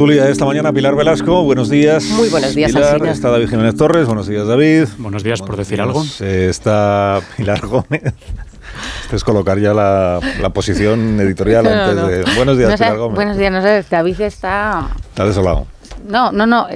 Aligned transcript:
Julia, 0.00 0.30
esta 0.30 0.46
mañana 0.46 0.72
Pilar 0.72 0.96
Velasco, 0.96 1.42
buenos 1.42 1.68
días. 1.68 2.04
Muy 2.04 2.30
buenos 2.30 2.54
días, 2.54 2.72
Pilar, 2.72 3.04
Está 3.04 3.28
David 3.28 3.50
Jiménez 3.50 3.76
Torres, 3.76 4.06
buenos 4.06 4.26
días 4.26 4.46
David. 4.46 4.88
Buenos 4.96 5.22
días, 5.22 5.42
por 5.42 5.58
decir 5.58 5.78
algo. 5.78 6.02
Eh, 6.20 6.46
está 6.48 7.20
Pilar 7.36 7.66
Gómez. 7.66 8.02
Es 9.12 9.22
colocar 9.22 9.58
ya 9.58 9.74
la, 9.74 10.20
posición 10.54 11.20
editorial 11.20 11.66
antes 11.66 12.24
de... 12.24 12.34
Buenos 12.34 12.56
días, 12.56 12.76
Pilar 12.76 12.96
Gómez. 12.96 13.14
Buenos 13.14 13.36
días, 13.36 13.52
no 13.52 13.60
sé, 13.60 13.84
David 13.90 14.22
está... 14.22 14.88
Está 15.10 15.26
desolado. 15.26 15.66
No, 16.08 16.32
no, 16.32 16.46
no. 16.46 16.66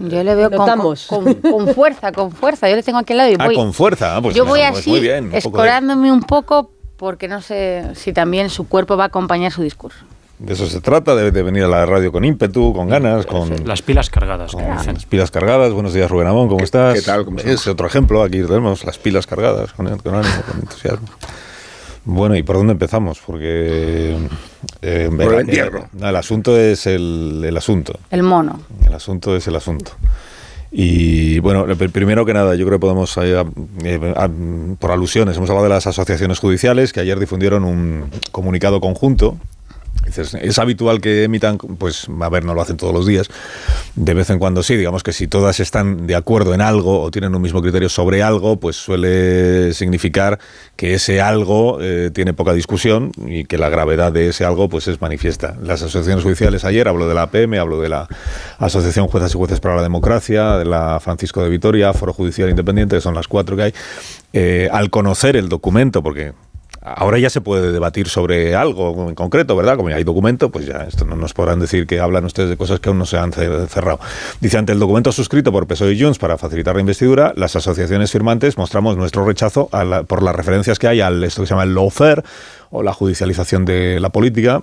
Yo 0.00 0.22
le 0.22 0.34
veo 0.34 0.50
con, 0.50 1.34
con, 1.40 1.68
fuerza, 1.74 2.12
con 2.12 2.32
fuerza. 2.32 2.68
Yo 2.68 2.76
le 2.76 2.82
tengo 2.82 2.98
aquí 2.98 3.14
al 3.14 3.16
lado 3.16 3.30
y 3.30 3.36
ah, 3.38 3.46
voy... 3.46 3.54
Ah, 3.54 3.58
con 3.58 3.72
fuerza. 3.72 4.20
Pues 4.20 4.34
yo 4.34 4.44
voy 4.44 4.60
pues 4.60 4.78
así, 4.78 5.08
escorándome 5.32 6.12
un 6.12 6.20
poco 6.20 6.70
porque 6.98 7.28
no 7.28 7.40
sé 7.40 7.92
si 7.94 8.12
también 8.12 8.50
su 8.50 8.68
cuerpo 8.68 8.98
va 8.98 9.04
a 9.04 9.06
acompañar 9.06 9.52
su 9.52 9.62
discurso. 9.62 10.04
De 10.42 10.54
eso 10.54 10.66
se 10.66 10.80
trata, 10.80 11.14
de, 11.14 11.30
venir 11.30 11.62
a 11.62 11.68
la 11.68 11.86
radio 11.86 12.10
con 12.10 12.24
ímpetu, 12.24 12.74
con 12.74 12.88
ganas, 12.88 13.26
con... 13.26 13.64
Las 13.64 13.80
pilas 13.80 14.10
cargadas, 14.10 14.54
Las 14.54 15.06
pilas 15.06 15.30
cargadas. 15.30 15.72
Buenos 15.72 15.94
días, 15.94 16.10
Rubén 16.10 16.26
Amón, 16.26 16.48
¿cómo 16.48 16.64
estás? 16.64 16.94
¿Qué 16.94 17.02
tal? 17.02 17.24
¿Cómo 17.24 17.38
es 17.38 17.64
otro 17.68 17.86
ejemplo, 17.86 18.24
aquí 18.24 18.42
tenemos 18.42 18.84
las 18.84 18.98
pilas 18.98 19.24
cargadas, 19.24 19.72
con, 19.72 19.86
ánimo, 19.86 20.02
con 20.02 20.58
entusiasmo. 20.60 21.06
Bueno, 22.04 22.34
¿y 22.34 22.42
por 22.42 22.56
dónde 22.56 22.72
empezamos? 22.72 23.20
Porque... 23.24 24.18
Eh, 24.82 25.10
por 25.16 25.34
el 25.34 25.40
entierro. 25.42 25.88
el 26.00 26.16
asunto 26.16 26.58
es 26.58 26.88
el, 26.88 27.44
el 27.46 27.56
asunto. 27.56 28.00
El 28.10 28.24
mono. 28.24 28.62
El 28.84 28.94
asunto 28.94 29.36
es 29.36 29.46
el 29.46 29.54
asunto. 29.54 29.92
Y 30.72 31.38
bueno, 31.38 31.66
primero 31.92 32.26
que 32.26 32.34
nada, 32.34 32.56
yo 32.56 32.66
creo 32.66 32.78
que 32.78 32.80
podemos, 32.80 33.16
eh, 33.16 33.44
por 34.80 34.90
alusiones, 34.90 35.36
hemos 35.36 35.48
hablado 35.50 35.68
de 35.68 35.74
las 35.74 35.86
asociaciones 35.86 36.40
judiciales 36.40 36.92
que 36.92 36.98
ayer 36.98 37.20
difundieron 37.20 37.62
un 37.62 38.10
comunicado 38.32 38.80
conjunto 38.80 39.36
es 40.06 40.58
habitual 40.58 41.00
que 41.00 41.24
emitan, 41.24 41.58
pues 41.58 42.06
a 42.20 42.28
ver, 42.28 42.44
no 42.44 42.54
lo 42.54 42.60
hacen 42.60 42.76
todos 42.76 42.92
los 42.92 43.06
días, 43.06 43.28
de 43.94 44.14
vez 44.14 44.30
en 44.30 44.38
cuando 44.38 44.62
sí, 44.62 44.76
digamos 44.76 45.02
que 45.02 45.12
si 45.12 45.28
todas 45.28 45.60
están 45.60 46.06
de 46.06 46.14
acuerdo 46.14 46.54
en 46.54 46.60
algo 46.60 47.00
o 47.00 47.10
tienen 47.10 47.34
un 47.34 47.42
mismo 47.42 47.62
criterio 47.62 47.88
sobre 47.88 48.22
algo, 48.22 48.58
pues 48.58 48.76
suele 48.76 49.72
significar 49.74 50.38
que 50.76 50.94
ese 50.94 51.20
algo 51.20 51.78
eh, 51.80 52.10
tiene 52.12 52.32
poca 52.34 52.52
discusión 52.52 53.12
y 53.26 53.44
que 53.44 53.58
la 53.58 53.68
gravedad 53.68 54.12
de 54.12 54.28
ese 54.28 54.44
algo 54.44 54.68
pues 54.68 54.88
es 54.88 55.00
manifiesta. 55.00 55.56
Las 55.62 55.82
asociaciones 55.82 56.24
judiciales 56.24 56.64
ayer, 56.64 56.88
hablo 56.88 57.08
de 57.08 57.14
la 57.14 57.22
APM, 57.22 57.54
hablo 57.54 57.80
de 57.80 57.88
la 57.88 58.08
Asociación 58.58 59.06
Juezas 59.08 59.32
y 59.34 59.38
Jueces 59.38 59.60
para 59.60 59.76
la 59.76 59.82
Democracia, 59.82 60.56
de 60.58 60.64
la 60.64 61.00
Francisco 61.00 61.42
de 61.42 61.48
Vitoria, 61.48 61.92
Foro 61.92 62.12
Judicial 62.12 62.50
Independiente, 62.50 62.96
que 62.96 63.02
son 63.02 63.14
las 63.14 63.28
cuatro 63.28 63.56
que 63.56 63.62
hay, 63.62 63.74
eh, 64.32 64.68
al 64.72 64.90
conocer 64.90 65.36
el 65.36 65.48
documento, 65.48 66.02
porque 66.02 66.32
Ahora 66.84 67.18
ya 67.18 67.30
se 67.30 67.40
puede 67.40 67.70
debatir 67.70 68.08
sobre 68.08 68.56
algo 68.56 69.08
en 69.08 69.14
concreto, 69.14 69.54
¿verdad? 69.54 69.76
Como 69.76 69.90
ya 69.90 69.96
hay 69.96 70.04
documento, 70.04 70.50
pues 70.50 70.66
ya 70.66 70.78
esto 70.78 71.04
no 71.04 71.14
nos 71.14 71.32
podrán 71.32 71.60
decir 71.60 71.86
que 71.86 72.00
hablan 72.00 72.24
ustedes 72.24 72.50
de 72.50 72.56
cosas 72.56 72.80
que 72.80 72.88
aún 72.88 72.98
no 72.98 73.06
se 73.06 73.18
han 73.18 73.32
cerrado. 73.32 74.00
Dice, 74.40 74.58
ante 74.58 74.72
el 74.72 74.80
documento 74.80 75.12
suscrito 75.12 75.52
por 75.52 75.68
PSOE 75.68 75.92
y 75.92 76.02
Junts 76.02 76.18
para 76.18 76.38
facilitar 76.38 76.74
la 76.74 76.80
investidura, 76.80 77.32
las 77.36 77.54
asociaciones 77.54 78.10
firmantes 78.10 78.58
mostramos 78.58 78.96
nuestro 78.96 79.24
rechazo 79.24 79.70
por 80.08 80.22
las 80.22 80.34
referencias 80.34 80.80
que 80.80 80.88
hay 80.88 81.00
al 81.00 81.22
esto 81.22 81.42
que 81.42 81.46
se 81.46 81.50
llama 81.54 81.64
el 81.64 81.74
lawfare 81.74 82.24
o 82.70 82.82
la 82.82 82.92
judicialización 82.92 83.64
de 83.64 84.00
la 84.00 84.10
política 84.10 84.62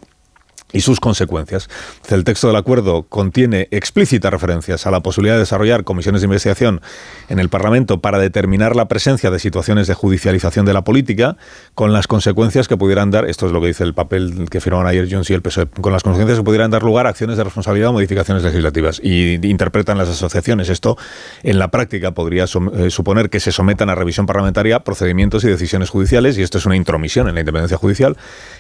y 0.72 0.82
sus 0.82 1.00
consecuencias. 1.00 1.70
El 2.10 2.24
texto 2.24 2.48
del 2.48 2.56
acuerdo 2.56 3.04
contiene 3.04 3.68
explícitas 3.72 4.32
referencias 4.32 4.86
a 4.86 4.92
la 4.92 5.02
posibilidad 5.02 5.36
de 5.36 5.40
desarrollar 5.40 5.84
comisiones 5.84 6.22
de 6.22 6.26
investigación 6.26 6.82
en 7.28 7.40
el 7.40 7.50
Parlamento 7.50 8.02
para 8.02 8.20
determinar 8.20 8.76
la 8.76 8.88
presencia 8.88 9.32
de 9.32 9.40
situaciones 9.40 9.88
de 9.88 9.94
judicialización 9.94 10.66
de 10.66 10.74
la 10.74 10.84
política, 10.84 11.38
con 11.74 11.94
las 11.94 12.08
consecuencias 12.08 12.68
que 12.68 12.78
pudieran 12.78 13.12
dar, 13.12 13.26
esto 13.26 13.48
es 13.48 13.52
lo 13.52 13.62
que 13.62 13.68
dice 13.68 13.84
el 13.84 13.94
papel 13.94 14.48
que 14.50 14.62
firmaron 14.62 14.88
ayer 14.88 15.08
Jones 15.10 15.30
y 15.30 15.34
el 15.34 15.42
PSOE, 15.42 15.68
con 15.68 15.92
las 15.92 16.04
consecuencias 16.04 16.40
que 16.40 16.44
pudieran 16.44 16.72
dar 16.72 16.84
lugar 16.84 17.08
a 17.08 17.10
acciones 17.10 17.38
de 17.38 17.44
responsabilidad 17.44 17.90
o 17.90 17.94
modificaciones 17.94 18.44
legislativas. 18.44 19.00
Y 19.04 19.36
interpretan 19.48 19.98
las 19.98 20.10
asociaciones. 20.10 20.70
Esto, 20.70 20.98
en 21.44 21.60
la 21.60 21.70
práctica, 21.70 22.12
podría 22.12 22.46
eh, 22.46 22.90
suponer 22.90 23.30
que 23.30 23.40
se 23.40 23.52
sometan 23.52 23.90
a 23.90 23.96
revisión 23.96 24.26
parlamentaria 24.26 24.80
procedimientos 24.82 25.44
y 25.44 25.48
decisiones 25.48 25.90
judiciales, 25.90 26.38
y 26.38 26.44
esto 26.44 26.58
es 26.58 26.66
una 26.66 26.76
intromisión 26.76 27.28
en 27.28 27.36
la 27.36 27.42
independencia 27.42 27.78
judicial 27.78 28.18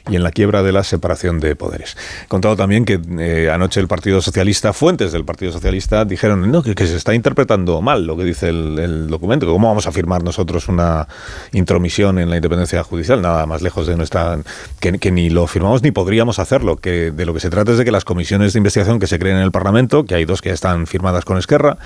y 0.09 0.15
en 0.15 0.23
la 0.23 0.31
quiebra 0.31 0.63
de 0.63 0.71
la 0.71 0.83
separación 0.83 1.39
de 1.39 1.55
poderes. 1.55 1.97
Contado 2.27 2.55
también 2.55 2.85
que 2.85 2.99
eh, 3.19 3.49
anoche 3.51 3.79
el 3.79 3.87
Partido 3.87 4.21
Socialista, 4.21 4.73
fuentes 4.73 5.11
del 5.11 5.25
Partido 5.25 5.51
Socialista, 5.51 6.05
dijeron 6.05 6.51
no, 6.51 6.63
que, 6.63 6.87
se 6.87 6.95
está 6.95 7.13
interpretando 7.13 7.81
mal 7.81 8.05
lo 8.05 8.17
que 8.17 8.23
dice 8.23 8.49
el, 8.49 9.07
documento, 9.07 9.45
que 9.45 9.51
cómo 9.51 9.67
vamos 9.67 9.87
a 9.87 9.91
firmar 9.91 10.23
nosotros 10.23 10.67
una 10.67 11.07
intromisión 11.51 12.19
en 12.19 12.29
la 12.29 12.35
independencia 12.35 12.83
judicial, 12.83 13.21
nada 13.21 13.45
más 13.45 13.61
lejos 13.61 13.87
de 13.87 13.95
nuestra... 13.95 14.39
que, 14.79 15.11
ni 15.11 15.29
lo 15.29 15.47
firmamos 15.47 15.83
ni 15.83 15.91
podríamos 15.91 16.39
hacerlo, 16.39 16.77
que 16.77 17.11
de 17.11 17.25
lo 17.25 17.33
que 17.33 17.39
se 17.39 17.49
trata 17.49 17.71
es 17.71 17.77
de 17.77 17.85
que 17.85 17.91
las 17.91 18.05
comisiones 18.05 18.53
de 18.53 18.59
investigación 18.59 18.99
que 18.99 19.07
se 19.07 19.19
creen 19.19 19.37
en 19.37 19.43
el 19.43 19.51
Parlamento, 19.51 20.05
que 20.05 20.15
hay 20.15 20.25
dos 20.25 20.41
que 20.41 20.51
están 20.51 20.87
firmadas 20.87 21.25
con 21.25 21.37
Esquerra, 21.37 21.77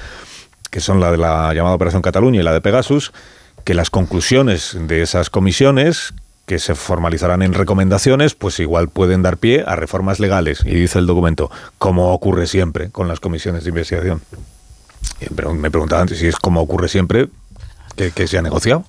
que 0.69 0.79
son 0.79 0.99
la 0.99 1.11
de 1.11 1.17
la 1.17 1.53
llamada 1.53 1.75
Operación 1.75 2.01
Cataluña 2.01 2.41
y 2.41 2.43
la 2.43 2.53
de 2.53 2.61
Pegasus, 2.61 3.13
que 3.63 3.73
las 3.73 3.89
conclusiones 3.89 4.75
de 4.87 5.01
esas 5.01 5.29
comisiones 5.29 6.13
que 6.45 6.59
se 6.59 6.75
formalizarán 6.75 7.41
en 7.41 7.53
recomendaciones, 7.53 8.35
pues 8.35 8.59
igual 8.59 8.89
pueden 8.89 9.21
dar 9.21 9.37
pie 9.37 9.63
a 9.65 9.75
reformas 9.75 10.19
legales. 10.19 10.61
Y 10.65 10.75
dice 10.75 10.99
el 10.99 11.05
documento, 11.05 11.49
como 11.77 12.13
ocurre 12.13 12.47
siempre 12.47 12.89
con 12.89 13.07
las 13.07 13.19
comisiones 13.19 13.63
de 13.63 13.69
investigación. 13.69 14.21
me 15.53 15.71
preguntaban 15.71 16.09
si 16.09 16.27
es 16.27 16.35
como 16.35 16.61
ocurre 16.61 16.89
siempre, 16.89 17.29
que, 17.95 18.27
se 18.27 18.37
ha 18.37 18.41
negociado. 18.41 18.83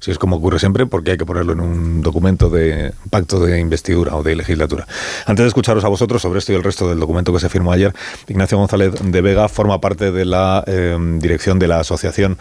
Si 0.00 0.10
es 0.10 0.18
como 0.18 0.36
ocurre 0.36 0.58
siempre, 0.58 0.84
porque 0.84 1.12
hay 1.12 1.16
que 1.16 1.24
ponerlo 1.24 1.52
en 1.52 1.60
un 1.60 2.02
documento 2.02 2.50
de 2.50 2.92
pacto 3.08 3.40
de 3.40 3.60
investidura 3.60 4.16
o 4.16 4.22
de 4.22 4.34
legislatura. 4.34 4.86
Antes 5.26 5.44
de 5.44 5.48
escucharos 5.48 5.84
a 5.84 5.88
vosotros 5.88 6.20
sobre 6.20 6.40
esto 6.40 6.52
y 6.52 6.56
el 6.56 6.64
resto 6.64 6.88
del 6.88 6.98
documento 6.98 7.32
que 7.32 7.40
se 7.40 7.48
firmó 7.48 7.72
ayer, 7.72 7.94
Ignacio 8.28 8.58
González 8.58 8.92
de 9.00 9.20
Vega 9.22 9.48
forma 9.48 9.80
parte 9.80 10.10
de 10.10 10.24
la 10.24 10.62
eh, 10.66 10.98
dirección 11.20 11.58
de 11.58 11.68
la 11.68 11.80
asociación 11.80 12.36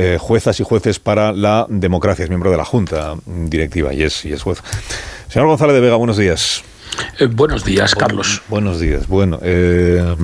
eh, 0.00 0.16
juezas 0.16 0.60
y 0.60 0.62
jueces 0.62 1.00
para 1.00 1.32
la 1.32 1.66
democracia, 1.68 2.22
es 2.22 2.28
miembro 2.28 2.52
de 2.52 2.56
la 2.56 2.64
Junta 2.64 3.16
Directiva 3.26 3.92
y 3.92 4.04
es, 4.04 4.24
y 4.24 4.32
es 4.32 4.42
juez. 4.42 4.62
Señor 5.28 5.48
González 5.48 5.74
de 5.74 5.80
Vega, 5.80 5.96
buenos 5.96 6.16
días. 6.16 6.62
Eh, 7.18 7.26
buenos 7.26 7.64
días, 7.64 7.96
Carlos. 7.96 8.40
buenos 8.46 8.78
días. 8.78 9.08
Bueno, 9.08 9.40
eh, 9.42 10.14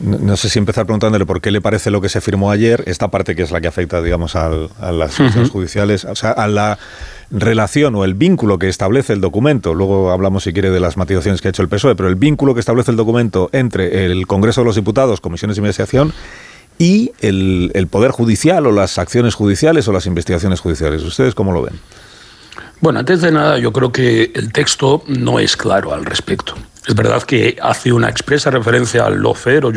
no 0.00 0.34
sé 0.38 0.48
si 0.48 0.58
empezar 0.58 0.86
preguntándole 0.86 1.26
por 1.26 1.42
qué 1.42 1.50
le 1.50 1.60
parece 1.60 1.90
lo 1.90 2.00
que 2.00 2.08
se 2.08 2.22
firmó 2.22 2.50
ayer, 2.50 2.82
esta 2.86 3.08
parte 3.08 3.36
que 3.36 3.42
es 3.42 3.50
la 3.50 3.60
que 3.60 3.68
afecta, 3.68 4.00
digamos, 4.00 4.34
a 4.34 4.48
las 4.48 5.14
judiciales, 5.50 6.06
o 6.06 6.14
sea, 6.14 6.30
a 6.30 6.48
la 6.48 6.78
relación 7.30 7.94
o 7.96 8.04
el 8.04 8.14
vínculo 8.14 8.58
que 8.58 8.70
establece 8.70 9.12
el 9.12 9.20
documento, 9.20 9.74
luego 9.74 10.10
hablamos 10.10 10.44
si 10.44 10.54
quiere 10.54 10.70
de 10.70 10.80
las 10.80 10.96
matizaciones 10.96 11.42
que 11.42 11.48
ha 11.48 11.50
hecho 11.50 11.60
el 11.60 11.68
PSOE, 11.68 11.96
pero 11.96 12.08
el 12.08 12.14
vínculo 12.14 12.54
que 12.54 12.60
establece 12.60 12.92
el 12.92 12.96
documento 12.96 13.50
entre 13.52 14.06
el 14.06 14.26
Congreso 14.26 14.62
de 14.62 14.64
los 14.64 14.76
Diputados, 14.76 15.20
comisiones 15.20 15.56
de 15.56 15.60
investigación 15.60 16.14
y 16.80 17.12
el, 17.20 17.70
el, 17.74 17.88
Poder 17.88 18.10
Judicial 18.10 18.66
o 18.66 18.72
las 18.72 18.98
acciones 18.98 19.34
judiciales 19.34 19.86
o 19.86 19.92
las 19.92 20.06
investigaciones 20.06 20.60
judiciales. 20.60 21.02
¿Ustedes 21.02 21.34
cómo 21.34 21.52
lo 21.52 21.60
ven? 21.60 21.78
Bueno, 22.80 23.00
antes 23.00 23.20
de 23.20 23.30
nada, 23.30 23.58
yo 23.58 23.70
creo 23.70 23.92
que 23.92 24.32
el 24.34 24.50
texto 24.50 25.04
no 25.06 25.38
es 25.38 25.58
claro 25.58 25.92
al 25.92 26.06
respecto. 26.06 26.54
Es 26.86 26.94
verdad 26.94 27.22
que 27.24 27.58
hace 27.60 27.92
una 27.92 28.08
expresa 28.08 28.50
referencia 28.50 29.04
al 29.04 29.22
lawfare 29.22 29.66
o, 29.66 29.72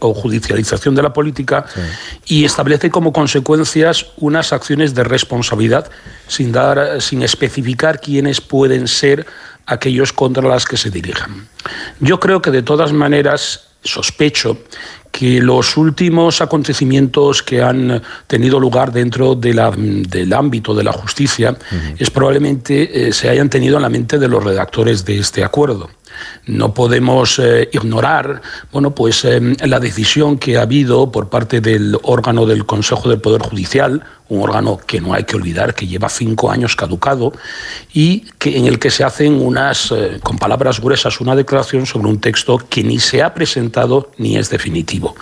o 0.00 0.14
judicialización 0.14 0.94
de 0.94 1.02
la 1.02 1.10
política 1.14 1.64
y 2.26 2.44
establece 2.44 2.90
como 2.90 3.14
consecuencias 3.14 4.08
unas 4.18 4.52
acciones 4.52 4.94
de 4.94 5.04
responsabilidad 5.04 5.90
sin, 6.28 6.52
dar, 6.52 7.00
sin 7.00 7.22
especificar 7.22 7.98
quiénes 7.98 8.42
pueden 8.42 8.86
ser 8.86 9.24
aquellos 9.64 10.12
contra 10.12 10.46
las 10.46 10.66
que 10.66 10.76
se 10.76 10.90
dirijan. 10.90 11.48
Yo 12.00 12.20
creo 12.20 12.42
que 12.42 12.50
de 12.50 12.62
todas 12.62 12.92
maneras 12.92 13.71
sospecho 13.82 14.58
que 15.10 15.40
los 15.40 15.76
últimos 15.76 16.40
acontecimientos 16.40 17.42
que 17.42 17.62
han 17.62 18.02
tenido 18.26 18.58
lugar 18.58 18.92
dentro 18.92 19.34
de 19.34 19.52
la, 19.52 19.70
del 19.70 20.32
ámbito 20.32 20.74
de 20.74 20.82
la 20.82 20.92
justicia 20.92 21.54
es 21.98 22.10
probablemente 22.10 23.08
eh, 23.08 23.12
se 23.12 23.28
hayan 23.28 23.50
tenido 23.50 23.76
en 23.76 23.82
la 23.82 23.90
mente 23.90 24.18
de 24.18 24.26
los 24.26 24.42
redactores 24.42 25.04
de 25.04 25.18
este 25.18 25.44
acuerdo. 25.44 25.90
No 26.46 26.74
podemos 26.74 27.38
eh, 27.38 27.68
ignorar 27.72 28.42
bueno, 28.70 28.94
pues, 28.94 29.24
em, 29.24 29.54
la 29.64 29.80
decisión 29.80 30.38
que 30.38 30.56
ha 30.56 30.62
habido 30.62 31.10
por 31.10 31.28
parte 31.28 31.60
del 31.60 31.98
órgano 32.02 32.46
del 32.46 32.66
Consejo 32.66 33.08
del 33.08 33.20
Poder 33.20 33.42
Judicial, 33.42 34.02
un 34.28 34.42
órgano 34.42 34.78
que 34.78 35.00
no 35.00 35.12
hay 35.12 35.24
que 35.24 35.36
olvidar 35.36 35.74
que 35.74 35.86
lleva 35.86 36.08
cinco 36.08 36.50
años 36.50 36.74
caducado 36.74 37.32
y 37.92 38.20
que, 38.38 38.56
en 38.56 38.66
el 38.66 38.78
que 38.78 38.90
se 38.90 39.04
hacen 39.04 39.34
unas, 39.34 39.92
eh, 39.92 40.20
con 40.22 40.38
palabras 40.38 40.80
gruesas, 40.80 41.20
una 41.20 41.36
declaración 41.36 41.86
sobre 41.86 42.08
un 42.08 42.20
texto 42.20 42.58
que 42.58 42.82
ni 42.82 42.98
se 42.98 43.22
ha 43.22 43.34
presentado 43.34 44.10
ni 44.16 44.36
es 44.36 44.48
definitivo. 44.48 45.14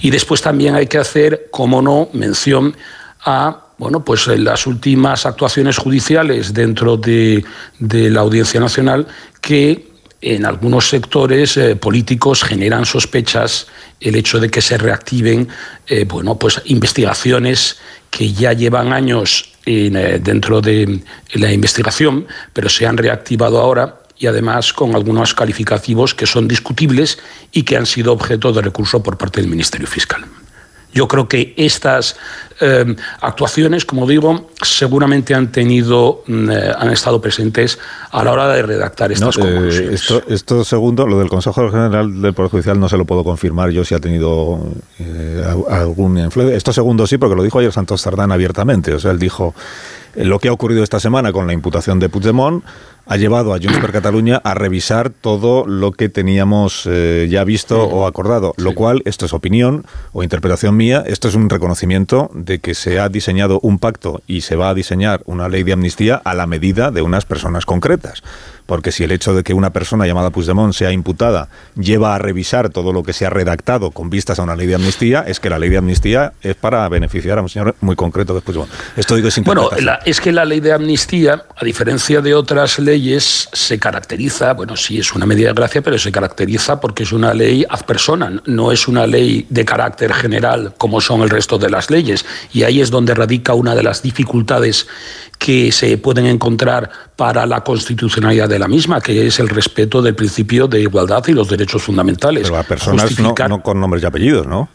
Y 0.00 0.10
después 0.10 0.40
también 0.40 0.74
hay 0.74 0.86
que 0.86 0.98
hacer, 0.98 1.48
como 1.50 1.82
no, 1.82 2.08
mención 2.12 2.76
a 3.24 3.62
bueno, 3.78 4.02
pues 4.04 4.26
las 4.26 4.66
últimas 4.66 5.26
actuaciones 5.26 5.76
judiciales 5.76 6.54
dentro 6.54 6.96
de, 6.96 7.44
de 7.78 8.10
la 8.10 8.20
Audiencia 8.20 8.58
Nacional 8.58 9.06
que 9.42 9.95
en 10.20 10.46
algunos 10.46 10.88
sectores 10.88 11.56
eh, 11.56 11.76
políticos 11.76 12.42
generan 12.42 12.84
sospechas 12.86 13.66
el 14.00 14.14
hecho 14.16 14.40
de 14.40 14.50
que 14.50 14.62
se 14.62 14.78
reactiven 14.78 15.48
eh, 15.86 16.04
bueno, 16.04 16.38
pues 16.38 16.60
investigaciones 16.66 17.78
que 18.10 18.32
ya 18.32 18.52
llevan 18.52 18.92
años 18.92 19.52
eh, 19.66 20.20
dentro 20.22 20.60
de 20.60 21.02
la 21.34 21.52
investigación, 21.52 22.26
pero 22.52 22.68
se 22.68 22.86
han 22.86 22.96
reactivado 22.96 23.58
ahora 23.58 24.00
y 24.18 24.26
además 24.26 24.72
con 24.72 24.94
algunos 24.94 25.34
calificativos 25.34 26.14
que 26.14 26.26
son 26.26 26.48
discutibles 26.48 27.18
y 27.52 27.62
que 27.64 27.76
han 27.76 27.86
sido 27.86 28.12
objeto 28.12 28.52
de 28.52 28.62
recurso 28.62 29.02
por 29.02 29.18
parte 29.18 29.40
del 29.40 29.50
Ministerio 29.50 29.86
Fiscal. 29.86 30.24
Yo 30.94 31.06
creo 31.08 31.28
que 31.28 31.52
estas 31.58 32.16
eh, 32.60 32.96
actuaciones, 33.20 33.84
como 33.84 34.06
digo, 34.06 34.50
seguramente 34.62 35.34
han 35.34 35.52
tenido, 35.52 36.22
mm, 36.26 36.50
eh, 36.50 36.72
han 36.76 36.90
estado 36.90 37.20
presentes 37.20 37.78
a 38.10 38.24
la 38.24 38.32
hora 38.32 38.48
de 38.48 38.62
redactar 38.62 39.12
estas 39.12 39.36
conclusiones. 39.36 40.10
esto, 40.28 40.64
segundo, 40.64 41.06
lo 41.06 41.18
del 41.18 41.28
Consejo 41.28 41.70
General 41.70 42.22
del 42.22 42.34
Poder 42.34 42.50
Judicial 42.50 42.80
no 42.80 42.88
se 42.88 42.96
lo 42.96 43.04
puedo 43.04 43.24
confirmar 43.24 43.70
yo 43.70 43.84
si 43.84 43.94
ha 43.94 44.00
tenido 44.00 44.60
algún 45.68 46.18
influencia. 46.18 46.56
Esto 46.56 46.72
segundo 46.72 47.06
sí, 47.06 47.18
porque 47.18 47.36
lo 47.36 47.42
dijo 47.42 47.58
ayer 47.58 47.72
Santos 47.72 48.00
Sardán 48.00 48.32
abiertamente. 48.32 48.94
O 48.94 48.98
sea, 48.98 49.10
él 49.10 49.18
dijo 49.18 49.54
lo 50.14 50.38
que 50.38 50.48
ha 50.48 50.52
ocurrido 50.52 50.82
esta 50.82 50.98
semana 50.98 51.32
con 51.32 51.46
la 51.46 51.52
imputación 51.52 51.98
de 51.98 52.08
Puigdemont 52.08 52.64
ha 53.06 53.16
llevado 53.16 53.54
a 53.54 53.58
Junts 53.58 53.78
per 53.78 53.92
Catalunya 53.92 54.40
a 54.42 54.54
revisar 54.54 55.10
todo 55.10 55.64
lo 55.66 55.92
que 55.92 56.08
teníamos 56.08 56.88
eh, 56.90 57.28
ya 57.30 57.44
visto 57.44 57.84
o 57.84 58.06
acordado, 58.06 58.52
lo 58.56 58.74
cual, 58.74 59.02
esto 59.04 59.26
es 59.26 59.32
opinión 59.32 59.86
o 60.12 60.24
interpretación 60.24 60.76
mía, 60.76 61.04
esto 61.06 61.28
es 61.28 61.36
un 61.36 61.48
reconocimiento 61.48 62.30
de 62.46 62.60
que 62.60 62.74
se 62.74 62.98
ha 62.98 63.08
diseñado 63.08 63.60
un 63.62 63.78
pacto 63.78 64.22
y 64.26 64.40
se 64.40 64.56
va 64.56 64.70
a 64.70 64.74
diseñar 64.74 65.22
una 65.26 65.48
ley 65.48 65.64
de 65.64 65.72
amnistía 65.72 66.14
a 66.24 66.32
la 66.34 66.46
medida 66.46 66.90
de 66.90 67.02
unas 67.02 67.26
personas 67.26 67.66
concretas 67.66 68.22
porque 68.66 68.92
si 68.92 69.04
el 69.04 69.12
hecho 69.12 69.34
de 69.34 69.42
que 69.42 69.54
una 69.54 69.70
persona 69.70 70.06
llamada 70.06 70.30
Puigdemont 70.30 70.74
sea 70.74 70.92
imputada 70.92 71.48
lleva 71.76 72.14
a 72.14 72.18
revisar 72.18 72.70
todo 72.70 72.92
lo 72.92 73.02
que 73.02 73.12
se 73.12 73.24
ha 73.24 73.30
redactado 73.30 73.90
con 73.92 74.10
vistas 74.10 74.38
a 74.38 74.42
una 74.42 74.56
ley 74.56 74.66
de 74.66 74.74
amnistía, 74.74 75.24
es 75.26 75.40
que 75.40 75.48
la 75.48 75.58
ley 75.58 75.70
de 75.70 75.78
amnistía 75.78 76.32
es 76.42 76.56
para 76.56 76.88
beneficiar 76.88 77.38
a 77.38 77.42
un 77.42 77.48
señor 77.48 77.76
muy 77.80 77.96
concreto 77.96 78.34
de 78.34 78.40
Puigdemont. 78.40 78.70
Esto 78.96 79.14
digo 79.16 79.30
sin 79.30 79.44
Bueno, 79.44 79.70
es 80.04 80.20
que 80.20 80.32
la 80.32 80.44
ley 80.44 80.60
de 80.60 80.72
amnistía, 80.72 81.44
a 81.56 81.64
diferencia 81.64 82.20
de 82.20 82.34
otras 82.34 82.78
leyes, 82.78 83.48
se 83.52 83.78
caracteriza, 83.78 84.52
bueno, 84.52 84.76
sí 84.76 84.98
es 84.98 85.14
una 85.14 85.26
medida 85.26 85.48
de 85.48 85.54
gracia, 85.54 85.82
pero 85.82 85.98
se 85.98 86.12
caracteriza 86.12 86.80
porque 86.80 87.04
es 87.04 87.12
una 87.12 87.32
ley 87.32 87.64
ad 87.68 87.84
persona, 87.86 88.42
no 88.46 88.72
es 88.72 88.88
una 88.88 89.06
ley 89.06 89.46
de 89.48 89.64
carácter 89.64 90.12
general 90.12 90.74
como 90.76 91.00
son 91.00 91.22
el 91.22 91.30
resto 91.30 91.58
de 91.58 91.70
las 91.70 91.90
leyes. 91.90 92.24
Y 92.52 92.64
ahí 92.64 92.80
es 92.80 92.90
donde 92.90 93.14
radica 93.14 93.54
una 93.54 93.74
de 93.74 93.82
las 93.82 94.02
dificultades 94.02 94.86
que 95.38 95.70
se 95.72 95.98
pueden 95.98 96.26
encontrar 96.26 96.90
para 97.14 97.46
la 97.46 97.62
constitucionalidad 97.62 98.48
de 98.48 98.58
la 98.58 98.68
misma, 98.68 99.00
que 99.00 99.26
es 99.26 99.38
el 99.38 99.48
respeto 99.48 100.02
del 100.02 100.14
principio 100.14 100.66
de 100.66 100.80
igualdad 100.80 101.22
y 101.28 101.32
los 101.32 101.48
derechos 101.48 101.82
fundamentales. 101.82 102.44
Pero 102.44 102.58
a 102.58 102.62
personas 102.62 103.18
no, 103.18 103.34
con 103.62 103.80
nombres 103.80 104.02
y 104.02 104.06
apellidos, 104.06 104.46
¿no? 104.46 104.68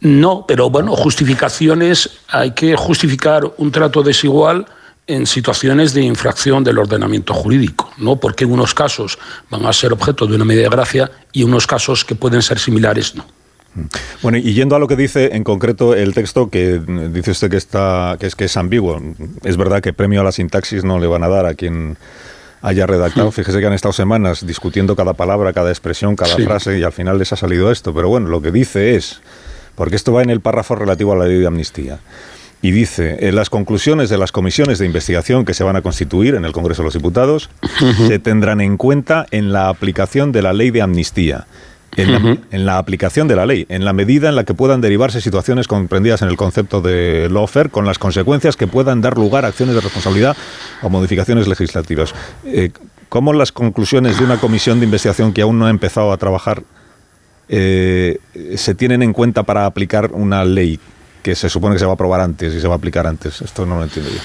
No, 0.00 0.44
pero 0.46 0.70
bueno, 0.70 0.94
justificaciones, 0.94 2.10
hay 2.28 2.52
que 2.52 2.76
justificar 2.76 3.50
un 3.56 3.72
trato 3.72 4.02
desigual 4.02 4.66
en 5.06 5.26
situaciones 5.26 5.94
de 5.94 6.02
infracción 6.02 6.64
del 6.64 6.78
ordenamiento 6.78 7.32
jurídico, 7.32 7.90
¿no? 7.96 8.16
Porque 8.16 8.44
en 8.44 8.52
unos 8.52 8.74
casos 8.74 9.18
van 9.50 9.64
a 9.64 9.72
ser 9.72 9.92
objeto 9.92 10.26
de 10.26 10.34
una 10.36 10.44
medida 10.44 10.64
de 10.64 10.68
gracia 10.68 11.10
y 11.32 11.42
en 11.42 11.48
unos 11.48 11.66
casos 11.66 12.04
que 12.04 12.14
pueden 12.14 12.42
ser 12.42 12.58
similares 12.58 13.14
no. 13.14 13.24
Bueno, 14.22 14.38
y 14.38 14.54
yendo 14.54 14.76
a 14.76 14.78
lo 14.78 14.88
que 14.88 14.96
dice 14.96 15.36
en 15.36 15.44
concreto 15.44 15.94
el 15.94 16.14
texto, 16.14 16.48
que 16.48 16.80
dice 17.10 17.30
usted 17.30 17.50
que, 17.50 17.56
está, 17.56 18.16
que, 18.18 18.26
es, 18.26 18.34
que 18.34 18.46
es 18.46 18.56
ambiguo, 18.56 19.00
es 19.44 19.56
verdad 19.56 19.80
que 19.82 19.92
premio 19.92 20.20
a 20.20 20.24
la 20.24 20.32
sintaxis 20.32 20.84
no 20.84 20.98
le 20.98 21.06
van 21.06 21.22
a 21.22 21.28
dar 21.28 21.46
a 21.46 21.54
quien 21.54 21.96
haya 22.62 22.86
redactado. 22.86 23.30
Fíjese 23.30 23.60
que 23.60 23.66
han 23.66 23.72
estado 23.72 23.92
semanas 23.92 24.46
discutiendo 24.46 24.96
cada 24.96 25.14
palabra, 25.14 25.52
cada 25.52 25.70
expresión, 25.70 26.16
cada 26.16 26.36
frase 26.36 26.78
y 26.78 26.82
al 26.82 26.92
final 26.92 27.18
les 27.18 27.32
ha 27.32 27.36
salido 27.36 27.70
esto. 27.70 27.94
Pero 27.94 28.08
bueno, 28.08 28.28
lo 28.28 28.40
que 28.40 28.50
dice 28.50 28.96
es, 28.96 29.20
porque 29.74 29.96
esto 29.96 30.12
va 30.12 30.22
en 30.22 30.30
el 30.30 30.40
párrafo 30.40 30.74
relativo 30.74 31.12
a 31.12 31.16
la 31.16 31.26
ley 31.26 31.38
de 31.38 31.46
amnistía. 31.46 31.98
Y 32.62 32.70
dice, 32.70 33.28
en 33.28 33.36
las 33.36 33.50
conclusiones 33.50 34.08
de 34.08 34.18
las 34.18 34.32
comisiones 34.32 34.78
de 34.78 34.86
investigación 34.86 35.44
que 35.44 35.54
se 35.54 35.62
van 35.62 35.76
a 35.76 35.82
constituir 35.82 36.34
en 36.34 36.44
el 36.44 36.52
Congreso 36.52 36.82
de 36.82 36.86
los 36.86 36.94
Diputados 36.94 37.50
se 38.08 38.18
tendrán 38.18 38.60
en 38.60 38.78
cuenta 38.78 39.26
en 39.30 39.52
la 39.52 39.68
aplicación 39.68 40.32
de 40.32 40.42
la 40.42 40.54
ley 40.54 40.70
de 40.70 40.82
amnistía 40.82 41.46
en, 41.96 42.66
la, 42.66 42.78
aplicación 42.78 43.28
de 43.28 43.36
la 43.36 43.46
ley, 43.46 43.66
en 43.68 43.84
la 43.84 43.92
medida 43.92 44.28
en 44.28 44.36
la 44.36 44.44
que 44.44 44.54
puedan 44.54 44.80
derivarse 44.80 45.20
situaciones 45.20 45.66
comprendidas 45.66 46.22
en 46.22 46.28
el 46.28 46.36
concepto 46.36 46.80
de 46.80 47.28
lawfare, 47.30 47.70
con 47.70 47.86
las 47.86 47.98
consecuencias 47.98 48.56
que 48.56 48.66
puedan 48.66 49.00
dar 49.00 49.16
lugar 49.16 49.44
a 49.44 49.48
acciones 49.48 49.74
de 49.74 49.80
responsabilidad 49.80 50.36
o 50.82 50.88
modificaciones 50.88 51.48
legislativas. 51.48 52.14
Eh, 52.44 52.70
¿Cómo 53.08 53.32
las 53.32 53.52
conclusiones 53.52 54.18
de 54.18 54.24
una 54.24 54.38
comisión 54.38 54.80
de 54.80 54.86
investigación 54.86 55.32
que 55.32 55.42
aún 55.42 55.58
no 55.58 55.66
ha 55.66 55.70
empezado 55.70 56.12
a 56.12 56.16
trabajar 56.16 56.62
eh, 57.48 58.18
se 58.56 58.74
tienen 58.74 59.02
en 59.02 59.12
cuenta 59.12 59.44
para 59.44 59.66
aplicar 59.66 60.10
una 60.12 60.44
ley 60.44 60.80
que 61.22 61.34
se 61.34 61.48
supone 61.48 61.76
que 61.76 61.78
se 61.78 61.84
va 61.86 61.92
a 61.92 61.94
aprobar 61.94 62.20
antes 62.20 62.54
y 62.54 62.60
se 62.60 62.68
va 62.68 62.74
a 62.74 62.76
aplicar 62.76 63.06
antes? 63.06 63.40
Esto 63.42 63.64
no 63.64 63.76
lo 63.76 63.84
entiendo 63.84 64.10
yo. 64.10 64.20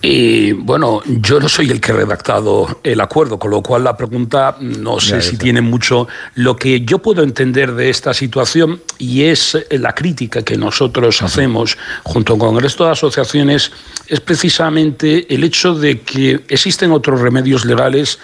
Y 0.00 0.52
bueno, 0.52 1.02
yo 1.06 1.40
no 1.40 1.48
soy 1.48 1.70
el 1.70 1.80
que 1.80 1.90
he 1.90 1.94
redactado 1.94 2.80
el 2.84 3.00
acuerdo, 3.00 3.36
con 3.38 3.50
lo 3.50 3.62
cual 3.62 3.82
la 3.82 3.96
pregunta 3.96 4.56
no 4.60 5.00
sé 5.00 5.20
si 5.20 5.36
tiene 5.36 5.60
mucho. 5.60 6.06
Lo 6.36 6.54
que 6.54 6.82
yo 6.82 7.00
puedo 7.00 7.24
entender 7.24 7.72
de 7.72 7.90
esta 7.90 8.14
situación, 8.14 8.80
y 8.98 9.24
es 9.24 9.58
la 9.70 9.94
crítica 9.94 10.42
que 10.42 10.56
nosotros 10.56 11.20
hacemos 11.22 11.76
junto 12.04 12.38
con 12.38 12.54
el 12.54 12.62
resto 12.62 12.84
de 12.84 12.92
asociaciones, 12.92 13.72
es 14.06 14.20
precisamente 14.20 15.32
el 15.34 15.42
hecho 15.42 15.74
de 15.74 16.00
que 16.00 16.44
existen 16.48 16.92
otros 16.92 17.20
remedios 17.20 17.64
legales 17.64 18.20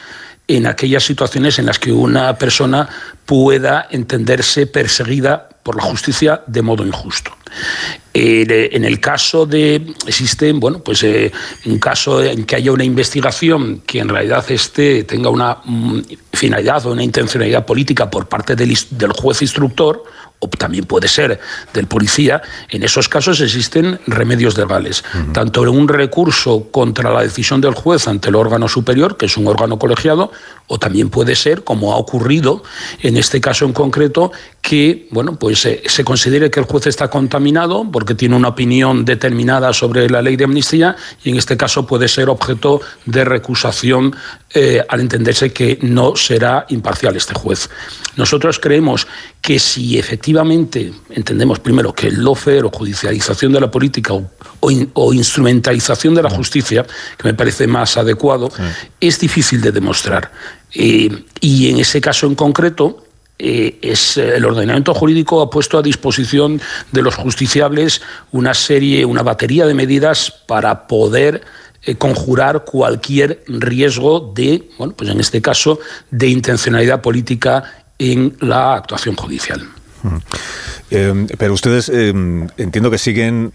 en 0.47 0.67
aquellas 0.67 1.03
situaciones 1.03 1.59
en 1.59 1.67
las 1.67 1.81
que 1.81 1.91
una 1.91 2.39
persona 2.39 2.89
pueda 3.27 3.89
entenderse 3.91 4.67
perseguida 4.67 5.49
por 5.65 5.77
la 5.77 5.83
justicia 5.83 6.43
de 6.47 6.63
modo 6.63 6.87
injusto. 6.87 7.33
Eh, 8.13 8.71
en 8.73 8.85
el 8.85 9.01
caso 9.01 9.47
de 9.47 9.95
existe 10.07 10.53
bueno 10.53 10.81
pues 10.81 11.03
eh, 11.05 11.33
un 11.67 11.79
caso 11.79 12.23
en 12.23 12.45
que 12.45 12.57
haya 12.57 12.73
una 12.73 12.83
investigación 12.85 13.83
que 13.87 14.01
en 14.01 14.09
realidad 14.09 14.45
este 14.49 15.05
tenga 15.05 15.31
una 15.31 15.59
mm, 15.65 16.01
finalidad 16.33 16.85
o 16.87 16.93
una 16.93 17.03
intencionalidad 17.03 17.65
política 17.65 18.11
por 18.11 18.27
parte 18.27 18.57
del, 18.57 18.77
del 18.91 19.13
juez 19.13 19.43
instructor 19.43 20.05
o 20.45 20.49
también 20.49 20.85
puede 20.85 21.09
ser 21.09 21.41
del 21.73 21.87
policía, 21.87 22.43
en 22.69 22.83
esos 22.83 23.09
casos 23.09 23.41
existen 23.41 23.99
remedios 24.07 24.59
legales, 24.59 25.03
tanto 25.33 25.63
un 25.63 25.89
recurso 25.89 26.69
contra 26.71 27.11
la 27.13 27.23
decisión 27.23 27.61
del 27.61 27.75
juez 27.75 28.07
ante 28.09 28.29
el 28.29 28.35
órgano 28.35 28.69
superior, 28.69 29.17
que 29.17 29.27
es 29.27 29.37
un 29.37 29.47
órgano 29.47 29.79
colegiado, 29.79 30.31
o 30.67 30.79
también 30.79 31.09
puede 31.09 31.35
ser, 31.35 31.65
como 31.65 31.93
ha 31.93 31.97
ocurrido 31.97 32.63
en 33.01 33.17
este 33.17 33.41
caso 33.41 33.65
en 33.65 33.73
concreto, 33.73 34.33
que 34.65 35.09
bueno, 35.11 35.39
pues 35.39 35.67
eh, 35.67 35.83
se 35.85 36.05
considere 36.05 36.51
que 36.51 36.59
el 36.59 36.65
juez 36.65 36.87
está 36.87 37.09
contaminado 37.09 37.87
porque 37.93 38.15
tiene 38.15 38.35
una 38.35 38.49
opinión 38.49 39.05
determinada 39.05 39.75
sobre 39.75 40.09
la 40.09 40.23
ley 40.23 40.37
de 40.37 40.45
amnistía 40.45 40.97
y 41.23 41.29
en 41.29 41.37
este 41.37 41.59
caso 41.59 41.87
puede 41.87 42.09
ser 42.09 42.31
objeto 42.31 42.81
de 43.05 43.27
recusación 43.27 44.17
eh, 44.55 44.83
al 44.89 45.01
entenderse 45.01 45.53
que 45.53 45.79
no 45.83 46.17
será 46.17 46.65
imparcial 46.71 47.15
este 47.15 47.35
juez. 47.35 47.69
Nosotros 48.17 48.59
creemos 48.59 49.07
que 49.43 49.59
si 49.59 49.99
efectivamente 49.99 50.95
entendemos 51.11 51.59
primero 51.59 51.93
que 51.93 52.07
el 52.07 52.25
lawfare 52.25 52.63
o 52.63 52.71
judicialización 52.71 53.53
de 53.53 53.61
la 53.61 53.71
política 53.71 54.15
o, 54.61 55.13
instrumentalización 55.13 56.15
de 56.15 56.23
la 56.23 56.31
justicia, 56.31 56.87
que 57.19 57.29
me 57.29 57.35
parece 57.35 57.67
más 57.67 57.99
adecuado, 57.99 58.51
es 58.99 59.21
difícil 59.21 59.61
de 59.61 59.73
demostrar. 59.73 60.33
Eh, 60.73 61.11
y 61.41 61.69
en 61.69 61.81
ese 61.81 62.01
caso 62.01 62.27
en 62.27 62.35
concreto, 62.35 63.05
eh, 63.37 63.79
es 63.83 64.17
el 64.17 64.45
ordenamiento 64.45 64.95
jurídico 64.95 65.43
ha 65.43 65.51
puesto 65.51 65.77
a 65.77 65.83
disposición 65.83 66.61
de 66.93 67.03
los 67.03 67.17
justiciables 67.17 68.01
una 68.31 68.55
serie, 68.55 69.05
una 69.05 69.25
batería 69.25 69.67
de 69.67 69.75
medidas 69.75 70.31
para 70.47 70.87
poder 70.87 71.43
eh, 71.83 71.97
conjurar 71.97 72.65
cualquier 72.65 73.43
riesgo 73.49 74.33
de, 74.35 74.69
bueno, 74.79 74.95
pues 74.97 75.11
en 75.11 75.19
este 75.19 75.43
caso, 75.43 75.81
de 76.13 76.29
intencionalidad 76.29 77.03
política 77.03 77.65
en 77.99 78.37
la 78.41 78.77
actuación 78.77 79.17
judicial. 79.17 79.67
Eh, 80.91 81.27
pero 81.37 81.55
ustedes 81.55 81.89
entiendo 81.89 82.91
que 82.91 82.99
siguen 82.99 83.53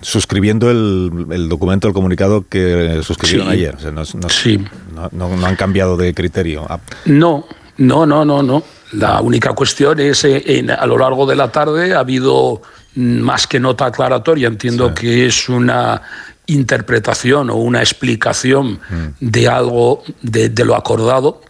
suscribiendo 0.00 0.70
el, 0.70 1.48
documento, 1.50 1.88
el 1.88 1.94
comunicado 1.94 2.46
que 2.48 3.00
suscribieron 3.02 3.48
ayer. 3.48 3.76
no, 3.92 4.04
sí. 4.30 4.64
no, 5.12 5.46
han 5.46 5.56
cambiado 5.56 5.98
de 5.98 6.14
criterio. 6.14 6.64
Ah. 6.70 6.78
No, 7.04 7.44
no, 7.78 8.06
no, 8.06 8.24
no, 8.24 8.42
no. 8.42 8.62
La 8.92 9.20
única 9.20 9.52
cuestión 9.54 9.98
es 10.00 10.24
eh, 10.24 10.66
a 10.78 10.86
lo 10.86 10.98
largo 10.98 11.26
de 11.26 11.36
la 11.36 11.50
tarde 11.50 11.94
ha 11.94 12.00
habido 12.00 12.60
más 12.94 13.46
que 13.46 13.58
nota 13.58 13.86
aclaratoria. 13.86 14.48
Entiendo 14.48 14.92
que 14.94 15.26
es 15.26 15.48
una 15.48 16.02
interpretación 16.46 17.50
o 17.50 17.56
una 17.56 17.80
explicación 17.80 18.72
mm. 18.72 19.06
de 19.20 19.48
algo 19.48 20.02
de, 20.20 20.52
lo 20.64 20.76
acordado 20.76 21.40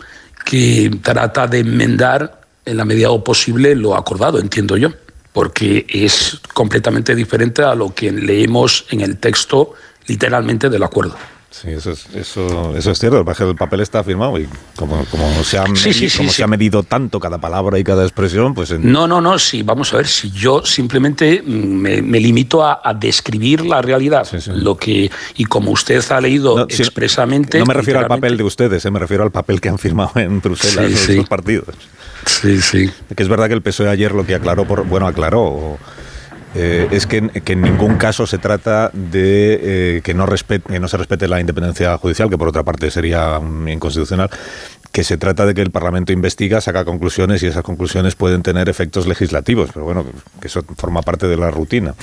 que 0.44 0.90
trata 1.02 1.46
de 1.46 1.60
enmendar 1.60 2.40
en 2.64 2.76
la 2.76 2.84
medida 2.84 3.08
posible 3.24 3.74
lo 3.74 3.96
acordado, 3.96 4.38
entiendo 4.38 4.76
yo, 4.76 4.90
porque 5.32 5.86
es 5.88 6.40
completamente 6.52 7.14
diferente 7.14 7.62
a 7.62 7.74
lo 7.74 7.92
que 7.92 8.12
leemos 8.12 8.86
en 8.90 9.00
el 9.00 9.18
texto 9.18 9.74
literalmente 10.06 10.68
del 10.68 10.82
acuerdo. 10.82 11.16
Sí, 11.52 11.68
eso 11.68 11.90
es, 11.90 12.06
eso, 12.14 12.74
eso 12.74 12.90
es 12.90 12.98
cierto. 12.98 13.18
El 13.18 13.56
papel 13.56 13.80
está 13.80 14.02
firmado 14.02 14.38
y 14.38 14.48
como, 14.74 15.04
como, 15.04 15.44
se, 15.44 15.58
ha 15.58 15.64
medido, 15.64 16.10
como 16.16 16.30
se 16.30 16.42
ha 16.42 16.46
medido 16.46 16.82
tanto 16.82 17.20
cada 17.20 17.38
palabra 17.38 17.78
y 17.78 17.84
cada 17.84 18.04
expresión, 18.04 18.54
pues... 18.54 18.78
No, 18.80 19.06
no, 19.06 19.20
no, 19.20 19.38
sí, 19.38 19.62
vamos 19.62 19.92
a 19.92 19.98
ver, 19.98 20.06
si 20.06 20.30
yo 20.30 20.64
simplemente 20.64 21.42
me, 21.42 22.00
limito 22.00 22.64
a, 22.64 22.80
describir 22.98 23.66
la 23.66 23.82
realidad, 23.82 24.26
lo 24.54 24.76
que 24.76 25.10
y 25.36 25.44
como 25.44 25.72
usted 25.72 26.02
ha 26.10 26.20
leído 26.20 26.66
expresamente... 26.68 27.58
no 27.58 27.66
me 27.66 27.74
refiero 27.74 28.00
al 28.00 28.06
papel 28.06 28.38
de 28.38 28.44
ustedes, 28.44 28.84
eh, 28.86 28.90
me 28.90 28.98
refiero 28.98 29.22
al 29.22 29.30
papel 29.30 29.60
que 29.60 29.68
han 29.68 29.78
firmado 29.78 30.12
en 30.16 30.40
Bruselas 30.40 31.08
los 31.08 31.28
partidos. 31.28 31.74
Sí, 32.26 32.62
sí. 32.62 32.90
Que 33.14 33.22
es 33.22 33.28
verdad 33.28 33.48
que 33.48 33.54
el 33.54 33.62
PSOE 33.62 33.90
ayer 33.90 34.12
lo 34.12 34.24
que 34.24 34.34
aclaró, 34.34 34.64
por, 34.64 34.86
bueno, 34.86 35.06
aclaró 35.06 35.78
eh, 36.54 36.88
es 36.90 37.06
que, 37.06 37.16
en 37.16 37.62
ningún 37.62 37.96
caso 37.96 38.26
se 38.26 38.38
trata 38.38 38.90
de 38.92 39.96
eh, 39.96 40.00
que, 40.02 40.14
no 40.14 40.26
se 40.26 40.96
respete 40.96 41.28
la 41.28 41.40
independencia 41.40 41.96
judicial, 41.98 42.28
que 42.28 42.38
por 42.38 42.48
otra 42.48 42.62
parte 42.62 42.90
sería 42.90 43.40
inconstitucional, 43.66 44.30
que 44.92 45.04
se 45.04 45.16
trata 45.16 45.46
de 45.46 45.54
que 45.54 45.62
el 45.62 45.70
Parlamento 45.70 46.12
investiga, 46.12 46.60
saca 46.60 46.84
conclusiones 46.84 47.42
y 47.42 47.46
esas 47.46 47.62
conclusiones 47.62 48.14
pueden 48.14 48.42
tener 48.42 48.68
efectos 48.68 49.06
legislativos, 49.06 49.70
pero 49.72 49.86
bueno, 49.86 50.04
que 50.38 50.48
eso 50.48 50.62
forma 50.76 51.00
parte 51.00 51.26
de 51.26 51.38
la 51.38 51.50
rutina. 51.50 51.94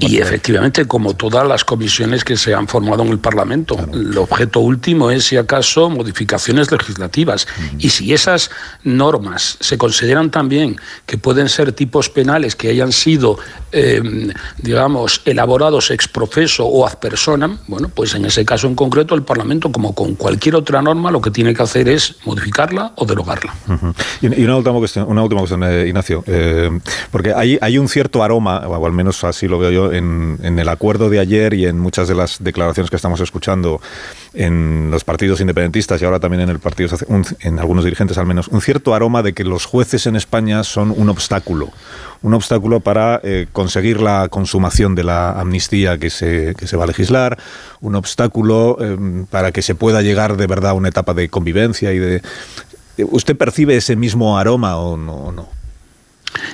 Y 0.00 0.16
efectivamente, 0.16 0.86
como 0.86 1.14
todas 1.14 1.46
las 1.46 1.62
comisiones 1.64 2.24
que 2.24 2.38
se 2.38 2.54
han 2.54 2.68
formado 2.68 3.02
en 3.02 3.10
el 3.10 3.18
Parlamento, 3.18 3.76
el 3.92 4.16
objeto 4.16 4.60
último 4.60 5.10
es, 5.10 5.24
si 5.24 5.36
acaso, 5.36 5.90
modificaciones 5.90 6.72
legislativas. 6.72 7.46
Y 7.78 7.90
si 7.90 8.14
esas 8.14 8.50
normas 8.82 9.58
se 9.60 9.76
consideran 9.76 10.30
también 10.30 10.76
que 11.04 11.18
pueden 11.18 11.50
ser 11.50 11.72
tipos 11.72 12.08
penales 12.08 12.56
que 12.56 12.70
hayan 12.70 12.92
sido, 12.92 13.38
em, 13.72 14.32
digamos, 14.56 15.20
elaborados 15.26 15.90
ex 15.90 16.08
profeso 16.08 16.64
o 16.64 16.86
ad 16.86 16.94
personam, 16.98 17.58
bueno, 17.66 17.90
pues 17.94 18.14
en 18.14 18.24
ese 18.24 18.46
caso 18.46 18.66
en 18.66 18.74
concreto 18.74 19.14
el 19.14 19.22
Parlamento, 19.22 19.70
como 19.70 19.94
con 19.94 20.14
cualquier 20.14 20.54
otra 20.54 20.80
norma, 20.80 21.10
lo 21.10 21.20
que 21.20 21.30
tiene 21.30 21.52
que 21.52 21.62
hacer 21.62 21.88
es 21.90 22.16
modificarla 22.24 22.92
o 22.96 23.04
derogarla. 23.04 23.54
Y 24.20 24.44
una 24.44 24.56
última 24.56 24.78
cuestión, 24.78 25.06
una 25.08 25.22
última 25.22 25.40
cuestión 25.40 25.62
eh, 25.64 25.86
Ignacio, 25.86 26.24
eh, 26.26 26.70
porque 27.10 27.32
hay, 27.34 27.58
hay 27.60 27.78
un 27.78 27.88
cierto 27.88 28.22
aroma, 28.22 28.58
o 28.66 28.86
al 28.86 28.92
menos 28.92 29.22
así 29.24 29.48
lo 29.48 29.58
veo 29.58 29.70
yo, 29.70 29.92
en, 29.92 30.38
en 30.42 30.58
el 30.58 30.68
acuerdo 30.68 31.10
de 31.10 31.18
ayer 31.18 31.54
y 31.54 31.66
en 31.66 31.78
muchas 31.78 32.08
de 32.08 32.14
las 32.14 32.42
declaraciones 32.42 32.90
que 32.90 32.96
estamos 32.96 33.20
escuchando 33.20 33.80
en 34.34 34.90
los 34.90 35.04
partidos 35.04 35.40
independentistas 35.40 36.00
y 36.00 36.04
ahora 36.04 36.20
también 36.20 36.42
en 36.42 36.48
el 36.48 36.58
partido 36.58 36.96
en 37.40 37.58
algunos 37.58 37.84
dirigentes 37.84 38.16
al 38.18 38.26
menos 38.26 38.48
un 38.48 38.60
cierto 38.60 38.94
aroma 38.94 39.22
de 39.22 39.32
que 39.32 39.44
los 39.44 39.66
jueces 39.66 40.06
en 40.06 40.16
España 40.16 40.64
son 40.64 40.92
un 40.96 41.08
obstáculo 41.08 41.70
un 42.22 42.34
obstáculo 42.34 42.80
para 42.80 43.20
eh, 43.24 43.46
conseguir 43.52 44.00
la 44.00 44.28
consumación 44.28 44.94
de 44.94 45.04
la 45.04 45.32
amnistía 45.32 45.98
que 45.98 46.08
se, 46.08 46.54
que 46.56 46.66
se 46.66 46.76
va 46.76 46.84
a 46.84 46.86
legislar 46.86 47.38
un 47.80 47.94
obstáculo 47.94 48.78
em, 48.80 49.26
para 49.26 49.52
que 49.52 49.60
se 49.60 49.74
pueda 49.74 50.02
llegar 50.02 50.36
de 50.36 50.46
verdad 50.46 50.70
a 50.70 50.74
una 50.74 50.88
etapa 50.88 51.14
de 51.14 51.28
convivencia 51.28 51.92
y 51.92 51.98
de 51.98 52.22
¿Usted 52.98 53.36
percibe 53.36 53.76
ese 53.76 53.96
mismo 53.96 54.38
aroma 54.38 54.76
o 54.76 54.96
no? 54.96 55.32
no? 55.32 55.61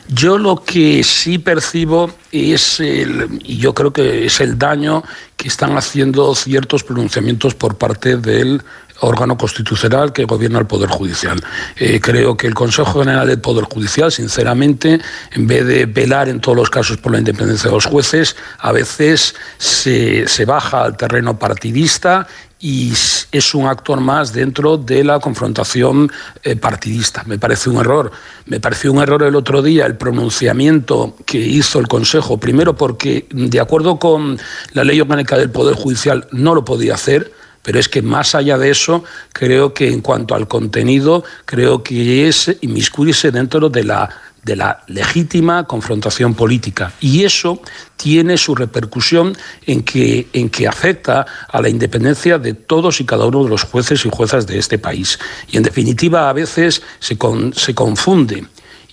Yo 0.08 0.38
lo 0.38 0.62
que 0.64 1.04
sí 1.04 1.38
percibo 1.38 2.10
es 2.32 2.80
el, 2.80 3.40
y 3.44 3.58
yo 3.58 3.74
creo 3.74 3.92
que 3.92 4.26
es 4.26 4.40
el 4.40 4.58
daño 4.58 5.02
que 5.36 5.48
están 5.48 5.76
haciendo 5.76 6.34
ciertos 6.34 6.82
pronunciamientos 6.82 7.54
por 7.54 7.76
parte 7.76 8.16
del 8.16 8.62
órgano 9.00 9.36
constitucional 9.36 10.12
que 10.12 10.24
gobierna 10.24 10.58
el 10.58 10.66
Poder 10.66 10.88
Judicial. 10.88 11.40
Eh, 11.76 12.00
creo 12.00 12.36
que 12.36 12.46
el 12.46 12.54
Consejo 12.54 13.00
General 13.00 13.26
del 13.26 13.40
Poder 13.40 13.64
Judicial, 13.64 14.10
sinceramente, 14.10 15.00
en 15.32 15.46
vez 15.46 15.66
de 15.66 15.86
velar 15.86 16.28
en 16.28 16.40
todos 16.40 16.56
los 16.56 16.70
casos 16.70 16.96
por 16.96 17.12
la 17.12 17.18
independencia 17.18 17.70
de 17.70 17.76
los 17.76 17.86
jueces, 17.86 18.36
a 18.58 18.72
veces 18.72 19.34
se, 19.58 20.26
se 20.26 20.44
baja 20.44 20.84
al 20.84 20.96
terreno 20.96 21.38
partidista 21.38 22.26
y 22.60 22.92
es 23.30 23.54
un 23.54 23.66
actor 23.66 24.00
más 24.00 24.32
dentro 24.32 24.76
de 24.76 25.04
la 25.04 25.20
confrontación 25.20 26.10
eh, 26.42 26.56
partidista. 26.56 27.22
Me 27.26 27.38
parece 27.38 27.70
un 27.70 27.78
error. 27.78 28.10
Me 28.46 28.58
pareció 28.58 28.92
un 28.92 29.00
error 29.00 29.22
el 29.22 29.36
otro 29.36 29.62
día 29.62 29.86
el 29.86 29.96
pronunciamiento 29.96 31.14
que 31.24 31.38
hizo 31.38 31.78
el 31.78 31.86
Consejo, 31.86 32.38
primero 32.38 32.76
porque, 32.76 33.26
de 33.30 33.60
acuerdo 33.60 33.98
con 33.98 34.38
la 34.72 34.84
ley 34.84 35.00
orgánica 35.00 35.36
del 35.36 35.50
Poder 35.50 35.76
Judicial, 35.76 36.26
no 36.32 36.54
lo 36.54 36.64
podía 36.64 36.94
hacer. 36.94 37.32
Pero 37.68 37.80
es 37.80 37.90
que 37.90 38.00
más 38.00 38.34
allá 38.34 38.56
de 38.56 38.70
eso, 38.70 39.04
creo 39.30 39.74
que 39.74 39.92
en 39.92 40.00
cuanto 40.00 40.34
al 40.34 40.48
contenido, 40.48 41.22
creo 41.44 41.82
que 41.82 42.26
es 42.26 42.56
inmiscuirse 42.62 43.30
dentro 43.30 43.68
de 43.68 43.84
la 43.84 44.08
de 44.42 44.56
la 44.56 44.82
legítima 44.86 45.64
confrontación 45.64 46.32
política. 46.32 46.94
Y 46.98 47.24
eso 47.24 47.60
tiene 47.98 48.38
su 48.38 48.54
repercusión 48.54 49.36
en 49.66 49.82
que, 49.82 50.28
en 50.32 50.48
que 50.48 50.66
afecta 50.66 51.26
a 51.46 51.60
la 51.60 51.68
independencia 51.68 52.38
de 52.38 52.54
todos 52.54 53.02
y 53.02 53.04
cada 53.04 53.26
uno 53.26 53.44
de 53.44 53.50
los 53.50 53.64
jueces 53.64 54.02
y 54.06 54.08
juezas 54.10 54.46
de 54.46 54.58
este 54.58 54.78
país. 54.78 55.18
Y 55.50 55.58
en 55.58 55.62
definitiva, 55.62 56.30
a 56.30 56.32
veces 56.32 56.80
se, 57.00 57.18
se 57.52 57.74
confunde, 57.74 58.46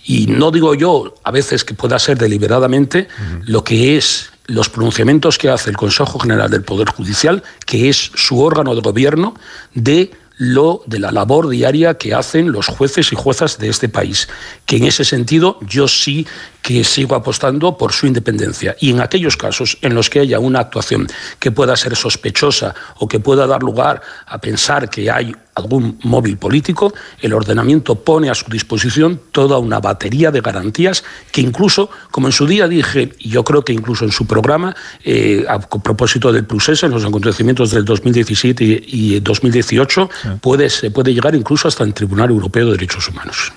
y 0.04 0.26
no 0.26 0.50
digo 0.50 0.74
yo 0.74 1.14
a 1.24 1.30
veces 1.30 1.64
que 1.64 1.72
pueda 1.72 1.98
ser 1.98 2.18
deliberadamente, 2.18 3.08
lo 3.46 3.64
que 3.64 3.96
es 3.96 4.32
los 4.46 4.68
pronunciamientos 4.68 5.38
que 5.38 5.48
hace 5.48 5.70
el 5.70 5.76
Consejo 5.76 6.18
General 6.18 6.50
del 6.50 6.62
Poder 6.62 6.88
Judicial, 6.88 7.42
que 7.64 7.88
es 7.88 8.10
su 8.14 8.40
órgano 8.40 8.74
de 8.74 8.80
gobierno, 8.80 9.34
de 9.74 10.12
lo 10.38 10.82
de 10.86 10.98
la 10.98 11.12
labor 11.12 11.48
diaria 11.48 11.94
que 11.94 12.14
hacen 12.14 12.52
los 12.52 12.66
jueces 12.66 13.12
y 13.12 13.16
juezas 13.16 13.58
de 13.58 13.68
este 13.68 13.88
país, 13.88 14.28
que 14.66 14.76
en 14.76 14.84
ese 14.84 15.04
sentido 15.04 15.58
yo 15.62 15.88
sí 15.88 16.26
que 16.66 16.82
sigo 16.82 17.14
apostando 17.14 17.78
por 17.78 17.92
su 17.92 18.08
independencia. 18.08 18.74
Y 18.80 18.90
en 18.90 19.00
aquellos 19.00 19.36
casos 19.36 19.78
en 19.82 19.94
los 19.94 20.10
que 20.10 20.18
haya 20.18 20.40
una 20.40 20.58
actuación 20.58 21.06
que 21.38 21.52
pueda 21.52 21.76
ser 21.76 21.94
sospechosa 21.94 22.74
o 22.98 23.06
que 23.06 23.20
pueda 23.20 23.46
dar 23.46 23.62
lugar 23.62 24.02
a 24.26 24.40
pensar 24.40 24.90
que 24.90 25.08
hay 25.08 25.32
algún 25.56 25.98
móvil 26.02 26.36
político, 26.36 26.92
el 27.20 27.32
ordenamiento 27.32 27.94
pone 27.94 28.30
a 28.30 28.34
su 28.34 28.50
disposición 28.50 29.20
toda 29.32 29.58
una 29.58 29.80
batería 29.80 30.30
de 30.30 30.40
garantías 30.40 31.02
que 31.32 31.40
incluso, 31.40 31.88
como 32.10 32.28
en 32.28 32.32
su 32.32 32.46
día 32.46 32.68
dije, 32.68 33.14
y 33.18 33.30
yo 33.30 33.42
creo 33.42 33.64
que 33.64 33.72
incluso 33.72 34.04
en 34.04 34.12
su 34.12 34.26
programa, 34.26 34.76
eh, 35.02 35.44
a 35.48 35.58
propósito 35.58 36.30
del 36.30 36.44
Prusés, 36.44 36.82
en 36.82 36.90
los 36.90 37.04
acontecimientos 37.04 37.70
del 37.70 37.84
2017 37.84 38.84
y 38.86 39.20
2018, 39.20 40.10
puede, 40.42 40.68
se 40.68 40.90
puede 40.90 41.14
llegar 41.14 41.34
incluso 41.34 41.68
hasta 41.68 41.84
el 41.84 41.94
Tribunal 41.94 42.30
Europeo 42.30 42.66
de 42.66 42.72
Derechos 42.72 43.08
Humanos. 43.08 43.52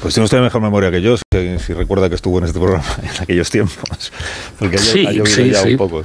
Pues 0.00 0.14
tiene 0.14 0.24
usted 0.24 0.40
mejor 0.40 0.62
memoria 0.62 0.90
que 0.90 1.02
yo, 1.02 1.16
si, 1.16 1.72
recuerda 1.72 2.08
que 2.08 2.14
estuvo 2.18 2.38
en 2.38 2.44
este 2.44 2.58
programa 2.58 2.84
en 3.02 3.22
aquellos 3.22 3.50
tiempos, 3.50 4.12
porque 4.58 4.76
ha, 4.76 4.80
sí, 4.80 5.50
ya 5.50 5.62
un 5.62 5.76
poco. 5.76 6.04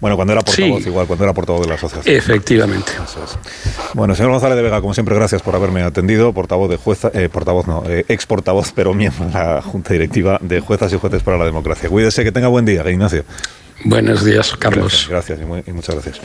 Bueno, 0.00 0.14
cuando 0.14 0.32
era 0.32 0.42
portavoz, 0.42 0.86
igual, 0.86 1.06
cuando 1.08 1.24
era 1.24 1.34
portavoz 1.34 1.62
de 1.62 1.68
la 1.68 1.74
asociación. 1.74 2.14
Efectivamente. 2.14 2.92
Bueno, 3.94 4.14
señor 4.14 4.30
González 4.30 4.56
de 4.56 4.62
Vega, 4.62 4.80
como 4.80 4.94
siempre, 4.94 5.12
gracias 5.16 5.42
por 5.42 5.56
haberme 5.56 5.82
atendido. 5.82 6.32
Portavoz 6.32 6.70
de 6.70 6.76
jueza, 6.76 7.10
eh, 7.14 7.28
portavoz 7.28 7.66
no, 7.66 7.82
eh, 7.88 8.04
ex 8.08 8.24
portavoz, 8.24 8.70
pero 8.72 8.94
miembro 8.94 9.26
de 9.26 9.32
la 9.32 9.60
Junta 9.60 9.92
Directiva 9.92 10.38
de 10.40 10.60
Juezas 10.60 10.92
y 10.92 10.98
Jueces 10.98 11.24
para 11.24 11.36
la 11.36 11.44
Democracia. 11.46 11.88
Cuídese, 11.88 12.22
que 12.22 12.30
tenga 12.30 12.46
buen 12.46 12.64
día, 12.64 12.88
Ignacio. 12.88 13.24
Buenos 13.84 14.24
días, 14.24 14.54
Carlos. 14.56 15.08
Gracias, 15.10 15.40
y, 15.40 15.72
muchas 15.72 15.96
gracias. 15.96 16.20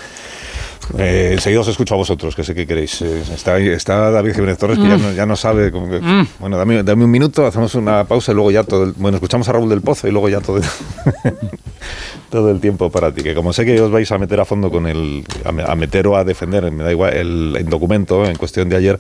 Eh, 0.98 1.32
enseguida 1.34 1.62
os 1.62 1.68
escucho 1.68 1.94
a 1.96 1.98
vosotros, 1.98 2.36
que 2.36 2.44
sé 2.44 2.54
que 2.54 2.68
queréis. 2.68 3.02
Eh, 3.02 3.24
está, 3.34 3.58
está 3.58 4.12
David 4.12 4.34
Jiménez 4.34 4.58
Torres, 4.58 4.78
que 4.78 5.16
ya, 5.16 5.26
no, 5.26 5.36
sabe. 5.36 5.72
Mm. 5.72 6.28
Bueno, 6.40 6.58
dame, 6.58 6.84
dame, 6.84 7.06
un 7.06 7.12
minuto, 7.12 7.46
hacemos 7.46 7.76
una 7.76 8.04
pausa 8.06 8.32
y 8.32 8.36
luego 8.36 8.52
ya 8.52 8.64
todo. 8.64 8.94
bueno, 8.98 9.18
escuchamos 9.18 9.48
a 9.50 9.54
Raúl 9.54 9.70
del 9.70 9.82
Pozo 9.82 10.08
y 10.08 10.12
luego 10.12 10.30
ya 10.30 10.42
todo. 10.42 10.62
todo 12.34 12.50
el 12.50 12.60
tiempo 12.60 12.90
para 12.90 13.12
ti. 13.12 13.22
Que 13.22 13.36
como 13.36 13.54
sé 13.54 13.64
que 13.64 13.80
os 13.80 13.92
vais 13.92 14.12
a 14.12 14.18
meter 14.18 14.40
a 14.40 14.46
fondo 14.46 14.72
con 14.72 14.88
el. 14.88 15.24
a, 15.46 15.76
meter 15.76 16.08
o 16.08 16.18
a 16.18 16.24
defender, 16.24 16.70
me 16.72 16.84
da 16.84 16.92
igual, 16.92 17.14
el, 17.14 17.66
documento 17.70 18.26
en 18.26 18.36
cuestión 18.36 18.70
de 18.70 18.76
ayer, 18.76 19.00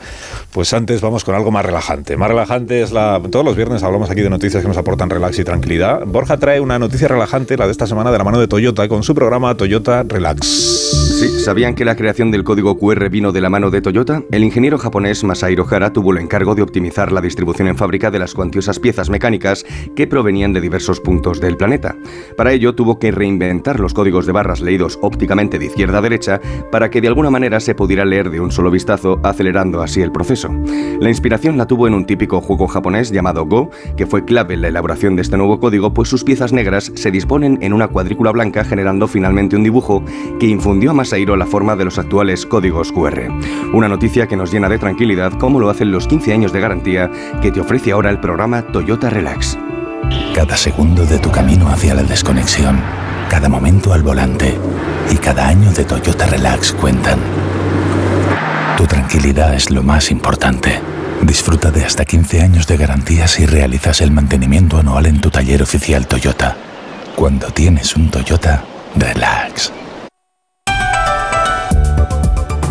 pues 0.51 0.71
antes 0.73 1.01
vamos 1.01 1.23
con 1.23 1.35
algo 1.35 1.51
más 1.51 1.65
relajante. 1.65 2.15
Más 2.15 2.29
relajante 2.29 2.81
es 2.81 2.91
la. 2.91 3.21
Todos 3.31 3.43
los 3.43 3.55
viernes 3.55 3.81
hablamos 3.83 4.09
aquí 4.09 4.21
de 4.21 4.29
noticias 4.29 4.61
que 4.61 4.67
nos 4.67 4.77
aportan 4.77 5.09
relax 5.09 5.39
y 5.39 5.43
tranquilidad. 5.43 6.05
Borja 6.05 6.37
trae 6.37 6.59
una 6.59 6.77
noticia 6.77 7.07
relajante, 7.07 7.57
la 7.57 7.65
de 7.65 7.71
esta 7.71 7.87
semana, 7.87 8.11
de 8.11 8.17
la 8.19 8.23
mano 8.23 8.39
de 8.39 8.47
Toyota, 8.47 8.87
con 8.87 9.03
su 9.03 9.15
programa 9.15 9.55
Toyota 9.57 10.03
Relax. 10.03 11.02
¿Sabían 11.43 11.75
que 11.75 11.83
la 11.83 11.97
creación 11.97 12.31
del 12.31 12.45
código 12.45 12.77
QR 12.77 13.09
vino 13.09 13.33
de 13.33 13.41
la 13.41 13.49
mano 13.49 13.69
de 13.69 13.81
Toyota? 13.81 14.23
El 14.31 14.45
ingeniero 14.45 14.77
japonés 14.77 15.25
Masahiro 15.25 15.67
Hara 15.69 15.91
tuvo 15.91 16.13
el 16.13 16.19
encargo 16.19 16.55
de 16.55 16.61
optimizar 16.61 17.11
la 17.11 17.19
distribución 17.19 17.67
en 17.67 17.75
fábrica 17.75 18.09
de 18.09 18.19
las 18.19 18.33
cuantiosas 18.33 18.79
piezas 18.79 19.09
mecánicas 19.09 19.65
que 19.93 20.07
provenían 20.07 20.53
de 20.53 20.61
diversos 20.61 21.01
puntos 21.01 21.41
del 21.41 21.57
planeta. 21.57 21.97
Para 22.37 22.53
ello 22.53 22.75
tuvo 22.75 22.97
que 22.97 23.11
reinventar 23.11 23.81
los 23.81 23.93
códigos 23.93 24.25
de 24.25 24.31
barras 24.31 24.61
leídos 24.61 24.97
ópticamente 25.01 25.59
de 25.59 25.65
izquierda 25.65 25.97
a 25.97 26.01
derecha 26.01 26.39
para 26.71 26.89
que 26.89 27.01
de 27.01 27.09
alguna 27.09 27.29
manera 27.29 27.59
se 27.59 27.75
pudiera 27.75 28.05
leer 28.05 28.29
de 28.29 28.39
un 28.39 28.51
solo 28.51 28.71
vistazo, 28.71 29.19
acelerando 29.21 29.81
así 29.81 30.01
el 30.01 30.13
proceso. 30.13 30.49
La 31.01 31.09
inspiración 31.09 31.57
la 31.57 31.67
tuvo 31.67 31.87
en 31.87 31.93
un 31.93 32.05
típico 32.05 32.39
juego 32.39 32.67
japonés 32.67 33.11
llamado 33.11 33.45
Go, 33.45 33.69
que 33.97 34.07
fue 34.07 34.23
clave 34.23 34.53
en 34.53 34.61
la 34.61 34.69
elaboración 34.69 35.17
de 35.17 35.23
este 35.23 35.35
nuevo 35.35 35.59
código, 35.59 35.93
pues 35.93 36.07
sus 36.07 36.23
piezas 36.23 36.53
negras 36.53 36.93
se 36.95 37.11
disponen 37.11 37.57
en 37.61 37.73
una 37.73 37.89
cuadrícula 37.89 38.31
blanca 38.31 38.63
generando 38.63 39.09
finalmente 39.09 39.57
un 39.57 39.63
dibujo 39.63 40.05
que 40.39 40.47
infundió 40.47 40.91
a 40.91 40.93
La 41.35 41.45
forma 41.47 41.75
de 41.75 41.85
los 41.85 41.97
actuales 41.97 42.45
códigos 42.45 42.91
QR. 42.91 43.29
Una 43.73 43.87
noticia 43.87 44.27
que 44.27 44.35
nos 44.35 44.51
llena 44.51 44.69
de 44.69 44.77
tranquilidad 44.77 45.33
como 45.33 45.59
lo 45.59 45.69
hacen 45.69 45.91
los 45.91 46.07
15 46.07 46.31
años 46.31 46.53
de 46.53 46.59
garantía 46.59 47.09
que 47.41 47.51
te 47.51 47.59
ofrece 47.59 47.91
ahora 47.91 48.11
el 48.11 48.19
programa 48.19 48.61
Toyota 48.67 49.09
Relax. 49.09 49.57
Cada 50.35 50.55
segundo 50.55 51.05
de 51.05 51.17
tu 51.17 51.31
camino 51.31 51.69
hacia 51.69 51.95
la 51.95 52.03
desconexión, 52.03 52.79
cada 53.29 53.49
momento 53.49 53.93
al 53.93 54.03
volante 54.03 54.55
y 55.11 55.17
cada 55.17 55.47
año 55.47 55.71
de 55.71 55.85
Toyota 55.85 56.27
Relax 56.27 56.71
cuentan. 56.73 57.19
Tu 58.77 58.85
tranquilidad 58.85 59.53
es 59.55 59.71
lo 59.71 59.81
más 59.81 60.11
importante. 60.11 60.79
Disfruta 61.23 61.71
de 61.71 61.83
hasta 61.83 62.05
15 62.05 62.41
años 62.41 62.67
de 62.67 62.77
garantía 62.77 63.27
si 63.27 63.45
realizas 63.45 64.01
el 64.01 64.11
mantenimiento 64.11 64.77
anual 64.77 65.07
en 65.07 65.19
tu 65.19 65.29
taller 65.29 65.63
oficial 65.63 66.07
Toyota. 66.07 66.55
Cuando 67.15 67.47
tienes 67.47 67.95
un 67.95 68.09
Toyota, 68.09 68.63
relax. 68.95 69.71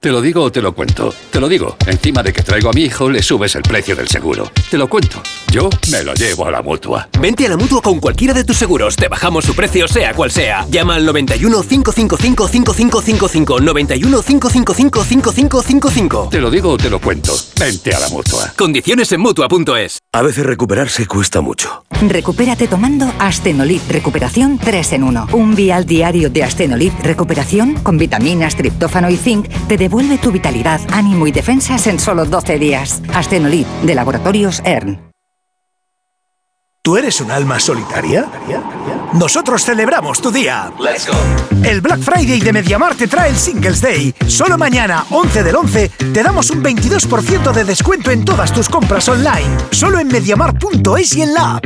Te 0.00 0.12
lo 0.12 0.20
digo 0.20 0.44
o 0.44 0.52
te 0.52 0.62
lo 0.62 0.72
cuento. 0.76 1.12
Te 1.32 1.40
lo 1.40 1.48
digo. 1.48 1.76
Encima 1.84 2.22
de 2.22 2.32
que 2.32 2.44
traigo 2.44 2.70
a 2.70 2.72
mi 2.72 2.82
hijo, 2.82 3.10
le 3.10 3.20
subes 3.20 3.56
el 3.56 3.62
precio 3.62 3.96
del 3.96 4.06
seguro. 4.06 4.48
Te 4.70 4.78
lo 4.78 4.88
cuento. 4.88 5.20
Yo 5.50 5.68
me 5.90 6.04
lo 6.04 6.14
llevo 6.14 6.46
a 6.46 6.52
la 6.52 6.62
mutua. 6.62 7.08
Vente 7.20 7.46
a 7.46 7.48
la 7.48 7.56
mutua 7.56 7.82
con 7.82 7.98
cualquiera 7.98 8.32
de 8.32 8.44
tus 8.44 8.56
seguros. 8.56 8.94
Te 8.94 9.08
bajamos 9.08 9.44
su 9.44 9.56
precio, 9.56 9.88
sea 9.88 10.14
cual 10.14 10.30
sea. 10.30 10.64
Llama 10.70 10.94
al 10.94 11.04
91 11.04 11.62
555 11.62 12.46
5555. 12.46 13.60
91 13.60 14.22
555 14.22 15.02
5555. 15.02 16.28
Te 16.30 16.40
lo 16.40 16.48
digo 16.48 16.70
o 16.70 16.76
te 16.76 16.90
lo 16.90 17.00
cuento. 17.00 17.32
Vente 17.58 17.92
a 17.92 17.98
la 17.98 18.08
mutua. 18.08 18.52
Condiciones 18.56 19.10
en 19.10 19.20
mutua.es. 19.20 19.98
A 20.12 20.22
veces 20.22 20.46
recuperarse 20.46 21.06
cuesta 21.06 21.40
mucho. 21.40 21.82
Recupérate 22.06 22.68
tomando 22.68 23.12
Astenolid 23.18 23.80
Recuperación 23.88 24.58
3 24.58 24.92
en 24.92 25.02
1. 25.02 25.26
Un 25.32 25.56
vial 25.56 25.86
diario 25.86 26.30
de 26.30 26.44
Astenolid 26.44 26.92
Recuperación 27.02 27.74
con 27.82 27.98
vitaminas, 27.98 28.54
triptófano 28.54 29.10
y 29.10 29.16
zinc 29.16 29.48
te 29.66 29.87
devuelve 29.88 30.18
tu 30.18 30.30
vitalidad, 30.30 30.82
ánimo 30.92 31.26
y 31.26 31.32
defensas 31.32 31.86
en 31.86 31.98
solo 31.98 32.26
12 32.26 32.58
días. 32.58 33.00
Astenolid, 33.14 33.64
de 33.84 33.94
Laboratorios 33.94 34.60
ERN. 34.62 35.00
¿Tú 36.82 36.98
eres 36.98 37.22
un 37.22 37.30
alma 37.30 37.58
solitaria? 37.58 38.26
Nosotros 39.14 39.64
celebramos 39.64 40.20
tu 40.20 40.30
día. 40.30 40.70
Let's 40.78 41.08
go. 41.08 41.16
El 41.64 41.80
Black 41.80 42.00
Friday 42.00 42.38
de 42.38 42.52
Mediamar 42.52 42.96
te 42.96 43.08
trae 43.08 43.30
el 43.30 43.36
Singles 43.36 43.80
Day. 43.80 44.14
Solo 44.26 44.58
mañana, 44.58 45.06
11 45.08 45.42
del 45.42 45.56
11, 45.56 45.88
te 46.12 46.22
damos 46.22 46.50
un 46.50 46.62
22% 46.62 47.52
de 47.52 47.64
descuento 47.64 48.10
en 48.10 48.26
todas 48.26 48.52
tus 48.52 48.68
compras 48.68 49.08
online. 49.08 49.56
Solo 49.70 49.98
en 50.00 50.08
mediamar.es 50.08 51.16
y 51.16 51.22
en 51.22 51.32
la 51.32 51.56
app. 51.56 51.64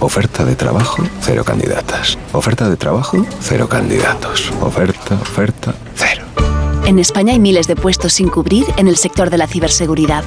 Oferta 0.00 0.44
de 0.44 0.54
trabajo, 0.56 1.02
cero 1.20 1.42
candidatas. 1.44 2.18
Oferta 2.32 2.68
de 2.68 2.76
trabajo, 2.76 3.24
cero 3.40 3.68
candidatos. 3.68 4.52
Oferta, 4.60 5.14
oferta, 5.14 5.74
cero. 5.94 6.24
En 6.84 6.98
España 6.98 7.32
hay 7.32 7.38
miles 7.38 7.66
de 7.66 7.76
puestos 7.76 8.12
sin 8.12 8.28
cubrir 8.28 8.66
en 8.76 8.88
el 8.88 8.96
sector 8.96 9.30
de 9.30 9.38
la 9.38 9.46
ciberseguridad. 9.46 10.22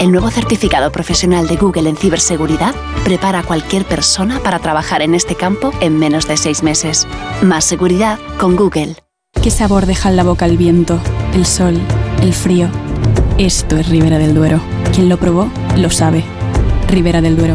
El 0.00 0.10
nuevo 0.10 0.30
certificado 0.30 0.90
profesional 0.90 1.46
de 1.46 1.56
Google 1.56 1.88
en 1.88 1.96
ciberseguridad 1.96 2.74
prepara 3.04 3.38
a 3.38 3.42
cualquier 3.44 3.84
persona 3.84 4.40
para 4.40 4.58
trabajar 4.58 5.00
en 5.02 5.14
este 5.14 5.36
campo 5.36 5.72
en 5.80 5.96
menos 5.98 6.26
de 6.26 6.36
seis 6.36 6.64
meses. 6.64 7.06
Más 7.40 7.64
seguridad 7.64 8.18
con 8.38 8.56
Google. 8.56 8.96
¿Qué 9.40 9.50
sabor 9.50 9.86
deja 9.86 10.08
en 10.08 10.16
la 10.16 10.24
boca 10.24 10.46
el 10.46 10.56
viento, 10.56 10.98
el 11.34 11.46
sol, 11.46 11.80
el 12.20 12.34
frío? 12.34 12.68
Esto 13.38 13.76
es 13.76 13.88
Ribera 13.88 14.18
del 14.18 14.34
Duero. 14.34 14.60
Quien 14.92 15.08
lo 15.08 15.18
probó, 15.18 15.48
lo 15.76 15.90
sabe. 15.90 16.24
Ribera 16.88 17.20
del 17.20 17.36
Duero, 17.36 17.54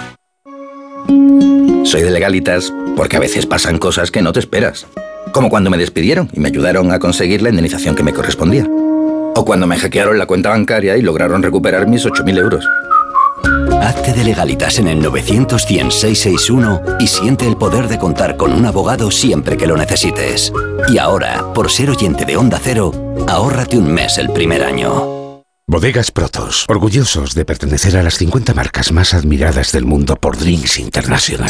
Soy 1.83 2.03
de 2.03 2.11
legalitas 2.11 2.71
porque 2.95 3.17
a 3.17 3.19
veces 3.19 3.45
pasan 3.45 3.77
cosas 3.77 4.11
que 4.11 4.21
no 4.21 4.31
te 4.31 4.39
esperas. 4.39 4.85
Como 5.33 5.49
cuando 5.49 5.69
me 5.69 5.77
despidieron 5.77 6.29
y 6.31 6.39
me 6.39 6.49
ayudaron 6.49 6.91
a 6.91 6.99
conseguir 6.99 7.41
la 7.41 7.49
indemnización 7.49 7.95
que 7.95 8.03
me 8.03 8.13
correspondía. 8.13 8.67
O 9.35 9.45
cuando 9.45 9.67
me 9.67 9.77
hackearon 9.77 10.17
la 10.17 10.25
cuenta 10.25 10.49
bancaria 10.49 10.97
y 10.97 11.01
lograron 11.01 11.41
recuperar 11.41 11.87
mis 11.87 12.05
8.000 12.05 12.37
euros. 12.37 12.65
Hazte 13.81 14.13
de 14.13 14.23
legalitas 14.23 14.77
en 14.77 14.87
el 14.87 15.01
900 15.01 15.65
y 16.99 17.07
siente 17.07 17.47
el 17.47 17.57
poder 17.57 17.87
de 17.87 17.97
contar 17.97 18.37
con 18.37 18.53
un 18.53 18.65
abogado 18.65 19.09
siempre 19.09 19.57
que 19.57 19.67
lo 19.67 19.75
necesites. 19.75 20.53
Y 20.87 20.97
ahora, 20.99 21.51
por 21.53 21.71
ser 21.71 21.89
oyente 21.89 22.25
de 22.25 22.37
Onda 22.37 22.59
Cero, 22.61 22.91
ahórrate 23.27 23.77
un 23.77 23.91
mes 23.91 24.17
el 24.19 24.31
primer 24.31 24.63
año. 24.63 25.00
Bodegas 25.71 26.11
Protos, 26.11 26.65
orgullosos 26.67 27.33
de 27.33 27.45
pertenecer 27.45 27.95
a 27.95 28.03
las 28.03 28.15
50 28.15 28.53
marcas 28.53 28.91
más 28.91 29.13
admiradas 29.13 29.71
del 29.71 29.85
mundo 29.85 30.17
por 30.17 30.37
Drinks 30.37 30.77
International. 30.79 31.49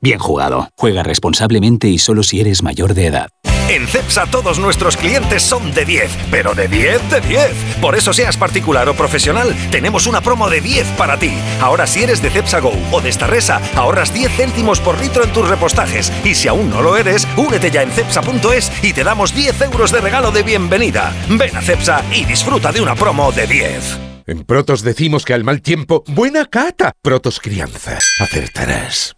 bien 0.00 0.18
jugado. 0.18 0.68
Juega 0.76 1.02
responsablemente 1.02 1.88
y 1.88 1.98
solo 1.98 2.22
si 2.22 2.40
eres 2.40 2.62
mayor 2.62 2.94
de 2.94 3.06
edad. 3.06 3.28
En 3.68 3.86
CEPSA 3.86 4.24
todos 4.26 4.58
nuestros 4.58 4.96
clientes 4.96 5.42
son 5.42 5.74
de 5.74 5.84
10, 5.84 6.10
pero 6.30 6.54
de 6.54 6.68
10 6.68 7.10
de 7.10 7.20
10. 7.20 7.50
Por 7.82 7.96
eso 7.96 8.14
seas 8.14 8.38
particular 8.38 8.88
o 8.88 8.94
profesional, 8.94 9.54
tenemos 9.70 10.06
una 10.06 10.22
promo 10.22 10.48
de 10.48 10.62
10 10.62 10.86
para 10.96 11.18
ti. 11.18 11.34
Ahora 11.60 11.86
si 11.86 12.02
eres 12.02 12.22
de 12.22 12.30
CEPSA 12.30 12.60
Go 12.60 12.72
o 12.92 13.02
de 13.02 13.12
Starresa, 13.12 13.60
ahorras 13.76 14.14
10 14.14 14.32
céntimos 14.32 14.80
por 14.80 14.98
litro 14.98 15.22
en 15.22 15.34
tus 15.34 15.46
repostajes. 15.46 16.10
Y 16.24 16.34
si 16.34 16.48
aún 16.48 16.70
no 16.70 16.80
lo 16.80 16.96
eres, 16.96 17.28
únete 17.36 17.70
ya 17.70 17.82
en 17.82 17.90
cepsa.es 17.90 18.72
y 18.82 18.94
te 18.94 19.04
damos 19.04 19.34
10 19.34 19.60
euros 19.60 19.92
de 19.92 20.00
regalo 20.00 20.30
de 20.30 20.42
bienvenida. 20.42 21.12
Ven 21.28 21.54
a 21.54 21.60
CEPSA 21.60 22.02
y 22.14 22.24
disfruta 22.24 22.72
de 22.72 22.80
una 22.80 22.94
promo 22.94 23.32
de 23.32 23.46
10. 23.46 23.98
En 24.26 24.44
Protos 24.44 24.82
decimos 24.82 25.26
que 25.26 25.34
al 25.34 25.44
mal 25.44 25.60
tiempo, 25.60 26.04
buena 26.06 26.46
cata. 26.46 26.92
Protos 27.02 27.38
Crianza, 27.38 27.98
acertarás. 28.18 29.17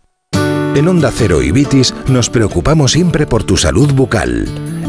En 0.77 0.87
Onda 0.87 1.11
Cero 1.13 1.43
y 1.43 1.51
Vitis 1.51 1.93
nos 2.07 2.31
preocupamos 2.31 2.93
siempre 2.93 3.27
por 3.27 3.43
tu 3.43 3.57
salud 3.57 3.93
bucal. 3.93 4.47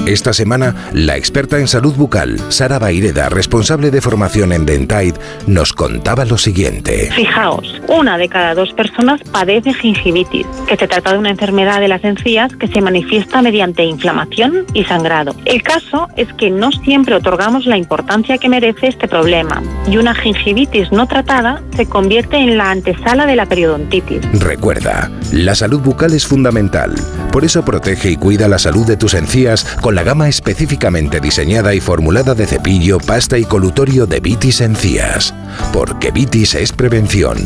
Esta 0.07 0.33
semana, 0.33 0.75
la 0.93 1.15
experta 1.15 1.59
en 1.59 1.67
salud 1.67 1.93
bucal, 1.95 2.39
Sara 2.49 2.79
Baireda, 2.79 3.29
responsable 3.29 3.91
de 3.91 4.01
formación 4.01 4.51
en 4.51 4.65
Dentaid, 4.65 5.13
nos 5.45 5.73
contaba 5.73 6.25
lo 6.25 6.39
siguiente. 6.39 7.09
Fijaos, 7.15 7.79
una 7.87 8.17
de 8.17 8.27
cada 8.27 8.55
dos 8.55 8.73
personas 8.73 9.21
padece 9.31 9.73
gingivitis, 9.73 10.47
que 10.67 10.75
se 10.75 10.87
trata 10.87 11.13
de 11.13 11.19
una 11.19 11.29
enfermedad 11.29 11.79
de 11.79 11.87
las 11.87 12.03
encías 12.03 12.55
que 12.55 12.67
se 12.67 12.81
manifiesta 12.81 13.43
mediante 13.43 13.83
inflamación 13.83 14.65
y 14.73 14.83
sangrado. 14.85 15.35
El 15.45 15.61
caso 15.61 16.07
es 16.17 16.27
que 16.33 16.49
no 16.49 16.71
siempre 16.71 17.15
otorgamos 17.15 17.67
la 17.67 17.77
importancia 17.77 18.39
que 18.39 18.49
merece 18.49 18.87
este 18.87 19.07
problema 19.07 19.61
y 19.87 19.97
una 19.97 20.15
gingivitis 20.15 20.91
no 20.91 21.07
tratada 21.07 21.61
se 21.75 21.85
convierte 21.85 22.37
en 22.37 22.57
la 22.57 22.71
antesala 22.71 23.27
de 23.27 23.35
la 23.35 23.45
periodontitis. 23.45 24.21
Recuerda, 24.41 25.11
la 25.31 25.53
salud 25.53 25.79
bucal 25.79 26.13
es 26.13 26.25
fundamental. 26.25 26.95
Por 27.31 27.45
eso 27.45 27.63
protege 27.63 28.11
y 28.11 28.17
cuida 28.17 28.47
la 28.47 28.59
salud 28.59 28.85
de 28.85 28.97
tus 28.97 29.13
encías 29.13 29.63
con 29.81 29.90
la 29.95 30.03
gama 30.03 30.29
específicamente 30.29 31.19
diseñada 31.19 31.73
y 31.73 31.79
formulada 31.79 32.33
de 32.33 32.47
cepillo, 32.47 32.99
pasta 32.99 33.37
y 33.37 33.43
colutorio 33.43 34.05
de 34.05 34.19
Vitis 34.19 34.61
Encías. 34.61 35.33
Porque 35.73 36.11
Vitis 36.11 36.55
es 36.55 36.71
prevención. 36.71 37.37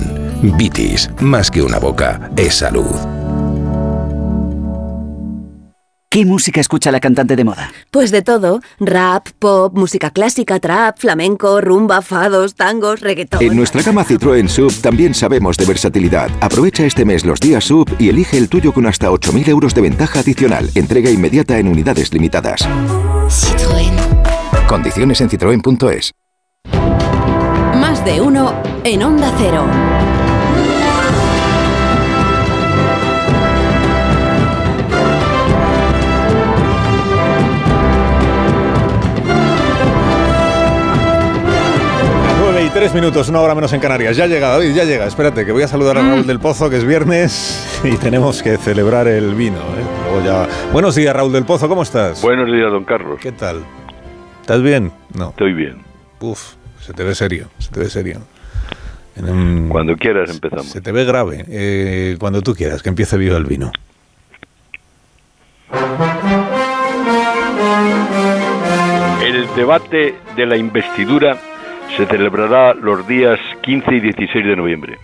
Vitis, 0.42 1.10
más 1.20 1.50
que 1.50 1.62
una 1.62 1.80
boca, 1.80 2.30
es 2.36 2.56
salud. 2.56 3.15
¿Qué 6.16 6.24
música 6.24 6.62
escucha 6.62 6.94
la 6.94 7.02
cantante 7.02 7.36
de 7.36 7.44
moda? 7.44 7.74
Pues 7.92 8.10
de 8.10 8.22
todo. 8.22 8.62
Rap, 8.80 9.28
pop, 9.38 9.78
música 9.78 10.12
clásica, 10.12 10.62
trap, 10.62 10.98
flamenco, 10.98 11.60
rumba, 11.60 12.02
fados, 12.02 12.56
tangos, 12.56 13.02
reggaetón. 13.02 13.44
En 13.44 13.54
nuestra 13.54 13.82
gama 13.82 14.06
Citroën 14.06 14.48
Sub 14.48 14.74
también 14.82 15.14
sabemos 15.14 15.58
de 15.58 15.66
versatilidad. 15.66 16.30
Aprovecha 16.40 16.86
este 16.86 17.04
mes 17.04 17.26
los 17.26 17.42
días 17.42 17.66
Sub 17.66 17.94
y 18.00 18.08
elige 18.08 18.38
el 18.38 18.48
tuyo 18.48 18.74
con 18.74 18.86
hasta 18.86 19.12
8.000 19.12 19.50
euros 19.50 19.76
de 19.76 19.82
ventaja 19.82 20.22
adicional. 20.22 20.70
Entrega 20.74 21.10
inmediata 21.10 21.60
en 21.60 21.68
unidades 21.68 22.14
limitadas. 22.14 22.62
Citroën. 23.28 23.92
Condiciones 24.70 25.20
en 25.20 25.30
citroen.es. 25.30 26.14
Más 27.82 28.06
de 28.06 28.22
uno 28.22 28.54
en 28.86 29.04
Onda 29.04 29.34
Cero. 29.38 29.66
23 42.76 42.94
minutos, 43.02 43.30
una 43.30 43.40
hora 43.40 43.56
menos 43.56 43.72
en 43.72 43.80
Canarias. 43.80 44.18
Ya 44.18 44.28
llega, 44.28 44.50
David, 44.50 44.74
ya 44.76 44.84
llega. 44.84 45.06
Espérate, 45.06 45.46
que 45.46 45.54
voy 45.54 45.64
a 45.64 45.68
saludar 45.70 45.98
a 45.98 46.02
Mm. 46.04 46.10
Raúl 46.10 46.28
del 46.28 46.42
Pozo, 46.42 46.70
que 46.70 46.76
es 46.76 46.84
viernes 46.86 47.80
y 47.86 47.96
tenemos 47.96 48.44
que 48.44 48.58
celebrar 48.58 49.08
el 49.08 49.34
vino. 49.34 49.60
¿eh? 49.60 50.12
Luego 50.12 50.26
ya... 50.26 50.48
Buenos 50.74 50.94
días, 50.94 51.16
Raúl 51.16 51.32
del 51.32 51.46
Pozo, 51.46 51.70
¿cómo 51.70 51.84
estás? 51.84 52.22
Buenos 52.22 52.52
días, 52.52 52.70
don 52.70 52.84
Carlos. 52.84 53.18
¿Qué 53.22 53.32
tal? 53.32 53.64
¿Estás 54.42 54.62
bien? 54.62 54.92
No. 55.18 55.30
Estoy 55.30 55.54
bien. 55.54 55.84
Uf, 56.20 56.56
se 56.82 56.92
te 56.92 57.04
ve 57.06 57.16
serio, 57.16 57.48
se 57.60 57.72
te 57.72 57.80
ve 57.80 57.90
serio. 57.90 58.20
En 59.16 59.30
un- 59.30 59.70
Cuando 59.70 59.96
quieras 59.96 60.30
empezamos. 60.30 60.66
Se 60.66 60.82
te 60.82 60.92
ve 60.92 61.06
grave. 61.06 61.46
Eh, 61.48 62.18
cuando 62.20 62.42
tú 62.42 62.54
quieras, 62.56 62.84
que 62.84 62.90
empiece 62.90 63.16
vivo 63.18 63.38
el 63.38 63.46
vino. 63.46 63.72
El 69.24 69.48
debate 69.56 70.16
de 70.36 70.46
la 70.46 70.58
investidura 70.58 71.38
se 71.96 72.06
celebrará 72.06 72.74
los 72.74 73.08
días 73.08 73.40
15 73.62 73.96
y 73.96 74.00
16 74.00 74.46
de 74.46 74.56
noviembre. 74.56 74.98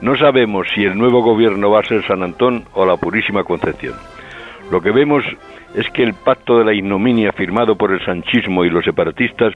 No 0.00 0.16
sabemos 0.16 0.66
si 0.74 0.84
el 0.84 0.96
nuevo 0.96 1.22
gobierno 1.22 1.70
va 1.70 1.80
a 1.80 1.84
ser 1.84 2.04
San 2.04 2.22
Antón 2.22 2.64
o 2.74 2.84
la 2.84 2.96
Purísima 2.96 3.44
Concepción. 3.44 3.94
Lo 4.70 4.80
que 4.80 4.90
vemos 4.90 5.24
es 5.74 5.88
que 5.90 6.02
el 6.02 6.14
pacto 6.14 6.58
de 6.58 6.64
la 6.64 6.72
ignominia 6.72 7.32
firmado 7.32 7.76
por 7.76 7.92
el 7.92 8.04
sanchismo 8.04 8.64
y 8.64 8.70
los 8.70 8.84
separatistas 8.84 9.52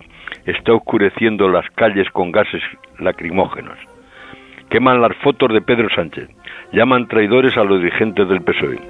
está 0.47 0.73
oscureciendo 0.73 1.49
las 1.49 1.69
calles 1.71 2.09
con 2.11 2.33
gases 2.33 2.63
lacrimógenos. 2.99 3.79
Queman 4.69 5.01
las 5.01 5.17
fotos 5.19 5.53
de 5.53 5.63
Pedro 5.63 5.89
Sánchez, 5.95 6.29
llaman 6.73 7.09
traidores 7.09 7.57
a 7.57 7.65
los 7.65 7.81
dirigentes 7.81 8.29
del 8.29 8.43
PSOE. 8.43 8.81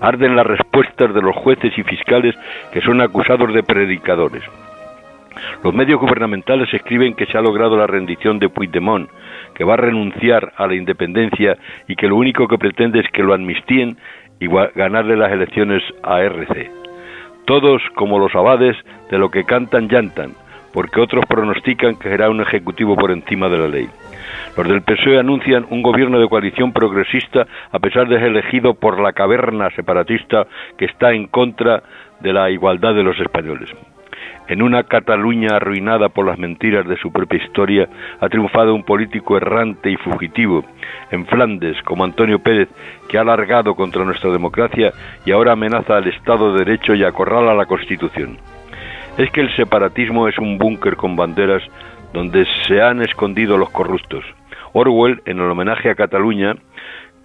Arden 0.00 0.36
las 0.36 0.46
respuestas 0.46 1.12
de 1.12 1.22
los 1.22 1.34
jueces 1.36 1.76
y 1.76 1.82
fiscales 1.82 2.36
que 2.72 2.80
son 2.82 3.00
acusados 3.00 3.52
de 3.52 3.62
predicadores. 3.62 4.44
Los 5.62 5.74
medios 5.74 6.00
gubernamentales 6.00 6.72
escriben 6.72 7.14
que 7.14 7.26
se 7.26 7.36
ha 7.36 7.42
logrado 7.42 7.76
la 7.76 7.86
rendición 7.86 8.38
de 8.38 8.48
Puigdemont, 8.48 9.08
que 9.54 9.64
va 9.64 9.74
a 9.74 9.78
renunciar 9.78 10.52
a 10.56 10.66
la 10.66 10.74
independencia 10.74 11.56
y 11.86 11.96
que 11.96 12.08
lo 12.08 12.16
único 12.16 12.46
que 12.48 12.58
pretende 12.58 13.00
es 13.00 13.10
que 13.10 13.22
lo 13.22 13.34
amnistíen 13.34 13.96
y 14.40 14.46
ganarle 14.74 15.16
las 15.16 15.32
elecciones 15.32 15.82
a 16.02 16.20
RC. 16.22 16.70
Todos, 17.44 17.82
como 17.94 18.18
los 18.18 18.34
abades, 18.34 18.76
de 19.10 19.18
lo 19.18 19.30
que 19.30 19.44
cantan 19.44 19.88
llantan, 19.88 20.32
porque 20.72 21.00
otros 21.00 21.24
pronostican 21.26 21.96
que 21.96 22.08
será 22.08 22.30
un 22.30 22.40
ejecutivo 22.40 22.94
por 22.94 23.10
encima 23.10 23.48
de 23.48 23.58
la 23.58 23.68
ley. 23.68 23.88
Los 24.56 24.68
del 24.68 24.82
PSOE 24.82 25.18
anuncian 25.18 25.66
un 25.70 25.82
gobierno 25.82 26.18
de 26.18 26.28
coalición 26.28 26.72
progresista 26.72 27.46
a 27.72 27.78
pesar 27.78 28.08
de 28.08 28.18
ser 28.18 28.28
elegido 28.28 28.74
por 28.74 29.00
la 29.00 29.12
caverna 29.12 29.70
separatista 29.70 30.46
que 30.76 30.84
está 30.84 31.12
en 31.12 31.26
contra 31.26 31.82
de 32.20 32.32
la 32.32 32.50
igualdad 32.50 32.94
de 32.94 33.02
los 33.02 33.18
españoles. 33.18 33.70
En 34.48 34.62
una 34.62 34.84
Cataluña 34.84 35.56
arruinada 35.56 36.08
por 36.08 36.26
las 36.26 36.38
mentiras 36.38 36.86
de 36.86 36.96
su 36.96 37.12
propia 37.12 37.38
historia, 37.44 37.86
ha 38.18 38.28
triunfado 38.30 38.74
un 38.74 38.82
político 38.82 39.36
errante 39.36 39.90
y 39.90 39.96
fugitivo. 39.96 40.64
En 41.10 41.26
Flandes, 41.26 41.76
como 41.82 42.04
Antonio 42.04 42.38
Pérez, 42.38 42.70
que 43.08 43.18
ha 43.18 43.20
alargado 43.20 43.74
contra 43.74 44.06
nuestra 44.06 44.30
democracia 44.30 44.92
y 45.26 45.32
ahora 45.32 45.52
amenaza 45.52 45.98
al 45.98 46.08
Estado 46.08 46.52
de 46.52 46.64
Derecho 46.64 46.94
y 46.94 47.04
acorrala 47.04 47.54
la 47.54 47.66
Constitución. 47.66 48.38
Es 49.18 49.30
que 49.32 49.42
el 49.42 49.54
separatismo 49.54 50.28
es 50.28 50.38
un 50.38 50.56
búnker 50.56 50.96
con 50.96 51.14
banderas 51.14 51.62
donde 52.14 52.46
se 52.66 52.80
han 52.80 53.02
escondido 53.02 53.58
los 53.58 53.68
corruptos. 53.68 54.24
Orwell, 54.72 55.20
en 55.26 55.40
el 55.40 55.50
homenaje 55.50 55.90
a 55.90 55.94
Cataluña, 55.94 56.54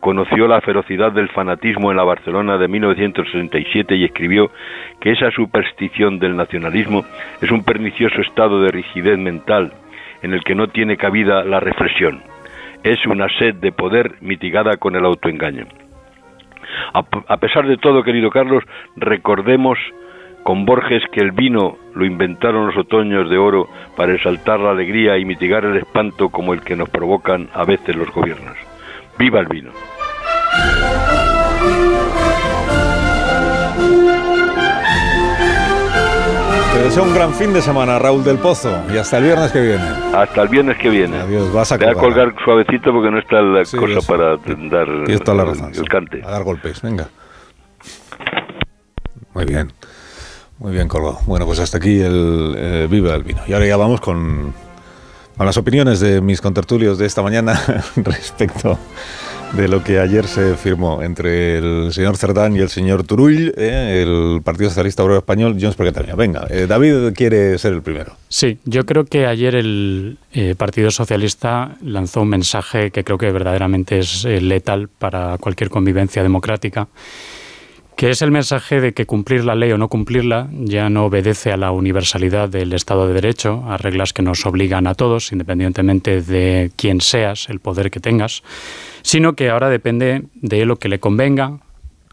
conoció 0.03 0.49
la 0.49 0.59
ferocidad 0.59 1.13
del 1.13 1.29
fanatismo 1.29 1.89
en 1.89 1.95
la 1.95 2.03
Barcelona 2.03 2.57
de 2.57 2.67
1967 2.67 3.95
y 3.95 4.03
escribió 4.03 4.51
que 4.99 5.11
esa 5.11 5.31
superstición 5.31 6.19
del 6.19 6.35
nacionalismo 6.35 7.05
es 7.41 7.49
un 7.49 7.63
pernicioso 7.63 8.19
estado 8.19 8.61
de 8.61 8.71
rigidez 8.71 9.17
mental 9.17 9.71
en 10.21 10.33
el 10.33 10.43
que 10.43 10.55
no 10.55 10.67
tiene 10.67 10.97
cabida 10.97 11.45
la 11.45 11.61
reflexión. 11.61 12.21
Es 12.83 13.05
una 13.05 13.29
sed 13.39 13.55
de 13.55 13.71
poder 13.71 14.15
mitigada 14.19 14.75
con 14.75 14.97
el 14.97 15.05
autoengaño. 15.05 15.67
A, 16.93 17.37
pesar 17.37 17.65
de 17.65 17.77
todo, 17.77 18.03
querido 18.03 18.29
Carlos, 18.29 18.65
recordemos 18.97 19.79
con 20.43 20.65
Borges 20.65 21.03
que 21.13 21.21
el 21.21 21.31
vino 21.31 21.77
lo 21.95 22.03
inventaron 22.03 22.67
los 22.67 22.75
otoños 22.75 23.29
de 23.29 23.37
oro 23.37 23.69
para 23.95 24.13
exaltar 24.13 24.59
la 24.59 24.71
alegría 24.71 25.17
y 25.17 25.23
mitigar 25.23 25.63
el 25.63 25.77
espanto 25.77 26.27
como 26.27 26.53
el 26.53 26.59
que 26.59 26.75
nos 26.75 26.89
provocan 26.89 27.47
a 27.53 27.63
veces 27.63 27.95
los 27.95 28.11
gobiernos. 28.11 28.57
¡Viva 29.17 29.39
el 29.39 29.47
vino! 29.47 29.71
Te 36.73 36.80
deseo 36.82 37.04
un 37.04 37.13
gran 37.13 37.34
fin 37.34 37.54
de 37.54 37.62
semana, 37.62 37.99
Raúl 37.99 38.23
del 38.23 38.39
Pozo, 38.39 38.76
y 38.91 38.97
hasta 38.97 39.19
el 39.19 39.26
viernes 39.26 39.52
que 39.52 39.62
viene. 39.62 39.84
Hasta 40.13 40.41
el 40.41 40.47
viernes 40.47 40.78
que 40.78 40.89
viene. 40.89 41.17
Adiós, 41.19 41.54
vas 41.54 41.71
a 41.71 41.78
Voy 41.78 41.88
a 41.88 41.93
colgar. 41.93 42.34
suavecito 42.43 42.91
porque 42.91 43.12
no 43.12 43.19
está 43.19 43.41
la 43.41 43.63
Sí, 43.63 43.78
cosa 43.78 44.02
para 44.08 44.30
dar 44.38 44.39
Tienes 45.06 45.21
toda 45.23 45.38
la 45.38 45.43
el- 45.43 45.49
razón. 45.49 45.71
el 45.76 45.88
cante. 45.88 46.21
A 46.26 46.32
dar 46.32 46.43
golpes, 46.43 46.82
venga. 46.82 47.08
Muy 49.36 49.45
bien. 49.45 49.71
Muy 50.58 50.71
bien 50.71 50.88
colgado. 50.88 51.19
Bueno, 51.28 51.45
pues 51.45 51.60
hasta 51.60 51.78
aquí 51.78 51.99
el 52.02 52.56
eh, 52.58 52.88
Viva 52.89 53.13
el 53.13 53.23
Vino. 53.23 53.41
Y 53.47 53.54
ahora 53.54 53.65
ya 53.67 53.78
vamos 53.78 54.02
con, 54.02 54.54
con 55.38 55.45
las 55.45 55.58
opiniones 55.58 55.99
de 55.99 56.21
mis 56.21 56.41
contertulios 56.41 56.97
de 56.97 57.06
esta 57.06 57.21
mañana 57.21 57.60
respecto 57.97 58.80
de 59.53 59.67
lo 59.67 59.83
que 59.83 59.99
ayer 59.99 60.27
se 60.27 60.55
firmó 60.55 61.03
entre 61.03 61.57
el 61.57 61.93
señor 61.93 62.17
Cerdán 62.17 62.55
y 62.55 62.59
el 62.59 62.69
señor 62.69 63.03
Turull, 63.03 63.53
eh, 63.55 64.01
el 64.01 64.41
Partido 64.43 64.69
Socialista 64.69 65.03
Obrero 65.03 65.19
Español, 65.19 65.55
per 65.55 65.87
Catalunya. 65.87 66.15
Venga, 66.15 66.47
eh, 66.49 66.65
David 66.67 67.13
quiere 67.15 67.57
ser 67.59 67.73
el 67.73 67.81
primero. 67.81 68.15
Sí, 68.29 68.57
yo 68.65 68.85
creo 68.85 69.05
que 69.05 69.27
ayer 69.27 69.55
el 69.55 70.17
eh, 70.33 70.55
Partido 70.57 70.89
Socialista 70.89 71.75
lanzó 71.83 72.21
un 72.21 72.29
mensaje 72.29 72.89
que 72.89 73.03
creo 73.03 73.17
que 73.19 73.31
verdaderamente 73.31 73.99
es 73.99 74.25
eh, 74.25 74.41
letal 74.41 74.89
para 74.89 75.37
cualquier 75.37 75.69
convivencia 75.69 76.23
democrática, 76.23 76.87
que 77.95 78.10
es 78.10 78.21
el 78.21 78.32
mensaje 78.32 78.82
de 78.82 78.93
que 78.93 79.06
cumplir 79.06 79.45
la 79.45 79.56
ley 79.56 79.71
o 79.71 79.77
no 79.77 79.88
cumplirla 79.88 80.49
ya 80.51 80.89
no 80.89 81.06
obedece 81.06 81.51
a 81.51 81.58
la 81.58 81.71
universalidad 81.71 82.49
del 82.49 82.73
Estado 82.73 83.08
de 83.08 83.13
Derecho, 83.13 83.63
a 83.67 83.77
reglas 83.77 84.13
que 84.13 84.21
nos 84.21 84.45
obligan 84.45 84.88
a 84.88 84.95
todos, 84.95 85.32
independientemente 85.32 86.21
de 86.21 86.71
quién 86.75 87.01
seas, 87.01 87.49
el 87.49 87.60
poder 87.60 87.91
que 87.91 87.99
tengas, 87.99 88.43
sino 89.01 89.34
que 89.34 89.49
ahora 89.49 89.69
depende 89.69 90.23
de 90.36 90.65
lo 90.65 90.77
que 90.77 90.89
le 90.89 90.99
convenga 90.99 91.60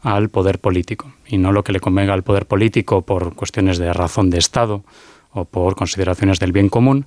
al 0.02 0.28
poder 0.28 0.58
político 0.58 1.12
y 1.26 1.38
no 1.38 1.52
lo 1.52 1.64
que 1.64 1.72
le 1.72 1.80
convenga 1.80 2.14
al 2.14 2.22
poder 2.22 2.46
político 2.46 3.02
por 3.02 3.34
cuestiones 3.34 3.78
de 3.78 3.92
razón 3.92 4.30
de 4.30 4.38
Estado 4.38 4.82
o 5.32 5.44
por 5.44 5.76
consideraciones 5.76 6.38
del 6.38 6.52
bien 6.52 6.68
común, 6.68 7.06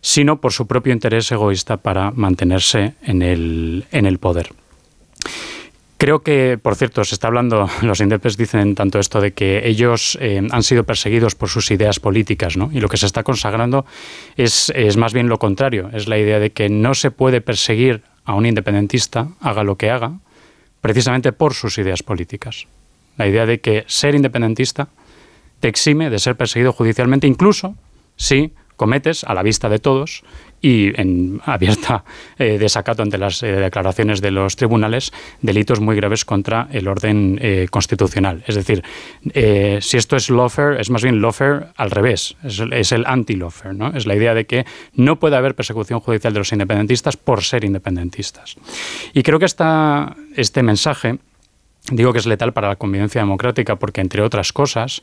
sino 0.00 0.40
por 0.40 0.52
su 0.52 0.66
propio 0.66 0.92
interés 0.92 1.30
egoísta 1.32 1.76
para 1.78 2.10
mantenerse 2.10 2.94
en 3.02 3.22
el, 3.22 3.86
en 3.92 4.06
el 4.06 4.18
poder. 4.18 4.50
Creo 6.02 6.24
que, 6.24 6.58
por 6.60 6.74
cierto, 6.74 7.04
se 7.04 7.14
está 7.14 7.28
hablando, 7.28 7.70
los 7.82 8.00
indepes 8.00 8.36
dicen 8.36 8.74
tanto 8.74 8.98
esto 8.98 9.20
de 9.20 9.34
que 9.34 9.68
ellos 9.68 10.18
eh, 10.20 10.42
han 10.50 10.62
sido 10.64 10.82
perseguidos 10.82 11.36
por 11.36 11.48
sus 11.48 11.70
ideas 11.70 12.00
políticas, 12.00 12.56
¿no? 12.56 12.70
Y 12.72 12.80
lo 12.80 12.88
que 12.88 12.96
se 12.96 13.06
está 13.06 13.22
consagrando 13.22 13.86
es, 14.36 14.72
es 14.74 14.96
más 14.96 15.12
bien 15.12 15.28
lo 15.28 15.38
contrario, 15.38 15.90
es 15.92 16.08
la 16.08 16.18
idea 16.18 16.40
de 16.40 16.50
que 16.50 16.68
no 16.68 16.94
se 16.94 17.12
puede 17.12 17.40
perseguir 17.40 18.02
a 18.24 18.34
un 18.34 18.46
independentista, 18.46 19.28
haga 19.40 19.62
lo 19.62 19.76
que 19.76 19.90
haga, 19.92 20.14
precisamente 20.80 21.30
por 21.30 21.54
sus 21.54 21.78
ideas 21.78 22.02
políticas. 22.02 22.66
La 23.16 23.28
idea 23.28 23.46
de 23.46 23.60
que 23.60 23.84
ser 23.86 24.16
independentista 24.16 24.88
te 25.60 25.68
exime 25.68 26.10
de 26.10 26.18
ser 26.18 26.34
perseguido 26.34 26.72
judicialmente, 26.72 27.28
incluso 27.28 27.76
si 28.16 28.54
cometes, 28.74 29.22
a 29.22 29.34
la 29.34 29.44
vista 29.44 29.68
de 29.68 29.78
todos 29.78 30.24
y 30.62 30.98
en 30.98 31.40
abierta 31.44 32.04
eh, 32.38 32.56
desacato 32.56 33.02
ante 33.02 33.18
las 33.18 33.42
eh, 33.42 33.52
declaraciones 33.52 34.22
de 34.22 34.30
los 34.30 34.54
tribunales, 34.56 35.12
delitos 35.42 35.80
muy 35.80 35.96
graves 35.96 36.24
contra 36.24 36.68
el 36.70 36.86
orden 36.86 37.38
eh, 37.42 37.66
constitucional. 37.68 38.44
Es 38.46 38.54
decir, 38.54 38.82
si 39.80 39.96
esto 39.96 40.16
es 40.16 40.30
lawfare, 40.30 40.80
es 40.80 40.88
más 40.88 41.02
bien 41.02 41.20
lawfare 41.20 41.66
al 41.76 41.90
revés, 41.90 42.36
es, 42.44 42.92
el 42.92 43.04
anti-lawfare. 43.06 43.74
¿no? 43.74 43.88
Es 43.88 44.06
la 44.06 44.14
idea 44.14 44.34
de 44.34 44.46
que 44.46 44.64
no 44.94 45.18
puede 45.18 45.36
haber 45.36 45.56
persecución 45.56 46.00
judicial 46.00 46.32
de 46.32 46.38
los 46.38 46.52
independentistas 46.52 47.16
por 47.16 47.42
ser 47.42 47.64
independentistas. 47.64 48.56
Y 49.12 49.22
creo 49.22 49.40
que 49.40 49.46
esta, 49.46 50.16
este 50.36 50.62
mensaje 50.62 51.18
Digo 51.90 52.12
que 52.12 52.20
es 52.20 52.26
letal 52.26 52.52
para 52.52 52.68
la 52.68 52.76
convivencia 52.76 53.20
democrática 53.20 53.74
porque, 53.74 54.00
entre 54.00 54.22
otras 54.22 54.52
cosas, 54.52 55.02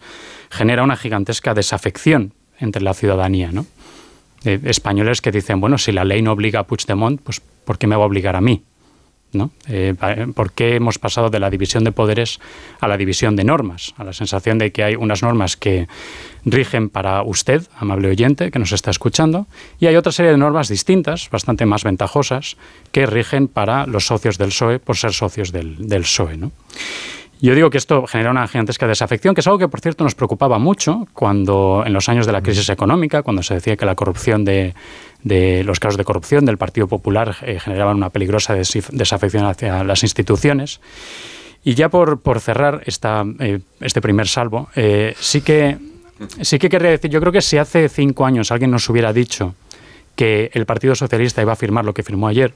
genera 0.50 0.82
una 0.82 0.95
gigantesca 0.95 1.54
desafección 1.54 2.32
entre 2.58 2.82
la 2.82 2.93
ciudadanía, 2.93 3.52
¿no? 3.52 3.65
Eh, 4.45 4.60
españoles 4.65 5.21
que 5.21 5.32
dicen, 5.32 5.60
bueno, 5.60 5.78
si 5.78 5.91
la 5.91 6.06
ley 6.06 6.21
no 6.21 6.32
obliga 6.32 6.62
a 6.62 6.63
Puigdemont, 6.63 7.21
pues 7.21 7.41
¿por 7.65 7.78
qué 7.78 7.88
me 7.88 7.95
va 7.95 8.04
a 8.04 8.08
obligar 8.08 8.36
a 8.36 8.41
mí? 8.41 8.63
¿no? 9.32 9.52
Eh, 9.67 9.93
¿Por 10.34 10.54
qué 10.54 10.75
hemos 10.75 10.97
pasado 10.97 11.30
de 11.30 11.39
la 11.39 11.49
división 11.49 11.84
de 11.84 11.91
poderes 11.91 12.39
a 12.80 12.88
la 12.88 12.97
división 12.97 13.36
de 13.36 13.43
normas? 13.43 13.93
A 13.97 14.04
la 14.04 14.13
sensación 14.13 14.58
de 14.58 14.71
que 14.71 14.84
hay 14.84 14.95
unas 14.95 15.21
normas 15.21 15.56
que 15.56 15.88
rigen 16.45 16.89
para 16.89 17.21
usted, 17.21 17.63
amable 17.78 18.10
oyente, 18.10 18.49
que 18.49 18.60
nos 18.60 18.71
está 18.71 18.91
escuchando, 18.91 19.45
y 19.80 19.86
hay 19.86 19.95
otra 19.97 20.12
serie 20.12 20.32
de 20.32 20.38
normas 20.38 20.67
distintas, 20.67 21.30
bastante 21.30 21.65
más 21.65 21.84
ventajosas, 21.84 22.58
que 22.91 23.06
rigen 23.06 23.47
para 23.47 23.86
los 23.86 24.08
socios 24.08 24.38
del 24.38 24.49
PSOE 24.49 24.80
por 24.80 24.97
ser 24.97 25.13
socios 25.13 25.52
del, 25.52 25.88
del 25.88 26.02
PSOE. 26.02 26.38
¿no? 26.38 26.52
Yo 27.41 27.56
digo 27.56 27.69
que 27.69 27.78
esto 27.78 28.06
genera 28.06 28.32
una 28.32 28.47
gigantesca 28.47 28.86
desafección, 28.86 29.34
que 29.34 29.39
es 29.39 29.47
algo 29.47 29.60
que, 29.60 29.69
por 29.69 29.80
cierto, 29.80 30.04
nos 30.04 30.13
preocupaba 30.13 30.60
mucho 30.60 31.08
cuando, 31.13 31.84
en 31.86 31.93
los 31.93 32.10
años 32.10 32.25
de 32.25 32.34
la 32.34 32.41
crisis 32.41 32.67
económica, 32.69 33.23
cuando 33.23 33.43
se 33.43 33.54
decía 33.54 33.78
que 33.78 33.86
la 33.86 33.95
corrupción 33.95 34.43
de, 34.43 34.73
los 35.23 35.80
casos 35.80 35.97
de 35.97 36.04
corrupción 36.04 36.43
del 36.45 36.58
Partido 36.58 36.88
Popular 36.88 37.38
eh, 37.43 37.60
generaban 37.60 37.95
una 37.95 38.10
peligrosa 38.10 38.56
desafección 38.56 39.45
hacia 39.45 39.86
las 39.86 40.04
instituciones. 40.04 40.82
Y 41.63 41.75
ya 41.75 41.88
por, 41.88 42.19
cerrar 42.41 42.82
esta, 42.86 43.23
eh, 43.39 43.60
este 43.80 44.02
primer 44.02 44.28
salvo, 44.28 44.69
eh, 44.75 45.13
sí 45.19 45.41
que 45.41 45.78
sí 46.41 46.60
que 46.60 46.67
querría 46.67 46.91
decir, 46.91 47.10
yo 47.10 47.21
creo 47.21 47.32
que 47.32 47.41
si 47.41 47.58
hace 47.58 47.88
cinco 47.88 48.25
años 48.25 48.52
alguien 48.52 48.71
nos 48.71 48.89
hubiera 48.89 49.13
dicho 49.13 49.56
que 50.17 50.52
el 50.54 50.65
Partido 50.65 50.93
Socialista 50.95 51.41
iba 51.41 51.54
a 51.54 51.56
firmar 51.56 51.86
lo 51.86 51.93
que 51.93 52.04
firmó 52.04 52.28
ayer, 52.28 52.54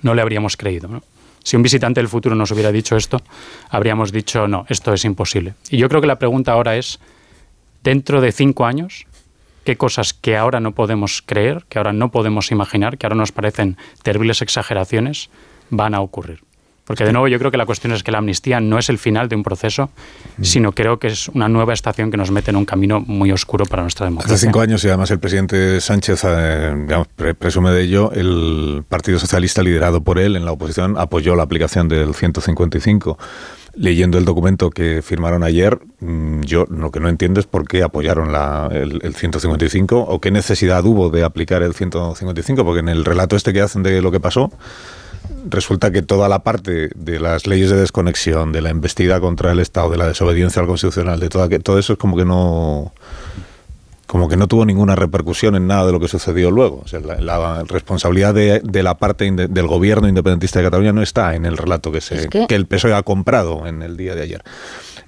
no 0.00 0.14
le 0.14 0.22
habríamos 0.22 0.56
creído. 0.56 1.02
Si 1.42 1.56
un 1.56 1.62
visitante 1.62 2.00
del 2.00 2.08
futuro 2.08 2.34
nos 2.34 2.50
hubiera 2.50 2.72
dicho 2.72 2.96
esto, 2.96 3.20
habríamos 3.68 4.12
dicho, 4.12 4.46
no, 4.46 4.66
esto 4.68 4.92
es 4.92 5.04
imposible. 5.04 5.54
Y 5.70 5.78
yo 5.78 5.88
creo 5.88 6.00
que 6.00 6.06
la 6.06 6.18
pregunta 6.18 6.52
ahora 6.52 6.76
es, 6.76 7.00
dentro 7.82 8.20
de 8.20 8.32
cinco 8.32 8.66
años, 8.66 9.06
¿qué 9.64 9.76
cosas 9.76 10.12
que 10.12 10.36
ahora 10.36 10.60
no 10.60 10.72
podemos 10.72 11.22
creer, 11.24 11.64
que 11.68 11.78
ahora 11.78 11.92
no 11.92 12.10
podemos 12.10 12.50
imaginar, 12.50 12.98
que 12.98 13.06
ahora 13.06 13.16
nos 13.16 13.32
parecen 13.32 13.76
terribles 14.02 14.42
exageraciones, 14.42 15.30
van 15.70 15.94
a 15.94 16.00
ocurrir? 16.00 16.42
Porque 16.90 17.04
de 17.04 17.12
nuevo 17.12 17.28
yo 17.28 17.38
creo 17.38 17.52
que 17.52 17.56
la 17.56 17.66
cuestión 17.66 17.92
es 17.92 18.02
que 18.02 18.10
la 18.10 18.18
amnistía 18.18 18.58
no 18.58 18.76
es 18.76 18.88
el 18.88 18.98
final 18.98 19.28
de 19.28 19.36
un 19.36 19.44
proceso, 19.44 19.90
mm. 20.38 20.42
sino 20.42 20.72
creo 20.72 20.98
que 20.98 21.06
es 21.06 21.28
una 21.28 21.48
nueva 21.48 21.72
estación 21.72 22.10
que 22.10 22.16
nos 22.16 22.32
mete 22.32 22.50
en 22.50 22.56
un 22.56 22.64
camino 22.64 22.98
muy 22.98 23.30
oscuro 23.30 23.64
para 23.64 23.82
nuestra 23.82 24.06
democracia. 24.06 24.34
Hace 24.34 24.46
cinco 24.46 24.60
años 24.60 24.82
y 24.82 24.88
además 24.88 25.08
el 25.12 25.20
presidente 25.20 25.80
Sánchez 25.80 26.24
eh, 26.26 27.04
presume 27.38 27.70
de 27.70 27.82
ello, 27.82 28.10
el 28.10 28.82
Partido 28.88 29.20
Socialista 29.20 29.62
liderado 29.62 30.02
por 30.02 30.18
él 30.18 30.34
en 30.34 30.44
la 30.44 30.50
oposición 30.50 30.98
apoyó 30.98 31.36
la 31.36 31.44
aplicación 31.44 31.86
del 31.86 32.12
155 32.12 33.16
leyendo 33.76 34.18
el 34.18 34.24
documento 34.24 34.70
que 34.70 35.00
firmaron 35.00 35.44
ayer, 35.44 35.78
mm, 36.00 36.40
yo 36.40 36.66
lo 36.68 36.90
que 36.90 36.98
no 36.98 37.08
entiendo 37.08 37.38
es 37.38 37.46
por 37.46 37.68
qué 37.68 37.84
apoyaron 37.84 38.34
el, 38.72 38.98
el, 39.00 39.14
155 39.14 39.96
o 39.96 40.20
qué 40.20 40.32
necesidad 40.32 40.84
hubo 40.84 41.08
de 41.08 41.22
aplicar 41.22 41.62
el 41.62 41.72
155, 41.72 42.64
porque 42.64 42.80
en 42.80 42.88
el 42.88 43.04
relato 43.04 43.36
este 43.36 43.52
que 43.52 43.60
hacen 43.60 43.84
de 43.84 44.02
lo 44.02 44.10
que 44.10 44.18
pasó, 44.18 44.50
resulta 45.48 45.90
que 45.90 46.02
toda 46.02 46.28
la 46.28 46.42
parte 46.42 46.90
de 46.94 47.20
las 47.20 47.46
leyes 47.46 47.70
de 47.70 47.76
desconexión, 47.76 48.52
de 48.52 48.60
la 48.60 48.70
embestida 48.70 49.20
contra 49.20 49.52
el 49.52 49.60
Estado, 49.60 49.90
de 49.90 49.96
la 49.96 50.08
desobediencia 50.08 50.60
al 50.60 50.68
constitucional, 50.68 51.20
de 51.20 51.28
toda, 51.28 51.48
que, 51.48 51.58
todo 51.58 51.78
eso 51.78 51.94
es 51.94 51.98
como 51.98 52.16
que 52.16 52.24
no 52.24 52.92
como 54.10 54.28
que 54.28 54.36
no 54.36 54.48
tuvo 54.48 54.66
ninguna 54.66 54.96
repercusión 54.96 55.54
en 55.54 55.68
nada 55.68 55.86
de 55.86 55.92
lo 55.92 56.00
que 56.00 56.08
sucedió 56.08 56.50
luego. 56.50 56.82
O 56.84 56.88
sea, 56.88 56.98
la, 56.98 57.62
responsabilidad 57.62 58.34
de, 58.34 58.82
la 58.82 58.98
parte 58.98 59.30
del 59.30 59.66
gobierno 59.68 60.08
independentista 60.08 60.58
de 60.58 60.64
Cataluña 60.64 60.92
no 60.92 61.00
está 61.00 61.36
en 61.36 61.46
el 61.46 61.56
relato 61.56 61.92
que, 61.92 62.00
se, 62.00 62.28
que 62.28 62.54
el 62.56 62.66
PSOE 62.66 62.92
ha 62.92 63.04
comprado 63.04 63.68
en 63.68 63.82
el 63.82 63.96
día 63.96 64.16
de 64.16 64.22
ayer. 64.22 64.42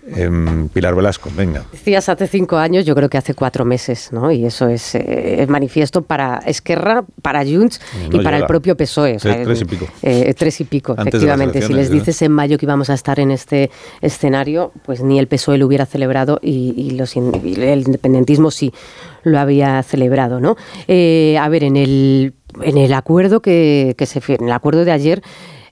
Em, 0.05 0.69
Pilar 0.69 0.97
Velasco, 0.97 1.31
venga. 1.37 1.65
Decías 1.71 2.09
hace 2.09 2.27
cinco 2.27 2.57
años, 2.57 2.85
yo 2.85 2.95
creo 2.95 3.09
que 3.09 3.19
hace 3.19 3.35
cuatro 3.35 3.65
meses, 3.65 4.11
¿no? 4.13 4.33
Y 4.33 4.45
eso 4.45 4.69
es, 4.69 4.97
eh, 4.97 5.47
manifiesto 5.49 6.03
para 6.03 6.39
Esquerra, 6.39 7.05
para 7.23 7.45
Junts 7.45 7.81
y 8.11 8.19
para 8.19 8.39
el 8.39 8.47
propio 8.47 8.77
PSOE. 8.77 9.19
tres, 9.19 9.61
y 9.61 9.65
pico. 9.65 9.87
Eh, 10.03 10.35
tres 10.37 10.61
y 10.61 10.65
pico, 10.65 10.97
efectivamente. 10.99 11.63
Si 11.63 11.73
les 11.73 11.89
dices 11.89 12.21
en 12.23 12.33
mayo 12.33 12.59
que 12.59 12.67
íbamos 12.67 12.91
a 12.91 12.95
estar 12.95 13.21
en 13.21 13.31
este 13.31 13.71
escenario, 14.01 14.73
pues 14.85 15.03
ni 15.03 15.21
el 15.21 15.29
PSOE 15.29 15.59
lo 15.59 15.67
hubiera 15.67 15.87
celebrado 15.87 16.41
y, 16.43 16.91
los, 16.93 17.17
el 17.17 17.83
independentismo 17.87 18.51
sí 18.51 18.73
lo 19.23 19.39
había 19.39 19.83
celebrado, 19.85 20.41
¿no? 20.41 20.57
Eh, 20.89 21.39
a 21.41 21.49
ver, 21.49 21.63
en 21.63 21.77
el 21.77 22.35
en 22.61 22.77
el 22.77 22.93
acuerdo 22.93 23.41
que, 23.41 23.95
que 23.97 24.05
se 24.05 24.21
en 24.35 24.47
el 24.47 24.53
acuerdo 24.53 24.85
de 24.85 24.93
ayer 24.93 25.23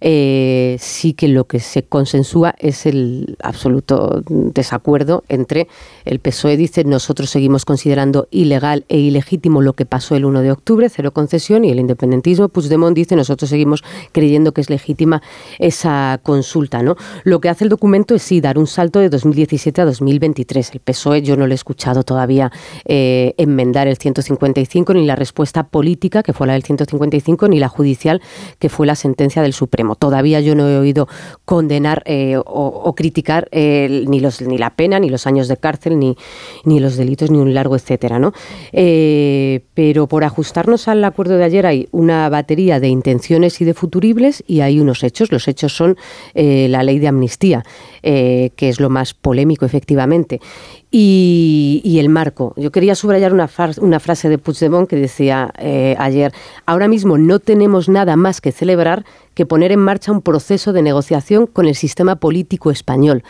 eh, 0.00 0.76
sí 0.78 1.12
que 1.12 1.28
lo 1.28 1.46
que 1.46 1.60
se 1.60 1.82
consensúa 1.82 2.54
es 2.58 2.86
el 2.86 3.36
absoluto 3.42 4.22
desacuerdo 4.28 5.24
entre 5.28 5.68
el 6.04 6.20
PSOE 6.20 6.56
dice 6.56 6.84
nosotros 6.84 7.30
seguimos 7.30 7.64
considerando 7.64 8.28
ilegal 8.30 8.84
e 8.88 8.98
ilegítimo 8.98 9.60
lo 9.60 9.74
que 9.74 9.86
pasó 9.86 10.16
el 10.16 10.24
1 10.24 10.42
de 10.42 10.52
octubre, 10.52 10.88
cero 10.88 11.12
concesión, 11.12 11.64
y 11.64 11.70
el 11.70 11.80
independentismo, 11.80 12.48
Puigdemont 12.48 12.96
dice 12.96 13.16
nosotros 13.16 13.50
seguimos 13.50 13.82
creyendo 14.12 14.52
que 14.52 14.60
es 14.60 14.70
legítima 14.70 15.22
esa 15.58 16.20
consulta. 16.22 16.82
¿no? 16.82 16.96
Lo 17.24 17.40
que 17.40 17.48
hace 17.48 17.64
el 17.64 17.70
documento 17.70 18.14
es 18.14 18.22
sí 18.22 18.40
dar 18.40 18.58
un 18.58 18.66
salto 18.66 19.00
de 19.00 19.08
2017 19.08 19.80
a 19.80 19.84
2023. 19.84 20.70
El 20.74 20.80
PSOE 20.80 21.22
yo 21.22 21.36
no 21.36 21.46
le 21.46 21.54
he 21.54 21.56
escuchado 21.56 22.02
todavía 22.02 22.50
eh, 22.84 23.34
enmendar 23.36 23.88
el 23.88 23.96
155 23.96 24.94
ni 24.94 25.06
la 25.06 25.16
respuesta 25.16 25.64
política 25.64 26.22
que 26.22 26.32
fue 26.32 26.46
la 26.46 26.54
del 26.54 26.62
155 26.62 27.48
ni 27.48 27.58
la 27.58 27.68
judicial 27.68 28.20
que 28.58 28.68
fue 28.68 28.86
la 28.86 28.94
sentencia 28.94 29.42
del 29.42 29.52
Supremo. 29.52 29.89
Todavía 29.94 30.40
yo 30.40 30.54
no 30.54 30.68
he 30.68 30.78
oído 30.78 31.08
condenar 31.44 32.02
eh, 32.06 32.36
o, 32.36 32.94
criticar 32.94 33.48
eh, 33.52 34.04
ni, 34.08 34.20
los, 34.20 34.40
ni 34.42 34.58
la 34.58 34.70
pena, 34.70 34.98
ni 34.98 35.08
los 35.08 35.26
años 35.26 35.48
de 35.48 35.56
cárcel, 35.56 35.98
ni, 35.98 36.16
ni 36.64 36.80
los 36.80 36.96
delitos, 36.96 37.30
ni 37.30 37.38
un 37.38 37.54
largo 37.54 37.76
etcétera. 37.76 38.18
¿no? 38.18 38.32
Eh, 38.72 39.64
pero 39.74 40.06
por 40.06 40.24
ajustarnos 40.24 40.88
al 40.88 41.04
acuerdo 41.04 41.36
de 41.36 41.44
ayer 41.44 41.66
hay 41.66 41.88
una 41.90 42.28
batería 42.28 42.80
de 42.80 42.88
intenciones 42.88 43.60
y 43.60 43.64
de 43.64 43.74
futuribles 43.74 44.44
y 44.46 44.60
hay 44.60 44.80
unos 44.80 45.02
hechos. 45.02 45.32
Los 45.32 45.48
hechos 45.48 45.74
son 45.74 45.96
la 46.34 46.82
ley 46.82 46.98
de 46.98 47.08
amnistía, 47.08 47.64
que 48.02 48.50
es 48.58 48.80
lo 48.80 48.90
más 48.90 49.14
polémico 49.14 49.64
efectivamente. 49.64 50.40
Y, 50.92 51.98
el 52.00 52.08
marco. 52.08 52.52
Yo 52.56 52.72
quería 52.72 52.94
subrayar 52.94 53.32
una, 53.32 53.48
una 53.80 54.00
frase 54.00 54.28
de 54.28 54.38
Puigdemont 54.38 54.88
que 54.88 54.96
decía 54.96 55.52
eh, 55.58 55.94
ayer, 55.98 56.32
ahora 56.66 56.88
mismo 56.88 57.16
no 57.16 57.38
tenemos 57.38 57.88
nada 57.88 58.16
más 58.16 58.40
que 58.40 58.50
celebrar 58.50 59.04
que 59.34 59.46
poner 59.46 59.70
en 59.70 59.80
marcha 59.80 60.10
un 60.10 60.22
proceso 60.22 60.72
de 60.72 60.82
negociación 60.82 61.46
con 61.46 61.66
el 61.66 61.76
sistema 61.76 62.16
político 62.16 62.70
español. 62.70 63.22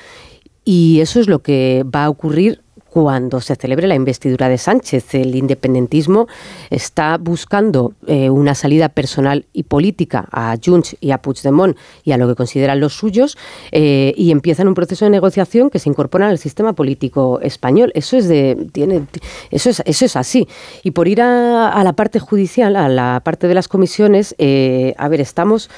Y 0.64 1.01
eso 1.01 1.20
es 1.20 1.29
lo 1.29 1.40
que 1.40 1.85
va 1.85 2.05
a 2.05 2.11
ocurrir 2.11 2.62
cuando 2.90 3.40
se 3.40 3.57
celebre 3.57 3.87
la 3.87 3.94
investidura 3.94 4.48
de 4.48 4.59
Sánchez. 4.59 5.14
El 5.14 5.35
independentismo 5.35 6.26
está 6.70 7.16
buscando 7.18 7.94
eh, 8.07 8.31
una 8.31 8.55
salida 8.55 8.88
personal 8.88 9.46
y 9.53 9.62
política 9.62 10.29
a 10.33 10.57
Junts 10.62 10.96
y 11.00 11.12
a 11.12 11.18
Puigdemont 11.18 11.76
y 12.05 12.12
a 12.12 12.18
lo 12.18 12.29
que 12.29 12.35
consideran 12.35 12.81
los 12.81 12.94
suyos 12.94 13.38
eh, 13.72 14.12
y 14.16 14.31
empiezan 14.33 14.68
un 14.68 14.74
proceso 14.74 15.05
de 15.05 15.11
negociación 15.11 15.70
que 15.70 15.79
se 15.79 15.88
incorpora 15.88 16.29
al 16.29 16.38
sistema 16.38 16.72
político 16.72 17.40
español. 17.40 17.92
Eso 17.94 18.16
es 18.16 18.29
de 18.29 18.68
tiene 18.72 19.07
eso 19.50 19.70
es 19.70 20.16
así. 20.16 20.48
Y 20.83 20.90
por 20.90 21.09
ir 21.09 21.22
a, 21.22 21.83
la 21.83 21.92
parte 21.94 22.18
judicial, 22.18 22.76
a 22.76 22.88
la 22.88 23.20
parte 23.24 23.48
de 23.48 23.55
las 23.55 23.68
comisiones, 23.68 24.35
eh, 24.38 24.94
a 24.98 25.09
ver, 25.09 25.20
estamos 25.20 25.70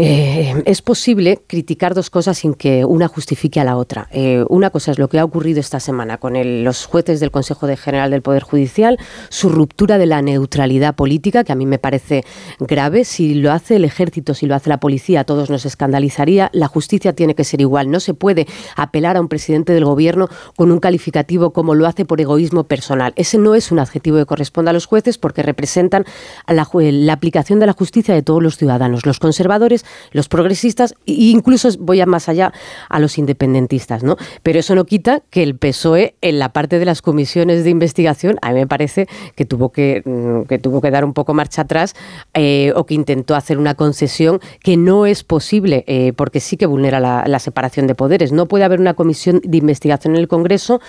Eh, 0.00 0.62
es 0.64 0.80
posible 0.80 1.40
criticar 1.48 1.92
dos 1.92 2.08
cosas 2.08 2.38
sin 2.38 2.54
que 2.54 2.84
una 2.84 3.08
justifique 3.08 3.58
a 3.58 3.64
la 3.64 3.76
otra. 3.76 4.06
Eh, 4.12 4.44
una 4.48 4.70
cosa 4.70 4.92
es 4.92 4.98
lo 5.00 5.08
que 5.08 5.18
ha 5.18 5.24
ocurrido 5.24 5.58
esta 5.58 5.80
semana 5.80 6.18
con 6.18 6.34
los 6.62 6.86
jueces 6.86 7.18
del 7.18 7.32
Consejo 7.32 7.66
General 7.76 8.08
del 8.08 8.22
Poder 8.22 8.44
Judicial, 8.44 8.96
su 9.28 9.48
ruptura 9.48 9.98
de 9.98 10.06
la 10.06 10.22
neutralidad 10.22 10.94
política, 10.94 11.42
que 11.42 11.50
a 11.50 11.56
mí 11.56 11.66
me 11.66 11.80
parece 11.80 12.24
grave. 12.60 13.04
Si 13.04 13.34
lo 13.34 13.50
hace 13.50 13.74
el 13.74 13.84
ejército, 13.84 14.34
si 14.34 14.46
lo 14.46 14.54
hace 14.54 14.70
la 14.70 14.78
policía, 14.78 15.20
a 15.20 15.24
todos 15.24 15.50
nos 15.50 15.66
escandalizaría. 15.66 16.48
La 16.52 16.68
justicia 16.68 17.12
tiene 17.12 17.34
que 17.34 17.42
ser 17.42 17.60
igual. 17.60 17.90
No 17.90 17.98
se 17.98 18.14
puede 18.14 18.46
apelar 18.76 19.16
a 19.16 19.20
un 19.20 19.26
presidente 19.26 19.72
del 19.72 19.84
gobierno 19.84 20.28
con 20.54 20.70
un 20.70 20.78
calificativo 20.78 21.52
como 21.52 21.74
lo 21.74 21.88
hace 21.88 22.04
por 22.04 22.20
egoísmo 22.20 22.62
personal. 22.62 23.14
Ese 23.16 23.36
no 23.36 23.56
es 23.56 23.72
un 23.72 23.80
adjetivo 23.80 24.18
que 24.18 24.26
corresponda 24.26 24.70
a 24.70 24.74
los 24.74 24.86
jueces 24.86 25.18
porque 25.18 25.42
representan 25.42 26.04
la, 26.46 26.68
la 26.72 27.12
aplicación 27.12 27.58
de 27.58 27.66
la 27.66 27.72
justicia 27.72 28.14
de 28.14 28.22
todos 28.22 28.40
los 28.40 28.56
ciudadanos, 28.58 29.04
los 29.04 29.18
conservadores 29.18 29.84
los 30.12 30.28
progresistas 30.28 30.94
e 31.06 31.12
incluso 31.12 31.68
voy 31.78 32.00
a 32.00 32.06
más 32.06 32.28
allá 32.28 32.52
a 32.88 32.98
los 32.98 33.18
independentistas, 33.18 34.02
¿no? 34.02 34.16
Pero 34.42 34.58
eso 34.58 34.74
no 34.74 34.84
quita 34.84 35.22
que 35.30 35.42
el 35.42 35.56
PSOE 35.56 36.14
en 36.20 36.38
la 36.38 36.50
parte 36.52 36.78
de 36.78 36.84
las 36.84 37.02
comisiones 37.02 37.64
de 37.64 37.70
investigación 37.70 38.38
a 38.42 38.52
mí 38.52 38.60
me 38.60 38.66
parece 38.66 39.06
que 39.34 39.44
tuvo 39.44 39.70
que, 39.70 40.02
mm, 40.04 40.42
que 40.48 40.58
tuvo 40.58 40.80
que 40.80 40.90
dar 40.90 41.04
un 41.04 41.14
poco 41.14 41.34
marcha 41.34 41.62
atrás 41.62 41.94
eh, 42.34 42.72
o 42.74 42.86
que 42.86 42.94
intentó 42.94 43.34
hacer 43.34 43.58
una 43.58 43.74
concesión 43.74 44.40
que 44.62 44.76
no 44.76 45.06
es 45.06 45.24
posible 45.24 45.84
eh, 45.86 46.12
porque 46.14 46.40
sí 46.40 46.56
que 46.56 46.66
vulnera 46.66 47.00
la, 47.00 47.24
la 47.26 47.38
separación 47.38 47.86
de 47.86 47.94
poderes. 47.94 48.32
No 48.32 48.46
puede 48.46 48.64
haber 48.64 48.80
una 48.80 48.94
comisión 48.94 49.40
de 49.44 49.58
investigación 49.58 50.14
en 50.14 50.20
el 50.20 50.28
Congreso 50.28 50.80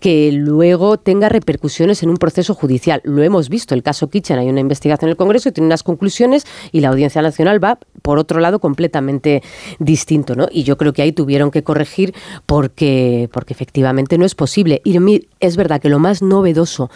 que 0.00 0.30
luego 0.32 0.98
tenga 0.98 1.28
repercusiones 1.28 2.02
en 2.02 2.10
un 2.10 2.16
proceso 2.16 2.54
judicial. 2.54 3.00
Lo 3.04 3.22
hemos 3.22 3.48
visto, 3.48 3.74
el 3.74 3.82
caso 3.82 4.08
Kitchen, 4.08 4.38
hay 4.38 4.48
una 4.48 4.60
investigación 4.60 5.08
en 5.08 5.12
el 5.12 5.16
Congreso 5.16 5.48
y 5.48 5.52
tiene 5.52 5.66
unas 5.66 5.82
conclusiones 5.82 6.46
y 6.72 6.80
la 6.80 6.88
Audiencia 6.88 7.22
Nacional 7.22 7.62
va 7.62 7.78
por 8.06 8.20
otro 8.20 8.38
lado 8.38 8.60
completamente 8.60 9.42
distinto, 9.80 10.36
¿no? 10.36 10.46
Y 10.52 10.62
yo 10.62 10.76
creo 10.76 10.92
que 10.92 11.02
ahí 11.02 11.10
tuvieron 11.10 11.50
que 11.50 11.64
corregir 11.64 12.14
porque, 12.46 13.28
porque 13.32 13.52
efectivamente 13.52 14.16
no 14.16 14.24
es 14.24 14.36
posible. 14.36 14.80
Y 14.84 15.26
es 15.40 15.56
verdad 15.56 15.80
que 15.80 15.88
lo 15.88 15.98
más 15.98 16.22
novedoso 16.22 16.88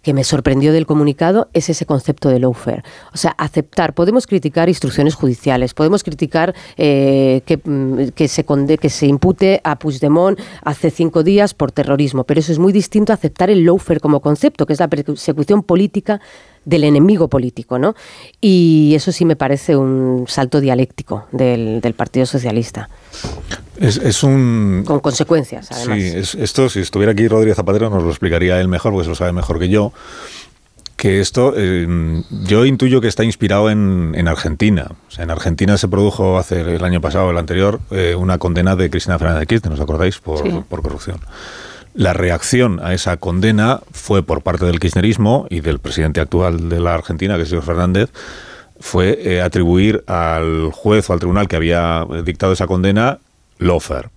que 0.00 0.14
me 0.14 0.22
sorprendió 0.22 0.72
del 0.72 0.86
comunicado 0.86 1.48
es 1.54 1.70
ese 1.70 1.86
concepto 1.86 2.28
de 2.28 2.38
lawfare. 2.38 2.84
O 3.12 3.16
sea, 3.16 3.32
aceptar, 3.32 3.94
podemos 3.94 4.28
criticar 4.28 4.68
instrucciones 4.68 5.16
judiciales, 5.16 5.74
podemos 5.74 6.04
criticar 6.04 6.54
eh, 6.76 7.40
que, 7.46 7.56
mm, 7.56 8.10
que 8.14 8.28
se 8.28 9.06
impute 9.06 9.60
a 9.64 9.76
Puigdemont 9.76 10.38
hace 10.62 10.92
cinco 10.92 11.24
días 11.24 11.52
por 11.52 11.72
terrorismo, 11.72 12.22
pero 12.22 12.38
eso 12.38 12.52
es 12.52 12.60
muy 12.60 12.72
distinto 12.72 13.12
a 13.12 13.16
aceptar 13.16 13.50
el 13.50 13.64
lawfare 13.64 13.98
como 13.98 14.20
concepto, 14.20 14.66
que 14.66 14.74
es 14.74 14.78
la 14.78 14.86
persecución 14.86 15.64
política 15.64 16.20
del 16.64 16.84
enemigo 16.84 17.28
político, 17.28 17.78
¿no? 17.78 17.94
Y 18.40 18.92
eso 18.94 19.12
sí 19.12 19.24
me 19.24 19.36
parece 19.36 19.76
un 19.76 20.24
salto 20.28 20.60
dialéctico 20.60 21.26
del, 21.32 21.80
Partido 21.96 22.26
Socialista. 22.26 22.88
Es, 23.78 24.22
un... 24.22 24.82
Con 24.86 25.00
consecuencias, 25.00 25.70
además. 25.70 25.98
Sí, 25.98 26.38
esto, 26.40 26.68
si 26.68 26.80
estuviera 26.80 27.12
aquí 27.12 27.28
Rodríguez 27.28 27.56
Zapatero, 27.56 27.90
nos 27.90 28.02
lo 28.02 28.10
explicaría 28.10 28.60
él 28.60 28.68
mejor, 28.68 28.92
porque 28.92 29.04
se 29.04 29.10
lo 29.10 29.14
sabe 29.14 29.32
mejor 29.32 29.58
que 29.58 29.68
yo. 29.68 29.92
Que 30.96 31.20
esto, 31.20 31.52
eh, 31.56 32.22
yo 32.46 32.64
intuyo 32.64 33.00
que 33.00 33.08
está 33.08 33.24
inspirado 33.24 33.70
en, 33.70 34.28
Argentina. 34.28 34.92
O 35.08 35.10
sea, 35.10 35.24
en 35.24 35.30
Argentina 35.30 35.76
se 35.76 35.88
produjo 35.88 36.38
hace 36.38 36.60
el 36.60 36.84
año 36.84 37.00
pasado, 37.00 37.30
el 37.30 37.38
anterior, 37.38 37.80
eh, 37.90 38.14
una 38.14 38.38
condena 38.38 38.76
de 38.76 38.90
Cristina 38.90 39.18
Fernández 39.18 39.40
de 39.40 39.46
Kirchner, 39.46 39.72
¿nos 39.72 39.80
acordáis? 39.80 40.18
Por, 40.18 40.64
por 40.64 40.82
corrupción. 40.82 41.18
La 41.94 42.12
reacción 42.12 42.80
a 42.82 42.92
esa 42.92 43.16
condena 43.18 43.80
fue 43.92 44.24
por 44.24 44.42
parte 44.42 44.64
del 44.64 44.80
kirchnerismo 44.80 45.46
y 45.48 45.60
del 45.60 45.78
presidente 45.78 46.20
actual 46.20 46.68
de 46.68 46.80
la 46.80 46.94
Argentina, 46.94 47.36
que 47.36 47.42
es 47.42 47.50
Jorge 47.50 47.66
Fernández, 47.66 48.10
fue 48.80 49.18
eh, 49.22 49.40
atribuir 49.40 50.02
al 50.08 50.72
juez 50.72 51.08
o 51.08 51.12
al 51.12 51.20
tribunal 51.20 51.46
que 51.46 51.54
había 51.54 52.04
dictado 52.24 52.52
esa 52.52 52.66
condena 52.66 53.20
lofer. 53.58 54.10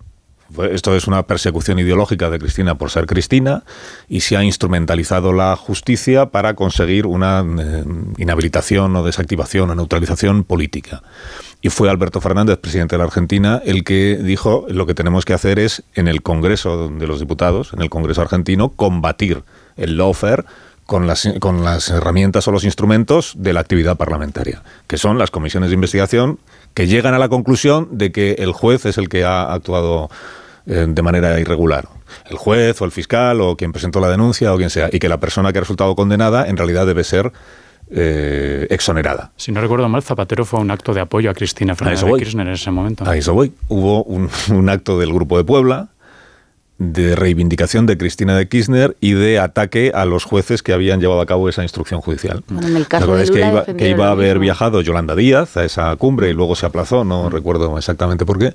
Esto 0.71 0.95
es 0.95 1.07
una 1.07 1.23
persecución 1.23 1.77
ideológica 1.77 2.29
de 2.29 2.39
Cristina 2.39 2.75
por 2.75 2.89
ser 2.89 3.05
Cristina 3.05 3.63
y 4.07 4.21
se 4.21 4.37
ha 4.37 4.43
instrumentalizado 4.43 5.33
la 5.33 5.55
justicia 5.55 6.27
para 6.27 6.53
conseguir 6.53 7.05
una 7.05 7.45
eh, 7.59 7.83
inhabilitación 8.17 8.95
o 8.95 9.03
desactivación 9.03 9.69
o 9.69 9.75
neutralización 9.75 10.45
política. 10.45 11.03
Y 11.62 11.70
fue 11.70 11.89
Alberto 11.89 12.22
Fernández, 12.22 12.60
presidente 12.60 12.96
de 12.96 13.00
la 13.00 13.06
Argentina, 13.06 13.62
el 13.65 13.84
que 13.84 14.17
dijo 14.17 14.65
lo 14.70 14.86
que 14.86 14.93
tenemos 14.93 15.26
que 15.26 15.34
hacer 15.34 15.58
es 15.58 15.84
en 15.96 16.08
el 16.08 16.22
Congreso 16.22 16.88
de 16.88 17.08
los 17.08 17.20
Diputados, 17.20 17.74
en 17.74 17.82
el 17.82 17.89
Congreso 17.89 18.22
argentino, 18.22 18.70
combatir 18.70 19.43
el 19.76 19.98
lawfare 19.98 20.46
con 20.86 21.06
las, 21.08 21.30
con 21.39 21.63
las 21.63 21.89
herramientas 21.89 22.48
o 22.48 22.52
los 22.52 22.63
instrumentos 22.63 23.34
de 23.38 23.54
la 23.54 23.60
actividad 23.60 23.98
parlamentaria, 23.98 24.63
que 24.88 24.98
son 24.98 25.17
las 25.17 25.32
comisiones 25.32 25.70
de 25.70 25.76
investigación 25.76 26.39
que 26.74 26.88
llegan 26.88 27.13
a 27.13 27.20
la 27.20 27.28
conclusión 27.28 27.89
de 27.91 28.12
que 28.12 28.34
el 28.39 28.54
juez 28.54 28.86
es 28.86 28.98
el 28.98 29.10
que 29.10 29.26
ha 29.26 29.52
actuado 29.52 30.10
eh, 30.65 30.86
de 30.88 31.02
manera 31.02 31.39
irregular. 31.39 31.89
El 32.30 32.38
juez 32.38 32.82
o 32.82 32.86
el 32.86 32.91
fiscal 32.91 33.41
o 33.41 33.58
quien 33.58 33.74
presentó 33.74 34.00
la 34.00 34.10
denuncia 34.10 34.54
o 34.54 34.58
quien 34.58 34.70
sea, 34.70 34.89
y 34.91 35.00
que 35.00 35.10
la 35.10 35.20
persona 35.20 35.52
que 35.52 35.58
ha 35.58 35.62
resultado 35.62 35.96
condenada 35.96 36.48
en 36.48 36.56
realidad 36.56 36.86
debe 36.86 37.04
ser 37.04 37.34
eh, 37.89 38.67
exonerada. 38.69 39.32
Si 39.38 39.52
no 39.52 39.62
recuerdo 39.62 39.88
mal, 39.88 40.04
Zapatero 40.04 40.45
fue 40.45 40.60
un 40.60 40.71
acto 40.71 40.93
de 40.93 41.02
apoyo 41.02 41.30
a 41.30 41.34
Cristina 41.34 41.76
Fernández 41.76 42.04
de 42.04 42.13
Kirchner 42.13 42.47
en 42.47 42.54
ese 42.54 42.71
momento. 42.71 43.08
A 43.08 43.15
eso 43.15 43.34
voy. 43.34 43.54
Hubo 43.69 44.04
un, 44.50 44.69
acto 44.69 45.00
del 45.00 45.13
Grupo 45.13 45.38
de 45.38 45.43
Puebla 45.43 45.89
de 46.80 47.15
reivindicación 47.15 47.88
de 47.88 47.97
Cristina 47.97 48.38
de 48.38 48.47
Kirchner 48.47 48.95
y 49.00 49.13
de 49.13 49.39
ataque 49.39 49.91
a 49.95 50.06
los 50.06 50.26
jueces 50.26 50.62
que 50.62 50.73
habían 50.73 51.00
llevado 51.00 51.21
a 51.21 51.26
cabo 51.26 51.50
esa 51.50 51.63
instrucción 51.63 52.02
judicial. 52.02 52.43
Bueno, 52.50 52.67
en 52.67 52.78
el 52.78 52.88
caso 52.88 53.15
de 53.15 53.26
que 53.28 53.39
iba, 53.39 53.65
que 53.65 53.89
iba 53.89 54.10
a 54.10 54.12
haber 54.12 54.38
viajado 54.38 54.82
Yolanda 54.82 55.15
Díaz 55.15 55.58
a 55.58 55.63
esa 55.63 55.95
cumbre 55.95 56.30
y 56.30 56.34
luego 56.34 56.56
se 56.56 56.67
aplazó, 56.67 57.04
no 57.04 57.30
recuerdo 57.30 57.78
exactamente 57.78 58.26
por 58.26 58.38
qué 58.38 58.54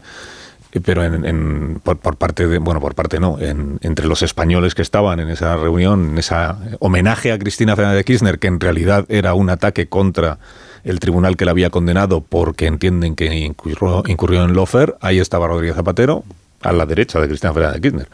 pero 0.80 1.04
en, 1.04 1.80
por, 1.82 2.16
parte 2.16 2.46
de, 2.46 2.58
bueno, 2.58 2.80
por 2.80 2.94
parte 2.94 3.20
no, 3.20 3.36
entre 3.38 4.06
los 4.06 4.22
españoles 4.22 4.74
que 4.74 4.80
estaban 4.80 5.20
en 5.20 5.28
esa 5.28 5.56
reunión, 5.56 6.12
en 6.12 6.18
ese 6.18 6.34
homenaje 6.78 7.30
a 7.30 7.38
Cristina 7.38 7.76
Fernández 7.76 7.98
de 7.98 8.04
Kirchner, 8.04 8.38
que 8.38 8.46
en 8.46 8.58
realidad 8.58 9.04
era 9.08 9.34
un 9.34 9.50
ataque 9.50 9.88
contra 9.88 10.38
el 10.84 10.98
tribunal 10.98 11.36
que 11.36 11.44
la 11.44 11.50
había 11.50 11.68
condenado 11.68 12.22
porque 12.22 12.66
entienden 12.66 13.14
que 13.14 13.34
incurrió, 13.34 14.02
incurrió 14.06 14.44
en 14.44 14.54
lofer, 14.54 14.96
ahí 15.00 15.18
estaba 15.18 15.46
Rodríguez 15.46 15.76
Zapatero, 15.76 16.24
a 16.62 16.72
la 16.72 16.86
derecha 16.86 17.20
de 17.20 17.28
Cristina 17.28 17.52
Fernández 17.52 17.74
de 17.74 17.80
Kirchner. 17.82 18.08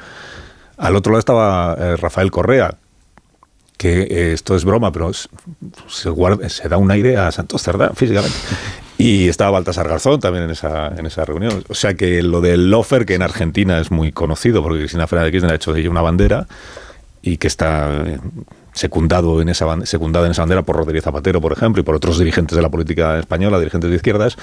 Al 0.78 0.96
otro 0.96 1.12
lado 1.12 1.20
estaba 1.20 1.76
eh, 1.78 1.96
Rafael 1.96 2.30
Correa, 2.30 2.74
que 3.76 4.02
eh, 4.02 4.32
esto 4.32 4.56
es 4.56 4.64
broma, 4.64 4.90
pero 4.90 5.12
se, 5.12 5.28
se, 6.48 6.68
da 6.68 6.76
un 6.76 6.90
aire 6.90 7.16
a 7.16 7.30
Santos 7.30 7.62
Cerdán 7.62 7.94
físicamente. 7.94 8.36
Y 8.98 9.28
estaba 9.28 9.52
Baltasar 9.52 9.88
Garzón 9.88 10.18
también 10.18 10.44
en 10.44 10.50
esa, 10.50 10.88
en 10.88 11.06
esa 11.06 11.24
reunión. 11.24 11.64
O 11.68 11.74
sea 11.74 11.94
que 11.94 12.20
lo 12.20 12.40
del 12.40 12.68
lofer, 12.68 13.06
que 13.06 13.14
en 13.14 13.22
Argentina 13.22 13.78
es 13.78 13.92
muy 13.92 14.11
conocido, 14.11 14.61
porque 14.61 14.80
Cristina 14.80 15.06
Fernández 15.06 15.28
de 15.28 15.32
Kirchner 15.32 15.52
ha 15.52 15.54
hecho 15.54 15.72
de 15.72 15.80
ella 15.80 15.90
una 15.90 16.02
bandera, 16.02 16.48
y 17.22 17.37
que 17.37 17.46
está 17.46 18.04
secundado 18.72 19.40
en 19.40 19.48
esa, 19.48 19.87
secundado 19.87 20.24
en 20.24 20.32
esa 20.32 20.42
bandera 20.42 20.62
por 20.62 20.76
Rodríguez 20.76 21.04
Zapatero, 21.04 21.40
por 21.40 21.52
ejemplo, 21.52 21.80
y 21.80 21.84
por 21.84 21.94
otros 21.94 22.18
dirigentes 22.18 22.56
de 22.56 22.62
la 22.62 22.68
política 22.68 23.18
española, 23.18 23.58
dirigentes 23.58 23.90
de 23.90 23.96
izquierdas, 23.96 24.37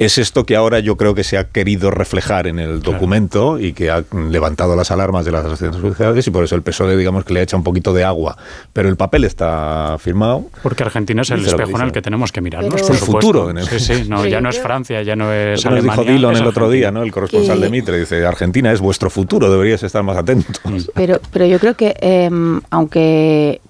es 0.00 0.16
esto 0.16 0.44
que 0.44 0.56
ahora 0.56 0.80
yo 0.80 0.96
creo 0.96 1.14
que 1.14 1.22
se 1.24 1.36
ha 1.36 1.44
querido 1.44 1.90
reflejar 1.90 2.46
en 2.46 2.58
el 2.58 2.80
documento 2.80 3.58
y 3.58 3.74
que 3.74 3.90
ha 3.90 4.02
levantado 4.12 4.74
las 4.74 4.90
alarmas 4.90 5.26
de 5.26 5.30
las 5.30 5.44
asociaciones 5.44 5.78
judiciales 5.78 6.26
y 6.26 6.30
por 6.30 6.42
eso 6.42 6.54
el 6.54 6.62
PSOE, 6.62 6.96
digamos, 6.96 7.26
que 7.26 7.34
le 7.34 7.42
echa 7.42 7.54
un 7.54 7.62
poquito 7.62 7.92
de 7.92 8.02
agua. 8.02 8.38
Pero 8.72 8.88
el 8.88 8.96
papel 8.96 9.24
está 9.24 9.98
firmado. 9.98 10.46
Porque 10.62 10.84
Argentina 10.84 11.20
es 11.20 11.30
el 11.30 11.44
espejo 11.44 11.76
en 11.76 11.82
el 11.82 11.92
que 11.92 12.00
tenemos 12.00 12.32
que 12.32 12.40
mirarnos. 12.40 12.88
el 12.88 12.96
futuro. 12.96 13.50
En 13.50 13.58
el... 13.58 13.66
Sí, 13.66 13.78
sí, 13.78 14.04
no, 14.08 14.24
ya 14.24 14.40
no 14.40 14.48
es 14.48 14.58
Francia, 14.58 15.02
ya 15.02 15.16
no 15.16 15.30
es 15.34 15.66
Alemania. 15.66 15.96
Nos 15.96 16.06
dijo 16.06 16.12
Dillon 16.14 16.36
el 16.36 16.46
otro 16.46 16.70
día, 16.70 16.90
¿no? 16.90 17.02
el 17.02 17.12
corresponsal 17.12 17.60
de 17.60 17.68
Mitre, 17.68 17.98
dice, 17.98 18.24
Argentina 18.24 18.72
es 18.72 18.80
vuestro 18.80 19.10
futuro, 19.10 19.50
deberías 19.50 19.82
estar 19.82 20.02
más 20.02 20.16
atentos. 20.16 20.58
Pero, 20.94 21.20
pero 21.30 21.44
yo 21.44 21.58
creo 21.58 21.74
que, 21.74 21.94
em, 22.00 22.62
aunque 22.70 23.60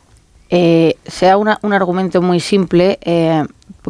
eh, 0.49 0.95
sea 1.07 1.37
un 1.37 1.73
argumento 1.73 2.23
muy 2.23 2.39
simple, 2.39 3.01
eh, 3.03 3.43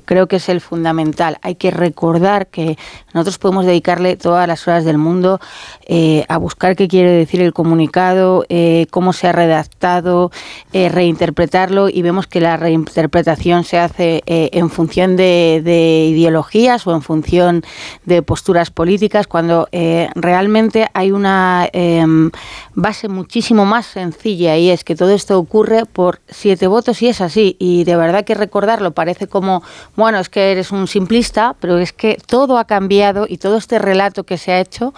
creo 0.05 0.27
que 0.27 0.37
es 0.37 0.49
el 0.49 0.61
fundamental. 0.61 1.39
Hay 1.43 1.55
que 1.55 1.71
recordar 1.71 2.49
que 2.49 2.79
nosotros 3.13 3.39
podemos 3.39 3.67
dedicarle 3.67 4.17
todas 4.17 4.47
las 4.47 4.67
horas 4.67 4.85
del 4.85 4.99
mundo 4.99 5.41
eh, 5.87 6.25
a 6.29 6.39
buscar 6.39 6.77
qué 6.77 6.89
quiere 6.89 7.11
decir 7.11 7.41
el 7.41 7.53
comunicado, 7.53 8.45
eh, 8.49 8.87
cómo 8.91 9.13
se 9.13 9.29
ha 9.29 9.33
redactado, 9.33 10.31
eh, 10.73 10.89
reinterpretarlo 10.89 11.89
y 11.89 12.03
vemos 12.03 12.27
que 12.27 12.41
la 12.41 12.57
reinterpretación 12.57 13.65
se 13.65 13.79
hace 13.79 14.23
en 14.27 14.71
función 14.71 15.17
de, 15.17 15.61
de, 15.65 16.07
ideologías 16.11 16.87
o 16.87 16.95
en 16.95 17.03
función 17.03 17.63
de 18.05 18.23
posturas 18.23 18.71
políticas, 18.71 19.27
cuando 19.27 19.69
realmente 20.15 20.89
hay 20.95 21.11
una 21.11 21.69
em, 21.73 22.31
base 22.75 23.09
muchísimo 23.09 23.65
más 23.65 23.87
sencilla 23.87 24.57
y 24.57 24.71
es 24.71 24.85
que 24.85 24.95
todo 24.95 25.11
esto 25.11 25.39
ocurre 25.39 25.87
por 25.87 26.21
siete 26.29 26.67
votos 26.67 27.03
y 27.03 27.09
es 27.09 27.21
así. 27.21 27.57
Y 27.59 27.85
de 27.85 27.97
verdad 27.97 28.25
que 28.25 28.35
recordarlo 28.35 28.93
parece 28.93 29.27
como 29.27 29.63
bueno, 29.97 30.19
es 30.19 30.29
que 30.29 30.53
eres 30.53 30.71
un 30.71 30.87
simplista, 30.87 31.57
pero 31.61 31.79
es 31.79 31.93
que 31.93 32.19
todo 32.27 32.59
ha 32.59 32.65
cambiado 32.65 33.27
y 33.29 33.39
todo 33.39 33.57
este 33.57 33.79
relato 33.79 34.25
que 34.25 34.39
se 34.39 34.53
ha 34.53 34.61
hecho 34.61 34.95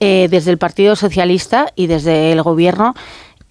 eh, 0.00 0.28
desde 0.30 0.50
el 0.50 0.58
Partido 0.58 0.96
Socialista 0.96 1.72
y 1.76 1.86
desde 1.86 2.32
el 2.32 2.42
Gobierno 2.42 2.94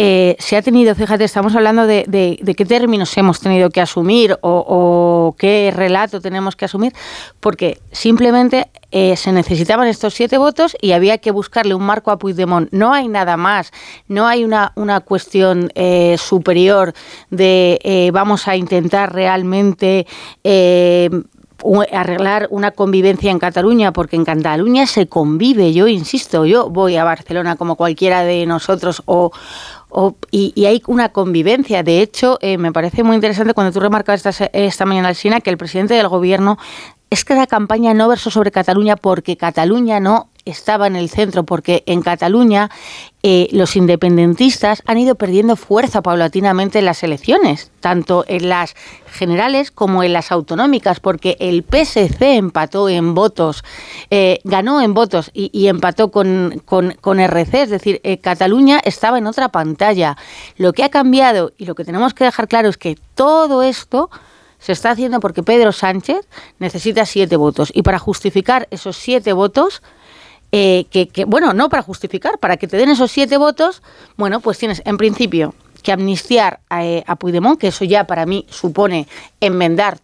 eh, 0.02 0.38
se 0.39 0.56
ha 0.56 0.62
tenido, 0.62 0.95
fíjate, 0.95 1.26
estamos 1.26 1.54
hablando 1.58 1.86
de, 1.86 2.06
de, 2.08 2.56
qué 2.56 2.63
términos 2.63 3.17
hemos 3.17 3.41
tenido 3.41 3.69
que 3.69 3.82
asumir 3.82 4.38
o, 4.41 5.36
qué 5.38 5.74
relato 5.76 6.22
tenemos 6.22 6.56
que 6.56 6.63
asumir, 6.63 6.93
porque 7.41 7.80
simplemente 7.91 8.69
eh, 8.91 9.15
se 9.15 9.32
necesitaban 9.32 9.88
estos 9.88 10.13
siete 10.13 10.38
votos 10.38 10.75
y 10.82 10.91
había 10.91 11.17
que 11.17 11.32
buscarle 11.32 11.75
un 11.75 11.84
marco 11.84 12.12
a 12.12 12.19
Puigdemont. 12.19 12.69
No 12.71 12.93
hay 12.93 13.08
nada 13.08 13.38
más, 13.38 13.71
no 14.08 14.28
hay 14.28 14.43
una, 14.43 14.71
una 14.75 14.99
cuestión 15.02 15.71
eh, 15.75 16.17
superior 16.17 16.93
de 17.30 18.10
vamos 18.13 18.48
a 18.48 18.56
intentar 18.56 19.13
realmente 19.13 20.08
arreglar 21.92 22.48
una 22.52 22.71
convivencia 22.71 23.31
en 23.31 23.40
Cataluña, 23.40 23.92
porque 23.92 24.15
en 24.15 24.25
Cataluña 24.25 24.87
se 24.87 25.08
convive, 25.08 25.73
yo 25.73 25.87
insisto, 25.87 26.46
yo 26.46 26.69
voy 26.69 26.96
a 26.96 27.04
Barcelona 27.04 27.56
como 27.56 27.75
cualquiera 27.75 28.23
de 28.23 28.46
nosotros 28.46 29.04
o, 29.06 29.31
y, 30.31 30.65
hay 30.65 30.81
una 30.87 31.10
convivencia. 31.10 31.83
De 31.83 32.02
hecho, 32.02 32.37
eh, 32.42 32.58
me 32.58 32.71
parece 32.71 33.04
muy 33.04 33.15
interesante 33.15 33.54
cuando 33.54 33.73
tú 33.73 33.79
remarcabas 33.79 34.25
esta, 34.25 34.46
esta 34.54 34.85
mañana, 34.85 35.10
Alcina, 35.10 35.42
que 35.42 35.50
el 35.50 35.58
presidente 35.58 35.96
del 35.96 36.08
gobierno 36.08 36.58
es 37.10 37.25
que 37.25 37.35
la 37.35 37.47
campaña 37.47 37.93
no 37.93 38.07
versó 38.07 38.29
sobre 38.29 38.51
Cataluña 38.51 38.95
porque 38.95 39.37
Cataluña 39.37 39.99
no 39.99 40.29
estaba 40.45 40.87
en 40.87 40.95
el 40.95 41.10
centro, 41.10 41.43
porque 41.43 41.83
en 41.85 42.01
Cataluña 42.01 42.69
eh, 43.23 43.49
los 43.51 43.75
independentistas 43.75 44.81
han 44.85 44.97
ido 44.97 45.15
perdiendo 45.15 45.55
fuerza 45.55 46.01
paulatinamente 46.01 46.79
en 46.79 46.85
las 46.85 47.03
elecciones, 47.03 47.71
tanto 47.79 48.23
en 48.27 48.49
las 48.49 48.75
generales 49.12 49.71
como 49.71 50.03
en 50.03 50.13
las 50.13 50.31
autonómicas, 50.31 50.99
porque 50.99 51.35
el 51.39 51.63
PSC 51.63 52.35
empató 52.35 52.89
en 52.89 53.13
votos, 53.13 53.63
eh, 54.10 54.39
ganó 54.43 54.81
en 54.81 54.93
votos 54.93 55.31
y, 55.33 55.67
empató 55.67 56.12
con, 56.12 56.62
con, 56.65 57.19
RC, 57.19 57.63
es 57.63 57.69
decir, 57.69 57.99
eh, 58.03 58.19
Cataluña 58.19 58.79
estaba 58.83 59.17
en 59.17 59.27
otra 59.27 59.49
pantalla. 59.49 60.17
Lo 60.57 60.73
que 60.73 60.83
ha 60.83 60.89
cambiado 60.89 61.51
y 61.57 61.65
lo 61.65 61.75
que 61.75 61.85
tenemos 61.85 62.13
que 62.13 62.23
dejar 62.23 62.47
claro 62.47 62.69
es 62.69 62.77
que 62.77 62.97
todo 63.15 63.63
esto 63.63 64.10
se 64.60 64.73
está 64.73 64.91
haciendo 64.91 65.19
porque 65.19 65.43
Pedro 65.43 65.71
Sánchez 65.71 66.27
necesita 66.60 67.05
siete 67.05 67.35
votos 67.35 67.71
y 67.73 67.81
para 67.81 67.99
justificar 67.99 68.67
esos 68.71 68.97
siete 68.97 69.33
votos, 69.33 69.81
eh, 70.51 70.85
que, 70.91 71.25
bueno, 71.25 71.53
no 71.53 71.69
para 71.69 71.83
justificar, 71.83 72.39
para 72.39 72.57
que 72.57 72.67
te 72.67 72.77
den 72.77 72.89
esos 72.89 73.12
siete 73.12 73.37
votos, 73.37 73.81
bueno, 74.17 74.39
pues 74.39 74.57
tienes 74.57 74.81
en 74.85 74.97
principio 74.97 75.53
que 75.83 75.91
amnistiar 75.91 76.60
a, 76.69 76.85
eh, 76.85 77.03
a 77.07 77.17
que 77.57 77.67
eso 77.67 77.85
ya 77.85 78.05
para 78.05 78.25
mí 78.25 78.45
supone 78.49 79.07
enmendar 79.39 79.99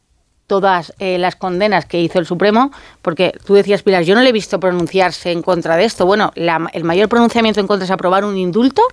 todas 0.48 0.94
eh, 1.00 1.18
las 1.18 1.36
condenas 1.36 1.86
que 1.86 2.00
hizo 2.00 2.20
el 2.20 2.26
Supremo, 2.26 2.72
porque 3.02 3.34
tú 3.46 3.56
decías, 3.56 3.82
Pilar, 3.82 4.04
yo 4.04 4.16
no 4.16 4.22
le 4.22 4.30
he 4.30 4.34
visto 4.34 4.60
pronunciarse 4.60 5.32
en 5.32 5.42
contra 5.42 5.76
de 5.76 5.86
esto. 5.86 6.06
Bueno, 6.06 6.32
el 6.36 6.84
mayor 6.84 7.10
pronunciamiento 7.10 7.60
en 7.60 7.68
contra 7.68 7.86
es 7.86 7.92
aprobar 7.92 8.26
un 8.26 8.38
indulto 8.38 8.84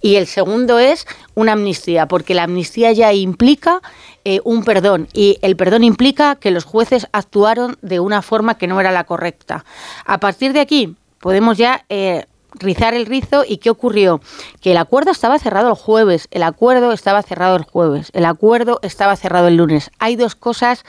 y 0.00 0.16
el 0.16 0.26
segundo 0.26 0.78
es 0.78 1.06
una 1.34 1.52
amnistía, 1.52 2.06
porque 2.06 2.34
la 2.34 2.44
amnistía 2.44 2.92
ya 2.92 3.12
implica 3.12 3.80
eh, 4.28 4.40
un 4.42 4.64
perdón. 4.64 5.06
Y 5.12 5.38
el 5.40 5.54
perdón 5.54 5.84
implica 5.84 6.34
que 6.34 6.50
los 6.50 6.64
jueces 6.64 7.06
actuaron 7.12 7.78
de 7.80 8.00
una 8.00 8.22
forma 8.22 8.58
que 8.58 8.66
no 8.66 8.80
era 8.80 8.90
la 8.90 9.04
correcta. 9.04 9.64
A 10.04 10.18
partir 10.18 10.52
de 10.52 10.58
aquí 10.58 10.96
podemos 11.20 11.56
ya... 11.56 11.84
Eh, 11.88 12.26
rizar 12.58 12.94
el 12.94 13.04
rizo 13.04 13.44
y 13.46 13.58
qué 13.58 13.68
ocurrió. 13.68 14.22
Que 14.62 14.70
el 14.70 14.78
acuerdo 14.78 15.10
estaba 15.10 15.38
cerrado 15.38 15.68
el 15.68 15.74
jueves 15.74 16.26
el 16.30 16.42
acuerdo 16.42 16.92
estaba 16.92 17.22
cerrado 17.22 17.54
el 17.56 17.64
jueves 17.64 18.10
el 18.14 18.24
acuerdo 18.24 18.78
estaba 18.82 19.14
cerrado 19.14 19.48
el 19.48 19.56
lunes. 19.56 19.90
Hay 19.98 20.16
dos 20.16 20.34
cosas 20.34 20.86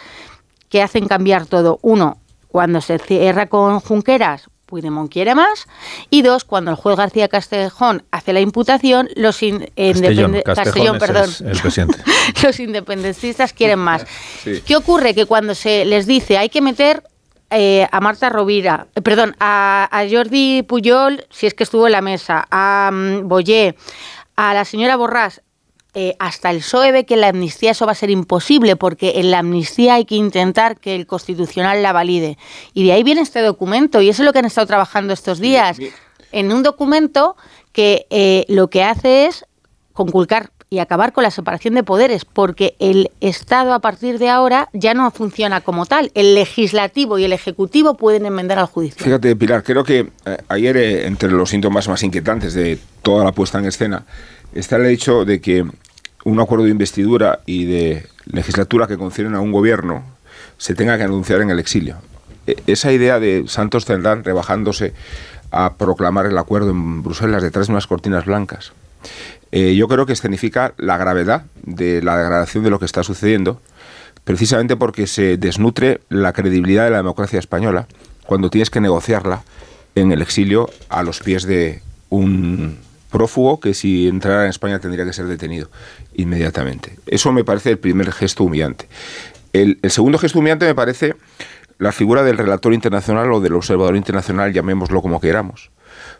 que 0.69 0.81
hacen 0.81 1.09
cambiar 1.09 1.45
todo. 1.45 1.79
Uno 1.81 2.19
cuando 2.47 2.79
se 2.79 2.99
cierra 2.99 3.47
con 3.47 3.81
Junqueras 3.81 4.49
Puigdemont 4.67 5.11
quiere 5.11 5.33
más. 5.33 5.67
Y 6.11 6.21
dos 6.21 6.43
cuando 6.43 6.69
el 6.69 6.77
juez 6.77 6.95
García 6.95 7.27
Castejón 7.27 8.03
hace 8.11 8.33
la 8.33 8.41
imputación 8.41 9.09
los 9.15 9.41
los 12.43 12.59
independentistas 12.59 13.53
quieren 13.53 13.79
más. 13.79 14.05
Qué 14.65 14.75
ocurre 14.75 15.15
que 15.15 15.25
cuando 15.25 15.55
se 15.55 15.85
les 15.85 16.05
dice 16.05 16.37
hay 16.37 16.49
que 16.49 16.61
meter 16.61 17.01
eh, 17.49 17.87
a 17.91 18.01
Marta 18.01 18.29
Rovira, 18.29 18.87
eh, 18.93 19.01
perdón, 19.01 19.35
a, 19.39 20.05
Jordi 20.11 20.63
Puyol, 20.63 21.25
si 21.29 21.47
es 21.47 21.53
que 21.53 21.63
estuvo 21.63 21.85
en 21.85 21.93
la 21.93 22.01
mesa, 22.01 22.45
a 22.51 22.89
um, 22.91 23.29
Boyé, 23.29 23.77
a 24.35 24.53
la 24.53 24.65
señora 24.65 24.97
Borrás, 24.97 25.41
eh, 25.99 26.15
hasta 26.19 26.51
el 26.51 26.59
PSOE 26.59 26.91
ve 26.91 27.05
que 27.05 27.17
la 27.17 27.29
amnistía 27.29 27.71
eso 27.71 27.85
va 27.85 27.91
a 27.91 27.95
ser 27.95 28.09
imposible, 28.09 28.75
porque 28.75 29.13
en 29.15 29.31
la 29.31 29.39
amnistía 29.39 29.95
hay 29.95 30.05
que 30.05 30.15
intentar 30.15 30.79
que 30.79 30.95
el 30.95 31.07
Constitucional 31.07 31.81
la 31.81 31.91
valide. 31.91 32.37
Y 32.73 32.85
de 32.85 32.93
ahí 32.93 33.03
viene 33.03 33.21
este 33.21 33.41
documento, 33.41 34.01
y 34.01 34.09
eso 34.09 34.21
es 34.21 34.25
lo 34.25 34.31
que 34.31 34.39
han 34.39 34.45
estado 34.45 34.67
trabajando 34.67 35.13
estos 35.13 35.39
días, 35.39 35.77
en 36.31 36.51
un 36.51 36.61
documento 36.63 37.35
que 37.71 38.45
lo 38.47 38.69
que 38.69 38.83
hace 38.83 39.25
es 39.25 39.45
conculcar 39.93 40.51
y 40.69 40.79
acabar 40.79 41.13
con 41.13 41.23
la 41.23 41.31
separación 41.31 41.75
de 41.75 41.83
poderes, 41.83 42.25
porque 42.25 42.75
el 42.79 43.09
Estado 43.21 43.73
a 43.73 43.79
partir 43.79 44.19
de 44.19 44.29
ahora 44.29 44.69
ya 44.73 44.93
no 44.93 45.09
funciona 45.11 45.61
como 45.61 45.85
tal. 45.85 46.11
El 46.13 46.35
legislativo 46.35 47.17
y 47.17 47.23
el 47.23 47.33
ejecutivo 47.33 47.95
pueden 47.95 48.25
enmendar 48.25 48.59
al 48.59 48.65
judicial. 48.65 49.03
Fíjate, 49.03 49.35
Pilar, 49.35 49.63
creo 49.63 49.83
que 49.83 50.09
eh, 50.25 50.37
ayer 50.49 50.77
eh, 50.77 51.07
entre 51.07 51.31
los 51.31 51.49
síntomas 51.49 51.87
más 51.87 52.03
inquietantes 52.03 52.53
de 52.53 52.77
toda 53.01 53.23
la 53.23 53.31
puesta 53.31 53.59
en 53.59 53.65
escena 53.65 54.05
está 54.53 54.75
el 54.75 54.87
hecho 54.87 55.23
de 55.23 55.39
que 55.39 55.65
un 56.29 56.39
acuerdo 56.41 56.65
de 56.65 56.71
investidura 56.71 57.39
y 57.45 57.65
de 57.65 58.05
legislatura 58.25 58.87
que 58.87 58.97
confieren 58.97 59.33
a 59.33 59.39
un 59.39 59.51
gobierno 59.51 60.03
se 60.57 60.75
tenga 60.75 60.97
que 60.97 61.03
anunciar 61.03 61.41
en 61.41 61.49
el 61.49 61.59
exilio. 61.59 61.97
E, 62.45 62.57
esa 62.67 62.91
idea 62.91 63.19
de 63.19 63.45
Santos 63.47 63.85
Cerdán 63.85 64.25
rebajándose 64.25 64.93
a 65.51 65.75
proclamar 65.75 66.25
el 66.25 66.37
acuerdo 66.37 66.71
en 66.71 67.01
Bruselas 67.01 67.41
detrás 67.41 67.67
de 67.67 67.73
unas 67.73 67.87
cortinas 67.87 68.25
blancas 68.25 68.73
eh, 69.51 69.75
yo 69.75 69.87
creo 69.87 70.05
que 70.05 70.15
significa 70.15 70.73
la 70.77 70.97
gravedad 70.97 71.45
de 71.63 72.01
la 72.01 72.17
degradación 72.17 72.65
de 72.65 72.69
lo 72.69 72.79
que 72.79 72.85
está 72.85 73.03
sucediendo, 73.03 73.61
precisamente 74.25 74.75
porque 74.75 75.07
se 75.07 75.37
desnutre 75.37 76.01
la 76.09 76.33
credibilidad 76.33 76.83
de 76.83 76.91
la 76.91 76.97
democracia 76.97 77.39
española 77.39 77.87
cuando 78.25 78.49
tienes 78.49 78.69
que 78.69 78.81
negociarla 78.81 79.43
en 79.95 80.11
el 80.11 80.21
exilio 80.21 80.69
a 80.89 81.03
los 81.03 81.21
pies 81.21 81.43
de 81.43 81.81
un 82.09 82.77
prófugo 83.09 83.59
que 83.59 83.73
si 83.73 84.07
entrara 84.07 84.43
en 84.43 84.49
España 84.49 84.79
tendría 84.79 85.05
que 85.05 85.13
ser 85.13 85.25
detenido 85.25 85.69
inmediatamente. 86.15 86.97
Eso 87.07 87.31
me 87.31 87.43
parece 87.43 87.71
el 87.71 87.79
primer 87.79 88.11
gesto 88.11 88.43
humillante. 88.43 88.87
El, 89.53 89.79
segundo 89.89 90.17
gesto 90.17 90.39
humillante 90.39 90.65
me 90.65 90.75
parece 90.75 91.15
la 91.79 91.91
figura 91.91 92.23
del 92.23 92.37
relator 92.37 92.73
internacional 92.73 93.31
o 93.31 93.39
del 93.39 93.53
observador 93.53 93.95
internacional, 93.95 94.53
llamémoslo 94.53 95.01
como 95.01 95.19
queramos 95.19 95.71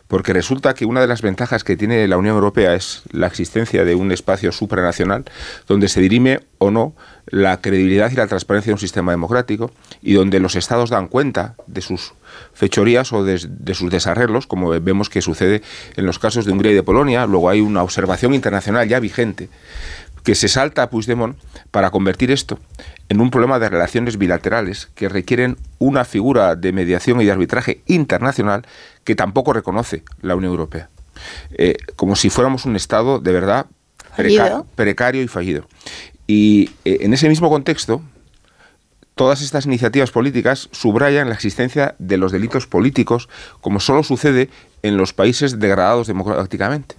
porque 0.08 0.32
resulta 0.32 0.74
que 0.74 0.86
una 0.86 1.00
de 1.00 1.06
las 1.06 1.22
ventajas 1.22 1.64
que 1.64 1.76
tiene 1.76 2.08
la 2.08 2.16
Unión 2.16 2.34
Europea 2.34 2.74
es 2.74 3.02
la 3.12 3.26
existencia 3.26 3.84
de 3.84 3.94
un 3.94 4.10
espacio 4.10 4.52
supranacional 4.52 5.24
donde 5.66 5.88
se 5.88 6.00
dirime 6.00 6.40
o 6.56 6.70
no 6.70 6.94
la 7.26 7.60
credibilidad 7.60 8.10
y 8.10 8.16
la 8.16 8.26
transparencia 8.26 8.70
de 8.70 8.74
un 8.74 8.80
sistema 8.80 9.12
democrático 9.12 9.70
y 10.02 10.14
donde 10.14 10.40
los 10.40 10.56
estados 10.56 10.90
dan 10.90 11.08
cuenta 11.08 11.54
de 11.66 11.82
sus 11.82 12.14
fechorías 12.58 13.12
o 13.12 13.22
de, 13.22 13.38
sus 13.38 13.88
desarreglos, 13.88 14.48
como 14.48 14.70
vemos 14.80 15.08
que 15.08 15.22
sucede 15.22 15.62
en 15.94 16.06
los 16.06 16.18
casos 16.18 16.44
de 16.44 16.50
Hungría 16.50 16.72
y 16.72 16.74
de 16.74 16.82
Polonia. 16.82 17.24
Luego 17.24 17.48
hay 17.48 17.60
una 17.60 17.84
observación 17.84 18.34
internacional 18.34 18.88
ya 18.88 18.98
vigente 18.98 19.48
que 20.24 20.34
se 20.34 20.48
salta 20.48 20.82
a 20.82 20.90
Puigdemont 20.90 21.38
para 21.70 21.92
convertir 21.92 22.32
esto 22.32 22.58
en 23.08 23.20
un 23.20 23.30
problema 23.30 23.60
de 23.60 23.68
relaciones 23.68 24.18
bilaterales 24.18 24.88
que 24.96 25.08
requieren 25.08 25.56
una 25.78 26.04
figura 26.04 26.56
de 26.56 26.72
mediación 26.72 27.20
y 27.20 27.26
de 27.26 27.30
arbitraje 27.30 27.80
internacional 27.86 28.66
que 29.04 29.14
tampoco 29.14 29.52
reconoce 29.52 30.02
la 30.20 30.34
Unión 30.34 30.50
Europea. 30.50 30.90
Eh, 31.52 31.76
como 31.94 32.16
si 32.16 32.28
fuéramos 32.28 32.64
un 32.64 32.74
Estado 32.74 33.20
de 33.20 33.32
verdad 33.32 33.66
precario, 34.74 35.22
y 35.22 35.28
fallido. 35.28 35.68
Y 36.26 36.70
eh, 36.84 36.98
en 37.02 37.14
ese 37.14 37.28
mismo 37.28 37.48
contexto, 37.50 38.02
todas 39.18 39.42
estas 39.42 39.66
iniciativas 39.66 40.12
políticas 40.12 40.68
subrayan 40.70 41.28
la 41.28 41.34
existencia 41.34 41.96
de 41.98 42.16
los 42.16 42.30
delitos 42.30 42.68
políticos, 42.68 43.28
como 43.60 43.80
solo 43.80 44.04
sucede 44.04 44.48
en 44.82 44.96
los 44.96 45.12
países 45.12 45.58
degradados 45.58 46.06
democráticamente. 46.06 46.94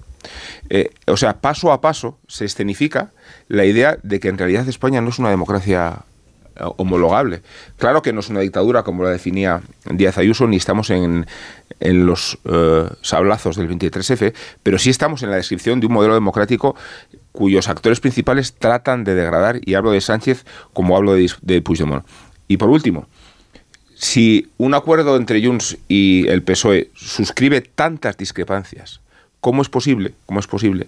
Eh, 0.70 0.90
o 1.08 1.16
sea, 1.16 1.40
paso 1.40 1.72
a 1.72 1.80
paso 1.80 2.20
se 2.28 2.44
escenifica 2.44 3.14
la 3.48 3.64
idea 3.64 3.98
de 4.04 4.20
que 4.20 4.28
en 4.28 4.38
realidad 4.38 4.68
España 4.68 5.00
no 5.00 5.10
es 5.10 5.18
una 5.18 5.30
democracia 5.30 6.04
eh, 6.58 6.64
homologable. 6.76 7.42
Claro 7.78 8.02
que 8.02 8.12
no 8.12 8.20
es 8.20 8.28
una 8.28 8.42
dictadura 8.42 8.84
como 8.84 9.04
la 9.04 9.12
definía 9.12 9.62
Díaz 9.90 10.18
Ayuso, 10.18 10.46
ni 10.46 10.58
estamos 10.58 10.90
en, 10.90 11.26
los 11.80 12.38
eh, 12.44 12.90
sablazos 13.02 13.56
del 13.56 13.70
23F, 13.70 14.34
pero 14.62 14.78
sí 14.78 14.90
estamos 14.90 15.24
en 15.24 15.30
la 15.30 15.38
descripción 15.38 15.80
de 15.80 15.88
un 15.88 15.94
modelo 15.94 16.16
democrático 16.16 16.76
cuyos 17.32 17.70
actores 17.70 18.00
principales 18.00 18.54
tratan 18.54 19.04
de 19.04 19.16
degradar, 19.16 19.60
y 19.66 19.76
hablo 19.76 19.92
de 19.92 20.02
Sánchez 20.02 20.46
como 20.74 20.98
hablo 20.98 21.14
de, 21.14 21.32
de 21.42 21.62
Puigdemont. 21.62 22.06
Y 22.48 22.58
por 22.58 22.70
último, 22.70 23.08
si 23.96 24.50
un 24.58 24.74
acuerdo 24.74 25.16
entre 25.18 25.46
Junts 25.46 25.78
y 25.88 26.28
el 26.28 26.42
PSOE 26.44 26.90
suscribe 26.96 27.62
tantas 27.62 28.18
discrepancias, 28.18 29.02
¿Cómo 29.40 29.62
es 29.62 29.70
posible? 29.70 30.14
¿Cómo 30.26 30.40
es 30.40 30.48
posible 30.48 30.88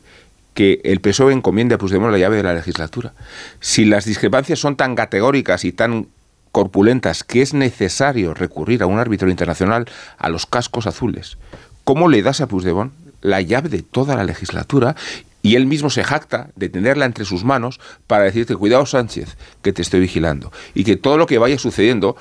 que 0.53 0.81
el 0.83 0.99
PSOE 0.99 1.31
encomiende 1.31 1.75
a 1.75 1.77
Puigdemont 1.77 2.11
la 2.11 2.17
llave 2.17 2.37
de 2.37 2.43
la 2.43 2.53
legislatura? 2.53 3.13
Si 3.61 3.85
las 3.85 4.05
discrepancias 4.05 4.59
son 4.59 4.75
tan 4.75 4.95
categóricas 4.95 5.63
y 5.63 5.71
tan 5.71 6.07
corpulentas 6.51 7.23
que 7.23 7.41
es 7.41 7.53
necesario 7.53 8.33
recurrir 8.33 8.83
a 8.83 8.87
un 8.87 8.99
árbitro 8.99 9.29
internacional 9.29 9.85
a 10.17 10.27
los 10.27 10.45
cascos 10.45 10.85
azules, 10.85 11.37
¿cómo 11.85 12.09
le 12.09 12.21
das 12.21 12.41
a 12.41 12.47
Puigdemont 12.47 12.91
la 13.21 13.41
llave 13.41 13.69
de 13.69 13.83
toda 13.83 14.17
la 14.17 14.25
legislatura 14.25 14.95
y 15.41 15.55
él 15.55 15.65
mismo 15.65 15.89
se 15.89 16.03
jacta 16.03 16.49
de 16.55 16.69
tenerla 16.69 17.05
entre 17.05 17.25
sus 17.25 17.43
manos 17.43 17.79
para 18.07 18.25
decirte, 18.25 18.55
cuidado 18.55 18.85
Sánchez, 18.85 19.37
que 19.61 19.73
te 19.73 19.81
estoy 19.81 19.99
vigilando. 19.99 20.51
Y 20.73 20.83
que 20.83 20.95
todo 20.95 21.17
lo 21.17 21.25
que 21.25 21.37
vaya 21.37 21.57
sucediendo 21.57 22.15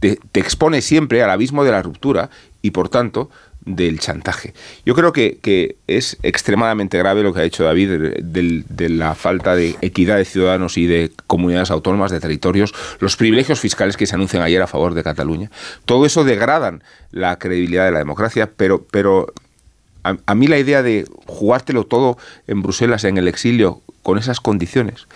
te, 0.00 0.18
expone 0.34 0.82
siempre 0.82 1.22
al 1.22 1.30
abismo 1.30 1.64
de 1.64 1.70
la 1.70 1.82
ruptura 1.82 2.30
y 2.62 2.70
por 2.72 2.88
tanto 2.88 3.30
del 3.64 4.00
chantaje. 4.00 4.54
Yo 4.86 4.94
creo 4.94 5.12
que, 5.12 5.76
es 5.86 6.16
extremadamente 6.22 6.96
grave 6.96 7.22
lo 7.22 7.34
que 7.34 7.40
ha 7.40 7.44
hecho 7.44 7.64
David 7.64 7.90
de, 7.90 8.64
de, 8.66 8.88
la 8.88 9.14
falta 9.14 9.54
de 9.54 9.76
equidad 9.82 10.16
de 10.16 10.24
ciudadanos 10.24 10.78
y 10.78 10.86
de 10.86 11.12
comunidades 11.26 11.70
autónomas, 11.70 12.10
de 12.10 12.20
territorios, 12.20 12.74
los 13.00 13.16
privilegios 13.16 13.60
fiscales 13.60 13.98
que 13.98 14.06
se 14.06 14.14
anuncian 14.14 14.42
ayer 14.42 14.62
a 14.62 14.66
favor 14.66 14.94
de 14.94 15.02
Cataluña. 15.02 15.50
Todo 15.84 16.06
eso 16.06 16.24
degradan 16.24 16.82
la 17.10 17.38
credibilidad 17.38 17.84
de 17.84 17.92
la 17.92 17.98
democracia, 17.98 18.50
pero, 18.56 18.86
pero 18.90 19.32
a, 20.02 20.34
mí 20.34 20.46
la 20.46 20.58
idea 20.58 20.82
de 20.82 21.06
jugártelo 21.26 21.84
todo 21.84 22.18
en 22.46 22.62
Bruselas, 22.62 23.04
en 23.04 23.18
el 23.18 23.28
exilio, 23.28 23.80
con 24.02 24.18
esas 24.18 24.40
condiciones. 24.40 25.06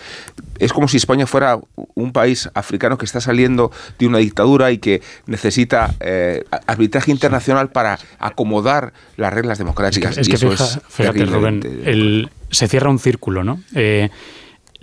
Es 0.59 0.73
como 0.73 0.87
si 0.87 0.97
España 0.97 1.25
fuera 1.25 1.59
un 1.95 2.11
país 2.11 2.49
africano 2.53 2.97
que 2.97 3.05
está 3.05 3.19
saliendo 3.19 3.71
de 3.97 4.07
una 4.07 4.19
dictadura 4.19 4.71
y 4.71 4.77
que 4.77 5.01
necesita 5.25 5.95
eh, 5.99 6.43
arbitraje 6.67 7.11
internacional 7.11 7.71
para 7.71 7.99
acomodar 8.19 8.93
las 9.17 9.33
reglas 9.33 9.57
democráticas. 9.57 10.17
Es 10.17 10.29
que, 10.29 10.37
fíjate, 10.37 11.25
Rubén, 11.25 12.29
se 12.51 12.67
cierra 12.67 12.89
un 12.89 12.99
círculo, 12.99 13.43
¿no? 13.43 13.61
Eh, 13.73 14.09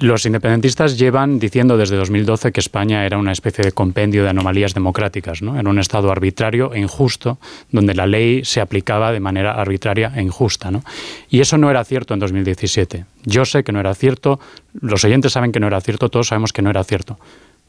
los 0.02 0.26
independentistas 0.26 0.98
llevan 0.98 1.38
diciendo 1.38 1.76
desde 1.76 1.96
2012 1.96 2.50
que 2.50 2.60
España 2.60 3.06
era 3.06 3.18
una 3.18 3.30
especie 3.30 3.64
de 3.64 3.70
compendio 3.70 4.24
de 4.24 4.30
anomalías 4.30 4.74
democráticas, 4.74 5.42
¿no? 5.42 5.58
Era 5.58 5.70
un 5.70 5.78
Estado 5.78 6.10
arbitrario 6.10 6.74
e 6.74 6.80
injusto, 6.80 7.38
donde 7.70 7.94
la 7.94 8.06
ley 8.06 8.44
se 8.44 8.60
aplicaba 8.60 9.12
de 9.12 9.20
manera 9.20 9.52
arbitraria 9.52 10.12
e 10.16 10.22
injusta, 10.22 10.72
¿no? 10.72 10.82
Y 11.30 11.40
eso 11.40 11.56
no 11.56 11.70
era 11.70 11.84
cierto 11.84 12.14
en 12.14 12.20
2017. 12.20 13.04
Yo 13.24 13.44
sé 13.44 13.62
que 13.62 13.70
no 13.70 13.78
era 13.78 13.94
cierto, 13.94 14.40
los 14.80 15.04
oyentes 15.04 15.32
saben 15.32 15.52
que 15.52 15.60
no 15.60 15.68
era 15.68 15.80
cierto, 15.80 16.08
todos 16.08 16.28
sabemos 16.28 16.52
que 16.52 16.62
no 16.62 16.70
era 16.70 16.82
cierto. 16.82 17.18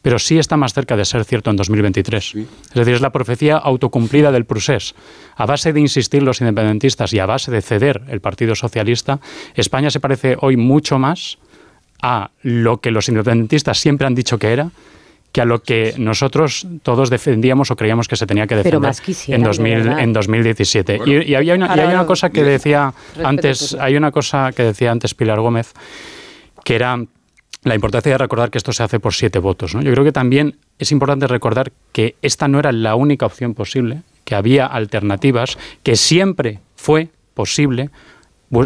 Pero 0.02 0.18
sí 0.20 0.38
está 0.40 0.58
más 0.58 0.74
cerca 0.74 0.98
de 0.98 1.06
ser 1.06 1.24
cierto 1.26 1.52
en 1.52 1.56
2023. 1.56 2.36
Es 2.36 2.74
decir, 2.74 2.96
es 2.96 3.02
la 3.02 3.12
profecía 3.12 3.58
autocumplida 3.58 4.32
del 4.32 4.46
Prusés. 4.46 4.96
A 5.36 5.46
base 5.46 5.72
de 5.72 5.80
insistir 5.80 6.24
los 6.24 6.42
independentistas 6.42 7.14
y 7.14 7.20
a 7.20 7.26
base 7.26 7.52
de 7.52 7.62
ceder 7.62 8.02
el 8.10 8.20
Partido 8.20 8.56
Socialista, 8.56 9.20
España 9.54 9.92
se 9.92 10.00
parece 10.00 10.36
hoy 10.42 10.58
mucho 10.58 11.00
más 11.00 11.38
a 12.04 12.30
lo 12.42 12.82
que 12.82 12.92
los 12.92 13.08
independentistas 13.08 13.80
siempre 13.80 14.06
han 14.06 14.14
dicho 14.14 14.38
que 14.38 14.52
era, 14.52 14.70
que 15.32 15.42
a 15.42 15.46
lo 15.46 15.64
que 15.64 15.96
nosotros 15.98 16.68
todos 16.84 17.10
defendíamos 17.10 17.72
o 17.72 17.76
creíamos 17.76 18.08
que 18.10 18.18
se 18.18 18.28
tenía 18.28 18.46
que 18.46 18.58
defender 18.58 18.94
en, 19.28 19.42
2000, 19.42 19.88
en 20.00 20.14
2017. 20.14 21.00
y, 21.06 21.34
había 21.34 21.56
una, 21.56 21.72
hay 21.72 21.80
una 21.80 22.06
cosa 22.06 22.30
que 22.30 22.44
decía 22.44 22.94
antes, 23.24 23.76
hay 23.80 23.96
una 23.96 24.12
cosa 24.12 24.52
que 24.52 24.64
decía 24.64 24.92
antes 24.92 25.16
Pilar 25.16 25.40
Gómez, 25.40 25.72
que 26.64 26.76
era 26.76 27.00
la 27.64 27.76
importancia 27.76 28.12
de 28.12 28.18
recordar 28.18 28.52
que 28.52 28.58
esto 28.58 28.74
se 28.74 28.84
hace 28.84 29.00
por 29.00 29.14
siete 29.14 29.40
votos. 29.40 29.74
¿no? 29.74 29.82
Yo 29.82 29.92
creo 29.94 30.04
que 30.04 30.12
también 30.12 30.58
es 30.78 30.92
importante 30.92 31.26
recordar 31.28 31.72
que 31.94 32.16
esta 32.22 32.50
no 32.50 32.60
era 32.60 32.74
la 32.74 32.96
única 32.96 33.26
opción 33.26 33.54
posible, 33.54 34.02
que 34.26 34.36
había 34.36 34.66
alternativas, 34.66 35.58
que 35.84 35.96
siempre 35.96 36.60
fue 36.76 37.08
posible 37.34 37.90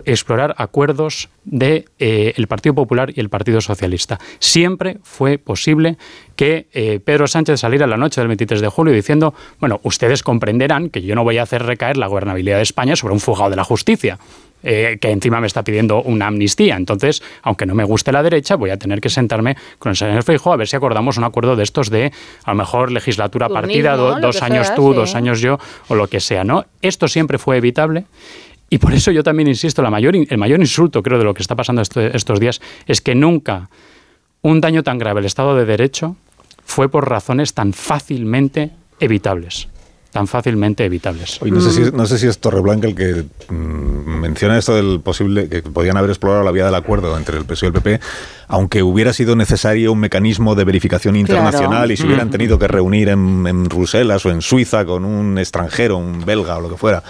explorar 0.05 0.55
acuerdos 0.57 1.29
de 1.45 1.85
eh, 1.99 2.33
el 2.35 2.47
Partido 2.47 2.75
Popular 2.75 3.11
y 3.15 3.19
el 3.19 3.29
Partido 3.29 3.61
Socialista. 3.61 4.19
Siempre 4.39 4.97
fue 5.03 5.38
posible 5.38 5.97
que 6.35 6.67
eh, 6.73 6.99
Pedro 7.03 7.27
Sánchez 7.27 7.59
saliera 7.59 7.88
la 7.88 7.97
noche 7.97 8.21
del 8.21 8.27
23 8.27 8.61
de 8.61 8.67
julio 8.67 8.93
diciendo, 8.93 9.33
bueno, 9.59 9.79
ustedes 9.83 10.23
comprenderán 10.23 10.89
que 10.89 11.01
yo 11.01 11.15
no 11.15 11.23
voy 11.23 11.38
a 11.38 11.43
hacer 11.43 11.63
recaer 11.63 11.97
la 11.97 12.07
gobernabilidad 12.07 12.57
de 12.57 12.63
España 12.63 12.95
sobre 12.95 13.13
un 13.13 13.19
fugado 13.19 13.49
de 13.49 13.55
la 13.55 13.63
justicia. 13.63 14.19
Eh, 14.63 14.97
que 14.99 15.11
encima 15.11 15.39
me 15.39 15.45
está 15.45 15.63
pidiendo 15.63 16.01
una 16.01 16.25
amnistía. 16.27 16.75
Entonces, 16.75 17.21
aunque 17.43 17.67
no 17.67 17.75
me 17.75 17.83
guste 17.83 18.11
la 18.11 18.23
derecha, 18.23 18.55
voy 18.55 18.71
a 18.71 18.77
tener 18.77 18.99
que 18.99 19.07
sentarme 19.07 19.55
con 19.77 19.91
el 19.91 19.95
señor 19.95 20.23
Feijóo 20.23 20.51
a 20.51 20.55
ver 20.55 20.67
si 20.67 20.75
acordamos 20.75 21.15
un 21.17 21.25
acuerdo 21.25 21.55
de 21.55 21.61
estos 21.61 21.91
de, 21.91 22.11
a 22.43 22.51
lo 22.51 22.57
mejor, 22.57 22.91
legislatura 22.91 23.49
partida, 23.49 23.95
dos 23.95 24.41
años 24.41 24.73
tú, 24.73 24.95
dos 24.95 25.13
años 25.13 25.41
yo, 25.41 25.59
o 25.89 25.95
lo 25.95 26.07
que 26.07 26.19
sea. 26.19 26.43
¿no? 26.43 26.65
Esto 26.81 27.07
siempre 27.07 27.38
fue 27.38 27.57
evitable 27.57 28.05
y 28.70 28.78
por 28.80 28.93
eso 28.93 29.11
yo 29.11 29.24
también 29.24 29.47
insisto, 29.47 29.82
la 29.82 29.89
mayor, 29.89 30.15
el 30.15 30.38
mayor 30.38 30.59
insulto 30.59 31.01
creo 31.01 31.18
de 31.18 31.24
lo 31.24 31.34
que 31.34 31.41
está 31.41 31.55
pasando 31.55 31.82
estos 31.82 32.39
días 32.39 32.61
es 32.86 33.01
que 33.01 33.15
nunca 33.15 33.70
un 34.41 34.61
daño 34.61 34.84
tan 34.84 34.97
grave 34.97 35.20
al 35.20 35.26
Estado 35.26 35.55
de 35.55 35.65
Derecho 35.65 36.15
fue 36.65 36.89
por 36.89 37.09
razones 37.09 37.53
tan 37.53 37.74
fácilmente 37.74 38.72
evitables 38.99 39.70
tan 40.11 40.26
fácilmente 40.26 40.86
evitables. 40.86 41.39
no, 41.43 41.61
sé 41.61 41.72
si, 41.72 41.91
no 41.91 42.05
sé 42.07 42.18
si 42.18 42.26
es 42.26 42.39
Torreblanca 42.39 42.88
el 42.88 42.95
que 42.95 43.26
mm, 43.49 44.20
menciona 44.20 44.57
esto 44.57 44.74
del 44.74 44.99
posible 45.01 45.47
que 45.47 45.61
podían 45.61 45.95
haber 45.97 46.09
explorado 46.09 46.43
la 46.43 46.51
vía 46.51 46.65
del 46.65 46.74
acuerdo 46.74 47.15
entre 47.18 47.38
el 47.38 47.45
PSOE 47.45 47.68
y 47.68 47.70
el 47.70 47.74
PP, 47.74 47.99
aunque 48.47 48.81
hubiera 48.81 49.13
sido 49.13 49.35
necesario 49.35 49.91
un 49.91 49.99
mecanismo 49.99 50.55
de 50.55 50.63
verificación 50.63 51.15
internacional 51.15 51.91
y 51.91 51.97
se 51.97 52.05
hubieran 52.05 52.29
tenido 52.29 52.57
que 52.57 52.67
reunir 52.67 53.09
en, 53.09 53.45
en, 53.45 53.65
Bruselas 53.65 54.25
o 54.25 54.29
en 54.29 54.41
Suiza 54.41 54.85
con 54.85 55.03
un 55.03 55.37
extranjero, 55.37 55.97
un 55.97 56.25
belga 56.25 56.57
o 56.57 56.61
lo 56.61 56.69
que 56.69 56.77
fuera, 56.77 57.03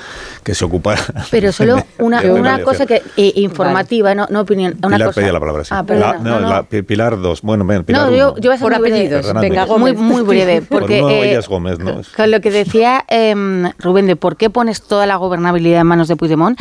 que 0.43 0.55
se 0.55 0.65
ocupara. 0.65 1.01
Pero 1.31 1.51
solo 1.51 1.83
una, 1.99 2.21
una 2.21 2.63
cosa 2.63 2.85
que 2.85 3.03
eh, 3.17 3.33
informativa, 3.35 4.15
no, 4.15 4.27
no 4.29 4.41
opinión. 4.41 4.75
Una 4.83 4.97
Pilar 4.97 5.09
cosa. 5.09 5.21
pedía 5.21 5.33
la 5.33 5.39
palabra, 5.39 5.63
sí. 5.63 5.73
Ah, 5.73 5.83
no, 6.19 6.39
La, 6.39 6.63
Pilar 6.63 7.19
2. 7.19 7.41
Bueno, 7.41 7.67
Pilar 7.83 8.09
No, 8.09 8.15
yo, 8.15 8.35
yo 8.38 8.49
voy 8.49 8.55
a 8.55 8.57
ser 8.57 8.67
muy 8.67 8.75
apellidos. 8.75 9.33
Venga, 9.33 9.65
Muy, 9.65 9.93
muy 9.93 10.23
breve. 10.23 10.61
Porque, 10.69 10.99
eh, 10.99 11.39
Gómez, 11.47 11.79
¿no? 11.79 12.01
Con 12.15 12.31
lo 12.31 12.41
que 12.41 12.51
decía 12.51 13.05
eh, 13.07 13.35
Rubén 13.77 14.07
de 14.07 14.15
por 14.15 14.38
qué 14.38 14.49
pones 14.49 14.81
toda 14.81 15.05
la 15.05 15.15
gobernabilidad 15.17 15.81
en 15.81 15.88
manos 15.88 16.07
de 16.07 16.15
Puigdemont, 16.15 16.59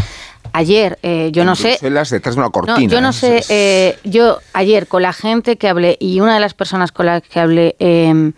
ayer, 0.52 0.98
eh, 1.02 1.30
yo 1.32 1.44
no 1.44 1.54
sé... 1.56 1.78
detrás 1.80 2.10
de 2.10 2.40
una 2.40 2.50
cortina. 2.50 2.92
yo 2.92 3.00
no 3.00 3.12
sé, 3.12 3.42
eh, 3.48 3.98
yo 4.04 4.38
ayer 4.52 4.86
con 4.86 5.02
la 5.02 5.12
gente 5.12 5.56
que 5.56 5.68
hablé 5.68 5.96
y 6.00 6.20
una 6.20 6.34
de 6.34 6.40
las 6.40 6.54
personas 6.54 6.92
con 6.92 7.06
las 7.06 7.22
que 7.22 7.40
hablé, 7.40 7.76
em, 7.78 8.32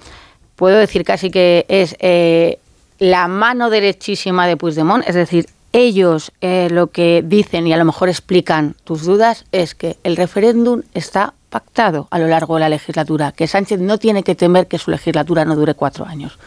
puedo 0.57 0.77
decir 0.77 1.05
casi 1.05 1.31
que 1.31 1.67
es 1.69 1.97
eh, 2.01 2.59
la 2.99 3.29
mano 3.29 3.71
derechísima 3.71 4.47
de 4.47 4.57
Puigdemont, 4.57 5.09
es 5.09 5.15
decir, 5.15 5.47
ellos 5.73 6.33
lo 6.41 6.87
que 6.89 7.23
dicen 7.25 7.67
y 7.67 7.75
a 7.75 7.77
lo 7.77 7.85
mejor 7.85 8.09
explican 8.09 8.75
tus 8.85 9.05
dudas 9.05 9.45
es 9.53 9.75
que 9.75 9.99
el 10.03 10.17
referéndum 10.17 10.83
está 10.95 11.35
pactado 11.51 12.09
a 12.11 12.19
lo 12.19 12.27
largo 12.27 12.55
de 12.55 12.61
la 12.61 12.69
legislatura, 12.69 13.33
que 13.33 13.47
Sánchez 13.47 13.79
no 13.79 13.99
tiene 13.99 14.23
que 14.23 14.35
temer 14.35 14.67
que 14.67 14.79
su 14.79 14.91
legislatura 14.91 15.45
no 15.45 15.57
dure 15.57 15.75
cuatro 15.75 16.07
años. 16.07 16.39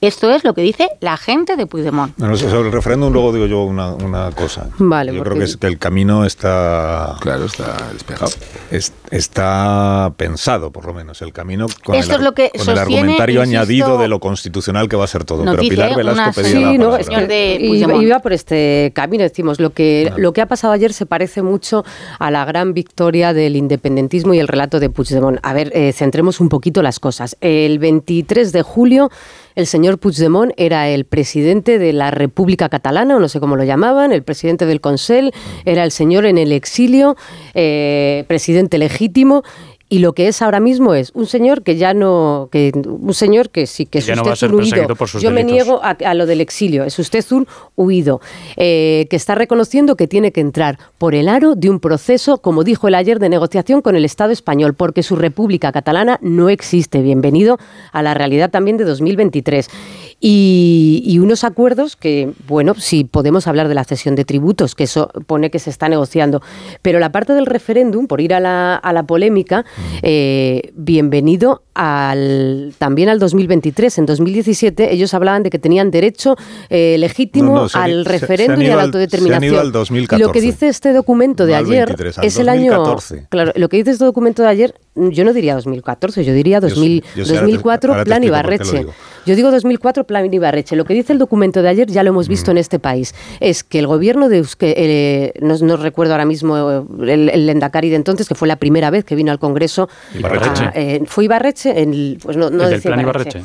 Esto 0.00 0.30
es 0.30 0.44
lo 0.44 0.54
que 0.54 0.62
dice 0.62 0.90
la 1.00 1.16
gente 1.16 1.56
de 1.56 1.66
Puigdemont. 1.66 2.16
Bueno, 2.18 2.36
sobre 2.36 2.68
el 2.68 2.72
referéndum 2.72 3.12
luego 3.12 3.32
digo 3.32 3.46
yo 3.46 3.64
una, 3.64 3.94
una 3.94 4.30
cosa. 4.30 4.68
Vale, 4.78 5.12
yo 5.12 5.24
creo 5.24 5.36
que, 5.36 5.42
es 5.42 5.56
que 5.56 5.66
el 5.66 5.76
camino 5.76 6.24
está... 6.24 7.16
Claro, 7.20 7.46
está 7.46 7.76
despejado. 7.92 8.30
está 9.10 10.12
pensado, 10.16 10.70
por 10.70 10.86
lo 10.86 10.94
menos, 10.94 11.20
el 11.20 11.32
camino 11.32 11.66
con, 11.82 11.96
el, 11.96 12.02
es 12.02 12.20
lo 12.20 12.32
que 12.32 12.52
con 12.56 12.68
el 12.68 12.78
argumentario 12.78 13.42
añadido 13.42 13.98
de 13.98 14.06
lo 14.06 14.20
constitucional 14.20 14.88
que 14.88 14.94
va 14.94 15.02
a 15.02 15.08
ser 15.08 15.24
todo. 15.24 15.44
Pero 15.44 15.58
Pilar 15.58 15.96
Velasco 15.96 16.42
pedía 16.42 16.70
sí, 16.70 16.78
no, 16.78 16.96
es 16.96 17.08
de 17.08 17.58
iba, 17.60 18.20
por 18.20 18.32
este 18.32 18.92
camino, 18.94 19.24
decimos, 19.24 19.58
lo 19.58 19.70
que, 19.70 20.12
lo 20.16 20.32
que 20.32 20.42
ha 20.42 20.46
pasado 20.46 20.72
ayer 20.72 20.92
se 20.92 21.06
parece 21.06 21.42
mucho 21.42 21.84
a 22.20 22.30
la 22.30 22.44
gran 22.44 22.72
victoria 22.72 23.32
del 23.32 23.56
independentismo 23.56 24.32
y 24.32 24.38
el 24.38 24.46
relato 24.46 24.78
de 24.78 24.90
Puigdemont. 24.90 25.40
A 25.42 25.52
ver, 25.52 25.72
eh, 25.74 25.92
centremos 25.92 26.38
un 26.38 26.48
poquito 26.48 26.82
las 26.82 27.00
cosas. 27.00 27.36
El 27.40 27.80
23 27.80 28.52
de 28.52 28.62
julio 28.62 29.10
el 29.58 29.66
señor 29.66 29.98
Puigdemont 29.98 30.52
era 30.56 30.88
el 30.88 31.04
presidente 31.04 31.80
de 31.80 31.92
la 31.92 32.12
República 32.12 32.68
Catalana, 32.68 33.16
o 33.16 33.18
no 33.18 33.28
sé 33.28 33.40
cómo 33.40 33.56
lo 33.56 33.64
llamaban, 33.64 34.12
el 34.12 34.22
presidente 34.22 34.66
del 34.66 34.80
Consell, 34.80 35.32
era 35.64 35.82
el 35.82 35.90
señor 35.90 36.26
en 36.26 36.38
el 36.38 36.52
exilio, 36.52 37.16
eh, 37.54 38.24
presidente 38.28 38.78
legítimo, 38.78 39.42
y 39.88 40.00
lo 40.00 40.12
que 40.12 40.28
es 40.28 40.42
ahora 40.42 40.60
mismo 40.60 40.94
es 40.94 41.10
un 41.14 41.26
señor 41.26 41.62
que 41.62 41.76
ya 41.76 41.94
no 41.94 42.48
que 42.52 42.72
un 42.74 43.14
señor 43.14 43.50
que 43.50 43.66
sí 43.66 43.86
que 43.86 43.98
es 43.98 44.08
usted 44.08 44.50
un 44.50 44.60
huido 44.60 44.96
yo 45.20 45.30
me 45.30 45.44
niego 45.44 45.80
a, 45.82 46.14
lo 46.14 46.26
del 46.26 46.40
exilio 46.40 46.84
es 46.84 46.98
usted 46.98 47.24
un 47.30 47.46
huido 47.76 48.20
eh, 48.56 49.06
que 49.10 49.16
está 49.16 49.34
reconociendo 49.34 49.96
que 49.96 50.06
tiene 50.06 50.32
que 50.32 50.40
entrar 50.40 50.78
por 50.98 51.14
el 51.14 51.28
aro 51.28 51.54
de 51.54 51.70
un 51.70 51.80
proceso 51.80 52.38
como 52.38 52.64
dijo 52.64 52.88
el 52.88 52.94
ayer 52.94 53.18
de 53.18 53.28
negociación 53.28 53.82
con 53.82 53.96
el 53.96 54.04
Estado 54.04 54.32
español 54.32 54.74
porque 54.74 55.02
su 55.02 55.16
República 55.16 55.72
Catalana 55.72 56.18
no 56.22 56.48
existe. 56.48 57.02
Bienvenido 57.02 57.58
a 57.92 58.02
la 58.02 58.14
realidad 58.14 58.50
también 58.50 58.76
de 58.76 58.84
2023 58.84 59.68
y, 60.20 61.18
unos 61.20 61.44
acuerdos 61.44 61.94
que, 61.96 62.32
bueno, 62.46 62.74
si 62.74 63.04
podemos 63.04 63.46
hablar 63.46 63.68
de 63.68 63.74
la 63.74 63.84
cesión 63.84 64.14
de 64.14 64.24
tributos, 64.24 64.74
que 64.74 64.84
eso 64.84 65.10
pone 65.26 65.50
que 65.50 65.58
se 65.58 65.70
está 65.70 65.88
negociando, 65.88 66.42
pero 66.82 66.98
la 66.98 67.12
parte 67.12 67.34
del 67.34 67.46
referéndum, 67.46 68.06
por 68.06 68.20
ir 68.20 68.34
a 68.34 68.40
la, 68.40 68.76
a 68.76 68.92
la 68.92 69.04
polémica, 69.04 69.64
eh, 70.02 70.72
bienvenido 70.74 71.62
al, 71.74 72.74
también 72.78 73.08
al 73.08 73.18
2023. 73.18 73.98
En 73.98 74.06
2017 74.06 74.92
ellos 74.92 75.14
hablaban 75.14 75.42
de 75.42 75.50
que 75.50 75.58
tenían 75.58 75.90
derecho 75.90 76.36
eh, 76.68 76.96
legítimo 76.98 77.66
al 77.72 78.04
referéndum 78.04 78.62
y 78.62 78.70
a 78.70 78.76
la 78.76 78.82
autodeterminación. 78.84 79.72
Y 80.10 80.16
lo 80.18 80.32
que 80.32 80.40
dice 80.40 80.68
este 80.68 80.92
documento 80.92 81.46
de 81.46 81.54
ayer 81.54 81.94
es 82.22 82.38
el 82.38 82.48
año... 82.48 82.96
Claro, 83.28 83.52
lo 83.54 83.68
que 83.68 83.78
dice 83.78 83.92
este 83.92 84.04
documento 84.04 84.42
de 84.42 84.48
ayer 84.48 84.74
yo 85.10 85.24
no 85.24 85.32
diría 85.32 85.54
2014, 85.54 86.24
yo 86.24 86.32
diría 86.32 86.60
2004, 86.60 88.04
plan 88.04 88.24
Ibarreche. 88.24 88.86
Yo 89.26 89.36
digo 89.36 89.50
2004, 89.50 90.04
plan 90.04 90.32
Ibarreche. 90.32 90.74
Lo 90.76 90.84
que 90.84 90.94
dice 90.94 91.12
el 91.12 91.18
documento 91.18 91.60
de 91.62 91.68
ayer, 91.68 91.88
ya 91.88 92.02
lo 92.02 92.10
hemos 92.10 92.28
visto 92.28 92.50
mm. 92.50 92.52
en 92.52 92.58
este 92.58 92.78
país, 92.78 93.14
es 93.40 93.62
que 93.62 93.78
el 93.78 93.86
gobierno 93.86 94.28
de 94.28 94.38
Euskadi, 94.38 94.72
eh, 94.76 95.32
no, 95.40 95.76
recuerdo 95.76 96.14
ahora 96.14 96.24
mismo 96.24 96.86
el, 97.02 97.28
el 97.28 97.46
Lendakari 97.46 97.90
de 97.90 97.96
entonces, 97.96 98.28
que 98.28 98.34
fue 98.34 98.48
la 98.48 98.56
primera 98.56 98.90
vez 98.90 99.04
que 99.04 99.14
vino 99.14 99.30
al 99.30 99.38
Congreso. 99.38 99.88
Ibarreche. 100.14 100.70
Eh, 100.74 101.02
fue 101.06 101.24
Ibarreche, 101.24 101.82
en, 101.82 102.18
pues 102.22 102.36
no, 102.36 102.50
no 102.50 102.66
el 102.66 102.80
plan 102.80 103.00
Ibarreche. 103.00 103.42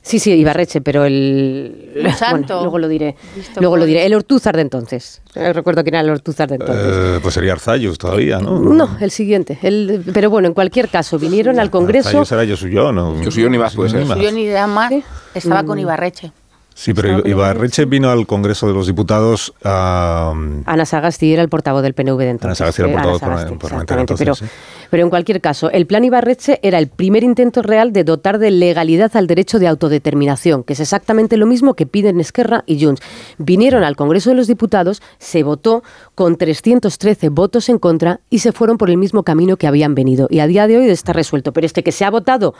Sí, 0.00 0.18
sí, 0.18 0.32
Ibarreche, 0.32 0.80
pero 0.80 1.04
el... 1.04 1.92
Santo. 2.16 2.60
luego 2.60 2.78
lo 2.78 2.88
diré. 2.88 3.16
luego 3.58 3.76
lo 3.76 3.84
diré. 3.84 4.06
El 4.06 4.14
Ortúzar 4.14 4.54
de 4.54 4.62
entonces. 4.62 5.22
Eh, 5.34 5.52
recuerdo 5.52 5.82
quién 5.82 5.94
era 5.94 6.04
el 6.04 6.10
Ortúzar 6.10 6.48
de 6.48 6.56
entonces. 6.56 6.86
Eh, 6.86 7.18
pues 7.22 7.34
sería 7.34 7.52
Arzayus 7.52 7.98
todavía, 7.98 8.38
¿no? 8.38 8.60
No, 8.60 8.96
el 9.00 9.10
siguiente. 9.10 9.58
El, 9.62 10.04
pero 10.12 10.30
bueno, 10.30 10.48
en 10.48 10.54
cualquier 10.54 10.88
caso, 10.92 11.18
vinieron 11.18 11.58
al 11.58 11.70
Congreso... 11.70 12.08
Arzayus 12.10 12.30
era 12.30 12.44
Yosuyo, 12.44 12.92
¿no? 12.92 13.20
Yosuyo 13.20 13.50
ni 13.50 13.58
más, 13.58 13.74
pues. 13.74 13.92
Yosuyo 13.92 14.30
ni 14.30 14.46
más. 14.68 14.92
Estaba 15.34 15.64
con 15.64 15.78
mm. 15.78 15.80
Ibarreche. 15.80 16.32
Sí, 16.74 16.94
pero 16.94 17.26
Ibarreche 17.26 17.84
vino 17.84 18.10
al 18.10 18.26
Congreso 18.26 18.66
de 18.66 18.74
los 18.74 18.86
Diputados 18.86 19.52
a... 19.64 20.32
Ana 20.66 20.84
Sagasti 20.84 21.32
era 21.32 21.42
el 21.42 21.48
portavoz 21.48 21.82
del 21.82 21.94
PNV 21.94 22.18
de 22.18 22.30
entonces. 22.30 22.60
Ana 22.60 22.72
Sagasti 22.72 22.82
era 22.82 23.02
el 23.02 23.08
portavoz 23.08 23.58
parlamentario 23.58 24.00
entonces, 24.00 24.24
pero, 24.24 24.50
pero 24.90 25.02
en 25.02 25.10
cualquier 25.10 25.40
caso, 25.40 25.70
el 25.70 25.86
plan 25.86 26.04
Ibarreche 26.04 26.60
era 26.62 26.78
el 26.78 26.88
primer 26.88 27.24
intento 27.24 27.62
real 27.62 27.92
de 27.92 28.04
dotar 28.04 28.38
de 28.38 28.50
legalidad 28.50 29.14
al 29.16 29.26
derecho 29.26 29.58
de 29.58 29.68
autodeterminación, 29.68 30.64
que 30.64 30.72
es 30.72 30.80
exactamente 30.80 31.36
lo 31.36 31.46
mismo 31.46 31.74
que 31.74 31.86
piden 31.86 32.20
Esquerra 32.20 32.64
y 32.66 32.82
Junts. 32.84 33.02
Vinieron 33.38 33.84
al 33.84 33.96
Congreso 33.96 34.30
de 34.30 34.36
los 34.36 34.46
Diputados, 34.46 35.02
se 35.18 35.42
votó 35.42 35.82
con 36.14 36.36
313 36.36 37.28
votos 37.28 37.68
en 37.68 37.78
contra 37.78 38.20
y 38.30 38.40
se 38.40 38.52
fueron 38.52 38.78
por 38.78 38.90
el 38.90 38.96
mismo 38.96 39.22
camino 39.22 39.56
que 39.56 39.66
habían 39.66 39.94
venido. 39.94 40.26
Y 40.30 40.40
a 40.40 40.46
día 40.46 40.66
de 40.66 40.78
hoy 40.78 40.88
está 40.88 41.12
resuelto. 41.12 41.52
Pero 41.52 41.66
este 41.66 41.82
que 41.82 41.92
se 41.92 42.04
ha 42.04 42.10
votado 42.10 42.54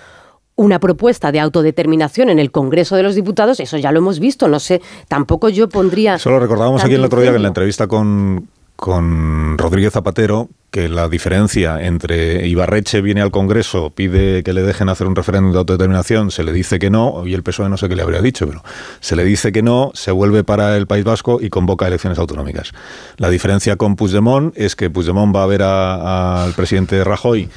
una 0.57 0.79
propuesta 0.79 1.33
de 1.33 1.41
autodeterminación 1.41 2.29
en 2.31 2.39
el 2.39 2.51
Congreso 2.51 2.97
de 2.97 3.03
los 3.03 3.15
Diputados, 3.15 3.61
eso 3.61 3.79
ya 3.79 3.93
lo 3.93 3.99
hemos 3.99 4.21
visto, 4.21 4.49
no 4.49 4.61
sé, 4.61 4.81
tampoco 5.09 5.49
yo 5.49 5.69
pondría... 5.69 6.19
Solo 6.19 6.39
recordábamos 6.41 6.85
aquí 6.85 6.95
el 6.95 7.05
otro 7.05 7.21
día 7.21 7.31
que 7.31 7.37
en 7.37 7.43
la 7.43 7.49
entrevista 7.49 7.87
con, 7.87 8.49
con 8.77 9.57
Rodríguez 9.59 9.93
Zapatero 9.93 10.49
que 10.73 10.89
la 10.89 11.11
diferencia 11.11 11.83
entre 11.83 12.49
Ibarreche 12.49 13.03
viene 13.03 13.21
al 13.21 13.31
Congreso, 13.31 13.91
pide 13.91 14.43
que 14.43 14.55
le 14.55 14.63
dejen 14.63 14.89
hacer 14.89 15.07
un 15.07 15.15
referéndum 15.15 15.53
de 15.53 15.59
autodeterminación, 15.59 16.31
se 16.31 16.45
le 16.45 16.53
dice 16.55 16.79
que 16.79 16.89
no, 16.89 17.27
y 17.27 17.35
el 17.35 17.43
PSOE 17.43 17.69
no 17.69 17.77
sé 17.77 17.91
qué 17.91 17.95
le 17.95 18.01
habría 18.01 18.23
dicho, 18.23 18.47
pero 18.47 18.65
se 19.01 19.15
le 19.15 19.23
dice 19.23 19.53
que 19.53 19.63
no, 19.63 19.91
se 19.93 20.13
vuelve 20.13 20.45
para 20.45 20.79
el 20.79 20.87
País 20.87 21.05
Vasco 21.05 21.41
y 21.43 21.51
convoca 21.51 21.87
elecciones 21.87 22.19
autonómicas. 22.19 22.73
La 23.19 23.29
diferencia 23.29 23.77
con 23.77 23.97
Puigdemont 23.97 24.57
es 24.57 24.75
que 24.75 24.89
Puigdemont 24.89 25.37
va 25.37 25.43
a 25.43 25.47
ver 25.47 25.63
al 25.63 26.55
presidente 26.55 27.05
Rajoy 27.05 27.51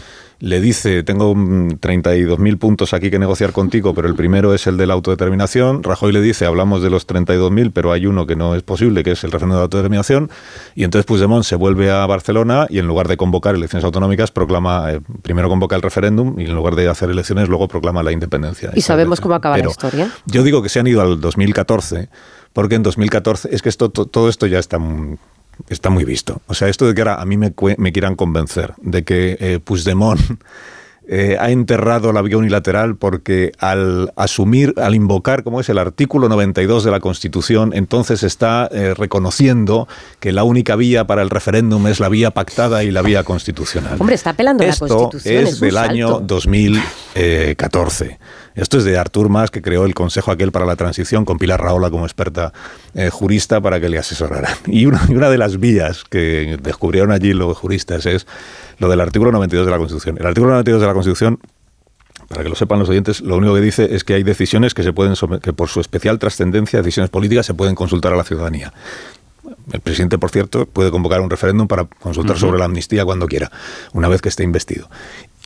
le 0.45 0.61
dice, 0.61 1.01
tengo 1.01 1.33
32.000 1.33 2.59
puntos 2.59 2.93
aquí 2.93 3.09
que 3.09 3.17
negociar 3.17 3.51
contigo, 3.51 3.95
pero 3.95 4.07
el 4.07 4.13
primero 4.13 4.53
es 4.53 4.67
el 4.67 4.77
de 4.77 4.85
la 4.85 4.93
autodeterminación. 4.93 5.81
Rajoy 5.81 6.13
le 6.13 6.21
dice, 6.21 6.45
hablamos 6.45 6.83
de 6.83 6.91
los 6.91 7.07
32.000, 7.07 7.71
pero 7.73 7.91
hay 7.91 8.05
uno 8.05 8.27
que 8.27 8.35
no 8.35 8.53
es 8.53 8.61
posible, 8.61 9.03
que 9.03 9.13
es 9.13 9.23
el 9.23 9.31
referéndum 9.31 9.57
de 9.57 9.63
autodeterminación. 9.63 10.29
Y 10.75 10.83
entonces 10.83 11.07
Puigdemont 11.07 11.43
se 11.43 11.55
vuelve 11.55 11.89
a 11.89 12.05
Barcelona 12.05 12.67
y 12.69 12.77
en 12.77 12.85
lugar 12.85 13.07
de 13.07 13.17
convocar 13.17 13.55
elecciones 13.55 13.85
autonómicas, 13.85 14.29
proclama, 14.29 14.91
eh, 14.91 15.01
primero 15.23 15.49
convoca 15.49 15.75
el 15.75 15.81
referéndum 15.81 16.39
y 16.39 16.43
en 16.43 16.53
lugar 16.53 16.75
de 16.75 16.89
hacer 16.89 17.09
elecciones, 17.09 17.49
luego 17.49 17.67
proclama 17.67 18.03
la 18.03 18.11
independencia. 18.11 18.69
¿Y 18.75 18.81
sabemos 18.81 19.19
cómo 19.21 19.33
acaba 19.33 19.57
la 19.57 19.65
historia? 19.67 20.11
Yo 20.27 20.43
digo 20.43 20.61
que 20.61 20.69
se 20.69 20.79
han 20.79 20.85
ido 20.85 21.01
al 21.01 21.19
2014, 21.19 22.09
porque 22.53 22.75
en 22.75 22.83
2014, 22.83 23.49
es 23.51 23.63
que 23.63 23.69
esto, 23.69 23.89
todo 23.89 24.29
esto 24.29 24.45
ya 24.45 24.59
está 24.59 24.77
está 25.69 25.89
muy 25.89 26.05
visto. 26.05 26.41
O 26.47 26.53
sea, 26.53 26.67
esto 26.67 26.87
de 26.87 26.93
que 26.93 27.01
ahora 27.01 27.15
a 27.21 27.25
mí 27.25 27.37
me, 27.37 27.53
me 27.77 27.91
quieran 27.91 28.15
convencer 28.15 28.73
de 28.81 29.03
que 29.03 29.37
eh, 29.39 29.59
Puigdemont 29.63 30.19
eh, 31.07 31.37
ha 31.39 31.51
enterrado 31.51 32.11
la 32.13 32.21
vía 32.21 32.37
unilateral 32.37 32.95
porque 32.95 33.51
al 33.59 34.11
asumir, 34.15 34.73
al 34.77 34.95
invocar, 34.95 35.43
como 35.43 35.59
es 35.59 35.69
el 35.69 35.77
artículo 35.77 36.29
92 36.29 36.83
de 36.83 36.91
la 36.91 36.99
Constitución, 36.99 37.71
entonces 37.73 38.23
está 38.23 38.67
eh, 38.71 38.93
reconociendo 38.93 39.87
que 40.19 40.31
la 40.31 40.43
única 40.43 40.75
vía 40.75 41.05
para 41.07 41.21
el 41.21 41.29
referéndum 41.29 41.87
es 41.87 41.99
la 41.99 42.09
vía 42.09 42.31
pactada 42.31 42.83
y 42.83 42.91
la 42.91 43.01
vía 43.01 43.23
constitucional. 43.23 43.97
Hombre, 43.99 44.15
está 44.15 44.31
apelando 44.31 44.63
a 44.63 44.67
la 44.67 44.75
Constitución. 44.75 45.47
Es, 45.47 45.59
del 45.59 45.77
año 45.77 46.19
2014. 46.21 48.19
Esto 48.55 48.77
es 48.77 48.85
de 48.85 48.97
Artur 48.97 49.29
Mas, 49.29 49.51
que 49.51 49.61
creó 49.61 49.85
el 49.85 49.93
Consejo 49.93 50.31
aquel 50.31 50.51
para 50.51 50.65
la 50.65 50.75
Transición, 50.75 51.25
con 51.25 51.37
Pilar 51.37 51.61
Raola 51.61 51.89
como 51.89 52.05
experta 52.05 52.53
eh, 52.93 53.09
jurista 53.09 53.61
para 53.61 53.79
que 53.79 53.89
le 53.89 53.97
asesoraran. 53.97 54.53
Y 54.67 54.85
una, 54.85 55.01
una, 55.09 55.29
de 55.29 55.37
las 55.37 55.59
vías 55.59 56.03
que 56.03 56.57
descubrieron 56.61 57.11
allí 57.11 57.33
los 57.33 57.57
juristas 57.57 58.05
es 58.05 58.27
lo 58.79 58.89
del 58.89 59.01
artículo 59.01 59.31
92 59.31 59.65
de 59.65 59.71
la 59.71 59.77
Constitución. 59.77 60.17
El 60.19 60.25
artículo 60.25 60.51
92 60.51 60.81
de 60.81 60.87
la 60.87 60.93
Constitución 60.93 61.39
para 62.27 62.43
que 62.43 62.49
lo 62.49 62.55
sepan 62.55 62.79
los 62.79 62.89
oyentes, 62.89 63.21
lo 63.21 63.37
único 63.37 63.53
que 63.53 63.61
dice 63.61 63.93
es 63.93 64.03
que 64.03 64.15
hay 64.15 64.23
decisiones 64.23 64.73
que 64.73 64.83
se 64.83 64.93
pueden 64.93 65.15
que 65.41 65.53
por 65.53 65.69
su 65.69 65.79
especial 65.79 66.17
trascendencia, 66.17 66.79
decisiones 66.79 67.09
políticas, 67.09 67.45
se 67.45 67.53
pueden 67.53 67.75
consultar 67.75 68.13
a 68.13 68.15
la 68.15 68.23
ciudadanía. 68.23 68.73
El 69.71 69.79
presidente, 69.79 70.17
por 70.17 70.31
cierto, 70.31 70.65
puede 70.65 70.89
convocar 70.89 71.21
un 71.21 71.29
referéndum 71.29 71.67
para 71.67 71.85
consultar 71.85 72.37
sobre 72.37 72.57
la 72.57 72.65
amnistía 72.65 73.05
cuando 73.05 73.27
quiera, 73.27 73.51
una 73.93 74.07
vez 74.07 74.21
que 74.21 74.29
esté 74.29 74.43
investido. 74.43 74.89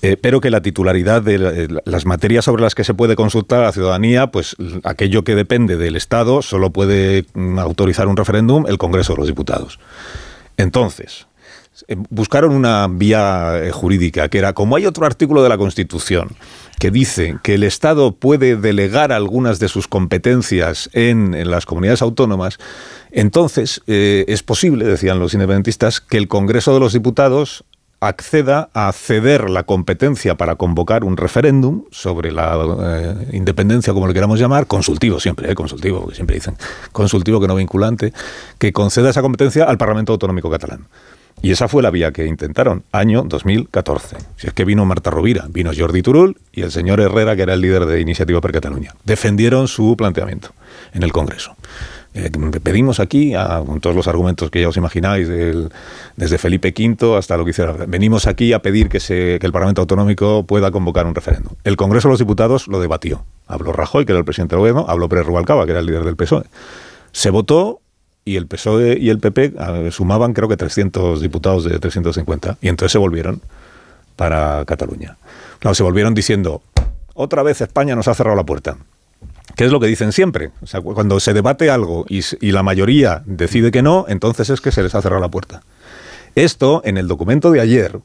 Eh, 0.02 0.16
pero 0.16 0.40
que 0.40 0.50
la 0.50 0.62
titularidad 0.62 1.22
de 1.22 1.82
las 1.84 2.06
materias 2.06 2.46
sobre 2.46 2.62
las 2.62 2.74
que 2.74 2.86
se 2.86 2.94
puede 2.94 3.18
consultar 3.18 3.60
a 3.60 3.66
la 3.66 3.72
ciudadanía, 3.74 4.28
pues 4.28 4.56
aquello 4.84 5.24
que 5.26 5.36
depende 5.36 5.76
del 5.76 5.98
Estado, 5.98 6.42
solo 6.42 6.70
puede 6.70 7.26
mm, 7.34 7.60
autorizar 7.60 8.08
un 8.08 8.16
referéndum 8.16 8.66
el 8.68 8.78
Congreso 8.78 9.14
de 9.14 9.20
los 9.20 9.28
Diputados. 9.28 9.80
Entonces, 10.56 11.28
eh, 11.90 11.98
buscaron 12.10 12.54
una 12.54 12.88
vía 12.90 13.60
eh, 13.62 13.72
jurídica, 13.72 14.30
que 14.30 14.38
era, 14.38 14.54
como 14.54 14.78
hay 14.78 14.86
otro 14.86 15.06
artículo 15.06 15.44
de 15.44 15.50
la 15.50 15.58
Constitución 15.58 16.30
que 16.80 16.92
dice 16.92 17.38
que 17.44 17.56
el 17.56 17.64
Estado 17.64 18.14
puede 18.14 18.56
delegar 18.56 19.12
algunas 19.12 19.60
de 19.60 19.68
sus 19.68 19.90
competencias 19.90 20.90
en, 20.94 21.50
las 21.52 21.66
comunidades 21.66 22.02
autónomas, 22.02 22.58
entonces 23.12 23.82
es 23.86 24.44
posible, 24.44 24.86
decían 24.86 25.20
los 25.20 25.34
independentistas, 25.34 26.00
que 26.00 26.16
el 26.16 26.30
Congreso 26.30 26.74
de 26.74 26.80
los 26.80 26.94
Diputados 26.94 27.66
acceda 28.00 28.70
a 28.74 28.92
ceder 28.92 29.50
la 29.50 29.64
competencia 29.64 30.36
para 30.36 30.56
convocar 30.56 31.04
un 31.04 31.18
referéndum 31.18 31.84
sobre 31.92 32.32
la 32.32 32.58
eh, 32.82 33.30
independencia, 33.34 33.94
como 33.94 34.08
lo 34.08 34.14
queramos 34.14 34.40
llamar, 34.40 34.68
consultivo 34.68 35.20
siempre, 35.20 35.52
eh, 35.52 35.56
consultivo, 35.56 36.02
porque 36.02 36.16
siempre 36.16 36.36
dicen 36.36 36.56
consultivo 36.92 37.42
que 37.42 37.48
no 37.48 37.56
vinculante, 37.56 38.14
que 38.58 38.72
conceda 38.72 39.10
esa 39.10 39.22
competencia 39.22 39.66
al 39.66 39.78
Parlamento 39.78 40.14
Autonómico 40.14 40.50
Catalán. 40.50 40.88
Y 41.42 41.52
esa 41.52 41.70
fue 41.70 41.82
la 41.82 41.90
vía 41.90 42.12
que 42.12 42.26
intentaron, 42.26 42.84
año 42.92 43.24
2014. 43.24 44.18
Si 44.36 44.48
es 44.48 44.54
que 44.54 44.66
vino 44.66 44.86
Marta 44.86 45.10
Rovira, 45.10 45.46
vino 45.50 45.72
Jordi 45.76 46.02
Turul 46.02 46.38
y 46.52 46.64
el 46.64 46.72
señor 46.72 47.00
Herrera, 47.00 47.36
que 47.36 47.44
era 47.44 47.54
el 47.54 47.62
líder 47.62 47.86
de 47.86 48.02
Iniciativa 48.02 48.42
per 48.42 48.52
Cataluña. 48.52 48.94
Defendieron 49.06 49.70
su 49.70 49.96
planteamiento 49.96 50.50
en 50.94 51.04
el 51.04 51.14
Congreso. 51.14 51.56
Eh, 52.20 52.30
pedimos 52.62 53.00
aquí, 53.00 53.34
con 53.66 53.80
todos 53.80 53.96
los 53.96 54.08
argumentos 54.08 54.52
que 54.52 54.62
ya 54.62 54.68
os 54.68 54.78
imagináis, 54.78 55.28
desde 55.28 56.38
Felipe 56.38 56.74
V 56.78 57.18
hasta 57.18 57.38
lo 57.38 57.46
que 57.46 57.52
hiciera, 57.52 57.72
venimos 57.88 58.28
aquí 58.28 58.52
a 58.52 58.60
pedir 58.60 58.90
que, 58.90 59.00
que 59.00 59.46
el 59.46 59.52
Parlamento 59.52 59.82
Autonómico 59.82 60.44
pueda 60.44 60.70
convocar 60.72 61.06
un 61.06 61.16
referéndum. 61.16 61.54
El 61.64 61.78
Congreso 61.78 62.10
de 62.10 62.14
los 62.14 62.20
Diputados 62.20 62.68
lo 62.68 62.82
debatió. 62.82 63.24
Habló 63.48 63.72
Rajoy, 63.72 64.06
que 64.06 64.12
era 64.12 64.20
el 64.20 64.26
presidente 64.26 64.56
del 64.56 64.60
gobierno, 64.60 64.86
habló 64.90 65.08
Pérez 65.08 65.26
Rubalcaba, 65.26 65.66
que 65.66 65.72
era 65.72 65.80
el 65.80 65.86
líder 65.86 66.04
del 66.04 66.18
PSOE. 66.18 66.44
Se 67.12 67.30
votó 67.30 67.80
y 68.26 68.36
el 68.36 68.48
PSOE 68.48 68.98
y 69.00 69.10
el 69.10 69.20
PP 69.20 69.54
sumaban 69.92 70.34
creo 70.34 70.50
que 70.50 70.58
300 70.58 71.22
diputados 71.22 71.64
de 71.64 71.80
350 71.80 72.58
y 72.62 72.68
entonces 72.68 72.92
se 72.92 72.98
volvieron 72.98 73.42
para 74.16 74.66
Cataluña. 74.66 75.18
Claro, 75.60 75.74
se 75.74 75.84
volvieron 75.84 76.14
diciendo, 76.14 76.62
otra 77.14 77.44
vez 77.44 77.62
España 77.62 77.96
nos 77.96 78.08
ha 78.08 78.14
cerrado 78.14 78.36
la 78.36 78.44
puerta. 78.44 78.78
¿Qué 79.56 79.66
es 79.66 79.72
lo 79.72 79.80
que 79.80 79.88
dicen 79.88 80.12
siempre? 80.12 80.52
O 80.62 80.68
sea, 80.68 80.82
cuando 80.82 81.20
se 81.20 81.34
debate 81.34 81.70
algo 81.70 82.06
y, 82.08 82.22
la 82.52 82.64
mayoría 82.64 83.24
decide 83.26 83.72
que 83.72 83.82
no, 83.82 84.06
entonces 84.08 84.50
es 84.50 84.62
que 84.62 84.72
se 84.72 84.84
les 84.84 84.96
ha 84.96 85.02
cerrado 85.02 85.22
la 85.22 85.30
puerta. 85.30 85.64
Esto, 86.36 86.82
en 86.86 86.98
el 86.98 87.08
documento 87.08 87.52
de 87.52 87.62
ayer, 87.62 88.00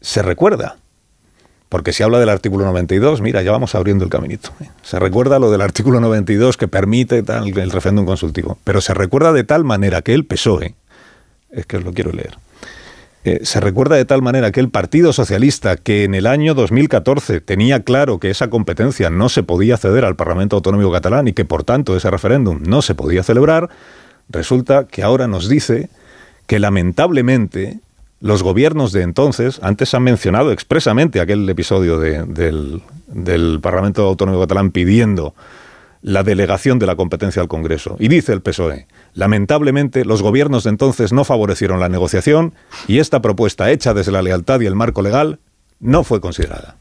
se 0.00 0.22
recuerda. 0.22 0.76
Porque 1.68 1.94
se 1.94 2.04
habla 2.04 2.18
del 2.18 2.28
artículo 2.28 2.66
92, 2.66 3.22
mira, 3.22 3.40
ya 3.40 3.50
vamos 3.50 3.74
abriendo 3.74 4.04
el 4.04 4.10
caminito. 4.10 4.50
Se 4.82 4.98
recuerda 4.98 5.38
lo 5.38 5.50
del 5.50 5.62
artículo 5.62 6.00
92 6.00 6.58
que 6.58 6.68
permite 6.68 7.22
tal, 7.22 7.48
el 7.48 7.70
referéndum 7.70 8.04
consultivo. 8.04 8.58
Pero 8.62 8.82
se 8.82 8.92
recuerda 8.92 9.32
de 9.32 9.44
tal 9.44 9.64
manera 9.64 10.02
que 10.02 10.12
el 10.12 10.26
PSOE, 10.26 10.74
es 11.50 11.64
que 11.64 11.78
os 11.78 11.84
lo 11.84 11.94
quiero 11.94 12.12
leer, 12.12 12.36
eh, 13.24 13.40
se 13.44 13.60
recuerda 13.60 13.94
de 13.94 14.04
tal 14.04 14.20
manera 14.20 14.50
que 14.50 14.58
el 14.58 14.68
Partido 14.68 15.12
Socialista, 15.12 15.76
que 15.76 16.04
en 16.04 16.14
el 16.14 16.26
año 16.26 16.54
2014 16.54 17.40
tenía 17.40 17.80
claro 17.84 18.18
que 18.18 18.30
esa 18.30 18.50
competencia 18.50 19.10
no 19.10 19.28
se 19.28 19.44
podía 19.44 19.76
ceder 19.76 20.04
al 20.04 20.16
Parlamento 20.16 20.56
Autonómico 20.56 20.90
Catalán 20.90 21.28
y 21.28 21.32
que 21.32 21.44
por 21.44 21.62
tanto 21.62 21.96
ese 21.96 22.10
referéndum 22.10 22.60
no 22.66 22.82
se 22.82 22.96
podía 22.96 23.22
celebrar, 23.22 23.70
resulta 24.28 24.86
que 24.88 25.04
ahora 25.04 25.28
nos 25.28 25.48
dice 25.48 25.88
que 26.48 26.58
lamentablemente 26.58 27.78
los 28.20 28.42
gobiernos 28.42 28.92
de 28.92 29.02
entonces, 29.02 29.60
antes 29.62 29.94
han 29.94 30.02
mencionado 30.02 30.50
expresamente 30.50 31.20
aquel 31.20 31.48
episodio 31.48 31.98
del, 31.98 32.82
del 33.06 33.60
Parlamento 33.60 34.06
Autonómico 34.06 34.42
Catalán 34.42 34.72
pidiendo 34.72 35.34
la 36.02 36.24
delegación 36.24 36.78
de 36.78 36.86
la 36.86 36.96
competencia 36.96 37.40
al 37.40 37.48
Congreso. 37.48 37.96
Y 37.98 38.08
dice 38.08 38.32
el 38.32 38.42
PSOE, 38.42 38.86
lamentablemente 39.14 40.04
los 40.04 40.22
gobiernos 40.22 40.64
de 40.64 40.70
entonces 40.70 41.12
no 41.12 41.24
favorecieron 41.24 41.80
la 41.80 41.88
negociación 41.88 42.54
y 42.88 42.98
esta 42.98 43.22
propuesta 43.22 43.70
hecha 43.70 43.94
desde 43.94 44.12
la 44.12 44.22
lealtad 44.22 44.60
y 44.60 44.66
el 44.66 44.74
marco 44.74 45.02
legal 45.02 45.38
no 45.80 46.04
fue 46.04 46.20
considerada. 46.20 46.76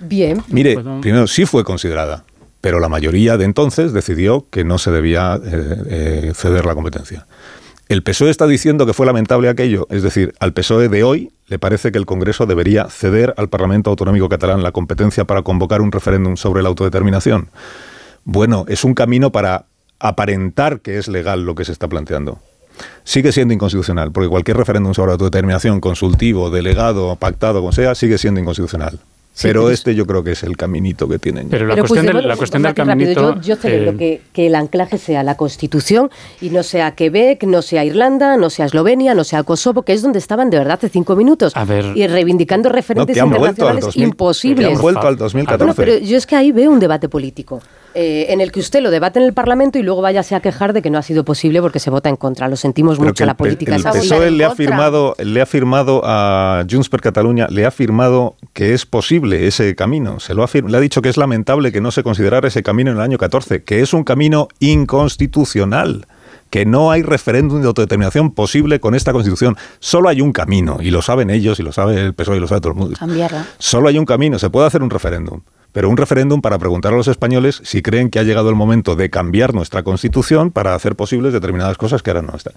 Bien. 0.00 0.42
Mire, 0.48 0.78
primero 1.00 1.26
sí 1.26 1.44
fue 1.44 1.64
considerada, 1.64 2.24
pero 2.60 2.78
la 2.78 2.88
mayoría 2.88 3.36
de 3.36 3.44
entonces 3.44 3.92
decidió 3.92 4.46
que 4.50 4.62
no 4.62 4.78
se 4.78 4.92
debía 4.92 5.40
eh, 5.44 5.76
eh, 5.88 6.32
ceder 6.34 6.64
la 6.64 6.74
competencia. 6.74 7.26
El 7.88 8.02
PSOE 8.02 8.28
está 8.28 8.46
diciendo 8.46 8.84
que 8.84 8.92
fue 8.92 9.06
lamentable 9.06 9.48
aquello, 9.48 9.86
es 9.88 10.02
decir, 10.02 10.34
al 10.40 10.52
PSOE 10.52 10.90
de 10.90 11.04
hoy 11.04 11.32
le 11.46 11.58
parece 11.58 11.90
que 11.90 11.96
el 11.96 12.04
Congreso 12.04 12.44
debería 12.44 12.84
ceder 12.90 13.32
al 13.38 13.48
Parlamento 13.48 13.88
Autonómico 13.88 14.28
Catalán 14.28 14.62
la 14.62 14.72
competencia 14.72 15.24
para 15.24 15.40
convocar 15.40 15.80
un 15.80 15.90
referéndum 15.90 16.36
sobre 16.36 16.62
la 16.62 16.68
autodeterminación. 16.68 17.48
Bueno, 18.24 18.66
es 18.68 18.84
un 18.84 18.92
camino 18.92 19.32
para 19.32 19.64
aparentar 20.00 20.80
que 20.80 20.98
es 20.98 21.08
legal 21.08 21.46
lo 21.46 21.54
que 21.54 21.64
se 21.64 21.72
está 21.72 21.88
planteando. 21.88 22.40
Sigue 23.04 23.32
siendo 23.32 23.54
inconstitucional, 23.54 24.12
porque 24.12 24.28
cualquier 24.28 24.58
referéndum 24.58 24.92
sobre 24.92 25.12
autodeterminación, 25.12 25.80
consultivo, 25.80 26.50
delegado, 26.50 27.16
pactado, 27.16 27.60
como 27.60 27.72
sea, 27.72 27.94
sigue 27.94 28.18
siendo 28.18 28.38
inconstitucional 28.38 29.00
pero 29.42 29.70
este 29.70 29.94
yo 29.94 30.06
creo 30.06 30.24
que 30.24 30.32
es 30.32 30.42
el 30.42 30.56
caminito 30.56 31.08
que 31.08 31.18
tienen. 31.18 31.48
Pero 31.48 31.66
la 31.66 31.76
cuestión, 31.76 32.06
del, 32.06 32.26
la 32.26 32.36
cuestión 32.36 32.62
del 32.62 32.74
caminito... 32.74 33.40
Yo, 33.40 33.56
celebro 33.56 33.94
eh, 33.98 34.20
que, 34.32 34.46
el 34.46 34.54
anclaje 34.54 34.98
sea 34.98 35.22
la 35.22 35.36
Constitución 35.36 36.10
y 36.40 36.50
no 36.50 36.62
sea 36.62 36.92
Quebec, 36.92 37.44
no 37.44 37.62
sea 37.62 37.84
Irlanda, 37.84 38.36
no 38.36 38.50
sea 38.50 38.66
Eslovenia, 38.66 39.14
no 39.14 39.24
sea 39.24 39.42
Kosovo, 39.42 39.82
que 39.82 39.92
es 39.92 40.02
donde 40.02 40.18
estaban 40.18 40.50
de 40.50 40.58
verdad 40.58 40.74
hace 40.74 40.88
cinco 40.88 41.16
minutos. 41.16 41.52
Y 41.94 42.06
reivindicando 42.06 42.68
referentes 42.68 43.16
internacionales 43.16 43.96
imposibles. 43.96 44.68
han 44.68 44.80
vuelto 44.80 45.06
al 45.06 45.16
2014. 45.16 45.74
pero 45.76 45.98
yo 45.98 46.16
es 46.16 46.26
que 46.26 46.36
ahí 46.36 46.52
veo 46.52 46.70
un 46.70 46.80
debate 46.80 47.08
político. 47.08 47.60
Eh, 47.94 48.32
en 48.32 48.40
el 48.40 48.52
que 48.52 48.60
usted 48.60 48.80
lo 48.80 48.90
debate 48.90 49.18
en 49.18 49.24
el 49.24 49.32
Parlamento 49.32 49.78
y 49.78 49.82
luego 49.82 50.02
váyase 50.02 50.34
a 50.34 50.40
quejar 50.40 50.72
de 50.72 50.82
que 50.82 50.90
no 50.90 50.98
ha 50.98 51.02
sido 51.02 51.24
posible 51.24 51.60
porque 51.62 51.80
se 51.80 51.90
vota 51.90 52.08
en 52.08 52.16
contra. 52.16 52.46
Lo 52.46 52.56
sentimos 52.56 53.00
mucho, 53.00 53.24
la 53.24 53.36
política 53.36 53.74
el, 53.74 53.84
el 53.84 53.92
PSOE 53.92 54.30
le 54.30 54.44
ha, 54.44 54.54
firmado, 54.54 55.16
le 55.18 55.40
ha 55.40 55.46
firmado 55.46 56.02
a 56.04 56.64
Junts 56.70 56.88
per 56.90 57.00
Catalunya, 57.00 57.48
le 57.48 57.64
ha 57.64 57.70
firmado 57.70 58.36
que 58.52 58.74
es 58.74 58.84
posible 58.84 59.27
ese 59.32 59.74
camino. 59.74 60.20
Se 60.20 60.34
lo 60.34 60.42
ha, 60.42 60.48
le 60.52 60.76
ha 60.76 60.80
dicho 60.80 61.02
que 61.02 61.08
es 61.08 61.16
lamentable 61.16 61.72
que 61.72 61.80
no 61.80 61.90
se 61.90 62.02
considerara 62.02 62.48
ese 62.48 62.62
camino 62.62 62.90
en 62.90 62.96
el 62.96 63.02
año 63.02 63.18
14, 63.18 63.62
que 63.62 63.80
es 63.80 63.92
un 63.92 64.04
camino 64.04 64.48
inconstitucional 64.60 66.06
que 66.50 66.64
no 66.64 66.90
hay 66.90 67.02
referéndum 67.02 67.60
de 67.60 67.66
autodeterminación 67.66 68.30
posible 68.30 68.80
con 68.80 68.94
esta 68.94 69.12
Constitución. 69.12 69.56
Solo 69.80 70.08
hay 70.08 70.22
un 70.22 70.32
camino, 70.32 70.78
y 70.80 70.90
lo 70.90 71.02
saben 71.02 71.28
ellos, 71.28 71.60
y 71.60 71.62
lo 71.62 71.72
sabe 71.72 72.00
el 72.00 72.14
PSOE, 72.14 72.38
y 72.38 72.40
lo 72.40 72.48
sabe 72.48 72.62
todo 72.62 72.72
el 72.72 72.78
mundo. 72.78 72.96
Cambiarla. 72.98 73.46
Solo 73.58 73.88
hay 73.88 73.98
un 73.98 74.06
camino, 74.06 74.38
se 74.38 74.48
puede 74.48 74.66
hacer 74.66 74.82
un 74.82 74.88
referéndum 74.88 75.40
pero 75.72 75.90
un 75.90 75.96
referéndum 75.96 76.40
para 76.40 76.58
preguntar 76.58 76.92
a 76.92 76.96
los 76.96 77.08
españoles 77.08 77.60
si 77.64 77.82
creen 77.82 78.10
que 78.10 78.18
ha 78.18 78.22
llegado 78.22 78.48
el 78.48 78.54
momento 78.54 78.96
de 78.96 79.10
cambiar 79.10 79.54
nuestra 79.54 79.82
constitución 79.82 80.50
para 80.50 80.74
hacer 80.74 80.96
posibles 80.96 81.32
determinadas 81.32 81.76
cosas 81.76 82.02
que 82.02 82.10
ahora 82.10 82.22
no 82.22 82.34
están. 82.34 82.54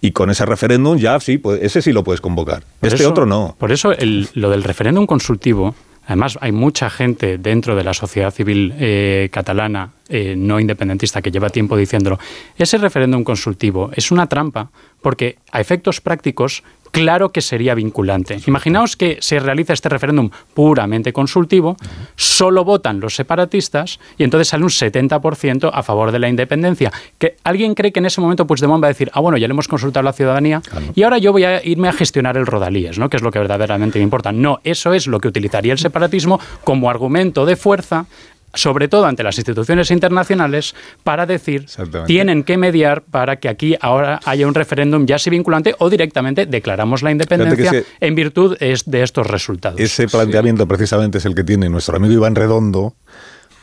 Y 0.00 0.12
con 0.12 0.30
ese 0.30 0.46
referéndum 0.46 0.98
ya 0.98 1.20
sí, 1.20 1.38
pues, 1.38 1.62
ese 1.62 1.82
sí 1.82 1.92
lo 1.92 2.04
puedes 2.04 2.20
convocar. 2.20 2.64
este 2.80 3.06
otro 3.06 3.26
no. 3.26 3.54
Por 3.58 3.70
eso 3.70 3.92
lo 4.34 4.50
del 4.50 4.64
referéndum 4.64 5.06
consultivo, 5.06 5.74
además 6.06 6.38
hay 6.40 6.52
mucha 6.52 6.90
gente 6.90 7.38
dentro 7.38 7.76
de 7.76 7.84
la 7.84 7.94
sociedad 7.94 8.30
civil 8.30 8.74
eh, 8.78 9.28
catalana 9.32 9.90
eh, 10.08 10.34
no 10.36 10.60
independentista 10.60 11.22
que 11.22 11.30
lleva 11.30 11.48
tiempo 11.50 11.76
diciéndolo, 11.76 12.18
ese 12.56 12.78
referéndum 12.78 13.24
consultivo 13.24 13.90
es 13.94 14.10
una 14.10 14.28
trampa 14.28 14.70
porque 15.02 15.38
a 15.50 15.60
efectos 15.60 16.00
prácticos 16.00 16.62
claro 16.94 17.30
que 17.30 17.40
sería 17.40 17.74
vinculante. 17.74 18.38
Imaginaos 18.46 18.96
que 18.96 19.18
se 19.20 19.40
realiza 19.40 19.72
este 19.72 19.88
referéndum 19.88 20.30
puramente 20.54 21.12
consultivo, 21.12 21.76
solo 22.14 22.64
votan 22.64 23.00
los 23.00 23.16
separatistas 23.16 23.98
y 24.16 24.22
entonces 24.22 24.46
sale 24.48 24.62
un 24.62 24.70
70% 24.70 25.70
a 25.72 25.82
favor 25.82 26.12
de 26.12 26.20
la 26.20 26.28
independencia. 26.28 26.92
Que 27.18 27.36
alguien 27.42 27.74
cree 27.74 27.90
que 27.90 27.98
en 27.98 28.06
ese 28.06 28.20
momento 28.20 28.46
Puigdemont 28.46 28.82
va 28.82 28.86
a 28.86 28.92
decir, 28.92 29.10
ah, 29.12 29.18
bueno, 29.18 29.36
ya 29.36 29.48
le 29.48 29.52
hemos 29.52 29.66
consultado 29.66 30.02
a 30.02 30.10
la 30.10 30.12
ciudadanía 30.12 30.62
y 30.94 31.02
ahora 31.02 31.18
yo 31.18 31.32
voy 31.32 31.42
a 31.42 31.66
irme 31.66 31.88
a 31.88 31.92
gestionar 31.92 32.36
el 32.36 32.46
Rodalíes, 32.46 32.96
¿no? 32.96 33.10
que 33.10 33.16
es 33.16 33.24
lo 33.24 33.32
que 33.32 33.40
verdaderamente 33.40 33.98
me 33.98 34.04
importa. 34.04 34.30
No, 34.30 34.60
eso 34.62 34.94
es 34.94 35.08
lo 35.08 35.18
que 35.18 35.26
utilizaría 35.26 35.72
el 35.72 35.80
separatismo 35.80 36.38
como 36.62 36.88
argumento 36.90 37.44
de 37.44 37.56
fuerza 37.56 38.06
sobre 38.54 38.88
todo 38.88 39.06
ante 39.06 39.22
las 39.22 39.36
instituciones 39.38 39.90
internacionales, 39.90 40.74
para 41.02 41.26
decir 41.26 41.66
tienen 42.06 42.44
que 42.44 42.56
mediar 42.56 43.02
para 43.02 43.36
que 43.36 43.48
aquí 43.48 43.76
ahora 43.80 44.20
haya 44.24 44.46
un 44.46 44.54
referéndum 44.54 45.06
ya 45.06 45.18
sea 45.18 45.30
vinculante 45.30 45.74
o 45.78 45.90
directamente 45.90 46.46
declaramos 46.46 47.02
la 47.02 47.10
independencia 47.10 47.84
en 48.00 48.14
virtud 48.14 48.56
de 48.58 49.02
estos 49.02 49.26
resultados. 49.26 49.80
Ese 49.80 50.08
planteamiento 50.08 50.66
precisamente 50.66 51.18
es 51.18 51.24
el 51.24 51.34
que 51.34 51.44
tiene 51.44 51.68
nuestro 51.68 51.96
amigo 51.96 52.14
Iván 52.14 52.34
Redondo 52.34 52.94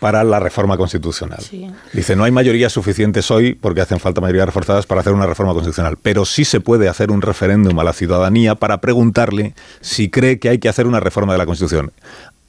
para 0.02 0.24
la 0.24 0.40
reforma 0.40 0.78
constitucional. 0.78 1.44
Dice, 1.94 2.16
no 2.16 2.24
hay 2.24 2.32
mayorías 2.32 2.74
suficientes 2.74 3.30
hoy 3.30 3.54
porque 3.54 3.82
hacen 3.82 4.00
falta 4.00 4.20
mayorías 4.20 4.48
reforzadas 4.48 4.88
para 4.88 5.02
hacer 5.02 5.14
una 5.14 5.28
reforma 5.28 5.54
constitucional, 5.54 5.96
pero 6.02 6.26
sí 6.26 6.44
se 6.44 6.60
puede 6.60 6.90
hacer 6.90 7.12
un 7.12 7.22
referéndum 7.22 7.78
a 7.80 7.84
la 7.84 7.94
ciudadanía 7.94 8.56
para 8.56 8.82
preguntarle 8.82 9.54
si 9.80 10.10
cree 10.10 10.40
que 10.40 10.50
hay 10.50 10.58
que 10.58 10.70
hacer 10.70 10.88
una 10.88 11.00
reforma 11.00 11.34
de 11.34 11.38
la 11.38 11.46
Constitución 11.46 11.92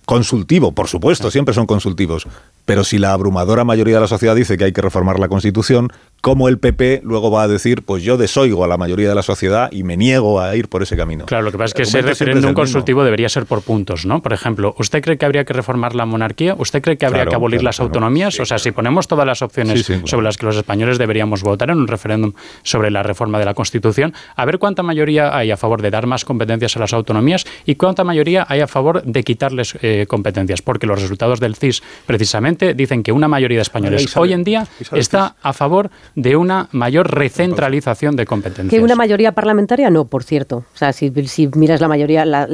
consultivo, 0.06 0.72
por 0.72 0.88
supuesto, 0.88 1.30
siempre 1.30 1.54
son 1.54 1.66
consultivos. 1.66 2.26
Pero 2.64 2.84
si 2.84 2.98
la 2.98 3.12
abrumadora 3.12 3.64
mayoría 3.64 3.96
de 3.96 4.02
la 4.02 4.08
sociedad 4.08 4.36
dice 4.36 4.56
que 4.56 4.64
hay 4.64 4.72
que 4.72 4.82
reformar 4.82 5.18
la 5.18 5.28
Constitución, 5.28 5.92
¿cómo 6.22 6.48
el 6.48 6.58
PP 6.58 7.02
luego 7.02 7.30
va 7.30 7.42
a 7.42 7.48
decir, 7.48 7.82
pues 7.82 8.02
yo 8.04 8.16
desoigo 8.16 8.64
a 8.64 8.68
la 8.68 8.78
mayoría 8.78 9.08
de 9.08 9.14
la 9.14 9.22
sociedad 9.22 9.70
y 9.72 9.82
me 9.82 9.96
niego 9.96 10.40
a 10.40 10.54
ir 10.56 10.68
por 10.68 10.82
ese 10.82 10.96
camino? 10.96 11.26
Claro, 11.26 11.42
lo 11.42 11.52
que 11.52 11.58
pasa 11.58 11.66
es 11.66 11.74
que 11.74 11.82
ese 11.82 12.00
referéndum 12.00 12.54
consultivo 12.54 13.04
debería 13.04 13.28
ser 13.28 13.44
por 13.44 13.62
puntos, 13.62 14.06
¿no? 14.06 14.22
Por 14.22 14.32
ejemplo, 14.32 14.74
¿usted 14.78 15.02
cree 15.02 15.18
que 15.18 15.26
habría 15.26 15.44
que 15.44 15.52
reformar 15.52 15.96
la 15.96 16.06
monarquía? 16.06 16.54
¿Usted 16.56 16.80
cree 16.80 16.96
que 16.96 17.06
habría 17.06 17.26
que 17.26 17.34
abolir 17.34 17.62
las 17.62 17.80
autonomías? 17.80 18.38
o 18.40 18.46
sea, 18.46 18.58
si 18.58 18.70
ponemos 18.70 19.08
todas 19.08 19.26
las 19.26 19.42
opciones 19.42 19.84
sobre 20.04 20.24
las 20.24 20.36
que 20.36 20.46
los 20.46 20.56
españoles 20.56 20.96
deberíamos 20.96 21.42
votar 21.42 21.70
en 21.70 21.78
un 21.78 21.88
referéndum 21.88 22.32
sobre 22.62 22.90
la 22.90 23.02
reforma 23.02 23.40
de 23.40 23.44
la 23.44 23.54
Constitución, 23.54 24.14
a 24.36 24.44
ver 24.44 24.60
cuánta 24.60 24.84
mayoría 24.84 25.36
hay 25.36 25.50
a 25.50 25.56
favor 25.56 25.82
de 25.82 25.90
dar 25.90 26.06
más 26.06 26.24
competencias 26.24 26.76
a 26.76 26.80
las 26.80 26.92
autonomías 26.92 27.44
y 27.66 27.74
cuánta 27.74 28.04
mayoría 28.04 28.46
hay 28.48 28.60
a 28.60 28.68
favor 28.68 29.02
de 29.02 29.24
quitarles 29.24 29.76
eh, 29.82 30.06
competencias, 30.08 30.62
porque 30.62 30.86
los 30.86 31.02
resultados 31.02 31.40
del 31.40 31.56
CIS 31.56 31.82
precisamente 32.06 32.74
dicen 32.74 33.02
que 33.02 33.10
una 33.10 33.26
mayoría 33.26 33.58
de 33.58 33.62
españoles 33.62 34.16
hoy 34.16 34.32
en 34.32 34.44
día 34.44 34.68
está 34.92 35.34
a 35.42 35.52
favor 35.52 35.90
de 36.14 36.36
una 36.36 36.68
mayor 36.72 37.10
recentralización 37.12 38.16
de 38.16 38.26
competencias. 38.26 38.70
Que 38.70 38.84
una 38.84 38.94
mayoría 38.94 39.32
parlamentaria 39.32 39.90
no, 39.90 40.04
por 40.04 40.24
cierto. 40.24 40.64
O 40.74 40.76
sea, 40.76 40.92
si, 40.92 41.10
miras 41.54 41.80
la 41.80 41.88
mayoría, 41.88 42.24
la, 42.24 42.46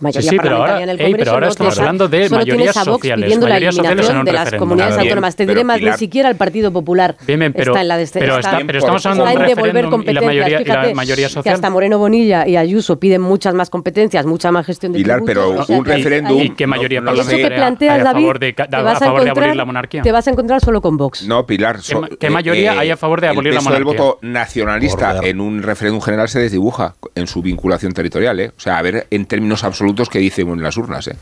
mayoría 0.00 0.32
parlamentaria 0.36 0.84
en 0.84 0.90
el 0.90 0.98
Congreso, 0.98 1.18
pero 1.18 1.32
ahora 1.32 1.48
estamos 1.48 1.78
hablando 1.78 2.08
de 2.08 2.28
mayorías 2.30 2.74
sociales, 2.76 3.24
pidiendo 3.24 3.48
la 3.48 3.56
eliminación 3.56 4.24
de 4.24 4.32
las 4.32 4.54
comunidades 4.54 4.98
autónomas. 4.98 5.36
Te 5.36 5.46
diré 5.46 5.64
más, 5.64 5.80
ni 5.80 5.92
siquiera 5.94 6.28
el 6.28 6.36
Partido 6.36 6.72
Popular 6.72 7.16
está 7.26 7.82
en 7.82 7.88
la 7.88 7.96
de 7.96 8.10
pero, 8.12 8.38
pero 8.66 8.78
estamos 8.78 9.06
hablando 9.06 9.24
de 9.24 9.36
un 9.36 9.56
referéndum 9.56 10.02
y 10.02 10.12
la 10.12 10.20
mayoría, 10.20 10.60
y 10.60 10.64
la 10.64 10.94
mayoría 10.94 11.28
social. 11.28 11.42
Que 11.44 11.50
hasta 11.50 11.70
Moreno 11.70 11.98
Bonilla 11.98 12.46
y 12.46 12.56
Ayuso 12.56 12.98
piden 12.98 13.22
muchas 13.22 13.54
más 13.54 13.70
competencias, 13.70 14.26
mucha 14.26 14.50
más 14.50 14.66
gestión 14.66 14.92
de 14.92 14.98
Pilar, 14.98 15.20
pero 15.24 15.64
un 15.68 15.84
referéndum... 15.84 16.40
¿Y 16.40 16.50
qué 16.50 16.66
mayoría 16.66 17.00
parlamentaria 17.02 17.94
hay 17.94 18.00
a 18.00 18.06
favor 18.06 18.38
de 18.38 19.54
la 19.54 19.64
monarquía. 19.64 20.02
Te 20.02 20.12
vas 20.12 20.26
a 20.26 20.30
encontrar 20.30 20.60
solo 20.60 20.80
con 20.80 20.96
Vox. 20.96 21.26
No, 21.26 21.46
Pilar. 21.46 21.80
¿Qué, 22.18 22.26
eh, 22.26 22.30
mayoría 22.30 22.78
hay 22.78 22.90
a 22.90 22.96
favor 23.00 23.20
de 23.20 23.28
abolir 23.28 23.54
la 23.54 23.60
monarquía? 23.60 23.78
El 23.78 23.84
voto 23.84 24.18
nacionalista 24.22 25.20
en 25.22 25.40
un 25.40 25.62
referéndum 25.62 26.00
general 26.00 26.28
se 26.28 26.38
desdibuja 26.38 26.94
en 27.14 27.26
su 27.26 27.42
vinculación 27.42 27.92
territorial. 27.92 28.38
¿eh? 28.38 28.52
O 28.56 28.60
sea, 28.60 28.78
a 28.78 28.82
ver 28.82 29.06
en 29.10 29.26
términos 29.26 29.64
absolutos 29.64 30.08
qué 30.08 30.18
dicen 30.18 30.48
en 30.48 30.62
las 30.62 30.76
urnas. 30.76 31.08
¿eh? 31.08 31.16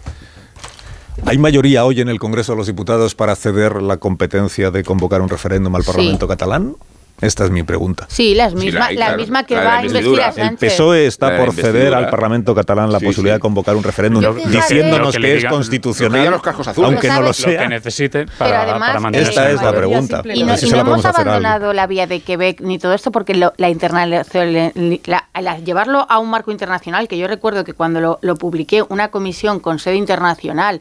¿Hay 1.24 1.38
mayoría 1.38 1.84
hoy 1.84 2.00
en 2.00 2.08
el 2.08 2.18
Congreso 2.18 2.52
de 2.52 2.58
los 2.58 2.66
Diputados 2.66 3.14
para 3.14 3.34
ceder 3.36 3.80
la 3.80 3.96
competencia 3.96 4.70
de 4.70 4.82
convocar 4.84 5.22
un 5.22 5.28
referéndum 5.28 5.74
al 5.76 5.84
Parlamento 5.84 6.28
catalán? 6.28 6.76
Esta 7.20 7.44
es 7.44 7.50
mi 7.50 7.62
pregunta. 7.62 8.06
Sí, 8.08 8.34
la 8.34 8.48
misma, 8.50 8.92
la, 8.92 9.16
misma 9.16 9.44
que 9.44 9.56
va 9.56 9.78
a 9.78 9.84
investir 9.84 10.20
a 10.20 10.28
El 10.28 10.56
PSOE 10.56 11.06
está 11.06 11.36
por 11.36 11.52
ceder 11.52 11.94
al 11.94 12.10
Parlamento 12.10 12.54
catalán 12.54 12.92
la 12.92 13.00
posibilidad 13.00 13.36
de 13.36 13.40
convocar 13.40 13.76
un 13.76 13.82
referéndum 13.82 14.22
diciéndonos 14.46 15.16
que, 15.16 15.36
es 15.36 15.44
constitucional, 15.44 16.40
aunque 16.76 17.08
no 17.08 17.22
lo 17.22 17.32
sea. 17.32 17.62
que 17.62 17.68
necesite 17.68 18.26
para, 18.38 18.62
además, 18.62 19.14
Esta 19.14 19.50
es 19.50 19.62
la 19.62 19.72
pregunta. 19.72 20.22
Y 20.32 20.44
no, 20.44 20.54
hemos 20.54 21.04
abandonado 21.04 21.72
la 21.72 21.86
vía 21.86 22.06
de 22.06 22.20
Quebec 22.20 22.60
ni 22.60 22.78
todo 22.78 22.94
esto 22.94 23.10
porque 23.10 23.34
la 23.34 23.68
llevarlo 25.64 26.06
a 26.08 26.18
un 26.18 26.30
marco 26.30 26.50
internacional, 26.50 27.08
que 27.08 27.18
yo 27.18 27.26
recuerdo 27.26 27.64
que 27.64 27.74
cuando 27.74 28.00
lo, 28.00 28.18
lo 28.22 28.36
publiqué, 28.36 28.82
una 28.88 29.08
comisión 29.10 29.60
con 29.60 29.78
sede 29.78 29.96
internacional 29.96 30.80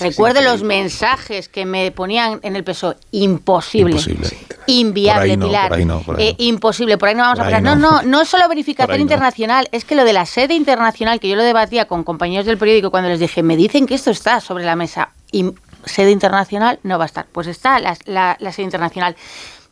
Recuerdo 0.00 0.42
los 0.42 0.62
mensajes 0.62 1.48
que 1.48 1.64
me 1.64 1.90
ponían 1.92 2.40
en 2.42 2.56
el 2.56 2.64
peso 2.64 2.96
Imposible. 3.12 3.92
Imposible. 3.92 4.28
Inviable, 4.66 5.38
Pilar. 5.38 5.72
Eh, 6.18 6.34
imposible. 6.38 6.98
Por 6.98 7.08
ahí 7.08 7.14
no 7.14 7.22
vamos 7.22 7.38
a 7.38 7.44
pasar. 7.44 7.62
No. 7.62 7.76
no, 7.76 8.02
no, 8.02 8.20
es 8.20 8.28
solo 8.28 8.48
verificación 8.48 9.00
internacional. 9.00 9.68
Es 9.70 9.84
que 9.84 9.94
lo 9.94 10.04
de 10.04 10.12
la 10.12 10.26
sede 10.26 10.54
internacional, 10.54 11.20
que 11.20 11.28
yo 11.28 11.36
lo 11.36 11.44
debatía 11.44 11.86
con 11.86 12.02
compañeros 12.02 12.46
del 12.46 12.58
periódico 12.58 12.90
cuando 12.90 13.08
les 13.08 13.20
dije, 13.20 13.42
me 13.42 13.56
dicen 13.56 13.86
que 13.86 13.94
esto 13.94 14.10
está 14.10 14.40
sobre 14.40 14.64
la 14.64 14.74
mesa. 14.74 15.10
Y 15.30 15.52
sede 15.84 16.10
internacional 16.10 16.80
no 16.82 16.98
va 16.98 17.04
a 17.04 17.06
estar. 17.06 17.26
Pues 17.30 17.46
está 17.46 17.78
la, 17.78 18.36
sede 18.52 18.64
internacional. 18.64 19.16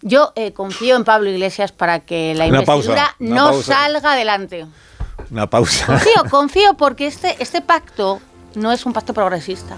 Yo 0.01 0.33
eh, 0.37 0.53
confío 0.53 0.97
en 0.97 1.05
Pablo 1.05 1.29
Iglesias 1.31 1.73
para 1.73 2.01
que 2.01 2.35
la 2.35 2.47
investidura 2.47 3.17
no 3.19 3.61
salga 3.63 4.13
adelante. 4.13 4.67
Una 5.31 5.49
pausa. 5.49 5.87
Confío, 5.87 6.31
confío 6.31 6.75
porque 6.75 7.07
este, 7.07 7.37
este 7.41 7.63
pacto 7.63 8.21
no 8.55 8.73
es 8.73 8.87
un 8.87 8.93
pacto 8.93 9.15
progresista. 9.15 9.77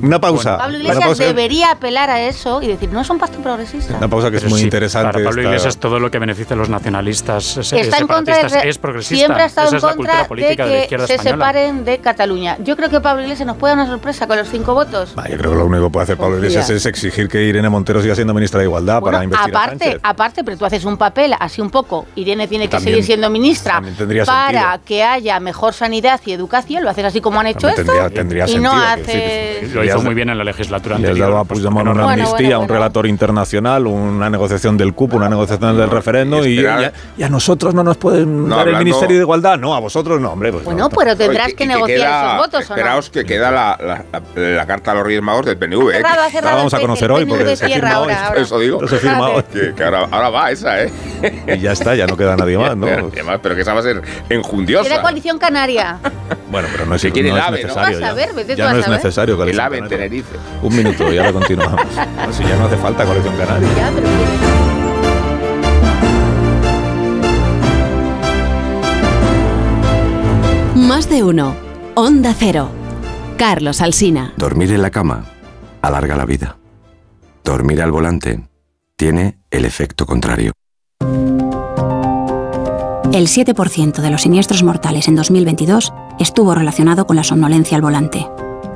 Una 0.00 0.20
pausa. 0.20 0.58
Pablo 0.58 0.78
Iglesias 0.78 1.18
debería 1.18 1.72
apelar 1.72 2.10
a 2.10 2.22
eso 2.22 2.62
y 2.62 2.68
decir, 2.68 2.92
no 2.92 3.00
es 3.00 3.10
un 3.10 3.18
pacto 3.18 3.38
progresista. 3.38 3.96
Una 3.96 4.08
pausa 4.08 4.30
que 4.30 4.38
es 4.38 4.44
muy 4.44 4.60
interesante. 4.60 5.12
Para 5.12 5.24
Pablo 5.24 5.42
Iglesias 5.42 5.78
todo 5.78 5.98
lo 5.98 6.10
que 6.10 6.18
beneficia 6.18 6.54
a 6.54 6.58
los 6.58 6.68
nacionalistas 6.68 7.56
está 7.56 7.98
en 7.98 8.06
contra 8.06 8.42
de, 8.42 8.68
es 8.68 8.78
progresista. 8.78 9.16
Siempre 9.16 9.42
ha 9.42 9.46
estado 9.46 9.74
en 9.74 9.80
contra 9.80 10.28
de 10.28 10.86
que 10.88 10.98
se 11.06 11.18
separen 11.18 11.84
de 11.84 11.98
Cataluña. 11.98 12.56
Yo 12.60 12.76
creo 12.76 12.90
que 12.90 13.00
Pablo 13.00 13.22
Iglesias 13.22 13.46
nos 13.46 13.56
puede 13.56 13.74
dar 13.74 13.84
una 13.84 13.92
sorpresa 13.92 14.26
con 14.26 14.36
los 14.36 14.48
cinco 14.48 14.74
votos. 14.74 15.14
yo 15.14 15.36
creo 15.36 15.50
que 15.52 15.56
lo 15.56 15.66
único 15.66 15.84
que 15.86 15.90
puede 15.90 16.04
hacer 16.04 16.16
Pablo 16.16 16.36
Iglesias 16.36 16.68
es 16.70 16.86
exigir 16.86 17.28
que 17.28 17.42
Irene 17.42 17.68
Montero 17.68 18.02
siga 18.02 18.14
siendo 18.14 18.34
ministra 18.34 18.60
de 18.60 18.66
Igualdad 18.66 19.00
para 19.00 19.24
investigar 19.24 19.56
aparte, 19.56 19.98
Aparte, 20.02 20.44
pero 20.44 20.56
tú 20.56 20.64
haces 20.64 20.84
un 20.84 20.96
papel 20.96 21.34
así 21.38 21.60
un 21.60 21.70
poco. 21.70 22.06
Irene 22.14 22.48
tiene 22.48 22.68
que 22.68 22.80
seguir 22.80 23.04
siendo 23.04 23.30
ministra 23.30 23.82
para 24.24 24.78
que 24.84 25.02
haya 25.02 25.40
mejor 25.40 25.74
sanidad 25.74 26.20
y 26.24 26.32
educación. 26.32 26.82
Lo 26.82 26.90
haces 26.90 27.04
así 27.04 27.20
como 27.20 27.40
han 27.40 27.46
hecho 27.48 27.68
esto. 27.68 27.92
Tendría, 28.12 28.48
y 28.48 28.58
no 28.58 28.72
hace... 28.72 29.85
Lo 29.86 29.98
hizo 29.98 30.04
muy 30.04 30.14
bien 30.14 30.30
en 30.30 30.38
la 30.38 30.44
legislatura 30.44 30.96
anterior. 30.96 31.16
Le 31.16 31.24
has 31.24 31.30
dado 31.30 31.40
a 31.40 31.44
Puigdemont 31.44 31.88
una 31.88 32.12
amnistía, 32.12 32.58
un 32.58 32.68
relator 32.68 33.06
internacional, 33.06 33.86
una 33.86 34.30
negociación 34.30 34.76
del 34.76 34.94
cupo, 34.94 35.16
una 35.16 35.28
negociación 35.28 35.76
del 35.76 35.90
referendo 35.90 36.46
y, 36.46 36.64
a 36.64 37.28
nosotros 37.28 37.74
no 37.74 37.82
nos 37.82 37.96
pueden 37.96 38.48
dar 38.48 38.68
el 38.68 38.76
Ministerio 38.76 39.16
de 39.16 39.22
Igualdad. 39.22 39.58
No, 39.58 39.74
a 39.74 39.80
vosotros 39.80 40.20
no, 40.20 40.32
hombre. 40.32 40.52
Pues 40.52 40.64
bueno, 40.64 40.88
pero 40.90 41.16
tendrás 41.16 41.54
que, 41.54 41.66
negociar 41.66 42.24
esos 42.24 42.36
votos. 42.38 42.60
Esperaos 42.62 43.10
que 43.10 43.24
queda 43.24 43.50
la, 43.50 44.66
carta 44.66 44.92
a 44.92 44.94
los 44.94 45.04
Reyes 45.04 45.22
Magos 45.22 45.46
del 45.46 45.56
PNV. 45.56 45.90
¿eh? 45.90 46.02
la 46.02 46.54
vamos 46.54 46.74
a 46.74 46.80
conocer 46.80 47.10
hoy 47.10 47.24
porque 47.24 47.56
se 47.56 47.68
firma 47.68 48.00
hoy. 48.00 48.12
Eso 48.36 48.58
digo. 48.58 48.86
Se 48.86 48.98
firma 48.98 49.30
hoy. 49.30 49.42
Que, 49.76 49.84
ahora, 49.84 50.30
va 50.30 50.50
esa, 50.50 50.82
¿eh? 50.82 50.92
Y 51.46 51.58
ya 51.58 51.72
está, 51.72 51.94
ya 51.94 52.06
no 52.06 52.16
queda 52.16 52.36
nadie 52.36 52.58
más, 52.58 52.76
¿no? 52.76 52.86
pero 53.42 53.54
que 53.54 53.60
esa 53.60 53.74
va 53.74 53.80
a 53.80 53.82
ser 53.82 54.02
enjundiosa. 54.28 54.88
Queda 54.88 55.02
coalición 55.02 55.38
canaria. 55.38 55.98
Bueno, 56.50 56.68
pero 56.70 56.86
no 56.86 56.94
es, 56.94 57.04
no 57.04 57.10
es 57.10 57.50
necesario. 57.50 57.98
¿no? 57.98 58.06
A 58.06 58.54
ya, 58.54 58.72
no 58.72 58.78
es 58.78 58.88
necesario 58.88 59.36
que 59.36 59.50
El 59.50 59.60
AVE 59.60 59.75
en 59.78 59.88
Tenerife. 59.88 60.36
Un 60.62 60.76
minuto 60.76 61.12
y 61.12 61.18
ahora 61.18 61.32
continuamos. 61.32 61.80
si 62.32 62.42
ya 62.42 62.56
no 62.56 62.66
hace 62.66 62.76
falta 62.76 63.04
colección 63.04 63.36
canaria. 63.36 63.68
Ya, 63.76 63.90
pero 63.94 64.06
Más 70.74 71.08
de 71.08 71.22
uno. 71.22 71.54
Onda 71.94 72.34
Cero. 72.38 72.70
Carlos 73.36 73.80
Alsina. 73.80 74.32
Dormir 74.36 74.72
en 74.72 74.82
la 74.82 74.90
cama 74.90 75.24
alarga 75.86 76.16
la 76.16 76.26
vida. 76.26 76.58
Dormir 77.44 77.80
al 77.82 77.92
volante 77.92 78.48
tiene 78.96 79.38
el 79.50 79.64
efecto 79.64 80.06
contrario. 80.06 80.52
El 83.12 83.28
7% 83.28 84.02
de 84.02 84.10
los 84.10 84.22
siniestros 84.22 84.62
mortales 84.62 85.08
en 85.08 85.14
2022 85.14 85.92
estuvo 86.18 86.54
relacionado 86.54 87.06
con 87.06 87.16
la 87.16 87.24
somnolencia 87.24 87.76
al 87.76 87.82
volante. 87.82 88.26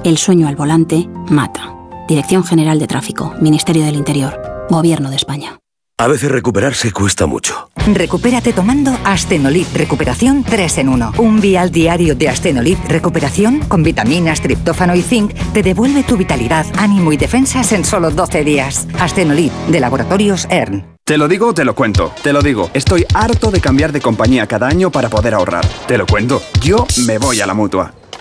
El 0.02 0.16
sueño 0.16 0.48
al 0.48 0.56
volante 0.56 1.08
mata. 1.28 1.76
Dirección 2.08 2.42
General 2.42 2.78
de 2.78 2.86
Tráfico, 2.86 3.34
Ministerio 3.40 3.84
del 3.84 3.96
Interior, 3.96 4.40
Gobierno 4.70 5.10
de 5.10 5.16
España. 5.16 5.58
A 5.98 6.08
veces 6.08 6.30
recuperarse 6.30 6.90
cuesta 6.90 7.26
mucho. 7.26 7.68
Recupérate 7.92 8.54
tomando 8.54 8.96
Astenolid 9.04 9.66
Recuperación 9.74 10.42
3 10.42 10.78
en 10.78 10.88
1. 10.88 11.12
Un 11.18 11.42
vial 11.42 11.70
diario 11.70 12.14
de 12.14 12.30
Astenolid 12.30 12.78
Recuperación 12.88 13.60
con 13.68 13.82
vitaminas, 13.82 14.40
triptófano 14.40 14.94
y 14.94 15.02
zinc 15.02 15.34
te 15.52 15.62
devuelve 15.62 16.02
tu 16.02 16.16
vitalidad, 16.16 16.64
ánimo 16.78 17.12
y 17.12 17.18
defensas 17.18 17.70
en 17.72 17.84
solo 17.84 18.10
12 18.10 18.42
días. 18.42 18.88
Astenolid 18.98 19.52
de 19.68 19.80
Laboratorios 19.80 20.46
ERN. 20.48 20.96
Te 21.04 21.18
lo 21.18 21.28
digo, 21.28 21.52
te 21.52 21.66
lo 21.66 21.74
cuento. 21.74 22.14
Te 22.22 22.32
lo 22.32 22.40
digo, 22.40 22.70
estoy 22.72 23.04
harto 23.12 23.50
de 23.50 23.60
cambiar 23.60 23.92
de 23.92 24.00
compañía 24.00 24.46
cada 24.46 24.68
año 24.68 24.90
para 24.90 25.10
poder 25.10 25.34
ahorrar. 25.34 25.66
Te 25.86 25.98
lo 25.98 26.06
cuento, 26.06 26.40
yo 26.62 26.86
me 27.06 27.18
voy 27.18 27.42
a 27.42 27.46
la 27.46 27.52
mutua. 27.52 27.99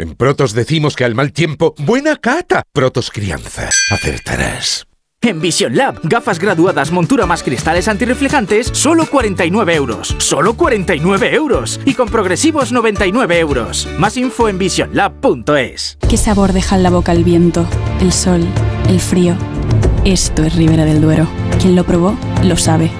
En 0.00 0.14
Protos 0.14 0.54
decimos 0.54 0.96
que 0.96 1.04
al 1.04 1.14
mal 1.14 1.30
tiempo, 1.30 1.74
buena 1.76 2.16
cata. 2.16 2.62
Protos 2.72 3.10
Crianza, 3.10 3.68
acertarás. 3.90 4.86
En 5.20 5.42
Vision 5.42 5.76
Lab, 5.76 6.00
gafas 6.04 6.38
graduadas, 6.38 6.90
montura 6.90 7.26
más 7.26 7.42
cristales 7.42 7.86
antirreflejantes, 7.86 8.68
solo 8.72 9.04
49 9.04 9.74
euros. 9.74 10.16
Solo 10.16 10.54
49 10.54 11.34
euros. 11.34 11.80
Y 11.84 11.92
con 11.92 12.08
progresivos 12.08 12.72
99 12.72 13.40
euros. 13.40 13.86
Más 13.98 14.16
info 14.16 14.48
en 14.48 14.56
visionlab.es. 14.58 15.98
¿Qué 16.08 16.16
sabor 16.16 16.54
deja 16.54 16.76
en 16.76 16.82
la 16.82 16.88
boca 16.88 17.12
el 17.12 17.22
viento, 17.22 17.66
el 18.00 18.14
sol, 18.14 18.46
el 18.88 19.00
frío? 19.00 19.36
Esto 20.06 20.44
es 20.44 20.56
Ribera 20.56 20.86
del 20.86 21.02
Duero. 21.02 21.28
Quien 21.60 21.76
lo 21.76 21.84
probó, 21.84 22.16
lo 22.42 22.56
sabe. 22.56 22.90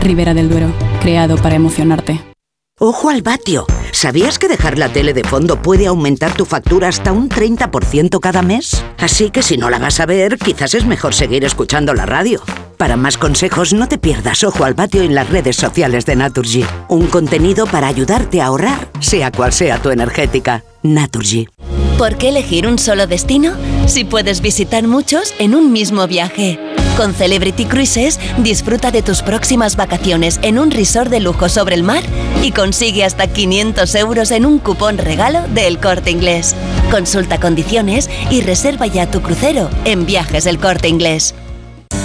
Ribera 0.00 0.32
del 0.32 0.48
Duero, 0.48 0.72
creado 1.00 1.38
para 1.38 1.56
emocionarte. 1.56 2.35
Ojo 2.78 3.08
al 3.08 3.22
vatio. 3.22 3.64
¿Sabías 3.90 4.38
que 4.38 4.48
dejar 4.48 4.76
la 4.76 4.90
tele 4.90 5.14
de 5.14 5.24
fondo 5.24 5.62
puede 5.62 5.86
aumentar 5.86 6.34
tu 6.34 6.44
factura 6.44 6.88
hasta 6.88 7.10
un 7.10 7.30
30% 7.30 8.20
cada 8.20 8.42
mes? 8.42 8.84
Así 8.98 9.30
que 9.30 9.42
si 9.42 9.56
no 9.56 9.70
la 9.70 9.78
vas 9.78 9.98
a 9.98 10.04
ver, 10.04 10.36
quizás 10.36 10.74
es 10.74 10.84
mejor 10.84 11.14
seguir 11.14 11.42
escuchando 11.46 11.94
la 11.94 12.04
radio. 12.04 12.42
Para 12.76 12.98
más 12.98 13.16
consejos, 13.16 13.72
no 13.72 13.88
te 13.88 13.96
pierdas 13.96 14.44
Ojo 14.44 14.66
al 14.66 14.74
Vatio 14.74 15.00
en 15.00 15.14
las 15.14 15.30
redes 15.30 15.56
sociales 15.56 16.04
de 16.04 16.16
Naturgy. 16.16 16.66
Un 16.88 17.06
contenido 17.06 17.66
para 17.66 17.86
ayudarte 17.86 18.42
a 18.42 18.48
ahorrar, 18.48 18.90
sea 19.00 19.32
cual 19.32 19.54
sea 19.54 19.80
tu 19.80 19.88
energética. 19.88 20.62
Naturgy. 20.82 21.48
¿Por 21.96 22.18
qué 22.18 22.28
elegir 22.28 22.66
un 22.66 22.78
solo 22.78 23.06
destino 23.06 23.54
si 23.86 24.04
puedes 24.04 24.42
visitar 24.42 24.86
muchos 24.86 25.32
en 25.38 25.54
un 25.54 25.72
mismo 25.72 26.06
viaje? 26.06 26.60
Con 26.96 27.12
Celebrity 27.12 27.66
Cruises, 27.66 28.18
disfruta 28.38 28.90
de 28.90 29.02
tus 29.02 29.20
próximas 29.20 29.76
vacaciones 29.76 30.40
en 30.40 30.58
un 30.58 30.70
resort 30.70 31.10
de 31.10 31.20
lujo 31.20 31.50
sobre 31.50 31.74
el 31.74 31.82
mar 31.82 32.02
y 32.42 32.52
consigue 32.52 33.04
hasta 33.04 33.26
500 33.26 33.94
euros 33.96 34.30
en 34.30 34.46
un 34.46 34.58
cupón 34.58 34.96
regalo 34.96 35.46
del 35.48 35.78
Corte 35.78 36.10
Inglés. 36.10 36.56
Consulta 36.90 37.38
condiciones 37.38 38.08
y 38.30 38.40
reserva 38.40 38.86
ya 38.86 39.10
tu 39.10 39.20
crucero 39.20 39.68
en 39.84 40.06
Viajes 40.06 40.44
del 40.44 40.58
Corte 40.58 40.88
Inglés. 40.88 41.34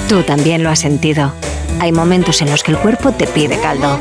Tú 0.09 0.23
también 0.23 0.61
lo 0.61 0.69
has 0.69 0.79
sentido. 0.79 1.31
Hay 1.79 1.93
momentos 1.93 2.41
en 2.41 2.51
los 2.51 2.61
que 2.61 2.71
el 2.71 2.77
cuerpo 2.77 3.13
te 3.13 3.27
pide 3.27 3.61
caldo. 3.61 3.97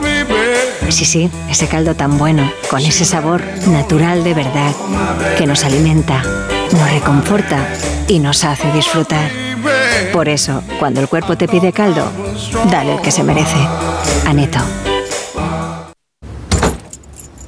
Sí, 0.89 1.05
sí, 1.05 1.31
ese 1.49 1.69
caldo 1.69 1.95
tan 1.95 2.19
bueno, 2.19 2.51
con 2.69 2.81
ese 2.81 3.05
sabor 3.05 3.45
natural 3.69 4.25
de 4.25 4.35
verdad, 4.35 4.75
que 5.39 5.47
nos 5.47 5.65
alimenta, 5.65 6.25
nos 6.73 6.91
reconforta 6.91 7.65
y 8.09 8.19
nos 8.19 8.43
hace 8.43 8.73
disfrutar. 8.73 9.50
Por 10.13 10.29
eso, 10.29 10.63
cuando 10.79 11.01
el 11.01 11.09
cuerpo 11.09 11.37
te 11.37 11.49
pide 11.49 11.73
caldo, 11.73 12.11
dale 12.71 12.95
el 12.95 13.01
que 13.01 13.11
se 13.11 13.23
merece. 13.23 13.57
Aneto. 14.27 14.59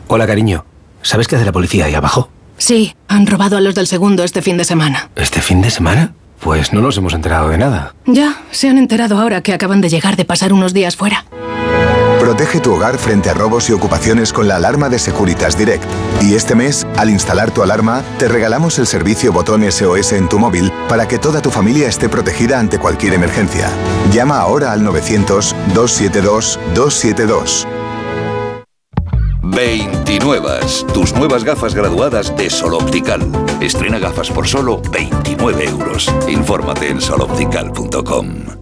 Hola, 0.08 0.26
cariño. 0.26 0.64
¿Sabes 1.02 1.26
qué 1.26 1.36
hace 1.36 1.44
la 1.44 1.52
policía 1.52 1.86
ahí 1.86 1.94
abajo? 1.94 2.28
Sí, 2.58 2.94
han 3.08 3.26
robado 3.26 3.56
a 3.56 3.60
los 3.60 3.74
del 3.74 3.86
segundo 3.86 4.24
este 4.24 4.42
fin 4.42 4.56
de 4.56 4.64
semana. 4.64 5.10
¿Este 5.16 5.40
fin 5.40 5.62
de 5.62 5.70
semana? 5.70 6.14
Pues 6.38 6.72
no 6.72 6.80
nos 6.80 6.96
hemos 6.96 7.14
enterado 7.14 7.48
de 7.48 7.58
nada. 7.58 7.94
Ya, 8.06 8.42
se 8.50 8.68
han 8.68 8.78
enterado 8.78 9.18
ahora 9.18 9.42
que 9.42 9.52
acaban 9.52 9.80
de 9.80 9.88
llegar 9.88 10.16
de 10.16 10.24
pasar 10.24 10.52
unos 10.52 10.72
días 10.74 10.96
fuera. 10.96 11.24
Protege 12.22 12.60
tu 12.60 12.72
hogar 12.72 12.98
frente 12.98 13.30
a 13.30 13.34
robos 13.34 13.68
y 13.68 13.72
ocupaciones 13.72 14.32
con 14.32 14.46
la 14.46 14.54
alarma 14.54 14.88
de 14.88 15.00
Securitas 15.00 15.58
Direct. 15.58 15.82
Y 16.20 16.36
este 16.36 16.54
mes, 16.54 16.86
al 16.96 17.10
instalar 17.10 17.50
tu 17.50 17.64
alarma, 17.64 18.04
te 18.20 18.28
regalamos 18.28 18.78
el 18.78 18.86
servicio 18.86 19.32
botón 19.32 19.64
SOS 19.68 20.12
en 20.12 20.28
tu 20.28 20.38
móvil 20.38 20.70
para 20.88 21.08
que 21.08 21.18
toda 21.18 21.42
tu 21.42 21.50
familia 21.50 21.88
esté 21.88 22.08
protegida 22.08 22.60
ante 22.60 22.78
cualquier 22.78 23.14
emergencia. 23.14 23.68
Llama 24.12 24.38
ahora 24.38 24.70
al 24.70 24.84
900 24.84 25.52
272 25.74 26.60
272. 26.76 27.66
29. 29.42 30.60
Tus 30.94 31.12
nuevas 31.14 31.42
gafas 31.42 31.74
graduadas 31.74 32.36
de 32.36 32.48
Sol 32.50 32.74
Optical. 32.74 33.20
Estrena 33.60 33.98
gafas 33.98 34.30
por 34.30 34.46
solo 34.46 34.80
29 34.92 35.64
euros. 35.64 36.08
Infórmate 36.28 36.88
en 36.88 37.00
soloptical.com. 37.00 38.61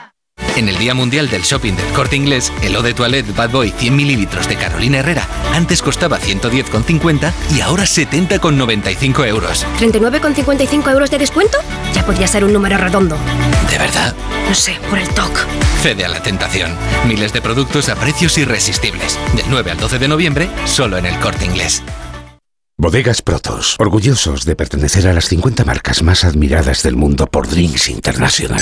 En 0.55 0.69
el 0.69 0.77
Día 0.77 0.93
Mundial 0.93 1.29
del 1.29 1.43
Shopping 1.43 1.73
del 1.73 1.87
Corte 1.93 2.15
Inglés, 2.15 2.51
el 2.61 2.75
Eau 2.75 2.83
de 2.83 2.93
Toilette 2.93 3.35
Bad 3.35 3.51
Boy 3.51 3.73
100 3.77 3.95
mililitros 3.95 4.47
de 4.47 4.55
Carolina 4.55 4.99
Herrera 4.99 5.27
antes 5.53 5.81
costaba 5.81 6.19
110,50 6.19 7.31
y 7.55 7.61
ahora 7.61 7.83
70,95 7.83 9.27
euros. 9.27 9.65
¿39,55 9.79 10.91
euros 10.91 11.11
de 11.11 11.17
descuento? 11.17 11.57
Ya 11.93 12.05
podría 12.05 12.27
ser 12.27 12.43
un 12.43 12.53
número 12.53 12.77
redondo. 12.77 13.17
¿De 13.69 13.77
verdad? 13.77 14.15
No 14.47 14.55
sé, 14.55 14.77
por 14.89 14.99
el 14.99 15.07
TOC. 15.09 15.45
Cede 15.81 16.05
a 16.05 16.09
la 16.09 16.21
tentación. 16.21 16.75
Miles 17.07 17.33
de 17.33 17.41
productos 17.41 17.89
a 17.89 17.95
precios 17.95 18.37
irresistibles. 18.37 19.17
Del 19.35 19.45
9 19.49 19.71
al 19.71 19.77
12 19.77 19.99
de 19.99 20.07
noviembre, 20.07 20.49
solo 20.65 20.97
en 20.97 21.05
el 21.05 21.17
Corte 21.19 21.45
Inglés. 21.45 21.83
Bodegas 22.77 23.21
Protos, 23.21 23.75
orgullosos 23.77 24.45
de 24.45 24.55
pertenecer 24.55 25.07
a 25.07 25.13
las 25.13 25.25
50 25.25 25.65
marcas 25.65 26.01
más 26.01 26.23
admiradas 26.23 26.81
del 26.81 26.95
mundo 26.95 27.27
por 27.27 27.47
Drinks 27.47 27.89
International. 27.89 28.61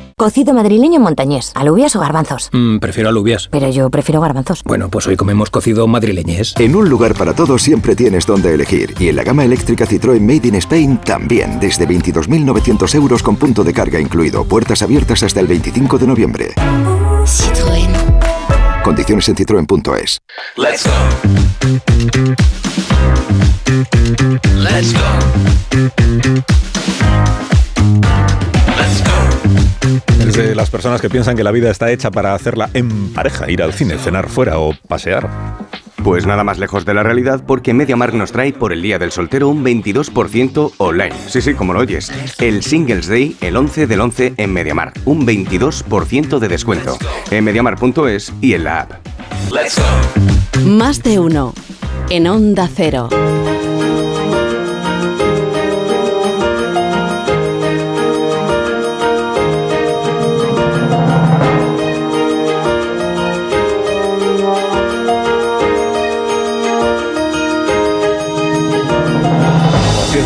Cocido 0.21 0.53
madrileño 0.53 0.99
montañés, 0.99 1.51
alubias 1.55 1.95
o 1.95 1.99
garbanzos. 1.99 2.51
Mm, 2.53 2.77
prefiero 2.77 3.09
alubias. 3.09 3.47
Pero 3.49 3.71
yo 3.71 3.89
prefiero 3.89 4.21
garbanzos. 4.21 4.61
Bueno, 4.63 4.87
pues 4.87 5.07
hoy 5.07 5.17
comemos 5.17 5.49
cocido 5.49 5.87
madrileñés. 5.87 6.53
En 6.59 6.75
un 6.75 6.87
lugar 6.87 7.15
para 7.15 7.33
todos 7.33 7.63
siempre 7.63 7.95
tienes 7.95 8.27
donde 8.27 8.53
elegir. 8.53 8.93
Y 8.99 9.07
en 9.07 9.15
la 9.15 9.23
gama 9.23 9.43
eléctrica 9.43 9.87
Citroën 9.87 10.21
Made 10.21 10.47
in 10.47 10.53
Spain 10.57 10.99
también. 10.99 11.59
Desde 11.59 11.87
22.900 11.87 12.93
euros 12.93 13.23
con 13.23 13.35
punto 13.35 13.63
de 13.63 13.73
carga 13.73 13.99
incluido. 13.99 14.45
Puertas 14.45 14.83
abiertas 14.83 15.23
hasta 15.23 15.39
el 15.39 15.47
25 15.47 15.97
de 15.97 16.05
noviembre. 16.05 16.53
Citroën. 17.25 17.89
Condiciones 18.83 19.27
en 19.27 19.35
citroen.es. 19.37 20.19
Let's 20.55 20.85
go. 20.85 20.91
Let's 24.53 24.93
go. 24.93 24.99
Es 30.19 30.35
de 30.35 30.55
las 30.55 30.69
personas 30.69 31.01
que 31.01 31.09
piensan 31.09 31.35
que 31.35 31.43
la 31.43 31.51
vida 31.51 31.69
está 31.69 31.91
hecha 31.91 32.11
para 32.11 32.33
hacerla 32.33 32.69
en 32.73 33.13
pareja, 33.13 33.49
ir 33.49 33.61
al 33.61 33.73
cine, 33.73 33.97
cenar 33.97 34.29
fuera 34.29 34.59
o 34.59 34.73
pasear. 34.87 35.29
Pues 36.03 36.25
nada 36.25 36.43
más 36.43 36.57
lejos 36.57 36.83
de 36.83 36.93
la 36.95 37.03
realidad 37.03 37.43
porque 37.45 37.73
MediaMark 37.73 38.13
nos 38.13 38.31
trae 38.31 38.53
por 38.53 38.73
el 38.73 38.81
Día 38.81 38.97
del 38.97 39.11
Soltero 39.11 39.49
un 39.49 39.63
22% 39.63 40.73
online. 40.77 41.15
Sí, 41.27 41.41
sí, 41.41 41.53
como 41.53 41.73
lo 41.73 41.79
oyes. 41.79 42.11
El 42.39 42.63
Singles 42.63 43.07
Day, 43.07 43.35
el 43.41 43.55
11 43.55 43.85
del 43.85 44.01
11 44.01 44.33
en 44.37 44.53
MediaMark. 44.53 44.99
Un 45.05 45.27
22% 45.27 46.39
de 46.39 46.47
descuento. 46.47 46.97
En 47.29 47.43
MediaMark.es 47.43 48.33
y 48.41 48.53
en 48.53 48.63
la 48.63 48.81
app. 48.81 48.91
Más 50.65 51.03
de 51.03 51.19
uno. 51.19 51.53
En 52.09 52.27
Onda 52.27 52.67
Cero. 52.73 53.09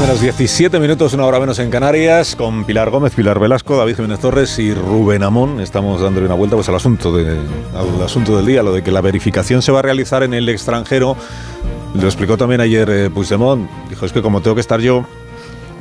Los 0.08 0.22
17 0.22 0.80
minutos, 0.80 1.14
una 1.14 1.26
hora 1.26 1.40
menos 1.40 1.58
en 1.58 1.72
Canarias, 1.72 2.36
con 2.36 2.64
Pilar 2.64 2.92
Gómez, 2.92 3.16
Pilar 3.16 3.40
Velasco, 3.40 3.76
David 3.76 3.96
Jiménez 3.96 4.20
Torres 4.20 4.60
y 4.60 4.72
Rubén 4.72 5.24
Amón. 5.24 5.60
Estamos 5.60 6.00
dándole 6.00 6.28
una 6.28 6.36
vuelta 6.36 6.56
pues, 6.56 6.70
al, 6.70 6.76
asunto 6.76 7.16
de, 7.16 7.40
al 7.74 8.02
asunto 8.04 8.38
del 8.38 8.46
día, 8.46 8.62
lo 8.62 8.72
de 8.72 8.84
que 8.84 8.92
la 8.92 9.02
verificación 9.02 9.64
se 9.64 9.72
va 9.72 9.80
a 9.80 9.82
realizar 9.82 10.22
en 10.22 10.36
el 10.36 10.48
extranjero. 10.48 11.18
Lo 11.96 12.06
explicó 12.06 12.38
también 12.38 12.62
ayer 12.62 12.88
eh, 12.90 13.10
Puigdemont. 13.10 13.68
Dijo, 13.90 14.06
es 14.06 14.14
que 14.14 14.22
como 14.22 14.42
tengo 14.42 14.54
que 14.54 14.62
estar 14.62 14.80
yo 14.80 15.06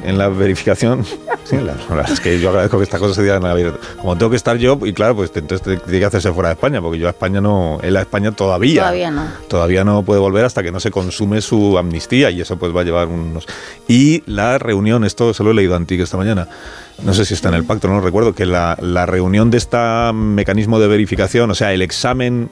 en 0.05 0.19
la 0.19 0.29
verificación, 0.29 1.05
sí, 1.45 1.57
la, 1.57 1.75
la 1.75 1.95
verdad 1.95 2.13
es 2.13 2.21
que 2.21 2.39
yo 2.41 2.51
agradezco 2.51 2.79
que 2.79 2.85
esta 2.85 2.99
cosa 2.99 3.15
se 3.15 3.23
diga 3.23 3.37
en 3.37 3.45
abierto. 3.45 3.79
Como 4.01 4.17
tengo 4.17 4.31
que 4.31 4.37
estar 4.37 4.57
yo, 4.57 4.79
y 4.85 4.93
claro, 4.93 5.17
pues 5.17 5.31
entonces 5.35 5.83
tiene 5.85 5.99
que 5.99 6.05
hacerse 6.05 6.33
fuera 6.33 6.51
de 6.51 6.55
España, 6.55 6.81
porque 6.81 6.99
yo 6.99 7.07
a 7.07 7.11
España 7.11 7.41
no, 7.41 7.79
él 7.83 7.97
a 7.97 8.01
España 8.01 8.33
todavía, 8.33 8.83
Todavía 8.83 9.11
no. 9.11 9.27
todavía 9.49 9.85
no 9.85 10.03
puede 10.03 10.21
volver 10.21 10.45
hasta 10.45 10.63
que 10.63 10.71
no 10.71 10.81
se 10.81 10.91
consume 10.91 11.41
su 11.41 11.79
amnistía 11.79 12.31
y 12.31 12.41
eso 12.41 12.57
pues 12.57 12.75
va 12.75 12.83
a 12.83 12.85
llevar 12.85 13.09
unos... 13.09 13.47
Y 13.89 14.23
la 14.27 14.59
reunión, 14.59 15.05
esto 15.05 15.35
se 15.35 15.43
lo 15.43 15.51
he 15.51 15.55
leído 15.55 15.75
a 15.75 15.77
Antique 15.77 16.03
esta 16.03 16.17
mañana, 16.17 16.49
no 17.03 17.13
sé 17.15 17.25
si 17.25 17.35
está 17.35 17.49
en 17.49 17.55
el 17.55 17.65
pacto, 17.65 17.89
no 17.89 17.95
lo 17.95 18.01
recuerdo, 18.01 18.35
que 18.35 18.47
la, 18.47 18.77
la 18.81 19.07
reunión 19.07 19.51
de 19.51 19.59
este 19.59 19.77
mecanismo 20.13 20.79
de 20.79 20.87
verificación, 20.87 21.51
o 21.51 21.55
sea, 21.55 21.73
el 21.73 21.83
examen 21.83 22.49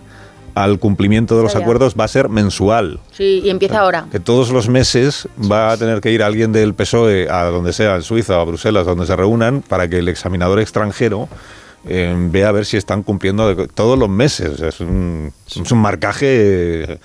al 0.55 0.78
cumplimiento 0.78 1.36
de 1.36 1.42
los 1.42 1.57
acuerdos 1.57 1.94
va 1.98 2.05
a 2.05 2.09
ser 2.09 2.28
mensual. 2.28 3.00
Sí, 3.12 3.40
y 3.44 3.50
empieza 3.50 3.80
ahora. 3.80 4.07
Que 4.11 4.20
todos 4.20 4.50
los 4.50 4.68
meses 4.68 5.28
va 5.50 5.72
a 5.72 5.76
tener 5.76 6.00
que 6.00 6.11
ir 6.11 6.22
alguien 6.22 6.53
del 6.53 6.74
PSOE 6.74 7.28
a 7.30 7.44
donde 7.44 7.72
sea, 7.72 7.96
en 7.96 8.03
Suiza 8.03 8.38
o 8.38 8.40
a 8.40 8.44
Bruselas, 8.44 8.86
donde 8.86 9.07
se 9.07 9.16
reúnan, 9.16 9.62
para 9.62 9.88
que 9.88 9.98
el 9.98 10.09
examinador 10.09 10.61
extranjero 10.61 11.28
eh, 11.86 12.14
vea 12.30 12.48
a 12.48 12.53
ver 12.53 12.66
si 12.66 12.76
están 12.76 13.03
cumpliendo 13.03 13.66
todos 13.68 13.98
los 13.98 14.09
meses. 14.09 14.61
Es 14.61 14.80
un, 14.80 15.32
es 15.48 15.72
un 15.72 15.78
marcaje 15.78 16.98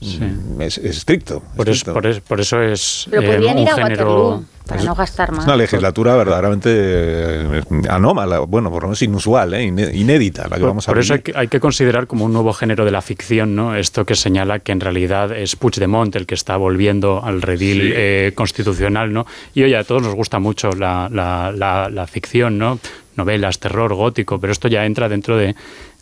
eh, 0.00 0.36
es- 0.60 0.78
estricto. 0.78 1.42
Por 1.56 1.66
por, 1.92 2.06
es- 2.06 2.20
por 2.20 2.40
eso 2.40 2.60
es 2.62 3.06
Pero 3.10 3.22
eh, 3.32 3.36
un 3.52 3.58
ir 3.58 3.68
a 3.68 3.74
género... 3.74 4.28
Waterloo 4.30 4.44
para 4.66 4.82
no 4.82 4.96
gastar 4.96 5.30
más. 5.30 5.40
Es 5.42 5.44
una 5.46 5.56
legislatura 5.56 6.16
verdaderamente 6.16 6.70
eh, 6.72 7.62
anómala, 7.88 8.40
bueno, 8.40 8.68
por 8.68 8.82
lo 8.82 8.88
menos 8.88 9.00
inusual, 9.00 9.54
eh, 9.54 9.62
iné- 9.68 9.94
inédita 9.94 10.48
la 10.48 10.56
que 10.56 10.60
Por, 10.62 10.70
vamos 10.70 10.88
a 10.88 10.90
por 10.92 10.98
eso 10.98 11.14
hay 11.14 11.20
que, 11.20 11.32
hay 11.36 11.46
que 11.46 11.60
considerar 11.60 12.08
como 12.08 12.24
un 12.24 12.32
nuevo 12.32 12.52
género 12.52 12.84
de 12.84 12.90
la 12.90 13.00
ficción, 13.00 13.54
¿no? 13.54 13.76
Esto 13.76 14.04
que 14.04 14.16
señala 14.16 14.58
que 14.58 14.72
en 14.72 14.80
realidad 14.80 15.30
es 15.36 15.54
Puigdemont 15.54 16.16
el 16.16 16.26
que 16.26 16.34
está 16.34 16.56
volviendo 16.56 17.22
al 17.24 17.42
redil 17.42 17.80
Sí. 17.80 17.92
eh, 17.94 18.32
constitucional, 18.34 19.12
¿no? 19.12 19.24
Y 19.54 19.62
oye, 19.62 19.76
a 19.76 19.84
todos 19.84 20.02
nos 20.02 20.16
gusta 20.16 20.40
mucho 20.40 20.70
la, 20.72 21.08
la- 21.12 21.52
la- 21.54 21.88
la 21.88 22.06
ficción, 22.08 22.58
¿no? 22.58 22.80
Novelas, 23.14 23.60
terror, 23.60 23.94
gótico, 23.94 24.40
pero 24.40 24.52
esto 24.52 24.66
ya 24.66 24.84
entra 24.84 25.08
dentro 25.08 25.36
de, 25.36 25.54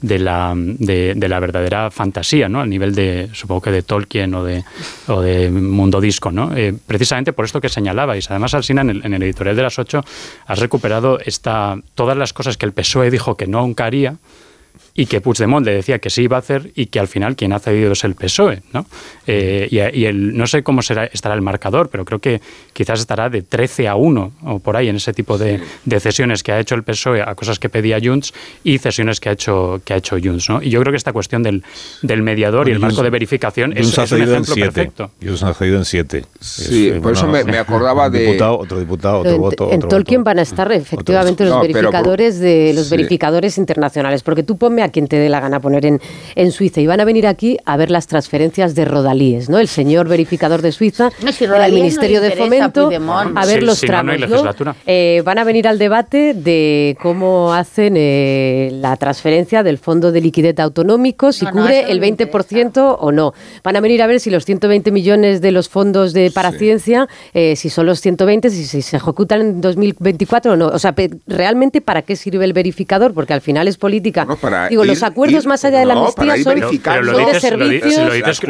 de 0.05 0.19
la, 0.19 0.53
de, 0.55 1.15
la 1.17 1.41
verdadera 1.41 1.91
fantasía, 1.91 2.49
¿no? 2.49 2.61
Al 2.61 2.69
nivel 2.69 2.95
de, 2.95 3.31
supongo 3.33 3.63
que 3.63 3.71
de 3.71 3.83
Tolkien 3.83 4.35
o 4.35 4.45
de, 4.45 4.63
o 5.09 5.23
de 5.23 5.51
Mundo 5.51 6.01
Disco, 6.01 6.31
¿no? 6.31 6.55
Eh, 6.55 6.75
precisamente 6.87 7.33
por 7.33 7.47
esto 7.47 7.61
que 7.61 7.71
señalabais. 7.71 8.31
Además, 8.31 8.53
Alsina, 8.53 8.83
en 8.83 8.91
el, 8.91 9.07
en 9.07 9.15
el 9.15 9.23
editorial 9.23 9.57
de 9.57 9.63
las 9.63 9.79
8 9.79 10.05
has 10.47 10.59
recuperado 10.59 11.19
esta, 11.25 11.79
todas 11.95 12.19
las 12.19 12.35
cosas 12.35 12.59
que 12.59 12.67
el 12.67 12.73
PSOE 12.73 13.11
dijo 13.11 13.37
que 13.37 13.47
nunca 13.47 13.87
haría 13.87 14.17
y 14.97 15.07
que 15.07 15.21
Puigdemont 15.21 15.67
le 15.67 15.75
decía 15.75 15.99
que 15.99 16.09
sí 16.09 16.23
iba 16.23 16.37
a 16.37 16.41
hacer 16.41 16.71
y 16.77 16.87
que 16.87 17.01
al 17.01 17.09
final 17.09 17.35
quien 17.35 17.53
ha 17.53 17.59
cedido 17.59 17.93
es 17.93 18.05
el 18.05 18.15
PSOE, 18.15 18.63
¿no? 18.73 18.87
Eh, 19.27 19.67
y, 19.71 19.79
y 20.01 20.05
el, 20.07 20.37
no 20.37 20.47
sé 20.47 20.63
cómo 20.63 20.83
será, 20.83 21.07
estará 21.07 21.35
el 21.35 21.43
marcador, 21.43 21.89
pero 21.89 22.05
creo 22.05 22.21
que 22.21 22.41
quizás 22.73 23.01
estará 23.01 23.29
de 23.29 23.43
13 23.43 23.89
a 23.89 23.97
1 23.97 24.33
o 24.45 24.59
por 24.61 24.77
ahí 24.77 24.89
en 24.89 24.97
ese 24.97 25.13
tipo 25.13 25.37
de, 25.37 25.61
de 25.85 26.01
cesiones 26.01 26.43
que 26.45 26.53
ha 26.53 26.61
hecho 26.61 26.77
el 26.77 26.85
PSOE 26.85 27.23
a 27.23 27.35
cosas 27.35 27.59
que 27.59 27.69
pedía 27.69 27.99
Junts 28.01 28.33
y 28.63 28.79
cesiones 28.79 29.19
que 29.19 29.31
ha 29.31 29.33
hecho 29.33 29.81
que 29.85 29.95
ha 29.95 29.97
hecho 29.97 30.17
Junts, 30.23 30.49
¿no? 30.49 30.63
Y 30.63 30.71
yo 30.71 30.81
creo 30.81 30.93
que 30.93 30.97
esta 30.97 31.13
cuestión 31.13 31.43
del, 31.43 31.65
del 32.03 32.23
mediador 32.23 32.69
y 32.69 32.73
el 32.73 32.79
Junts- 32.79 32.83
marco 32.83 33.03
de 33.03 33.11
verificación 33.11 33.73
es, 33.73 33.87
Junts 33.87 33.99
ha 33.99 34.05
es 34.05 34.13
un 34.13 34.19
cedido 34.19 34.31
en 34.37 34.43
ejemplo 34.43 34.55
siete. 34.55 34.71
perfecto. 34.73 35.11
Junts 35.21 35.43
ha 35.43 35.55
cedido 35.55 35.79
en 35.79 35.85
siete. 35.85 36.25
Sí, 36.41 36.89
Es, 36.91 36.95
eh, 36.97 37.01
por 37.03 37.13
eso 37.15 37.27
me- 37.27 37.43
me 37.43 37.59
acordaba 37.59 38.09
de- 38.11 38.21
Diputado, 38.27 38.59
otro 38.61 38.79
diputado, 38.79 39.19
otro 39.19 39.33
en, 39.33 39.41
voto. 39.41 39.69
en 39.73 39.77
otro 39.79 39.89
Tolkien 39.89 40.23
van 40.23 40.39
a 40.39 40.43
estar 40.43 40.71
efectivamente 40.71 41.43
los 41.45 41.53
No, 41.55 41.61
pero 41.63 41.73
por- 41.73 41.83
verificadores 41.83 42.39
de 42.39 42.73
los 42.77 42.87
sí. 42.87 42.91
verificadores 42.97 43.59
internacionales, 43.59 44.23
porque 44.23 44.45
tú 44.45 44.57
ponme 44.57 44.84
a 44.85 44.89
quien 44.91 45.09
te 45.09 45.17
dé 45.17 45.29
la 45.29 45.41
gana 45.41 45.61
poner 45.61 45.87
en, 45.87 46.01
en 46.35 46.53
Suiza. 46.53 46.81
Y 46.81 46.87
van 46.87 47.01
a 47.01 47.05
venir 47.05 47.27
aquí 47.27 47.59
a 47.65 47.77
ver 47.77 47.91
las 47.91 48.07
transferencias 48.07 48.75
de 48.75 48.85
Rodalíes, 48.85 49.49
¿no? 49.49 49.59
El 49.59 49.69
señor 49.69 50.09
verificador 50.09 50.63
de 50.63 50.73
Suiza, 50.73 51.11
No, 51.23 51.33
si 51.33 51.45
el 51.45 51.51
no 51.51 51.69
Ministerio 51.69 52.21
de 52.21 52.33
Fomento, 52.33 52.85
Puigdemont. 52.85 53.37
a 53.37 53.47
ver 53.47 53.61
Sí, 53.61 53.67
los 53.67 53.79
si 53.79 53.87
no, 53.89 54.03
no 54.03 54.55
tramos. 54.55 54.77
Eh, 54.87 55.23
van 55.25 55.39
a 55.39 55.45
venir 55.45 55.69
al 55.69 55.79
debate 55.79 56.35
de 56.35 56.97
cómo 57.01 57.53
hacen 57.53 57.95
eh, 57.97 58.71
la 58.73 58.97
transferencia 58.97 59.63
del 59.63 59.79
Fondo 59.79 60.13
de 60.13 60.21
Liquidez 60.21 60.59
Autonómico, 60.61 61.33
si 61.33 61.47
cubre 61.47 61.91
el 61.91 62.01
le 62.01 62.17
20% 62.17 62.97
o 62.99 63.13
no. 63.13 63.33
Van 63.63 63.77
a 63.77 63.81
venir 63.81 64.03
a 64.03 64.07
ver 64.07 64.21
si 64.21 64.31
los 64.31 64.45
120 64.45 64.91
millones 64.91 65.41
de 65.41 65.53
los 65.53 65.69
fondos 65.69 66.13
de 66.13 66.31
para 66.31 66.53
ciencia, 66.53 67.09
eh, 67.33 67.57
si 67.57 67.71
son 67.71 67.87
los 67.87 68.01
120, 68.01 68.51
si, 68.51 68.65
si 68.65 68.83
se 68.83 68.97
ejecutan 68.97 69.41
en 69.41 69.61
2024 69.61 70.53
o 70.53 70.57
no. 70.57 70.67
O 70.69 70.79
sea, 70.79 70.95
realmente 71.27 71.81
para 71.81 72.03
qué 72.03 72.17
sirve 72.17 72.45
el 72.45 72.53
verificador, 72.53 73.15
porque 73.15 73.33
al 73.33 73.41
final 73.41 73.69
es 73.69 73.77
política. 73.77 74.27
para 74.41 74.69
Digo, 74.75 74.85
los 74.85 75.03
acuerdos 75.03 75.45
ir- 75.45 75.49
más 75.49 75.65
allá 75.65 75.79
de 75.81 75.85
la 75.87 75.95
no, 75.95 76.01
amnistía 76.01 76.37
ir 76.37 76.45
son, 76.45 76.55
de 76.55 76.61
lo 77.13 77.19
dices, 77.19 77.43
servicios. 77.43 78.07
lo 78.09 78.13
dices, 78.15 78.43
lo 78.43 78.49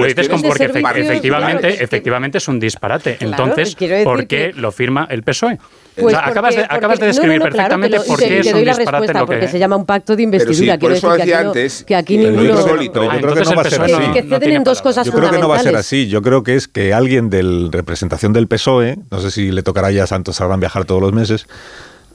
porque 0.48 0.64
servicios, 0.64 0.96
efectivamente, 1.10 1.58
claro, 1.60 1.68
es 1.72 1.78
que- 1.78 1.84
efectivamente 1.84 2.38
es 2.38 2.48
un 2.48 2.60
disparate. 2.60 3.16
Claro, 3.16 3.30
Entonces, 3.44 3.76
decir 3.76 4.04
¿por 4.04 4.18
qué 4.26 4.26
que- 4.26 4.52
lo 4.54 4.72
firma 4.72 5.06
el 5.10 5.22
PSOE? 5.22 5.58
Pues 5.94 6.06
O 6.06 6.10
sea, 6.10 6.26
acabas, 6.26 6.56
de, 6.56 6.62
porque- 6.62 6.74
acabas 6.76 6.98
de 6.98 7.06
describir 7.06 7.38
no, 7.38 7.44
no, 7.44 7.50
no, 7.50 7.54
claro, 7.54 7.68
perfectamente 7.78 7.96
lo- 7.98 8.04
por 8.04 8.18
qué 8.18 8.26
te 8.26 8.38
es 8.40 8.50
doy 8.50 8.60
un 8.62 8.66
la 8.66 8.72
disparate 8.74 8.90
respuesta, 9.06 9.20
lo 9.20 9.26
que... 9.26 9.32
porque 9.34 9.48
se 9.48 9.58
llama 9.60 9.76
un 9.76 9.86
pacto 9.86 10.16
de 10.16 10.16
Pero 10.16 10.16
sí, 10.16 10.22
investidura. 10.24 10.78
por 10.78 10.92
eso 10.92 11.08
decir 11.08 11.16
que 11.16 11.22
decía 11.22 11.36
aquí, 11.36 11.44
no, 11.44 11.50
antes, 11.50 11.84
que 11.84 11.94
aquí 11.96 12.16
pero 12.16 12.30
ninguno... 12.30 12.48
yo 12.48 12.54
creo- 12.54 12.64
Pero 12.64 13.04
yo 13.04 13.10
creo 13.20 13.34
que 13.34 13.44
no 13.44 13.54
va 13.54 13.62
a 13.62 13.70
ser 13.70 13.82
así. 13.82 13.92
no- 13.92 13.98
que 13.98 14.22
no 14.22 14.28
ceden 14.28 14.40
tiene 14.40 14.54
en 14.56 14.64
dos 14.64 14.78
palabra. 14.78 14.82
cosas 14.82 15.06
Yo 15.06 15.12
creo 15.12 15.30
que 15.30 15.38
no 15.38 15.48
va 15.48 15.56
a 15.56 15.60
ser 15.60 15.76
así. 15.76 16.08
Yo 16.08 16.22
creo 16.22 16.42
que 16.42 16.56
es 16.56 16.66
que 16.66 16.92
alguien 16.92 17.30
de 17.30 17.42
la 17.44 17.68
representación 17.70 18.32
del 18.32 18.48
PSOE, 18.48 18.96
no 19.10 19.20
sé 19.20 19.30
si 19.30 19.52
le 19.52 19.62
tocará 19.62 19.92
ya 19.92 20.02
a 20.02 20.06
Santos 20.08 20.34
Sardán 20.36 20.58
viajar 20.58 20.84
todos 20.84 21.00
los 21.00 21.12
meses, 21.12 21.46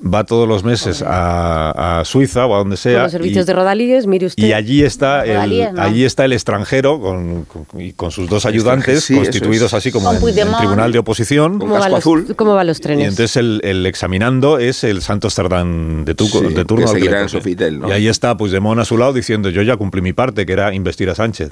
va 0.01 0.23
todos 0.23 0.47
los 0.47 0.63
meses 0.63 1.03
a, 1.05 1.99
a 1.99 2.05
Suiza 2.05 2.45
o 2.45 2.55
a 2.55 2.59
donde 2.59 2.75
Con 2.75 2.77
sea. 2.77 3.03
los 3.03 3.11
servicios 3.11 3.43
y- 3.43 3.47
de 3.47 3.53
Rodalíes, 3.53 4.07
mire 4.07 4.27
usted. 4.27 4.43
Y 4.43 4.53
allí 4.53 4.83
está 4.83 5.25
el, 5.25 5.73
no. 5.73 5.81
allí 5.81 6.05
está 6.05 6.25
el 6.25 6.33
extranjero 6.33 6.99
con, 7.01 7.43
con- 7.45 7.65
y 7.81 7.91
con 7.93 8.11
sus 8.11 8.29
dos 8.29 8.45
ayudantes 8.45 9.03
sí, 9.03 9.15
constituidos 9.15 9.67
es. 9.67 9.73
así 9.73 9.91
como 9.91 10.11
en, 10.11 10.19
tribunal 10.57 10.91
de 10.91 10.99
oposición. 10.99 11.59
¿Cómo, 11.59 11.77
van 11.77 11.91
los, 11.91 12.03
¿Cómo 12.35 12.55
van 12.55 12.67
los 12.67 12.77
Y 12.79 12.81
trenes? 12.81 13.07
entonces 13.09 13.35
el, 13.37 13.59
el 13.63 13.85
examinando 13.85 14.57
es 14.59 14.83
el 14.83 15.01
Santos 15.01 15.35
Tardán 15.35 16.05
de, 16.05 16.15
tu, 16.15 16.25
Sí, 16.27 16.39
de 16.53 16.65
turno. 16.65 16.85
que 16.85 16.91
al 16.91 16.95
seguirá 16.95 17.11
le 17.17 17.21
en 17.23 17.27
toque. 17.27 17.39
Sofitel, 17.41 17.79
¿no? 17.79 17.89
Y 17.89 17.91
ahí 17.91 18.07
está 18.07 18.37
Puigdemont 18.37 18.79
a 18.79 18.85
su 18.85 18.97
lado 18.97 19.13
diciendo 19.13 19.49
yo 19.49 19.61
ya 19.63 19.75
cumplí 19.77 20.01
mi 20.01 20.13
parte, 20.13 20.45
que 20.45 20.53
era 20.53 20.73
investir 20.73 21.09
a 21.09 21.15
Sánchez. 21.15 21.51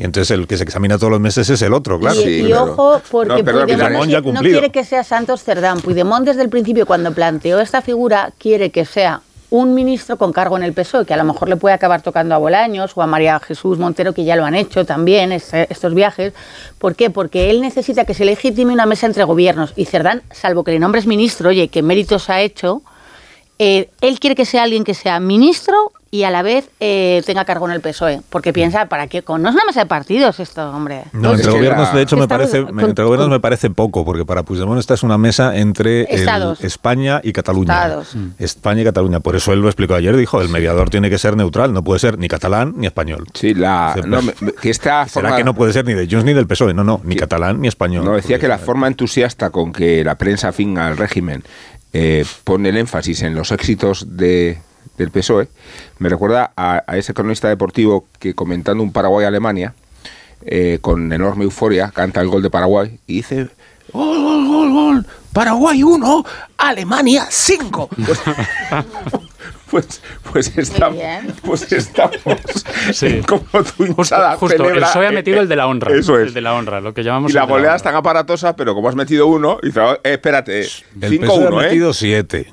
Y 0.00 0.04
entonces 0.04 0.30
el 0.30 0.46
que 0.46 0.56
se 0.56 0.64
examina 0.64 0.96
todos 0.96 1.10
los 1.10 1.20
meses 1.20 1.50
es 1.50 1.60
el 1.60 1.74
otro, 1.74 2.00
claro. 2.00 2.18
Y, 2.22 2.40
y 2.46 2.52
ojo, 2.54 3.02
porque 3.10 3.34
No, 3.34 3.44
perdón, 3.44 3.66
Puigdemont 3.66 3.90
Puigdemont 3.90 4.34
no, 4.34 4.42
ya 4.42 4.50
quiere 4.50 4.70
que 4.70 4.82
sea 4.82 5.04
Santos 5.04 5.44
Cerdán. 5.44 5.80
Puigdemont 5.82 6.24
desde 6.24 6.40
el 6.40 6.48
principio, 6.48 6.86
cuando 6.86 7.12
planteó 7.12 7.60
esta 7.60 7.82
figura, 7.82 8.32
quiere 8.38 8.70
que 8.70 8.86
sea 8.86 9.20
un 9.50 9.74
ministro 9.74 10.16
con 10.16 10.32
cargo 10.32 10.56
en 10.56 10.62
el 10.62 10.72
PSOE, 10.72 11.04
que 11.04 11.12
a 11.12 11.18
lo 11.18 11.24
mejor 11.24 11.50
le 11.50 11.56
puede 11.56 11.74
acabar 11.74 12.00
tocando 12.00 12.34
a 12.34 12.38
Bolaños 12.38 12.92
o 12.94 13.02
a 13.02 13.06
María 13.06 13.38
Jesús 13.40 13.78
Montero, 13.78 14.14
que 14.14 14.24
ya 14.24 14.36
lo 14.36 14.46
han 14.46 14.54
hecho 14.54 14.86
también 14.86 15.32
este- 15.32 15.70
estos 15.70 15.92
viajes. 15.92 16.32
¿Por 16.78 16.94
qué? 16.96 17.10
Porque 17.10 17.50
él 17.50 17.60
necesita 17.60 18.06
que 18.06 18.14
se 18.14 18.24
legitime 18.24 18.72
una 18.72 18.86
mesa 18.86 19.04
entre 19.06 19.24
gobiernos. 19.24 19.74
Y 19.76 19.84
Cerdán, 19.84 20.22
salvo 20.30 20.64
que 20.64 20.70
le 20.70 20.78
nombres 20.78 21.06
ministro, 21.06 21.50
oye, 21.50 21.68
qué 21.68 21.82
méritos 21.82 22.30
ha 22.30 22.40
hecho, 22.40 22.80
eh, 23.58 23.90
él 24.00 24.18
quiere 24.18 24.34
que 24.34 24.46
sea 24.46 24.62
alguien 24.62 24.82
que 24.84 24.94
sea 24.94 25.20
ministro 25.20 25.92
y 26.12 26.24
a 26.24 26.30
la 26.30 26.42
vez 26.42 26.68
eh, 26.80 27.22
tenga 27.24 27.44
cargo 27.44 27.66
en 27.68 27.72
el 27.72 27.80
PSOE. 27.80 28.20
Porque 28.30 28.52
piensa, 28.52 28.86
¿para 28.86 29.06
qué? 29.06 29.22
Con- 29.22 29.42
No 29.42 29.48
es 29.50 29.54
una 29.54 29.64
mesa 29.64 29.78
de 29.80 29.86
partidos 29.86 30.40
esto, 30.40 30.68
hombre. 30.70 31.04
No, 31.12 31.28
Es 31.32 31.38
entre 31.38 31.52
que 31.52 31.58
gobiernos, 31.58 31.88
la- 31.90 31.94
de 31.94 32.02
hecho, 32.02 32.16
me 32.16 32.26
parece, 32.26 32.64
con- 32.64 32.80
entre 32.80 33.04
gobiernos 33.04 33.28
me 33.28 33.38
parece 33.38 33.70
poco, 33.70 34.04
porque 34.04 34.24
para 34.24 34.42
Puigdemont 34.42 34.80
esta 34.80 34.94
es 34.94 35.04
una 35.04 35.18
mesa 35.18 35.56
entre 35.56 36.02
el-. 36.12 36.28
España 36.62 37.20
y 37.22 37.32
Cataluña. 37.32 37.72
Estados. 37.74 38.14
Mm. 38.16 38.26
España 38.38 38.80
y 38.82 38.84
Cataluña. 38.84 39.20
Por 39.20 39.36
eso 39.36 39.52
él 39.52 39.60
lo 39.60 39.68
explicó 39.68 39.94
ayer, 39.94 40.16
dijo, 40.16 40.40
el 40.40 40.48
mediador 40.48 40.90
tiene 40.90 41.10
que 41.10 41.18
ser 41.18 41.36
neutral, 41.36 41.72
no 41.72 41.84
puede 41.84 42.00
ser 42.00 42.18
ni 42.18 42.26
catalán 42.26 42.74
ni 42.76 42.86
español. 42.88 43.26
Sí, 43.34 43.54
la, 43.54 43.94
no, 44.04 44.20
pues, 44.20 44.42
me- 44.42 44.52
que 44.52 44.70
esta 44.70 45.06
Será 45.06 45.28
forma, 45.28 45.36
que 45.36 45.44
no 45.44 45.54
puede 45.54 45.72
ser 45.72 45.84
ni 45.84 45.94
de 45.94 46.08
Junts 46.08 46.24
ni 46.24 46.32
del 46.34 46.48
PSOE, 46.48 46.74
no, 46.74 46.82
no, 46.82 47.00
ni 47.04 47.14
catalán 47.14 47.60
ni 47.60 47.68
español. 47.68 48.04
No, 48.04 48.16
decía 48.16 48.38
que 48.40 48.48
la 48.48 48.58
forma 48.58 48.88
entusiasta 48.88 49.50
con 49.50 49.72
que 49.72 50.02
la 50.02 50.16
prensa 50.16 50.48
afín 50.48 50.76
al 50.76 50.96
régimen 50.96 51.44
eh, 51.92 52.24
pone 52.44 52.68
el 52.70 52.76
énfasis 52.78 53.22
en 53.22 53.34
los 53.34 53.50
éxitos 53.52 54.16
de, 54.16 54.58
del 55.02 55.10
PSOE 55.10 55.48
me 55.98 56.08
recuerda 56.08 56.52
a, 56.56 56.82
a 56.86 56.96
ese 56.96 57.12
cronista 57.14 57.48
deportivo 57.48 58.06
que 58.18 58.34
comentando 58.34 58.82
un 58.82 58.92
Paraguay-Alemania, 58.92 59.74
eh, 60.46 60.78
con 60.80 61.12
enorme 61.12 61.44
euforia, 61.44 61.90
canta 61.94 62.20
el 62.20 62.28
gol 62.28 62.42
de 62.42 62.50
Paraguay 62.50 62.98
y 63.06 63.16
dice... 63.16 63.48
¡Gol, 63.92 64.18
gol, 64.22 64.46
gol, 64.46 64.72
gol! 64.72 65.06
Paraguay 65.32 65.82
1, 65.82 66.24
Alemania 66.58 67.26
5. 67.28 67.88
Pues, 69.70 70.02
pues, 70.32 70.58
estamos, 70.58 70.98
bien. 70.98 71.32
pues 71.44 71.70
estamos 71.70 72.16
Sí. 72.92 73.20
como 73.24 73.40
tu 73.44 73.62
Justo, 73.62 73.84
hinchada 73.84 74.36
justo, 74.36 74.56
el 74.56 74.62
celebra- 74.62 74.88
PSOE 74.88 75.06
ha 75.06 75.12
metido 75.12 75.40
el 75.40 75.48
de 75.48 75.54
la 75.54 75.68
honra. 75.68 75.94
Eso 75.94 76.18
es. 76.18 76.26
El 76.28 76.34
de 76.34 76.40
la 76.40 76.54
honra, 76.54 76.80
lo 76.80 76.92
que 76.92 77.04
llamamos 77.04 77.30
Y 77.30 77.34
la 77.34 77.42
el 77.42 77.46
de 77.46 77.52
goleada 77.52 77.68
honra. 77.74 77.76
es 77.76 77.82
tan 77.84 77.94
aparatosa, 77.94 78.56
pero 78.56 78.74
como 78.74 78.88
has 78.88 78.96
metido 78.96 79.28
uno, 79.28 79.58
y 79.62 79.66
dice, 79.66 79.80
eh, 79.80 80.14
espérate, 80.14 80.62
El 80.62 81.20
PSOE 81.20 81.50
5-1, 81.50 81.60
ha 81.60 81.62
¿eh? 81.62 81.66
metido 81.68 81.92
siete. 81.94 82.52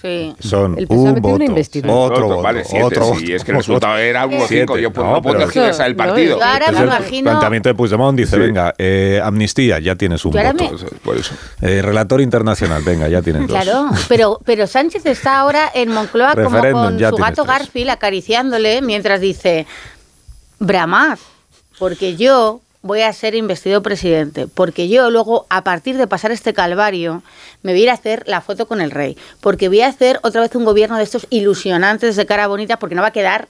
Sí. 0.00 0.34
Son 0.40 0.78
El 0.78 0.86
un 0.88 1.04
metido 1.04 1.12
una 1.12 1.20
voto, 1.20 1.44
investidura. 1.44 1.92
otro 1.94 2.26
voto, 2.28 2.42
Vale, 2.42 2.64
siete, 2.64 2.84
otro 2.84 3.04
sí, 3.04 3.10
voto, 3.22 3.36
es 3.36 3.44
que 3.44 3.50
el 3.50 3.56
resultado 3.58 3.98
era 3.98 4.26
1-5, 4.26 4.46
Siete. 4.48 4.80
yo 4.82 4.90
pues, 4.92 5.06
No, 5.06 5.12
no, 5.12 5.22
puedo 5.22 5.34
pero- 5.36 5.46
tergiversar 5.46 5.86
el 5.88 5.92
No, 5.96 6.04
partido. 6.04 6.38
yo 6.38 6.44
ahora 6.44 6.58
me 6.58 6.64
Entonces, 6.78 6.80
el 6.80 6.86
imagino- 7.04 7.30
planteamiento 7.30 7.68
de 7.68 7.74
Puigdemont 7.74 8.18
dice, 8.18 8.36
Sí. 8.36 8.42
venga, 8.42 8.74
eh, 8.78 9.20
amnistía, 9.22 9.78
ya 9.78 9.96
tienes 9.96 10.24
un 10.24 10.32
voto. 10.32 10.54
me- 10.54 10.64
Eso 10.66 10.86
es, 10.86 10.94
Por 11.02 11.16
eso. 11.18 11.34
Eh, 11.60 11.82
relator 11.82 12.20
internacional, 12.20 12.82
venga, 12.82 13.08
ya 13.08 13.20
tienes 13.20 13.42
dos. 13.46 13.50
Claro, 13.50 13.90
pero, 14.08 14.40
pero 14.44 14.66
Sánchez 14.66 15.04
está 15.06 15.38
ahora 15.38 15.70
en 15.74 15.90
Moncloa 15.90 16.34
como 16.34 16.60
con 16.72 16.98
su 16.98 17.16
gato 17.16 17.42
tres. 17.42 17.46
Garfield 17.46 17.90
acariciándole 17.90 18.80
mientras 18.82 19.20
dice, 19.20 19.66
bramad, 20.58 21.18
porque 21.78 22.16
yo 22.16 22.60
voy 22.82 23.02
a 23.02 23.12
ser 23.12 23.34
investido 23.34 23.82
presidente, 23.82 24.46
porque 24.46 24.88
yo 24.88 25.10
luego, 25.10 25.46
a 25.50 25.62
partir 25.64 25.96
de 25.98 26.06
pasar 26.06 26.32
este 26.32 26.54
calvario, 26.54 27.22
me 27.62 27.72
voy 27.72 27.80
a 27.80 27.84
ir 27.84 27.90
a 27.90 27.94
hacer 27.94 28.24
la 28.26 28.40
foto 28.40 28.66
con 28.66 28.80
el 28.80 28.90
rey, 28.90 29.16
porque 29.40 29.68
voy 29.68 29.82
a 29.82 29.88
hacer 29.88 30.18
otra 30.22 30.40
vez 30.40 30.54
un 30.54 30.64
gobierno 30.64 30.96
de 30.96 31.04
estos 31.04 31.26
ilusionantes 31.30 32.16
de 32.16 32.26
cara 32.26 32.46
bonita, 32.46 32.78
porque 32.78 32.94
no 32.94 33.02
va 33.02 33.08
a 33.08 33.12
quedar 33.12 33.48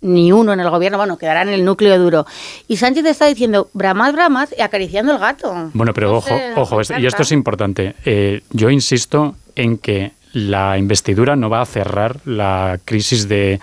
ni 0.00 0.32
uno 0.32 0.52
en 0.52 0.60
el 0.60 0.68
gobierno, 0.68 0.98
bueno, 0.98 1.16
quedará 1.16 1.42
en 1.42 1.48
el 1.48 1.64
núcleo 1.64 1.98
duro. 1.98 2.26
Y 2.68 2.76
Sánchez 2.76 3.06
está 3.06 3.26
diciendo, 3.26 3.70
bramad, 3.72 4.12
bramad, 4.12 4.48
y 4.56 4.60
acariciando 4.60 5.12
el 5.12 5.18
gato. 5.18 5.70
Bueno, 5.72 5.94
pero 5.94 6.08
No 6.08 6.18
ojo, 6.18 6.28
sé, 6.28 6.52
ojo, 6.56 6.80
y 6.98 7.06
esto 7.06 7.22
es 7.22 7.32
importante. 7.32 7.94
Eh, 8.04 8.42
yo 8.50 8.68
insisto 8.68 9.34
en 9.56 9.78
que 9.78 10.12
la 10.34 10.76
investidura 10.78 11.36
no 11.36 11.48
va 11.48 11.62
a 11.62 11.66
cerrar 11.66 12.18
la 12.24 12.80
crisis 12.84 13.28
de, 13.28 13.60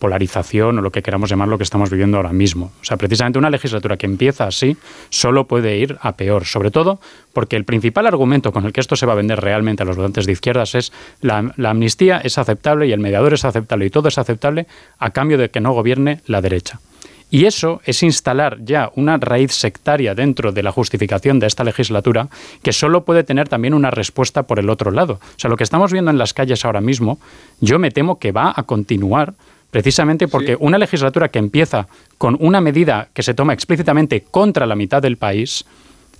polarización 0.00 0.78
o 0.78 0.82
lo 0.82 0.90
que 0.90 1.02
queramos 1.02 1.30
llamar 1.30 1.46
lo 1.46 1.56
que 1.56 1.62
estamos 1.62 1.90
viviendo 1.90 2.16
ahora 2.16 2.32
mismo. 2.32 2.72
O 2.82 2.84
sea, 2.84 2.96
precisamente 2.96 3.38
una 3.38 3.50
legislatura 3.50 3.96
que 3.96 4.06
empieza 4.06 4.48
así 4.48 4.76
solo 5.08 5.46
puede 5.46 5.78
ir 5.78 5.96
a 6.00 6.16
peor, 6.16 6.44
sobre 6.44 6.72
todo 6.72 7.00
porque 7.32 7.54
el 7.54 7.64
principal 7.64 8.08
argumento 8.08 8.52
con 8.52 8.66
el 8.66 8.72
que 8.72 8.80
esto 8.80 8.96
se 8.96 9.06
va 9.06 9.12
a 9.12 9.16
vender 9.16 9.40
realmente 9.40 9.84
a 9.84 9.86
los 9.86 9.96
votantes 9.96 10.26
de 10.26 10.32
izquierdas 10.32 10.74
es 10.74 10.92
la, 11.20 11.52
la 11.56 11.70
amnistía 11.70 12.18
es 12.18 12.36
aceptable 12.36 12.88
y 12.88 12.92
el 12.92 12.98
mediador 12.98 13.34
es 13.34 13.44
aceptable 13.44 13.86
y 13.86 13.90
todo 13.90 14.08
es 14.08 14.18
aceptable 14.18 14.66
a 14.98 15.10
cambio 15.10 15.38
de 15.38 15.50
que 15.50 15.60
no 15.60 15.72
gobierne 15.72 16.20
la 16.26 16.40
derecha. 16.40 16.80
Y 17.30 17.46
eso 17.46 17.80
es 17.84 18.02
instalar 18.02 18.58
ya 18.64 18.90
una 18.94 19.16
raíz 19.16 19.52
sectaria 19.52 20.14
dentro 20.14 20.52
de 20.52 20.62
la 20.62 20.70
justificación 20.70 21.40
de 21.40 21.48
esta 21.48 21.64
legislatura 21.64 22.28
que 22.62 22.72
solo 22.72 23.04
puede 23.04 23.24
tener 23.24 23.48
también 23.48 23.74
una 23.74 23.90
respuesta 23.90 24.44
por 24.44 24.60
el 24.60 24.70
otro 24.70 24.92
lado. 24.92 25.14
O 25.14 25.38
sea, 25.38 25.50
lo 25.50 25.56
que 25.56 25.64
estamos 25.64 25.92
viendo 25.92 26.10
en 26.10 26.18
las 26.18 26.34
calles 26.34 26.64
ahora 26.64 26.80
mismo, 26.80 27.18
yo 27.60 27.78
me 27.78 27.90
temo 27.90 28.18
que 28.18 28.30
va 28.30 28.52
a 28.54 28.62
continuar 28.62 29.34
precisamente 29.72 30.28
porque 30.28 30.56
una 30.58 30.78
legislatura 30.78 31.28
que 31.28 31.40
empieza 31.40 31.88
con 32.16 32.36
una 32.40 32.60
medida 32.60 33.08
que 33.12 33.24
se 33.24 33.34
toma 33.34 33.52
explícitamente 33.52 34.22
contra 34.22 34.64
la 34.64 34.76
mitad 34.76 35.02
del 35.02 35.16
país, 35.16 35.66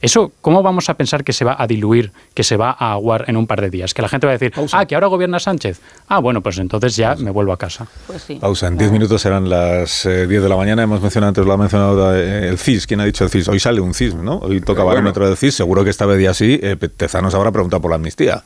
eso, 0.00 0.32
¿cómo 0.40 0.62
vamos 0.62 0.88
a 0.90 0.94
pensar 0.94 1.24
que 1.24 1.32
se 1.32 1.44
va 1.44 1.56
a 1.58 1.66
diluir, 1.66 2.12
que 2.34 2.44
se 2.44 2.56
va 2.56 2.76
a 2.78 2.92
aguar 2.92 3.24
en 3.28 3.36
un 3.36 3.46
par 3.46 3.60
de 3.60 3.70
días? 3.70 3.94
Que 3.94 4.02
la 4.02 4.08
gente 4.08 4.26
va 4.26 4.34
a 4.34 4.38
decir, 4.38 4.52
ah, 4.72 4.84
que 4.84 4.94
ahora 4.94 5.06
gobierna 5.06 5.40
Sánchez. 5.40 5.80
Ah, 6.08 6.18
bueno, 6.18 6.42
pues 6.42 6.58
entonces 6.58 6.96
ya 6.96 7.14
me 7.16 7.30
vuelvo 7.30 7.52
a 7.52 7.56
casa. 7.56 7.86
Pues 8.06 8.22
sí. 8.22 8.34
Pausa, 8.36 8.66
en 8.66 8.76
10 8.76 8.92
minutos 8.92 9.22
serán 9.22 9.48
las 9.48 10.04
eh, 10.04 10.26
10 10.26 10.42
de 10.42 10.48
la 10.48 10.56
mañana. 10.56 10.82
Hemos 10.82 11.00
mencionado 11.00 11.28
antes, 11.28 11.46
lo 11.46 11.52
ha 11.52 11.56
mencionado 11.56 12.14
eh, 12.14 12.48
el 12.48 12.58
CIS. 12.58 12.86
¿Quién 12.86 13.00
ha 13.00 13.04
dicho 13.04 13.24
el 13.24 13.30
CIS? 13.30 13.48
Hoy 13.48 13.58
sale 13.58 13.80
un 13.80 13.94
CIS, 13.94 14.14
¿no? 14.14 14.38
Hoy 14.38 14.60
toca 14.60 14.82
bueno. 14.82 14.96
barómetro 14.96 15.26
del 15.26 15.36
CIS. 15.36 15.54
Seguro 15.54 15.82
que 15.82 15.90
esta 15.90 16.04
vez 16.04 16.22
ya 16.22 16.34
sí. 16.34 16.60
Eh, 16.62 16.76
Tezanos 16.76 17.34
habrá 17.34 17.50
preguntado 17.50 17.80
por 17.80 17.90
la 17.90 17.96
amnistía. 17.96 18.44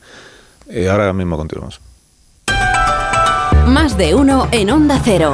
Eh, 0.69 0.89
ahora 0.89 1.11
mismo 1.11 1.37
continuamos. 1.37 1.81
Más 3.67 3.97
de 3.97 4.15
uno 4.15 4.47
en 4.51 4.71
Onda 4.71 5.01
Cero. 5.03 5.33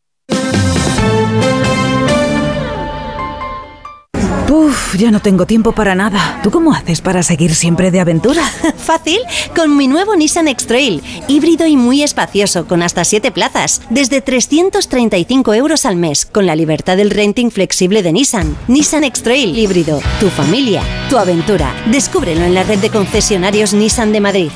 Uf, 4.51 4.97
ya 4.97 5.11
no 5.11 5.21
tengo 5.21 5.45
tiempo 5.45 5.71
para 5.71 5.95
nada. 5.95 6.41
¿Tú 6.43 6.51
cómo 6.51 6.73
haces 6.73 6.99
para 6.99 7.23
seguir 7.23 7.55
siempre 7.55 7.89
de 7.89 8.01
aventura? 8.01 8.43
Fácil, 8.75 9.19
con 9.55 9.77
mi 9.77 9.87
nuevo 9.87 10.13
Nissan 10.13 10.49
X-Trail, 10.49 11.01
híbrido 11.29 11.65
y 11.67 11.77
muy 11.77 12.03
espacioso, 12.03 12.67
con 12.67 12.83
hasta 12.83 13.05
7 13.05 13.31
plazas, 13.31 13.81
desde 13.89 14.19
335 14.19 15.53
euros 15.53 15.85
al 15.85 15.95
mes, 15.95 16.25
con 16.25 16.45
la 16.45 16.57
libertad 16.57 16.97
del 16.97 17.11
renting 17.11 17.49
flexible 17.49 18.03
de 18.03 18.11
Nissan. 18.11 18.57
Nissan 18.67 19.05
X-Trail 19.05 19.57
híbrido, 19.57 20.01
tu 20.19 20.27
familia, 20.27 20.83
tu 21.09 21.17
aventura. 21.17 21.73
Descúbrelo 21.85 22.43
en 22.43 22.53
la 22.53 22.63
red 22.63 22.79
de 22.79 22.89
concesionarios 22.89 23.73
Nissan 23.73 24.11
de 24.11 24.19
Madrid. 24.19 24.51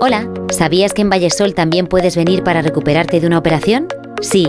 Hola, 0.00 0.28
¿sabías 0.52 0.92
que 0.92 1.02
en 1.02 1.10
Vallesol 1.10 1.54
también 1.54 1.88
puedes 1.88 2.14
venir 2.14 2.44
para 2.44 2.62
recuperarte 2.62 3.18
de 3.18 3.26
una 3.26 3.38
operación? 3.38 3.88
Sí, 4.20 4.46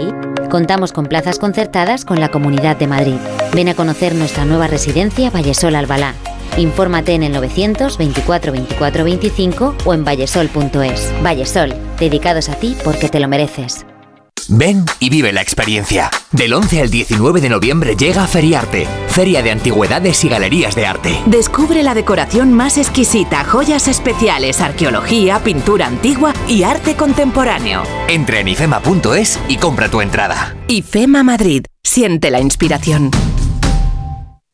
contamos 0.50 0.94
con 0.94 1.06
plazas 1.06 1.40
concertadas 1.40 2.06
con 2.06 2.20
la 2.20 2.30
Comunidad 2.30 2.78
de 2.78 2.88
Madrid. 2.88 3.18
Ven 3.54 3.70
a 3.70 3.76
conocer 3.76 4.16
nuestra 4.16 4.46
nueva 4.46 4.68
residencia 4.68 5.30
Vallesol 5.30 5.76
Albalá. 5.76 6.14
Infórmate 6.58 7.14
en 7.14 7.24
el 7.24 7.34
924 7.34 8.52
24 8.52 9.04
25 9.04 9.76
o 9.86 9.94
en 9.94 10.06
vallesol.es. 10.06 11.14
Vallesol, 11.24 11.74
dedicados 12.00 12.50
a 12.50 12.56
ti 12.56 12.76
porque 12.84 13.10
te 13.10 13.20
lo 13.20 13.28
mereces. 13.28 13.86
Ven 14.50 14.86
y 15.00 15.10
vive 15.10 15.34
la 15.34 15.42
experiencia. 15.42 16.10
Del 16.32 16.54
11 16.54 16.82
al 16.82 16.90
19 16.90 17.42
de 17.42 17.50
noviembre 17.50 17.96
llega 17.96 18.28
Feriarte, 18.28 18.88
Feria 19.08 19.42
de 19.42 19.52
Antigüedades 19.52 20.24
y 20.24 20.30
Galerías 20.30 20.76
de 20.76 20.86
Arte. 20.86 21.22
Descubre 21.26 21.84
la 21.84 21.94
decoración 21.94 22.54
más 22.54 22.78
exquisita, 22.78 23.44
joyas 23.44 23.88
especiales, 23.88 24.62
arqueología, 24.62 25.40
pintura 25.40 25.88
antigua 25.88 26.34
y 26.48 26.64
arte 26.64 26.96
contemporáneo. 26.96 27.84
Entra 28.08 28.40
en 28.40 28.50
ifema.es 28.50 29.40
y 29.48 29.58
compra 29.58 29.90
tu 29.90 30.02
entrada. 30.02 30.56
IFEMA 30.68 31.24
Madrid. 31.24 31.66
Siente 31.84 32.32
la 32.32 32.40
inspiración. 32.40 33.12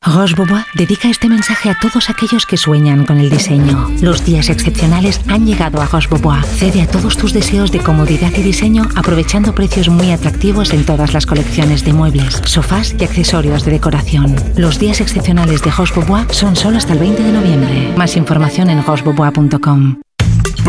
Roche 0.04 0.36
dedica 0.74 1.10
este 1.10 1.30
mensaje 1.30 1.70
a 1.70 1.78
todos 1.80 2.10
aquellos 2.10 2.46
que 2.46 2.58
sueñan 2.58 3.06
con 3.06 3.20
el 3.20 3.30
diseño. 3.30 3.90
Los 4.02 4.26
días 4.26 4.50
excepcionales 4.50 5.22
han 5.28 5.46
llegado 5.46 5.80
a 5.80 5.86
Roche. 5.86 6.10
Cede 6.58 6.82
a 6.82 6.88
todos 6.88 7.16
tus 7.18 7.34
deseos 7.34 7.72
de 7.72 7.80
comodidad 7.80 8.32
y 8.36 8.42
diseño 8.42 8.90
aprovechando 8.96 9.54
precios 9.54 9.90
muy 9.90 10.12
atractivos 10.12 10.74
en 10.74 10.86
todas 10.86 11.14
las 11.14 11.26
colecciones 11.26 11.86
de 11.86 11.94
muebles, 11.94 12.42
sofás 12.46 12.96
y 13.00 13.04
accesorios 13.04 13.64
de 13.64 13.72
decoración. 13.72 14.36
Los 14.58 14.80
días 14.80 15.02
excepcionales 15.02 15.62
de 15.62 15.72
Roche 15.72 16.02
son 16.32 16.56
solo 16.56 16.78
hasta 16.78 16.94
el 16.94 17.00
20 17.00 17.24
de 17.24 17.32
noviembre. 17.32 17.94
Más 17.96 18.18
información 18.18 18.70
en 18.70 18.84
rochebobois.com. 18.84 19.98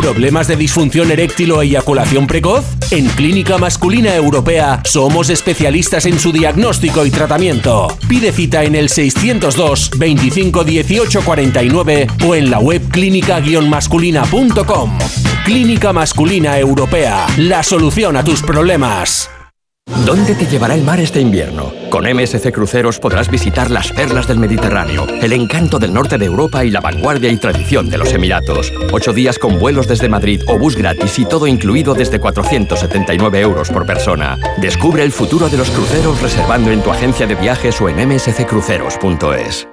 ¿Problemas 0.03 0.47
de 0.49 0.57
disfunción 0.57 1.09
eréctil 1.11 1.53
o 1.53 1.61
eyaculación 1.61 2.27
precoz? 2.27 2.65
En 2.91 3.07
Clínica 3.07 3.57
Masculina 3.57 4.13
Europea 4.13 4.81
somos 4.83 5.29
especialistas 5.29 6.05
en 6.05 6.19
su 6.19 6.33
diagnóstico 6.33 7.05
y 7.05 7.09
tratamiento. 7.09 7.87
Pide 8.09 8.33
cita 8.33 8.65
en 8.65 8.75
el 8.75 8.89
602 8.89 9.91
25 9.97 10.65
18 10.65 11.21
49 11.21 12.07
o 12.27 12.35
en 12.35 12.51
la 12.51 12.59
web 12.59 12.81
clínica-masculina.com. 12.89 14.97
Clínica 15.45 15.93
Masculina 15.93 16.59
Europea, 16.59 17.25
la 17.37 17.63
solución 17.63 18.17
a 18.17 18.25
tus 18.25 18.41
problemas. 18.41 19.29
¿Dónde 20.05 20.35
te 20.35 20.45
llevará 20.45 20.75
el 20.75 20.83
mar 20.83 20.99
este 20.99 21.21
invierno? 21.21 21.71
Con 21.89 22.03
MSC 22.03 22.51
Cruceros 22.51 22.99
podrás 22.99 23.31
visitar 23.31 23.71
las 23.71 23.91
perlas 23.91 24.27
del 24.27 24.37
Mediterráneo, 24.37 25.07
el 25.07 25.31
encanto 25.31 25.79
del 25.79 25.93
norte 25.93 26.17
de 26.17 26.25
Europa 26.25 26.65
y 26.65 26.71
la 26.71 26.81
vanguardia 26.81 27.31
y 27.31 27.37
tradición 27.37 27.89
de 27.89 27.97
los 27.97 28.11
Emiratos. 28.11 28.73
Ocho 28.91 29.13
días 29.13 29.39
con 29.39 29.59
vuelos 29.59 29.87
desde 29.87 30.09
Madrid 30.09 30.41
o 30.47 30.59
bus 30.59 30.75
gratis 30.75 31.17
y 31.19 31.25
todo 31.25 31.47
incluido 31.47 31.93
desde 31.93 32.19
479 32.19 33.39
euros 33.39 33.69
por 33.69 33.85
persona. 33.85 34.37
Descubre 34.57 35.03
el 35.03 35.13
futuro 35.13 35.47
de 35.47 35.57
los 35.57 35.69
cruceros 35.71 36.21
reservando 36.21 36.69
en 36.71 36.81
tu 36.81 36.91
agencia 36.91 37.25
de 37.25 37.35
viajes 37.35 37.79
o 37.79 37.87
en 37.87 38.07
msccruceros.es. 38.07 39.72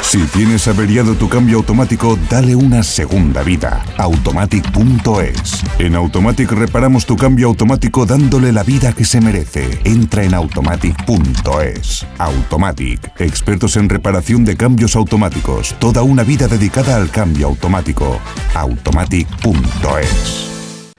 Si 0.00 0.18
tienes 0.26 0.68
averiado 0.68 1.14
tu 1.14 1.28
cambio 1.28 1.56
automático, 1.56 2.18
dale 2.28 2.54
una 2.54 2.82
segunda 2.82 3.42
vida. 3.42 3.82
Automatic.es. 3.96 5.62
En 5.78 5.94
Automatic 5.94 6.52
reparamos 6.52 7.06
tu 7.06 7.16
cambio 7.16 7.48
automático 7.48 8.04
dándole 8.04 8.52
la 8.52 8.62
vida 8.62 8.92
que 8.92 9.06
se 9.06 9.22
merece. 9.22 9.80
Entra 9.84 10.24
en 10.24 10.34
Automatic.es. 10.34 12.06
Automatic. 12.18 13.12
Expertos 13.20 13.76
en 13.76 13.88
reparación 13.88 14.44
de 14.44 14.56
cambios 14.56 14.96
automáticos. 14.96 15.74
Toda 15.78 16.02
una 16.02 16.24
vida 16.24 16.46
dedicada 16.46 16.96
al 16.96 17.10
cambio 17.10 17.46
automático. 17.46 18.20
Automatic.es. 18.54 20.51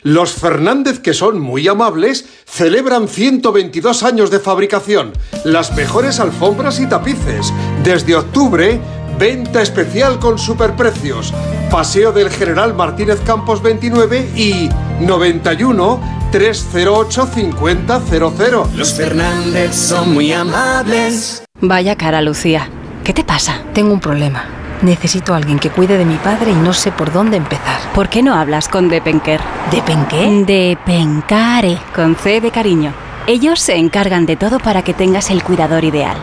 Los 0.04 0.34
Fernández, 0.34 1.00
que 1.00 1.14
son 1.14 1.40
muy 1.40 1.68
amables, 1.70 2.26
celebran 2.46 3.08
122 3.08 4.04
años 4.04 4.30
de 4.30 4.40
fabricación, 4.40 5.14
las 5.46 5.74
mejores 5.76 6.20
alfombras 6.20 6.82
y 6.82 6.88
tapices. 6.88 7.54
Desde 7.86 8.16
octubre, 8.16 8.82
venta 9.18 9.62
especial 9.62 10.20
con 10.20 10.38
superprecios. 10.38 11.34
Paseo 11.72 12.12
del 12.12 12.30
General 12.30 12.74
Martínez 12.74 13.22
Campos 13.26 13.64
29 13.64 14.32
y 14.36 14.70
91 15.00 16.02
308 16.32 17.28
5000. 17.34 18.78
Los 18.78 18.94
Fernández 18.94 19.74
son 19.74 20.14
muy 20.14 20.34
amables. 20.34 21.44
Vaya 21.62 21.96
cara, 21.96 22.22
Lucía. 22.22 22.70
¿Qué 23.06 23.14
te 23.14 23.24
pasa? 23.24 23.64
Tengo 23.74 23.94
un 23.94 24.02
problema. 24.02 24.63
Necesito 24.84 25.34
a 25.34 25.38
alguien 25.38 25.60
que 25.60 25.70
cuide 25.70 25.98
de 25.98 26.06
mi 26.06 26.18
padre 26.18 26.52
y 26.52 26.56
no 26.56 26.74
sé 26.74 26.92
por 26.92 27.12
dónde 27.12 27.38
empezar. 27.38 27.80
¿Por 27.96 28.10
qué 28.10 28.22
no 28.22 28.36
hablas 28.36 28.68
con 28.68 28.90
Depenker? 28.90 29.40
¿Depenqué? 29.72 30.44
Depencare. 30.46 31.78
Con 31.96 32.16
C 32.16 32.42
de 32.42 32.52
cariño. 32.52 32.94
Ellos 33.26 33.62
se 33.62 33.78
encargan 33.78 34.26
de 34.26 34.36
todo 34.36 34.60
para 34.60 34.84
que 34.84 34.94
tengas 34.94 35.32
el 35.32 35.42
cuidador 35.42 35.86
ideal. 35.86 36.18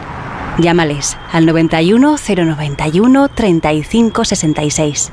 Llámales 0.59 1.17
al 1.33 1.47
91 1.47 2.17
091 2.19 3.29
35 3.29 4.25
66. 4.27 5.13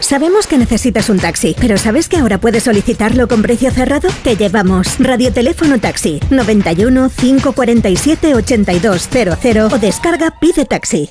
Sabemos 0.00 0.46
que 0.46 0.58
necesitas 0.58 1.08
un 1.10 1.18
taxi, 1.18 1.54
pero 1.60 1.76
¿sabes 1.78 2.08
que 2.08 2.16
ahora 2.16 2.38
puedes 2.38 2.64
solicitarlo 2.64 3.28
con 3.28 3.42
precio 3.42 3.70
cerrado? 3.70 4.08
Te 4.22 4.36
llevamos 4.36 4.98
Radioteléfono 4.98 5.78
Taxi 5.78 6.20
91 6.30 7.10
547 7.10 8.34
8200 8.34 9.72
o 9.72 9.78
descarga 9.78 10.30
Pide 10.40 10.64
Taxi. 10.64 11.10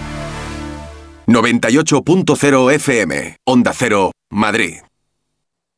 98.0 1.27 2.71
FM, 2.73 3.37
Onda 3.45 3.73
Cero, 3.73 4.11
Madrid. 4.31 4.77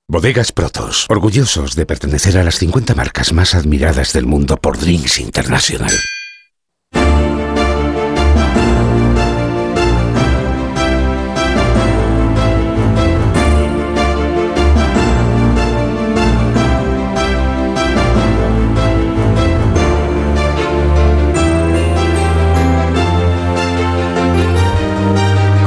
Bodegas 0.07 0.51
Protos, 0.51 1.05
orgullosos 1.09 1.75
de 1.75 1.85
pertenecer 1.85 2.37
a 2.37 2.43
las 2.43 2.55
50 2.59 2.93
marcas 2.93 3.33
más 3.33 3.55
admiradas 3.55 4.13
del 4.13 4.25
mundo 4.25 4.57
por 4.57 4.77
Drinks 4.77 5.19
International. 5.19 5.91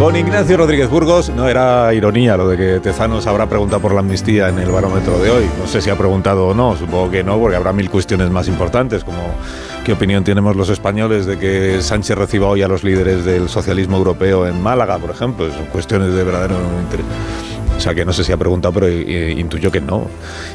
Con 0.07 0.15
Ignacio 0.15 0.57
Rodríguez 0.57 0.89
Burgos, 0.89 1.31
no 1.31 1.49
era 1.49 1.93
ironía 1.93 2.37
lo 2.37 2.47
de 2.47 2.57
que 2.57 2.79
Tezanos 2.79 3.27
habrá 3.27 3.49
preguntado 3.49 3.83
por 3.83 3.93
la 3.93 3.99
amnistía 3.99 4.49
en 4.49 4.61
el 4.61 4.71
barómetro 4.71 5.19
de 5.19 5.33
hoy. 5.33 5.51
No 5.59 5.67
sé 5.67 5.81
si 5.81 5.91
ha 5.91 5.99
preguntado 5.99 6.47
o 6.47 6.55
no, 6.55 6.77
supongo 6.77 7.11
que 7.11 7.25
no, 7.25 7.41
porque 7.41 7.57
habrá 7.57 7.73
mil 7.73 7.91
cuestiones 7.91 8.31
más 8.31 8.47
importantes, 8.47 9.03
como 9.03 9.19
qué 9.85 9.95
opinión 9.95 10.23
tenemos 10.23 10.55
los 10.55 10.69
españoles 10.69 11.27
de 11.27 11.41
que 11.41 11.83
Sánchez 11.83 12.17
reciba 12.17 12.47
hoy 12.47 12.63
a 12.63 12.69
los 12.69 12.85
líderes 12.85 13.25
del 13.25 13.49
socialismo 13.49 13.97
europeo 13.97 14.47
en 14.47 14.63
Málaga, 14.63 14.97
por 14.99 15.11
ejemplo. 15.11 15.51
Son 15.51 15.67
cuestiones 15.67 16.13
de 16.13 16.23
verdadero 16.23 16.55
interés. 16.83 17.56
O 17.77 17.81
sea 17.81 17.95
que 17.95 18.05
no 18.05 18.13
sé 18.13 18.25
si 18.25 18.33
ha 18.33 18.37
preguntado, 18.37 18.73
pero 18.73 18.87
eh, 18.89 19.35
intuyo 19.37 19.71
que 19.71 19.81
no. 19.81 20.07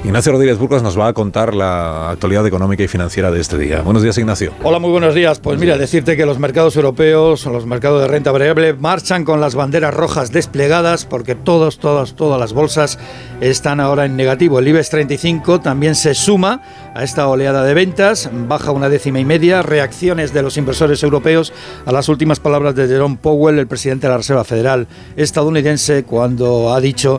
Ignacio 0.04 0.32
Rodríguez 0.32 0.58
Burgos 0.58 0.82
nos 0.82 0.98
va 1.00 1.08
a 1.08 1.14
contar 1.14 1.54
la 1.54 2.10
actualidad 2.10 2.46
económica 2.48 2.84
y 2.84 2.88
financiera 2.88 3.30
de 3.32 3.40
este 3.40 3.58
día. 3.58 3.82
Buenos 3.82 4.02
días, 4.02 4.18
Ignacio. 4.18 4.54
Hola, 4.64 4.80
muy 4.80 4.90
buenos 4.90 5.14
días. 5.14 5.40
Pues 5.40 5.60
mira, 5.60 5.78
decirte 5.78 6.18
que 6.18 6.26
los 6.26 6.40
mercados 6.40 6.76
europeos, 6.76 7.46
los 7.46 7.66
mercados 7.66 8.02
de 8.02 8.08
renta 8.08 8.32
variable, 8.32 8.74
marchan 8.74 9.24
con 9.24 9.40
las 9.40 9.54
banderas 9.56 9.94
rojas 9.94 10.32
desplegadas 10.32 11.06
porque 11.06 11.36
todos, 11.36 11.78
todas, 11.78 12.16
todas 12.16 12.40
las 12.40 12.54
bolsas 12.54 12.98
están 13.40 13.80
ahora 13.80 14.06
en 14.06 14.16
negativo. 14.16 14.60
El 14.60 14.68
IBEX 14.68 14.90
35 14.90 15.62
también 15.62 15.96
se 15.96 16.16
suma 16.16 16.62
a 16.96 17.04
esta 17.04 17.28
oleada 17.28 17.64
de 17.64 17.74
ventas, 17.74 18.30
baja 18.48 18.72
una 18.72 18.90
décima 18.90 19.20
y 19.20 19.26
media, 19.26 19.62
reacciones 19.62 20.34
de 20.34 20.42
los 20.42 20.58
inversores 20.58 21.04
europeos 21.04 21.54
a 21.86 21.92
las 21.92 22.10
últimas 22.10 22.40
palabras 22.40 22.76
de 22.76 22.88
Jerome 22.88 23.18
Powell, 23.22 23.60
el 23.60 23.68
presidente 23.68 24.08
de 24.08 24.12
la 24.12 24.18
Reserva 24.18 24.44
Federal 24.44 24.88
estadounidense, 25.16 26.04
cuando 26.04 26.74
ha 26.74 26.82
dicho 26.82 27.11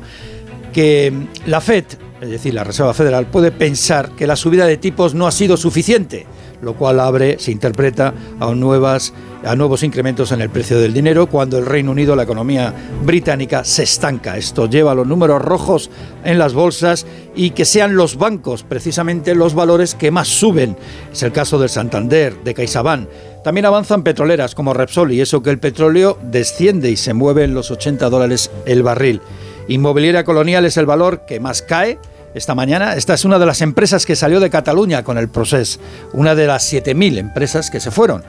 que 0.72 1.12
la 1.46 1.60
Fed, 1.60 1.84
es 2.20 2.30
decir, 2.30 2.54
la 2.54 2.64
Reserva 2.64 2.94
Federal, 2.94 3.26
puede 3.26 3.52
pensar 3.52 4.12
que 4.12 4.26
la 4.26 4.36
subida 4.36 4.66
de 4.66 4.76
tipos 4.76 5.14
no 5.14 5.26
ha 5.26 5.32
sido 5.32 5.56
suficiente, 5.56 6.26
lo 6.62 6.74
cual 6.74 7.00
abre, 7.00 7.38
se 7.38 7.50
interpreta, 7.50 8.14
a, 8.40 8.54
nuevas, 8.54 9.12
a 9.44 9.56
nuevos 9.56 9.82
incrementos 9.82 10.30
en 10.32 10.40
el 10.40 10.48
precio 10.48 10.78
del 10.78 10.94
dinero 10.94 11.26
cuando 11.26 11.58
el 11.58 11.66
Reino 11.66 11.90
Unido, 11.90 12.14
la 12.16 12.22
economía 12.22 12.72
británica, 13.04 13.64
se 13.64 13.82
estanca. 13.82 14.38
Esto 14.38 14.70
lleva 14.70 14.92
a 14.92 14.94
los 14.94 15.06
números 15.06 15.42
rojos 15.42 15.90
en 16.24 16.38
las 16.38 16.54
bolsas 16.54 17.04
y 17.34 17.50
que 17.50 17.64
sean 17.64 17.96
los 17.96 18.16
bancos 18.16 18.62
precisamente 18.62 19.34
los 19.34 19.54
valores 19.54 19.96
que 19.96 20.12
más 20.12 20.28
suben. 20.28 20.76
Es 21.12 21.22
el 21.24 21.32
caso 21.32 21.58
del 21.58 21.68
Santander, 21.68 22.42
de 22.44 22.54
CaixaBank. 22.54 23.08
También 23.42 23.66
avanzan 23.66 24.04
petroleras 24.04 24.54
como 24.54 24.72
Repsol 24.72 25.12
y 25.12 25.20
eso 25.20 25.42
que 25.42 25.50
el 25.50 25.58
petróleo 25.58 26.16
desciende 26.22 26.90
y 26.90 26.96
se 26.96 27.12
mueve 27.12 27.42
en 27.42 27.54
los 27.54 27.72
80 27.72 28.08
dólares 28.08 28.52
el 28.66 28.84
barril. 28.84 29.20
Inmobiliaria 29.68 30.24
Colonial 30.24 30.64
es 30.64 30.76
el 30.76 30.86
valor 30.86 31.24
que 31.26 31.40
más 31.40 31.62
cae 31.62 31.98
esta 32.34 32.54
mañana. 32.54 32.94
Esta 32.96 33.14
es 33.14 33.24
una 33.24 33.38
de 33.38 33.46
las 33.46 33.60
empresas 33.60 34.06
que 34.06 34.16
salió 34.16 34.40
de 34.40 34.50
Cataluña 34.50 35.04
con 35.04 35.18
el 35.18 35.28
proceso, 35.28 35.78
una 36.12 36.34
de 36.34 36.46
las 36.46 36.72
7.000 36.72 37.18
empresas 37.18 37.70
que 37.70 37.80
se 37.80 37.90
fueron. 37.90 38.24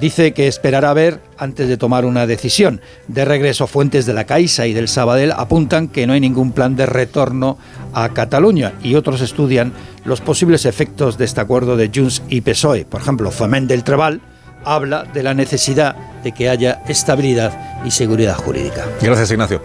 Dice 0.00 0.32
que 0.32 0.48
esperará 0.48 0.94
ver 0.94 1.20
antes 1.36 1.68
de 1.68 1.76
tomar 1.76 2.06
una 2.06 2.26
decisión. 2.26 2.80
De 3.08 3.26
regreso, 3.26 3.66
fuentes 3.66 4.06
de 4.06 4.14
la 4.14 4.24
Caixa 4.24 4.66
y 4.66 4.72
del 4.72 4.88
Sabadell 4.88 5.32
apuntan 5.32 5.88
que 5.88 6.06
no 6.06 6.14
hay 6.14 6.20
ningún 6.20 6.52
plan 6.52 6.76
de 6.76 6.86
retorno 6.86 7.58
a 7.92 8.08
Cataluña 8.08 8.72
y 8.82 8.94
otros 8.94 9.20
estudian 9.20 9.72
los 10.04 10.22
posibles 10.22 10.64
efectos 10.64 11.18
de 11.18 11.26
este 11.26 11.42
acuerdo 11.42 11.76
de 11.76 11.90
Junts 11.94 12.22
y 12.30 12.40
PSOE. 12.40 12.86
Por 12.86 13.02
ejemplo, 13.02 13.30
Foment 13.30 13.68
del 13.68 13.84
Trebal 13.84 14.22
habla 14.64 15.04
de 15.04 15.22
la 15.22 15.34
necesidad 15.34 15.94
de 16.22 16.32
que 16.32 16.48
haya 16.48 16.82
estabilidad 16.88 17.82
y 17.84 17.90
seguridad 17.90 18.36
jurídica. 18.36 18.86
Gracias, 19.00 19.30
Ignacio. 19.30 19.60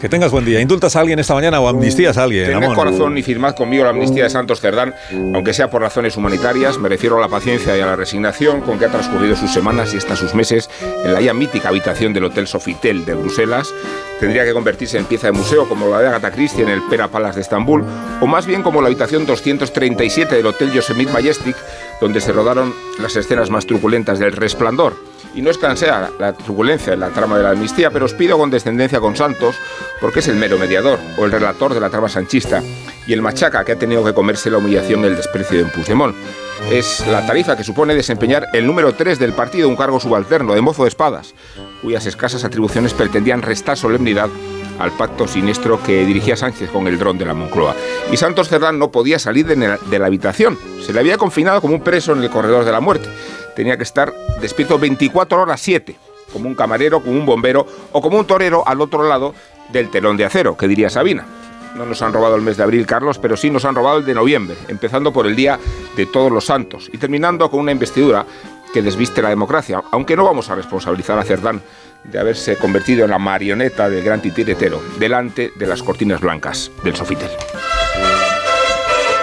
Que 0.00 0.10
tengas 0.10 0.30
buen 0.30 0.44
día. 0.44 0.60
¿Indultas 0.60 0.94
a 0.94 1.00
alguien 1.00 1.18
esta 1.18 1.32
mañana 1.32 1.58
o 1.58 1.68
amnistías 1.68 2.18
a 2.18 2.24
alguien? 2.24 2.46
Tened 2.46 2.74
corazón 2.74 3.16
y 3.16 3.22
firmad 3.22 3.54
conmigo 3.54 3.84
la 3.84 3.90
amnistía 3.90 4.24
de 4.24 4.30
Santos 4.30 4.60
Cerdán, 4.60 4.94
aunque 5.34 5.54
sea 5.54 5.70
por 5.70 5.80
razones 5.80 6.18
humanitarias. 6.18 6.78
Me 6.78 6.90
refiero 6.90 7.16
a 7.16 7.20
la 7.20 7.28
paciencia 7.28 7.76
y 7.76 7.80
a 7.80 7.86
la 7.86 7.96
resignación 7.96 8.60
con 8.60 8.78
que 8.78 8.84
ha 8.84 8.90
transcurrido 8.90 9.36
sus 9.36 9.50
semanas 9.50 9.94
y 9.94 9.96
hasta 9.96 10.14
sus 10.14 10.34
meses 10.34 10.68
en 10.82 11.14
la 11.14 11.22
ya 11.22 11.32
mítica 11.32 11.70
habitación 11.70 12.12
del 12.12 12.24
Hotel 12.24 12.46
Sofitel 12.46 13.06
de 13.06 13.14
Bruselas. 13.14 13.72
Tendría 14.20 14.44
que 14.44 14.52
convertirse 14.52 14.98
en 14.98 15.06
pieza 15.06 15.28
de 15.28 15.32
museo 15.32 15.66
como 15.66 15.88
la 15.88 16.00
de 16.00 16.08
Agatha 16.08 16.30
Christie 16.30 16.62
en 16.62 16.68
el 16.68 16.82
Pera 16.82 17.08
Palace 17.08 17.36
de 17.36 17.42
Estambul, 17.42 17.82
o 18.20 18.26
más 18.26 18.46
bien 18.46 18.62
como 18.62 18.82
la 18.82 18.88
habitación 18.88 19.24
237 19.24 20.34
del 20.34 20.46
Hotel 20.46 20.72
Yosemite 20.72 21.12
Majestic, 21.12 21.56
donde 22.02 22.20
se 22.20 22.32
rodaron 22.32 22.74
las 23.00 23.16
escenas 23.16 23.48
más 23.48 23.64
truculentas 23.64 24.18
del 24.18 24.32
Resplandor. 24.32 25.15
Y 25.36 25.42
no 25.42 25.50
es 25.50 25.58
que 25.58 25.76
sea 25.76 26.10
la 26.18 26.32
turbulencia 26.32 26.94
en 26.94 27.00
la 27.00 27.10
trama 27.10 27.36
de 27.36 27.42
la 27.44 27.50
amnistía, 27.50 27.90
pero 27.90 28.06
os 28.06 28.14
pido 28.14 28.38
condescendencia 28.38 29.00
con 29.00 29.14
Santos, 29.14 29.54
porque 30.00 30.20
es 30.20 30.28
el 30.28 30.36
mero 30.36 30.58
mediador 30.58 30.98
o 31.18 31.26
el 31.26 31.30
relator 31.30 31.74
de 31.74 31.80
la 31.80 31.90
trama 31.90 32.08
sanchista 32.08 32.62
y 33.06 33.12
el 33.12 33.20
machaca 33.20 33.62
que 33.62 33.72
ha 33.72 33.78
tenido 33.78 34.02
que 34.02 34.14
comerse 34.14 34.50
la 34.50 34.58
humillación 34.58 35.02
y 35.02 35.08
el 35.08 35.16
desprecio 35.16 35.58
de 35.58 35.70
Puigdemont. 35.70 36.16
Es 36.70 37.06
la 37.06 37.26
tarifa 37.26 37.54
que 37.54 37.64
supone 37.64 37.94
desempeñar 37.94 38.46
el 38.54 38.66
número 38.66 38.94
3 38.94 39.18
del 39.18 39.34
partido, 39.34 39.68
un 39.68 39.76
cargo 39.76 40.00
subalterno 40.00 40.54
de 40.54 40.62
mozo 40.62 40.84
de 40.84 40.88
espadas, 40.88 41.34
cuyas 41.82 42.06
escasas 42.06 42.42
atribuciones 42.44 42.94
pretendían 42.94 43.42
restar 43.42 43.76
solemnidad 43.76 44.30
al 44.78 44.92
pacto 44.92 45.28
siniestro 45.28 45.82
que 45.82 46.04
dirigía 46.06 46.36
Sánchez 46.36 46.70
con 46.70 46.86
el 46.86 46.98
dron 46.98 47.18
de 47.18 47.26
la 47.26 47.34
Moncloa. 47.34 47.76
Y 48.10 48.16
Santos 48.16 48.48
Cerdán 48.48 48.78
no 48.78 48.90
podía 48.90 49.18
salir 49.18 49.46
de 49.46 49.98
la 49.98 50.06
habitación. 50.06 50.58
Se 50.82 50.94
le 50.94 51.00
había 51.00 51.18
confinado 51.18 51.60
como 51.60 51.74
un 51.74 51.82
preso 51.82 52.12
en 52.12 52.22
el 52.22 52.30
corredor 52.30 52.64
de 52.64 52.72
la 52.72 52.80
muerte. 52.80 53.08
Tenía 53.56 53.78
que 53.78 53.84
estar 53.84 54.12
despierto 54.40 54.78
24 54.78 55.40
horas 55.40 55.60
7, 55.62 55.96
como 56.30 56.46
un 56.46 56.54
camarero, 56.54 57.00
como 57.00 57.18
un 57.18 57.24
bombero 57.24 57.66
o 57.90 58.02
como 58.02 58.18
un 58.18 58.26
torero 58.26 58.62
al 58.68 58.82
otro 58.82 59.08
lado 59.08 59.34
del 59.72 59.90
telón 59.90 60.18
de 60.18 60.26
acero, 60.26 60.56
que 60.56 60.68
diría 60.68 60.90
Sabina. 60.90 61.26
No 61.74 61.86
nos 61.86 62.02
han 62.02 62.12
robado 62.12 62.36
el 62.36 62.42
mes 62.42 62.58
de 62.58 62.62
abril, 62.62 62.86
Carlos, 62.86 63.18
pero 63.18 63.36
sí 63.36 63.50
nos 63.50 63.64
han 63.64 63.74
robado 63.74 63.98
el 63.98 64.04
de 64.04 64.14
noviembre, 64.14 64.56
empezando 64.68 65.12
por 65.12 65.26
el 65.26 65.34
Día 65.34 65.58
de 65.96 66.06
Todos 66.06 66.30
los 66.30 66.44
Santos 66.44 66.90
y 66.92 66.98
terminando 66.98 67.50
con 67.50 67.60
una 67.60 67.72
investidura 67.72 68.26
que 68.72 68.82
desviste 68.82 69.22
la 69.22 69.30
democracia, 69.30 69.82
aunque 69.90 70.16
no 70.16 70.24
vamos 70.24 70.50
a 70.50 70.54
responsabilizar 70.54 71.18
a 71.18 71.24
Cerdán 71.24 71.62
de 72.04 72.18
haberse 72.18 72.56
convertido 72.56 73.04
en 73.04 73.10
la 73.10 73.18
marioneta 73.18 73.88
del 73.88 74.04
gran 74.04 74.20
titiretero 74.20 74.82
delante 74.98 75.52
de 75.56 75.66
las 75.66 75.82
cortinas 75.82 76.20
blancas 76.20 76.70
del 76.84 76.94
Sofitel. 76.94 77.30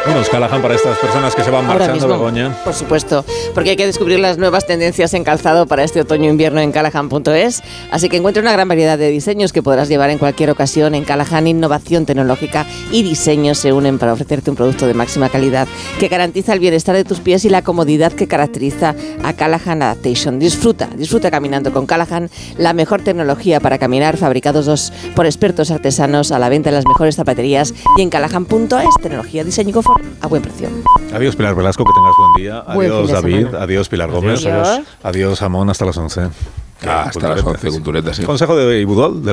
Unos 0.06 0.28
Callahan 0.28 0.62
para 0.62 0.76
estas 0.76 0.98
personas 0.98 1.34
que 1.34 1.44
se 1.44 1.50
van 1.50 1.66
marchando, 1.66 1.94
mismo, 1.94 2.10
Begoña. 2.10 2.54
Por 2.66 2.74
supuesto, 2.74 3.24
porque 3.54 3.70
hay 3.70 3.76
que 3.78 3.86
descubrir 3.86 4.20
las 4.20 4.38
nuevas 4.38 4.68
tendencias 4.68 5.14
en 5.14 5.24
calzado 5.24 5.66
para 5.66 5.84
este 5.86 6.02
otoño-invierno 6.02 6.60
en 6.60 6.74
Callahan.es. 6.74 7.62
Así 7.90 8.10
que 8.10 8.18
encuentra 8.18 8.42
una 8.42 8.52
gran 8.52 8.68
variedad 8.68 8.98
de 8.98 9.08
diseños 9.08 9.54
que 9.54 9.64
podrás 9.64 9.88
llevar 9.88 10.10
en 10.10 10.18
cualquier 10.18 10.50
ocasión. 10.50 10.94
En 10.94 11.06
Callahan, 11.06 11.48
innovación 11.48 12.06
tecnológica 12.06 12.66
y 12.92 13.04
diseño 13.04 13.56
se 13.56 13.72
unen 13.72 13.98
para 13.98 14.12
ofrecerte 14.12 14.50
un 14.50 14.58
producto 14.58 14.88
de 14.88 14.94
máxima 14.94 15.30
calidad 15.30 15.70
que 16.00 16.10
garantiza 16.10 16.52
el 16.52 16.60
bienestar 16.60 16.96
de 16.96 17.06
tus 17.06 17.22
pies 17.22 17.46
y 17.46 17.50
la 17.50 17.62
comodidad 17.62 18.12
que 18.12 18.28
caracteriza 18.28 18.96
a 19.24 19.34
Callahan 19.34 19.84
Adaptation. 19.84 20.38
Disfruta, 20.38 20.90
disfruta 20.98 21.32
caminando 21.32 21.72
con 21.72 21.86
Callahan, 21.86 22.30
la 22.58 22.74
mejor 22.74 23.02
tecnología 23.04 23.62
para 23.62 23.78
caminar, 23.78 24.18
fabricados 24.18 24.66
dos 24.66 24.92
por 25.16 25.26
expertos 25.26 25.72
artesanos 25.72 26.34
a 26.34 26.40
la 26.40 26.50
venta 26.50 26.70
en 26.70 26.76
las 26.76 26.86
mejores 26.86 27.16
zapaterías 27.16 27.74
y 27.98 28.02
en 28.02 28.10
Callahan.es, 28.10 29.02
tecnología, 29.02 29.46
diseño 29.46 29.70
y 29.70 29.74
confort 29.74 29.93
a 30.22 30.28
buen 30.28 30.42
precio. 30.42 30.70
Adiós, 31.14 31.36
Pilar 31.36 31.56
Velasco, 31.56 31.84
que 31.84 31.92
tengas 31.94 32.14
buen 32.18 32.34
día. 32.44 32.62
Buen 32.74 32.92
Adiós, 32.92 33.12
David. 33.12 33.46
semana. 33.46 33.64
Adiós, 33.64 33.90
Pilar 33.90 34.12
Gómez. 34.12 34.46
Adiós. 34.46 34.82
Adiós, 35.04 35.42
Amón, 35.42 35.70
hasta 35.70 35.86
las 35.86 35.98
11. 35.98 36.30
Ah, 36.86 37.04
hasta 37.08 37.30
las 37.30 37.44
11, 37.44 37.70
Cultureta, 37.70 38.14
sí. 38.14 38.24
Consejo 38.24 38.56
de 38.58 38.82
Ibudol, 38.82 39.24
de 39.24 39.32